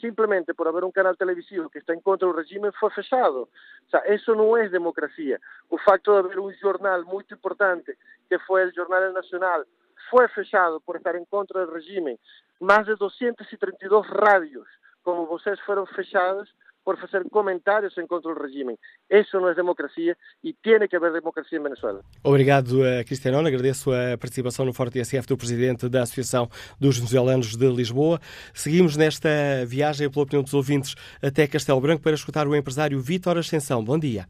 Simplesmente 0.01 0.53
por 0.53 0.69
haver 0.69 0.85
um 0.85 0.93
canal 0.93 1.17
televisivo 1.17 1.71
que 1.71 1.79
está 1.79 1.95
em 1.95 2.01
contra 2.01 2.29
do 2.29 2.37
regime 2.37 2.71
foi 2.73 2.91
fechado. 2.91 3.49
O 3.87 3.91
sea, 3.91 4.15
isso 4.15 4.35
não 4.35 4.57
é 4.57 4.69
democracia. 4.69 5.41
O 5.71 5.79
facto 5.79 6.13
de 6.13 6.19
haver 6.19 6.39
um 6.39 6.53
jornal 6.53 7.03
muito 7.05 7.35
importante, 7.35 7.97
que 8.29 8.39
foi 8.41 8.67
o 8.67 8.75
Jornal 8.75 9.13
Nacional, 9.13 9.65
foi 10.11 10.29
fechado 10.29 10.81
por 10.81 10.97
estar 10.97 11.15
em 11.15 11.25
contra 11.25 11.67
do 11.67 11.73
regime. 11.73 12.19
Mais 12.61 12.87
de 12.87 12.95
232 12.97 14.07
rádios, 14.09 14.69
como 15.03 15.27
vocês, 15.27 15.59
foram 15.61 15.87
fechadas 15.87 16.49
por 16.87 16.97
fazer 17.01 17.29
comentários 17.31 17.99
em 17.99 18.07
contra 18.07 18.33
do 18.33 18.41
regime. 18.41 18.79
Isso 19.11 19.41
não 19.41 19.49
é 19.49 19.55
democracia 19.57 20.17
e 20.45 20.53
tem 20.53 20.87
que 20.87 20.95
haver 20.95 21.13
democracia 21.13 21.59
em 21.59 21.63
Venezuela. 21.63 22.01
Obrigado, 22.23 22.77
Cristiano. 23.05 23.45
Agradeço 23.45 23.91
a 23.91 24.17
participação 24.17 24.65
no 24.65 24.73
Forte 24.73 25.05
SF 25.05 25.27
do 25.27 25.37
Presidente 25.37 25.89
da 25.89 26.03
Associação 26.03 26.49
dos 26.81 26.97
Venezuelanos 26.97 27.57
de 27.57 27.67
Lisboa. 27.67 28.21
Seguimos 28.55 28.97
nesta 28.97 29.29
viagem, 29.67 30.09
pela 30.09 30.23
opinião 30.23 30.45
dos 30.45 30.55
ouvintes, 30.55 30.95
até 31.21 31.49
Castelo 31.49 31.81
Branco 31.81 32.05
para 32.05 32.15
escutar 32.15 32.47
o 32.47 32.55
empresário 32.55 33.01
Vítor 33.01 33.37
Ascensão. 33.37 33.83
Bom 33.83 33.99
dia. 33.99 34.27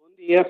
Bom 0.00 0.16
dia. 0.18 0.44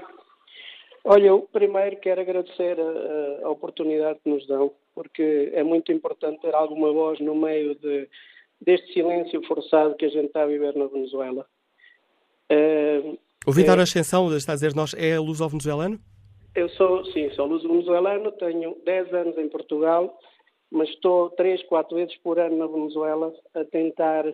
Olha, 1.04 1.26
eu 1.26 1.46
primeiro 1.52 1.96
quero 1.98 2.22
agradecer 2.22 2.78
a, 2.80 3.46
a, 3.46 3.50
oportunidade 3.50 4.20
que 4.24 4.30
nos 4.30 4.46
dão, 4.46 4.72
porque 4.94 5.52
é 5.52 5.62
muito 5.62 5.92
importante 5.92 6.40
ter 6.40 6.54
alguma 6.54 6.90
voz 6.90 7.20
no 7.20 7.34
meio 7.34 7.74
de, 7.74 8.08
deste 8.64 8.92
silêncio 8.92 9.42
forçado 9.46 9.94
que 9.96 10.04
a 10.04 10.08
gente 10.08 10.26
está 10.26 10.42
a 10.42 10.46
viver 10.46 10.74
na 10.76 10.86
Venezuela. 10.86 11.46
Uh, 12.50 13.18
o 13.46 13.52
Vitor 13.52 13.78
é, 13.78 13.82
Ascensão 13.82 14.34
está 14.34 14.52
a 14.52 14.54
dizer 14.54 14.74
nós 14.74 14.94
é 14.94 15.18
luso-venezuelano? 15.18 15.98
Eu 16.54 16.68
sou, 16.70 17.04
sim, 17.06 17.30
sou 17.30 17.46
luso-venezuelano, 17.46 18.32
tenho 18.32 18.76
10 18.84 19.12
anos 19.12 19.38
em 19.38 19.48
Portugal, 19.48 20.18
mas 20.70 20.88
estou 20.88 21.30
3, 21.30 21.62
4 21.64 21.96
vezes 21.96 22.16
por 22.18 22.38
ano 22.38 22.56
na 22.56 22.66
Venezuela 22.66 23.32
a 23.54 23.64
tentar, 23.64 24.24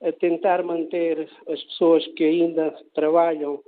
a 0.00 0.12
tentar 0.12 0.62
manter 0.62 1.28
as 1.48 1.62
pessoas 1.64 2.06
que 2.08 2.24
ainda 2.24 2.74
trabalham 2.94 3.60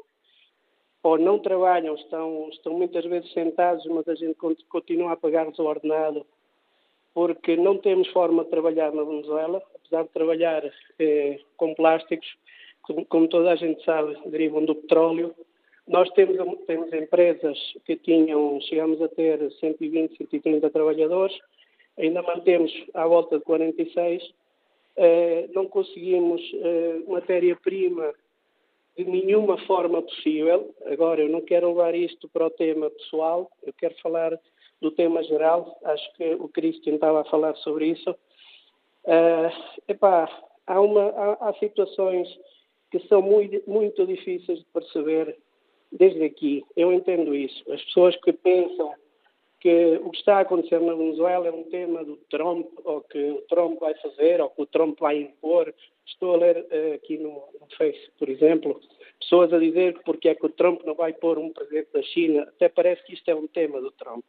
ou 1.03 1.19
não 1.19 1.39
trabalham, 1.39 1.95
estão, 1.95 2.49
estão 2.51 2.75
muitas 2.75 3.05
vezes 3.05 3.33
sentados, 3.33 3.85
mas 3.87 4.07
a 4.07 4.15
gente 4.15 4.37
continua 4.69 5.13
a 5.13 5.17
pagar-lhes 5.17 5.59
o 5.59 5.65
ordenado, 5.65 6.27
porque 7.15 7.57
não 7.57 7.79
temos 7.79 8.09
forma 8.09 8.45
de 8.45 8.51
trabalhar 8.51 8.93
na 8.93 9.03
Venezuela, 9.03 9.63
apesar 9.75 10.05
de 10.05 10.11
trabalhar 10.11 10.63
eh, 10.99 11.41
com 11.57 11.75
plásticos, 11.75 12.29
como, 12.83 13.05
como, 13.07 13.29
toda 13.29 13.53
a 13.53 13.57
gente 13.57 13.85
sabe, 13.85 14.17
derivam 14.27 14.65
do 14.65 14.75
petróleo. 14.75 15.35
Nós 15.87 16.09
temos, 16.11 16.37
temos 16.67 16.93
empresas 16.93 17.59
que 17.85 17.97
tinham, 17.97 18.61
chegamos 18.63 19.03
a 19.03 19.09
ter 19.09 19.51
120, 19.53 20.17
130 20.17 20.71
trabalhadores, 20.71 21.37
ainda 21.99 22.23
mantemos 22.23 22.73
à 22.95 23.07
volta 23.07 23.39
de 23.39 23.45
46, 23.45 24.23
eh, 24.97 25.49
não 25.53 25.67
conseguimos 25.67 26.41
eh, 26.55 27.03
matéria-prima 27.09 28.15
de 28.97 29.05
nenhuma 29.05 29.59
forma 29.67 30.03
possível. 30.03 30.75
Agora, 30.87 31.23
eu 31.23 31.29
não 31.29 31.41
quero 31.41 31.69
levar 31.69 31.95
isto 31.95 32.29
para 32.29 32.47
o 32.47 32.51
tema 32.51 32.91
pessoal, 32.91 33.51
eu 33.65 33.73
quero 33.73 33.95
falar 34.03 34.39
do 34.81 34.91
tema 34.91 35.23
geral. 35.25 35.79
Acho 35.85 36.13
que 36.15 36.35
o 36.35 36.49
Cristian 36.49 36.95
estava 36.95 37.21
a 37.21 37.25
falar 37.25 37.55
sobre 37.57 37.87
isso. 37.87 38.11
Uh, 39.05 39.51
epá, 39.89 40.29
há, 40.67 40.81
uma, 40.81 41.09
há, 41.11 41.49
há 41.49 41.55
situações 41.55 42.29
que 42.91 43.01
são 43.09 43.23
muito, 43.23 43.63
muito 43.69 44.07
difíceis 44.07 44.59
de 44.59 44.65
perceber 44.67 45.37
desde 45.93 46.25
aqui. 46.25 46.65
Eu 46.77 46.93
entendo 46.93 47.35
isso. 47.35 47.71
As 47.73 47.83
pessoas 47.85 48.17
que 48.17 48.33
pensam 48.33 48.93
que 49.61 50.01
o 50.03 50.11
que 50.11 50.19
está 50.19 50.39
a 50.39 50.41
acontecer 50.41 50.81
na 50.81 50.95
Venezuela 50.95 51.47
é 51.47 51.53
um 51.53 51.65
tema 51.65 52.03
do 52.03 52.17
Trump, 52.31 52.67
ou 52.83 53.03
que 53.03 53.19
o 53.19 53.43
Trump 53.43 53.79
vai 53.79 53.95
fazer, 53.95 54.41
ou 54.41 54.49
que 54.49 54.63
o 54.63 54.67
Trump 54.67 54.99
vai 54.99 55.19
impor. 55.19 55.73
Estou 56.07 56.35
a 56.35 56.39
ler 56.39 56.57
uh, 56.57 56.95
aqui 56.95 57.19
no, 57.19 57.31
no 57.31 57.69
por 58.19 58.29
exemplo, 58.29 58.81
pessoas 59.21 59.53
a 59.53 59.59
dizer 59.59 59.99
que 59.99 60.05
porque 60.05 60.31
é 60.31 60.35
que 60.35 60.47
o 60.47 60.51
Trump 60.51 60.83
não 60.85 60.95
vai 60.95 61.13
pôr 61.13 61.39
um 61.39 61.53
presidente 61.53 61.93
da 61.93 62.03
China. 62.03 62.43
Até 62.43 62.69
parece 62.69 63.05
que 63.05 63.15
isto 63.15 63.29
é 63.29 63.35
um 63.35 63.47
tema 63.47 63.81
do 63.81 63.91
Trump. 63.93 64.25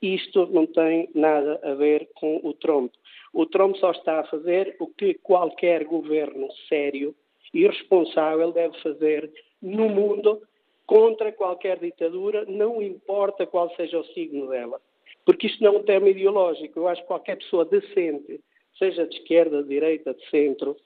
Isto 0.00 0.46
não 0.46 0.66
tem 0.66 1.08
nada 1.14 1.60
a 1.62 1.74
ver 1.74 2.08
com 2.14 2.40
o 2.42 2.52
Trump. 2.52 2.92
O 3.32 3.46
Trump 3.46 3.76
só 3.76 3.90
está 3.90 4.20
a 4.20 4.24
fazer 4.24 4.76
o 4.78 4.86
que 4.86 5.14
qualquer 5.14 5.84
governo 5.84 6.48
sério 6.68 7.14
e 7.52 7.66
responsável 7.66 8.52
deve 8.52 8.78
fazer 8.80 9.30
no 9.62 9.88
mundo 9.88 10.42
contra 10.86 11.32
qualquer 11.32 11.78
ditadura, 11.78 12.44
não 12.46 12.82
importa 12.82 13.46
qual 13.46 13.74
seja 13.74 13.98
o 13.98 14.04
signo 14.06 14.48
dela. 14.48 14.80
Porque 15.24 15.46
isto 15.46 15.62
não 15.62 15.74
é 15.74 15.78
um 15.78 15.82
tema 15.82 16.08
ideológico. 16.10 16.78
Eu 16.78 16.88
acho 16.88 17.00
que 17.00 17.08
qualquer 17.08 17.36
pessoa 17.36 17.64
decente, 17.64 18.40
seja 18.78 19.06
de 19.06 19.16
esquerda, 19.16 19.62
de 19.62 19.68
direita, 19.68 20.12
de 20.12 20.28
centro, 20.28 20.76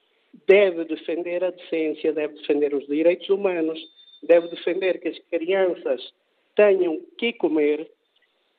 deve 0.46 0.84
defender 0.84 1.42
a 1.42 1.50
decência, 1.50 2.12
deve 2.12 2.34
defender 2.34 2.74
os 2.74 2.86
direitos 2.86 3.28
humanos, 3.28 3.80
deve 4.22 4.48
defender 4.48 5.00
que 5.00 5.08
as 5.08 5.18
crianças 5.30 6.12
tenham 6.54 7.00
que 7.16 7.32
comer, 7.32 7.90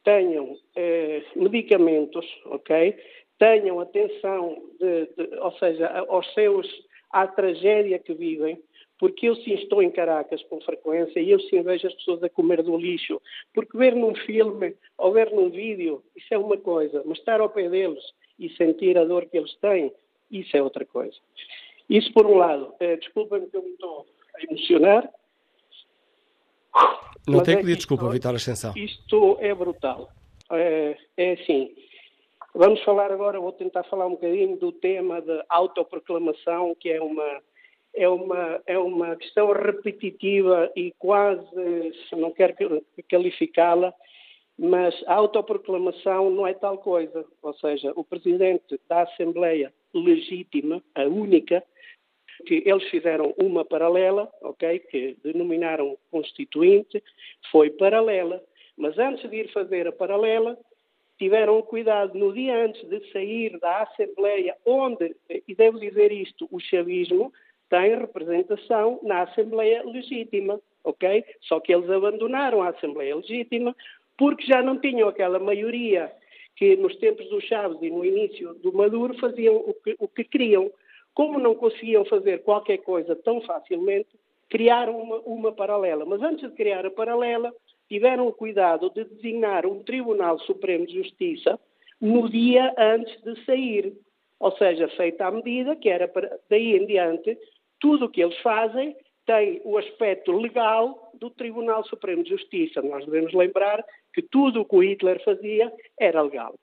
tenham 0.10 0.57
eh, 0.76 1.22
medicamentos, 1.36 2.26
ok? 2.45 2.95
Tenham 3.38 3.80
atenção, 3.80 4.57
de, 4.80 5.06
de, 5.06 5.36
ou 5.38 5.52
seja, 5.52 5.88
aos 6.07 6.34
seus, 6.34 6.68
à 7.11 7.27
tragédia 7.27 7.99
que 7.99 8.15
vivem, 8.15 8.60
porque 8.98 9.30
eu 9.30 9.36
sim 9.36 9.53
estou 9.53 9.84
em 9.84 9.91
Caracas 9.91 10.41
com 10.45 10.60
frequência 10.61 11.19
e 11.19 11.30
eu 11.30 11.40
sim 11.41 11.61
vejo 11.61 11.86
as 11.86 11.94
pessoas 11.94 12.23
a 12.23 12.30
comer 12.30 12.64
do 12.64 12.76
lixo, 12.76 13.22
porque 13.53 13.77
ver 13.77 13.95
num 13.95 14.15
filme 14.15 14.76
ou 14.98 15.11
ver 15.14 15.31
num 15.31 15.52
vídeo, 15.52 16.03
isso 16.15 16.34
é 16.34 16.40
uma 16.40 16.57
coisa, 16.57 17.03
mas 17.06 17.19
estar 17.19 17.40
ao 17.40 17.49
pé 17.52 17.69
deles 17.69 18.03
e 18.40 18.49
sentir 18.56 18.98
a 18.98 19.06
dor 19.06 19.27
que 19.27 19.38
eles 19.38 19.56
têm, 19.57 19.94
isso 20.31 20.57
é 20.57 20.64
outra 20.64 20.86
coisa. 20.86 21.15
Isso 21.88 22.11
por 22.14 22.26
um 22.26 22.36
lado. 22.36 22.73
É, 22.80 22.98
Desculpa-me 22.98 23.48
que 23.48 23.57
eu 23.57 23.61
me 23.61 23.69
estou 23.69 24.07
a 24.36 24.44
emocionar. 24.44 25.10
Não 27.28 27.44
tem 27.44 27.56
é 27.56 27.58
que 27.58 27.64
pedir 27.64 27.78
desculpa, 27.78 28.04
isto, 28.06 28.14
Vitor 28.14 28.36
Ascensão. 28.36 28.74
Isto 28.76 29.38
é 29.40 29.54
brutal. 29.54 30.10
É, 30.52 30.98
é 31.18 31.34
assim. 31.34 31.76
Vamos 32.56 32.82
falar 32.84 33.12
agora, 33.12 33.40
vou 33.40 33.52
tentar 33.52 33.84
falar 33.84 34.08
um 34.08 34.12
bocadinho 34.12 34.58
do 34.58 34.72
tema 34.72 35.22
da 35.22 35.46
autoproclamação, 35.50 36.76
que 36.80 36.90
é 36.90 37.02
uma 37.02 37.41
é 37.94 38.08
uma, 38.08 38.62
é 38.68 38.78
uma 38.78 39.16
questão 39.16 39.52
repetitiva 39.52 40.72
e 40.76 40.94
quase, 40.98 41.44
não 42.12 42.32
quero 42.32 42.56
qualificá-la, 43.10 43.94
mas 44.58 44.94
a 45.08 45.16
autoproclamação 45.16 46.30
não 46.30 46.46
é 46.46 46.54
tal 46.54 46.78
coisa. 46.78 47.26
Ou 47.41 47.54
seja, 47.56 47.91
o 47.96 48.04
presidente 48.04 48.80
da 48.88 49.04
Assembleia 49.04 49.74
legítima, 49.94 50.84
a 50.96 51.04
única, 51.04 51.64
que 52.45 52.64
eles 52.66 52.84
fizeram 52.90 53.34
uma 53.38 53.66
paralela, 53.66 54.30
ok, 54.41 54.80
que 54.80 55.18
denominaram 55.24 55.98
constituinte, 56.11 57.03
foi 57.52 57.70
paralela, 57.72 58.44
mas 58.78 58.98
antes 58.98 59.30
de 59.30 59.38
ir 59.38 59.52
fazer 59.52 59.88
a 59.88 59.91
paralela, 59.91 60.57
tiveram 61.18 61.61
cuidado 61.61 62.18
no 62.18 62.34
dia 62.34 62.66
antes 62.66 62.82
de 62.88 63.11
sair 63.11 63.60
da 63.60 63.84
Assembleia, 63.84 64.56
onde, 64.66 65.16
e 65.30 65.53
devo 65.53 65.80
dizer 65.80 66.11
isto, 66.11 66.48
o 66.49 66.60
chavismo 66.60 67.32
tem 67.70 67.98
representação 67.98 68.99
na 69.03 69.24
Assembleia 69.24 69.84
Legítima, 69.84 70.60
ok? 70.84 71.24
Só 71.41 71.60
que 71.60 71.74
eles 71.74 71.90
abandonaram 71.90 72.64
a 72.64 72.70
Assembleia 72.70 73.16
Legítima 73.16 73.76
porque 74.18 74.45
já 74.45 74.61
não 74.61 74.80
tinham 74.80 75.07
aquela 75.07 75.40
maioria 75.40 76.11
que 76.56 76.76
nos 76.76 76.95
tempos 76.98 77.30
do 77.30 77.40
Chaves 77.40 77.82
e 77.82 77.90
no 77.90 78.03
início 78.03 78.53
do 78.56 78.74
Maduro 78.74 79.18
faziam 79.18 79.56
o 79.56 79.74
que, 79.74 79.95
o 79.98 80.07
que 80.07 80.26
queriam. 80.26 80.70
Como 81.14 81.40
não 81.40 81.56
conseguiam 81.56 82.06
fazer 82.06 82.44
qualquer 82.44 82.77
coisa 82.77 83.15
tão 83.15 83.41
facilmente, 83.41 84.10
criaram 84.49 84.99
uma, 84.99 85.18
uma 85.19 85.52
paralela. 85.52 86.06
Mas 86.06 86.22
antes 86.22 86.49
de 86.49 86.56
criar 86.56 86.86
a 86.86 86.91
paralela, 86.91 87.53
tiveram 87.88 88.27
o 88.27 88.34
cuidado 88.34 88.90
de 88.90 89.03
designar 89.06 89.65
um 89.65 89.84
Tribunal 89.84 90.40
Supremo 90.40 90.86
de 90.86 90.95
Justiça 90.95 91.60
no 91.99 92.30
dia 92.30 92.73
antes 92.77 93.22
de 93.22 93.45
sair. 93.45 93.94
Ou 94.40 94.52
seja, 94.53 94.88
feita 94.90 95.26
à 95.26 95.31
medida 95.31 95.76
que 95.76 95.90
era 95.90 96.07
para, 96.07 96.40
daí 96.49 96.76
em 96.76 96.86
diante 96.86 97.38
tudo 97.80 98.06
o 98.06 98.10
que 98.10 98.22
eles 98.22 98.38
fazem 98.40 98.95
tem 99.26 99.61
o 99.64 99.77
aspecto 99.77 100.31
legal 100.31 101.11
do 101.14 101.30
Tribunal 101.30 101.84
Supremo 101.84 102.23
de 102.23 102.31
Justiça. 102.31 102.81
Nós 102.81 103.06
devemos 103.06 103.34
lembrar 103.34 103.86
que 104.14 104.22
tudo 104.23 104.61
o 104.61 104.65
que 104.65 104.76
o 104.76 104.84
Hitler 104.84 105.23
fazia 105.23 105.72
era 105.99 106.22
legal. 106.22 106.56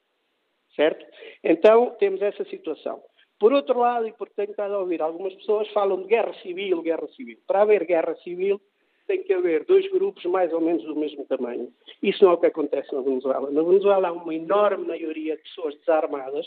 Certo? 0.75 1.07
Então, 1.45 1.95
temos 1.99 2.21
essa 2.21 2.45
situação. 2.47 3.01
Por 3.39 3.53
outro 3.53 3.79
lado, 3.79 4.07
e 4.07 4.13
porque 4.13 4.35
tenho 4.35 4.51
estado 4.51 4.75
a 4.75 4.79
ouvir 4.79 5.03
algumas 5.03 5.35
pessoas 5.35 5.69
falam 5.69 6.03
de 6.03 6.09
guerra 6.09 6.33
civil, 6.43 6.83
guerra 6.83 7.07
civil. 7.09 7.39
Para 7.47 7.63
haver 7.63 7.85
guerra 7.85 8.15
civil, 8.17 8.61
tem 9.07 9.23
que 9.23 9.33
haver 9.33 9.65
dois 9.65 9.89
grupos 9.91 10.25
mais 10.25 10.53
ou 10.53 10.61
menos 10.61 10.83
do 10.85 10.97
mesmo 10.97 11.25
tamanho. 11.27 11.73
Isso 12.03 12.25
não 12.25 12.33
é 12.33 12.35
o 12.35 12.39
que 12.39 12.47
acontece 12.47 12.95
na 12.95 13.03
Venezuela. 13.03 13.51
Na 13.51 13.63
Venezuela 13.63 14.09
há 14.09 14.13
uma 14.13 14.35
enorme 14.35 14.87
maioria 14.87 15.37
de 15.37 15.43
pessoas 15.43 15.75
desarmadas, 15.77 16.47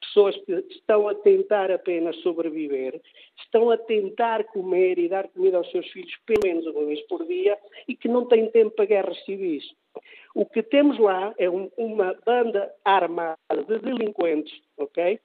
pessoas 0.00 0.36
que 0.44 0.52
estão 0.70 1.08
a 1.08 1.14
tentar 1.14 1.70
apenas 1.70 2.16
sobreviver, 2.16 3.00
estão 3.38 3.70
a 3.70 3.78
tentar 3.78 4.44
comer 4.44 4.98
e 4.98 5.08
dar 5.08 5.28
comida 5.28 5.56
aos 5.56 5.70
seus 5.70 5.86
filhos 5.90 6.14
pelo 6.26 6.40
menos 6.44 6.66
uma 6.66 6.84
vez 6.84 7.00
por 7.06 7.24
dia 7.26 7.56
e 7.88 7.96
que 7.96 8.08
não 8.08 8.26
têm 8.26 8.50
tempo 8.50 8.74
para 8.76 8.84
guerras 8.84 9.24
civis. 9.24 9.64
O 10.34 10.44
que 10.44 10.62
temos 10.62 10.98
lá 10.98 11.34
é 11.38 11.48
um, 11.48 11.70
uma 11.78 12.14
banda 12.26 12.70
armada 12.84 13.38
de 13.66 13.78
delinquentes, 13.78 14.52
ok? 14.76 15.18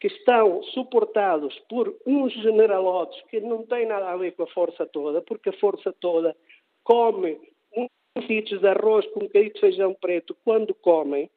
Que 0.00 0.06
estão 0.06 0.62
suportados 0.62 1.56
por 1.68 1.94
uns 2.06 2.32
generalotes 2.32 3.20
que 3.28 3.38
não 3.40 3.64
têm 3.66 3.86
nada 3.86 4.10
a 4.10 4.16
ver 4.16 4.32
com 4.32 4.44
a 4.44 4.46
força 4.46 4.86
toda, 4.86 5.20
porque 5.20 5.50
a 5.50 5.58
força 5.58 5.92
toda 6.00 6.34
come 6.82 7.38
uns 7.76 8.26
litros 8.26 8.60
de 8.60 8.66
arroz 8.66 9.06
com 9.08 9.20
um 9.20 9.26
bocadinho 9.26 9.52
de 9.52 9.60
feijão 9.60 9.94
preto 9.94 10.34
quando 10.42 10.74
comem, 10.74 11.30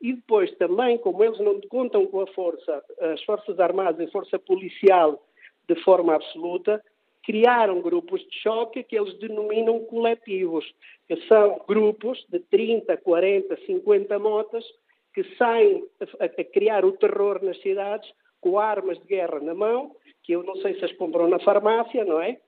e 0.00 0.12
depois 0.14 0.50
também, 0.56 0.98
como 0.98 1.24
eles 1.24 1.38
não 1.40 1.60
contam 1.62 2.06
com 2.06 2.20
a 2.20 2.26
força, 2.28 2.84
as 3.00 3.22
Forças 3.24 3.58
Armadas 3.58 4.00
e 4.00 4.04
a 4.04 4.12
Força 4.12 4.38
Policial 4.38 5.20
de 5.68 5.74
forma 5.82 6.14
absoluta, 6.14 6.82
criaram 7.24 7.82
grupos 7.82 8.20
de 8.28 8.40
choque 8.40 8.82
que 8.82 8.96
eles 8.96 9.12
denominam 9.18 9.80
coletivos, 9.80 10.64
que 11.06 11.16
são 11.26 11.60
grupos 11.68 12.24
de 12.30 12.38
30, 12.40 12.96
40, 12.96 13.56
50 13.66 14.18
motas 14.18 14.64
que 15.14 15.24
saem 15.36 15.84
a, 16.20 16.24
a 16.24 16.44
criar 16.44 16.84
o 16.84 16.92
terror 16.92 17.42
nas 17.42 17.60
cidades 17.60 18.10
com 18.40 18.58
armas 18.58 18.98
de 18.98 19.06
guerra 19.06 19.40
na 19.40 19.54
mão, 19.54 19.94
que 20.22 20.32
eu 20.32 20.42
não 20.42 20.56
sei 20.56 20.78
se 20.78 20.84
as 20.84 20.92
compram 20.92 21.28
na 21.28 21.38
farmácia, 21.40 22.04
não 22.04 22.20
é? 22.20 22.38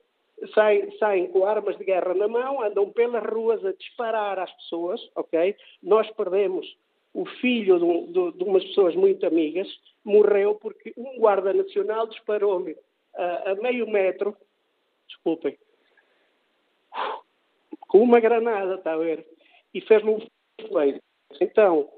saem, 0.53 0.97
saem 0.97 1.27
com 1.27 1.45
armas 1.45 1.77
de 1.77 1.83
guerra 1.83 2.13
na 2.13 2.27
mão, 2.27 2.61
andam 2.61 2.89
pelas 2.91 3.23
ruas 3.23 3.63
a 3.65 3.73
disparar 3.73 4.39
às 4.39 4.51
pessoas, 4.53 5.01
ok? 5.15 5.55
Nós 5.81 6.09
perdemos 6.11 6.65
o 7.13 7.25
filho 7.25 7.77
de, 7.77 7.83
um, 7.83 8.11
de, 8.11 8.37
de 8.37 8.43
umas 8.43 8.63
pessoas 8.65 8.95
muito 8.95 9.25
amigas, 9.25 9.67
morreu 10.03 10.55
porque 10.55 10.93
um 10.97 11.19
guarda 11.19 11.53
nacional 11.53 12.07
disparou-lhe 12.07 12.75
a, 13.15 13.51
a 13.51 13.55
meio 13.55 13.89
metro, 13.89 14.35
desculpem, 15.07 15.57
com 17.87 17.99
uma 17.99 18.19
granada, 18.19 18.75
está 18.75 18.93
a 18.93 18.97
ver? 18.97 19.25
E 19.73 19.81
fez-lhe 19.81 20.09
um. 20.09 20.19
Então, 21.39 21.89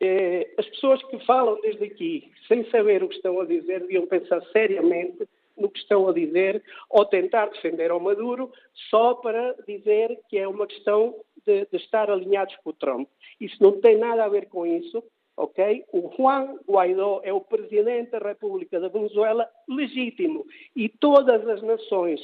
eh, 0.00 0.54
as 0.56 0.66
pessoas 0.68 1.02
que 1.04 1.18
falam 1.24 1.60
desde 1.60 1.84
aqui, 1.84 2.30
sem 2.46 2.68
saber 2.70 3.02
o 3.02 3.08
que 3.08 3.16
estão 3.16 3.40
a 3.40 3.44
dizer, 3.44 3.80
deviam 3.80 4.06
pensar 4.06 4.40
seriamente 4.52 5.28
no 5.56 5.68
que 5.68 5.80
estão 5.80 6.08
a 6.08 6.12
dizer 6.12 6.62
ou 6.88 7.04
tentar 7.04 7.46
defender 7.46 7.90
ao 7.90 8.00
Maduro 8.00 8.52
só 8.90 9.14
para 9.14 9.54
dizer 9.66 10.18
que 10.28 10.38
é 10.38 10.46
uma 10.46 10.66
questão 10.66 11.16
de, 11.44 11.66
de 11.66 11.76
estar 11.76 12.10
alinhados 12.10 12.54
com 12.62 12.70
o 12.70 12.74
Trump. 12.74 13.08
Isso 13.40 13.56
não 13.60 13.80
tem 13.80 13.96
nada 13.96 14.24
a 14.24 14.28
ver 14.28 14.46
com 14.46 14.64
isso, 14.64 15.02
ok? 15.36 15.84
O 15.92 16.12
Juan 16.16 16.58
Guaidó 16.68 17.20
é 17.24 17.32
o 17.32 17.40
presidente 17.40 18.10
da 18.10 18.18
República 18.18 18.78
da 18.78 18.88
Venezuela 18.88 19.48
legítimo 19.68 20.46
e 20.76 20.88
todas 20.88 21.46
as 21.48 21.62
nações 21.62 22.20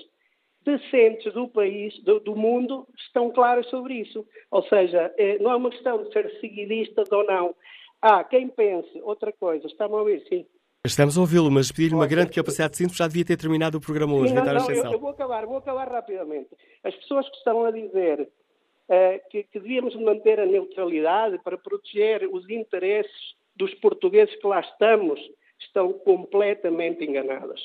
decentes 0.65 1.32
do 1.32 1.49
país, 1.49 1.97
do, 2.03 2.20
do, 2.20 2.35
mundo, 2.35 2.86
estão 2.97 3.31
claras 3.31 3.66
sobre 3.69 3.95
isso. 3.95 4.27
Ou 4.51 4.62
seja, 4.65 5.12
é, 5.16 5.39
não 5.39 5.53
é 5.53 5.57
uma 5.57 5.70
questão 5.70 6.03
de 6.03 6.12
ser 6.12 6.31
seguidistas 6.41 7.11
ou 7.12 7.24
não. 7.24 7.55
Há 8.01 8.24
quem 8.24 8.49
pense 8.49 9.01
outra 9.03 9.32
coisa. 9.32 9.66
Está-me 9.66 9.95
a 9.95 9.99
ouvir? 9.99 10.24
Sim. 10.28 10.47
Estamos 10.86 11.16
a 11.16 11.20
ouvi-lo, 11.23 11.51
mas 11.51 11.73
pedir-lhe 11.73 11.95
uma 11.95 12.07
grande 12.07 12.32
capacidade 12.32 12.73
de 12.73 12.77
síntese 12.78 12.99
já 12.99 13.07
devia 13.07 13.24
ter 13.24 13.39
terminado 13.39 13.78
o 13.78 13.81
programa 13.81 14.15
hoje. 14.15 14.28
Sim, 14.28 14.35
não, 14.35 14.45
não, 14.45 14.70
eu, 14.70 14.93
eu, 14.93 14.99
vou 14.99 15.11
acabar, 15.11 15.47
vou 15.47 15.57
acabar 15.57 15.89
rapidamente. 15.91 16.51
As 16.82 16.95
pessoas 16.97 17.27
que 17.31 17.36
estão 17.36 17.65
a 17.65 17.70
dizer 17.70 18.20
uh, 18.20 19.31
que, 19.31 19.45
que 19.45 19.61
devíamos 19.61 19.97
manter 19.97 20.39
a 20.39 20.45
neutralidade 20.45 21.39
para 21.39 21.57
proteger 21.57 22.28
os 22.31 22.49
interesses 22.51 23.35
dos 23.57 23.73
portugueses 23.77 24.35
que 24.36 24.47
lá 24.47 24.61
estamos 24.61 25.19
estão 25.59 25.93
completamente 25.93 27.03
enganadas. 27.03 27.61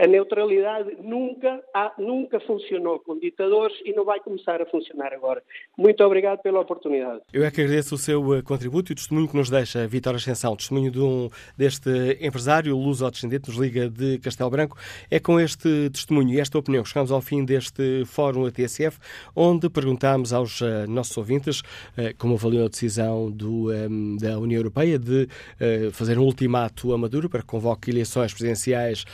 A 0.00 0.06
neutralidade 0.06 0.96
nunca, 1.02 1.62
há, 1.74 1.92
nunca 1.98 2.40
funcionou 2.40 3.00
com 3.00 3.18
ditadores 3.18 3.76
e 3.84 3.92
não 3.92 4.02
vai 4.02 4.18
começar 4.18 4.62
a 4.62 4.64
funcionar 4.64 5.12
agora. 5.12 5.42
Muito 5.76 6.02
obrigado 6.02 6.40
pela 6.40 6.58
oportunidade. 6.58 7.20
Eu 7.30 7.44
é 7.44 7.50
que 7.50 7.60
agradeço 7.60 7.96
o 7.96 7.98
seu 7.98 8.34
eh, 8.34 8.40
contributo 8.40 8.90
e 8.90 8.94
o 8.94 8.96
testemunho 8.96 9.28
que 9.28 9.36
nos 9.36 9.50
deixa 9.50 9.86
Vítor 9.86 10.14
Ascensão, 10.14 10.56
testemunho 10.56 10.90
de 10.90 11.00
um, 11.00 11.28
deste 11.54 12.16
empresário 12.18 12.74
luso-descendente, 12.78 13.50
nos 13.50 13.58
liga 13.58 13.90
de 13.90 14.18
Castelo 14.20 14.48
Branco. 14.48 14.74
É 15.10 15.20
com 15.20 15.38
este 15.38 15.90
testemunho 15.90 16.30
e 16.30 16.40
esta 16.40 16.58
opinião 16.58 16.82
que 16.82 16.88
chegamos 16.88 17.12
ao 17.12 17.20
fim 17.20 17.44
deste 17.44 18.06
fórum 18.06 18.44
da 18.44 18.50
TSF, 18.50 18.98
onde 19.36 19.68
perguntámos 19.68 20.32
aos 20.32 20.62
uh, 20.62 20.88
nossos 20.88 21.14
ouvintes 21.18 21.60
uh, 21.60 22.16
como 22.16 22.36
avaliam 22.36 22.64
a 22.64 22.68
decisão 22.70 23.30
do, 23.30 23.70
um, 23.70 24.16
da 24.16 24.38
União 24.38 24.60
Europeia 24.60 24.98
de 24.98 25.28
fazer 25.92 26.18
um 26.18 26.22
ultimato 26.22 26.94
a 26.94 26.98
Maduro 26.98 27.28
para 27.28 27.40
que 27.40 27.46
convoque 27.46 27.90
eleições 27.90 28.32
presidenciais 28.32 29.04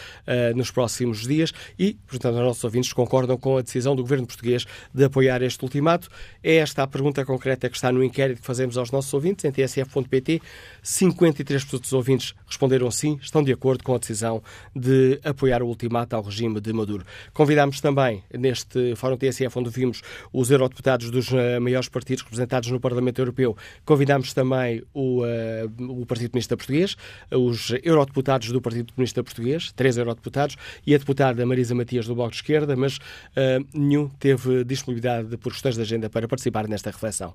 nos 0.55 0.71
próximos 0.77 1.27
dias 1.27 1.55
e, 1.79 1.95
portanto, 2.07 2.35
os 2.35 2.43
nossos 2.43 2.63
ouvintes 2.63 2.93
concordam 2.93 3.39
com 3.39 3.57
a 3.57 3.63
decisão 3.63 3.97
do 3.97 4.03
governo 4.03 4.27
português 4.27 4.67
de 4.93 5.05
apoiar 5.05 5.41
este 5.41 5.65
ultimato. 5.65 6.11
É 6.43 6.57
esta 6.57 6.83
a 6.83 6.87
pergunta 6.87 7.25
concreta 7.25 7.71
que 7.71 7.77
está 7.77 7.91
no 7.91 8.05
inquérito 8.05 8.43
que 8.43 8.47
fazemos 8.47 8.77
aos 8.77 8.91
nossos 8.91 9.13
ouvintes 9.15 9.47
em 9.47 9.51
tsf.pt. 9.51 10.43
53% 10.87 11.81
dos 11.81 11.93
ouvintes 11.93 12.33
responderam 12.47 12.89
sim, 12.93 13.19
estão 13.21 13.43
de 13.43 13.53
acordo 13.53 13.83
com 13.83 13.95
a 13.95 13.99
decisão 13.99 14.41
de 14.75 15.19
apoiar 15.25 15.61
o 15.61 15.67
ultimato 15.67 16.15
ao 16.15 16.23
regime 16.23 16.61
de 16.61 16.73
Maduro. 16.73 17.05
Convidámos 17.35 17.81
também, 17.81 18.23
neste 18.33 18.95
Fórum 18.95 19.17
TSF, 19.17 19.59
onde 19.59 19.69
vimos 19.69 20.03
os 20.33 20.49
eurodeputados 20.49 21.11
dos 21.11 21.33
eh, 21.33 21.59
maiores 21.59 21.89
partidos 21.89 22.23
representados 22.23 22.71
no 22.71 22.79
Parlamento 22.79 23.21
Europeu, 23.21 23.57
convidámos 23.85 24.33
também 24.33 24.81
o, 24.95 25.23
uh, 25.23 26.01
o 26.01 26.07
Partido 26.07 26.31
Comunista 26.31 26.57
Português, 26.57 26.97
os 27.33 27.73
eurodeputados 27.83 28.53
do 28.53 28.61
Partido 28.61 28.93
Comunista 28.93 29.25
Português, 29.25 29.73
três 29.73 29.97
eurodeputados, 29.97 30.57
e 30.87 30.95
a 30.95 30.99
deputada 30.99 31.45
Marisa 31.45 31.75
Matias 31.75 32.07
do 32.07 32.15
Bloco 32.15 32.31
de 32.31 32.37
Esquerda, 32.37 32.77
mas 32.77 32.99
uh, 32.99 33.67
nenhum 33.75 34.09
teve 34.09 34.63
disponibilidade 34.63 35.37
por 35.39 35.53
questões 35.53 35.75
de 35.75 35.81
agenda 35.81 36.09
para 36.09 36.29
participar 36.29 36.69
nesta 36.69 36.91
reflexão. 36.91 37.35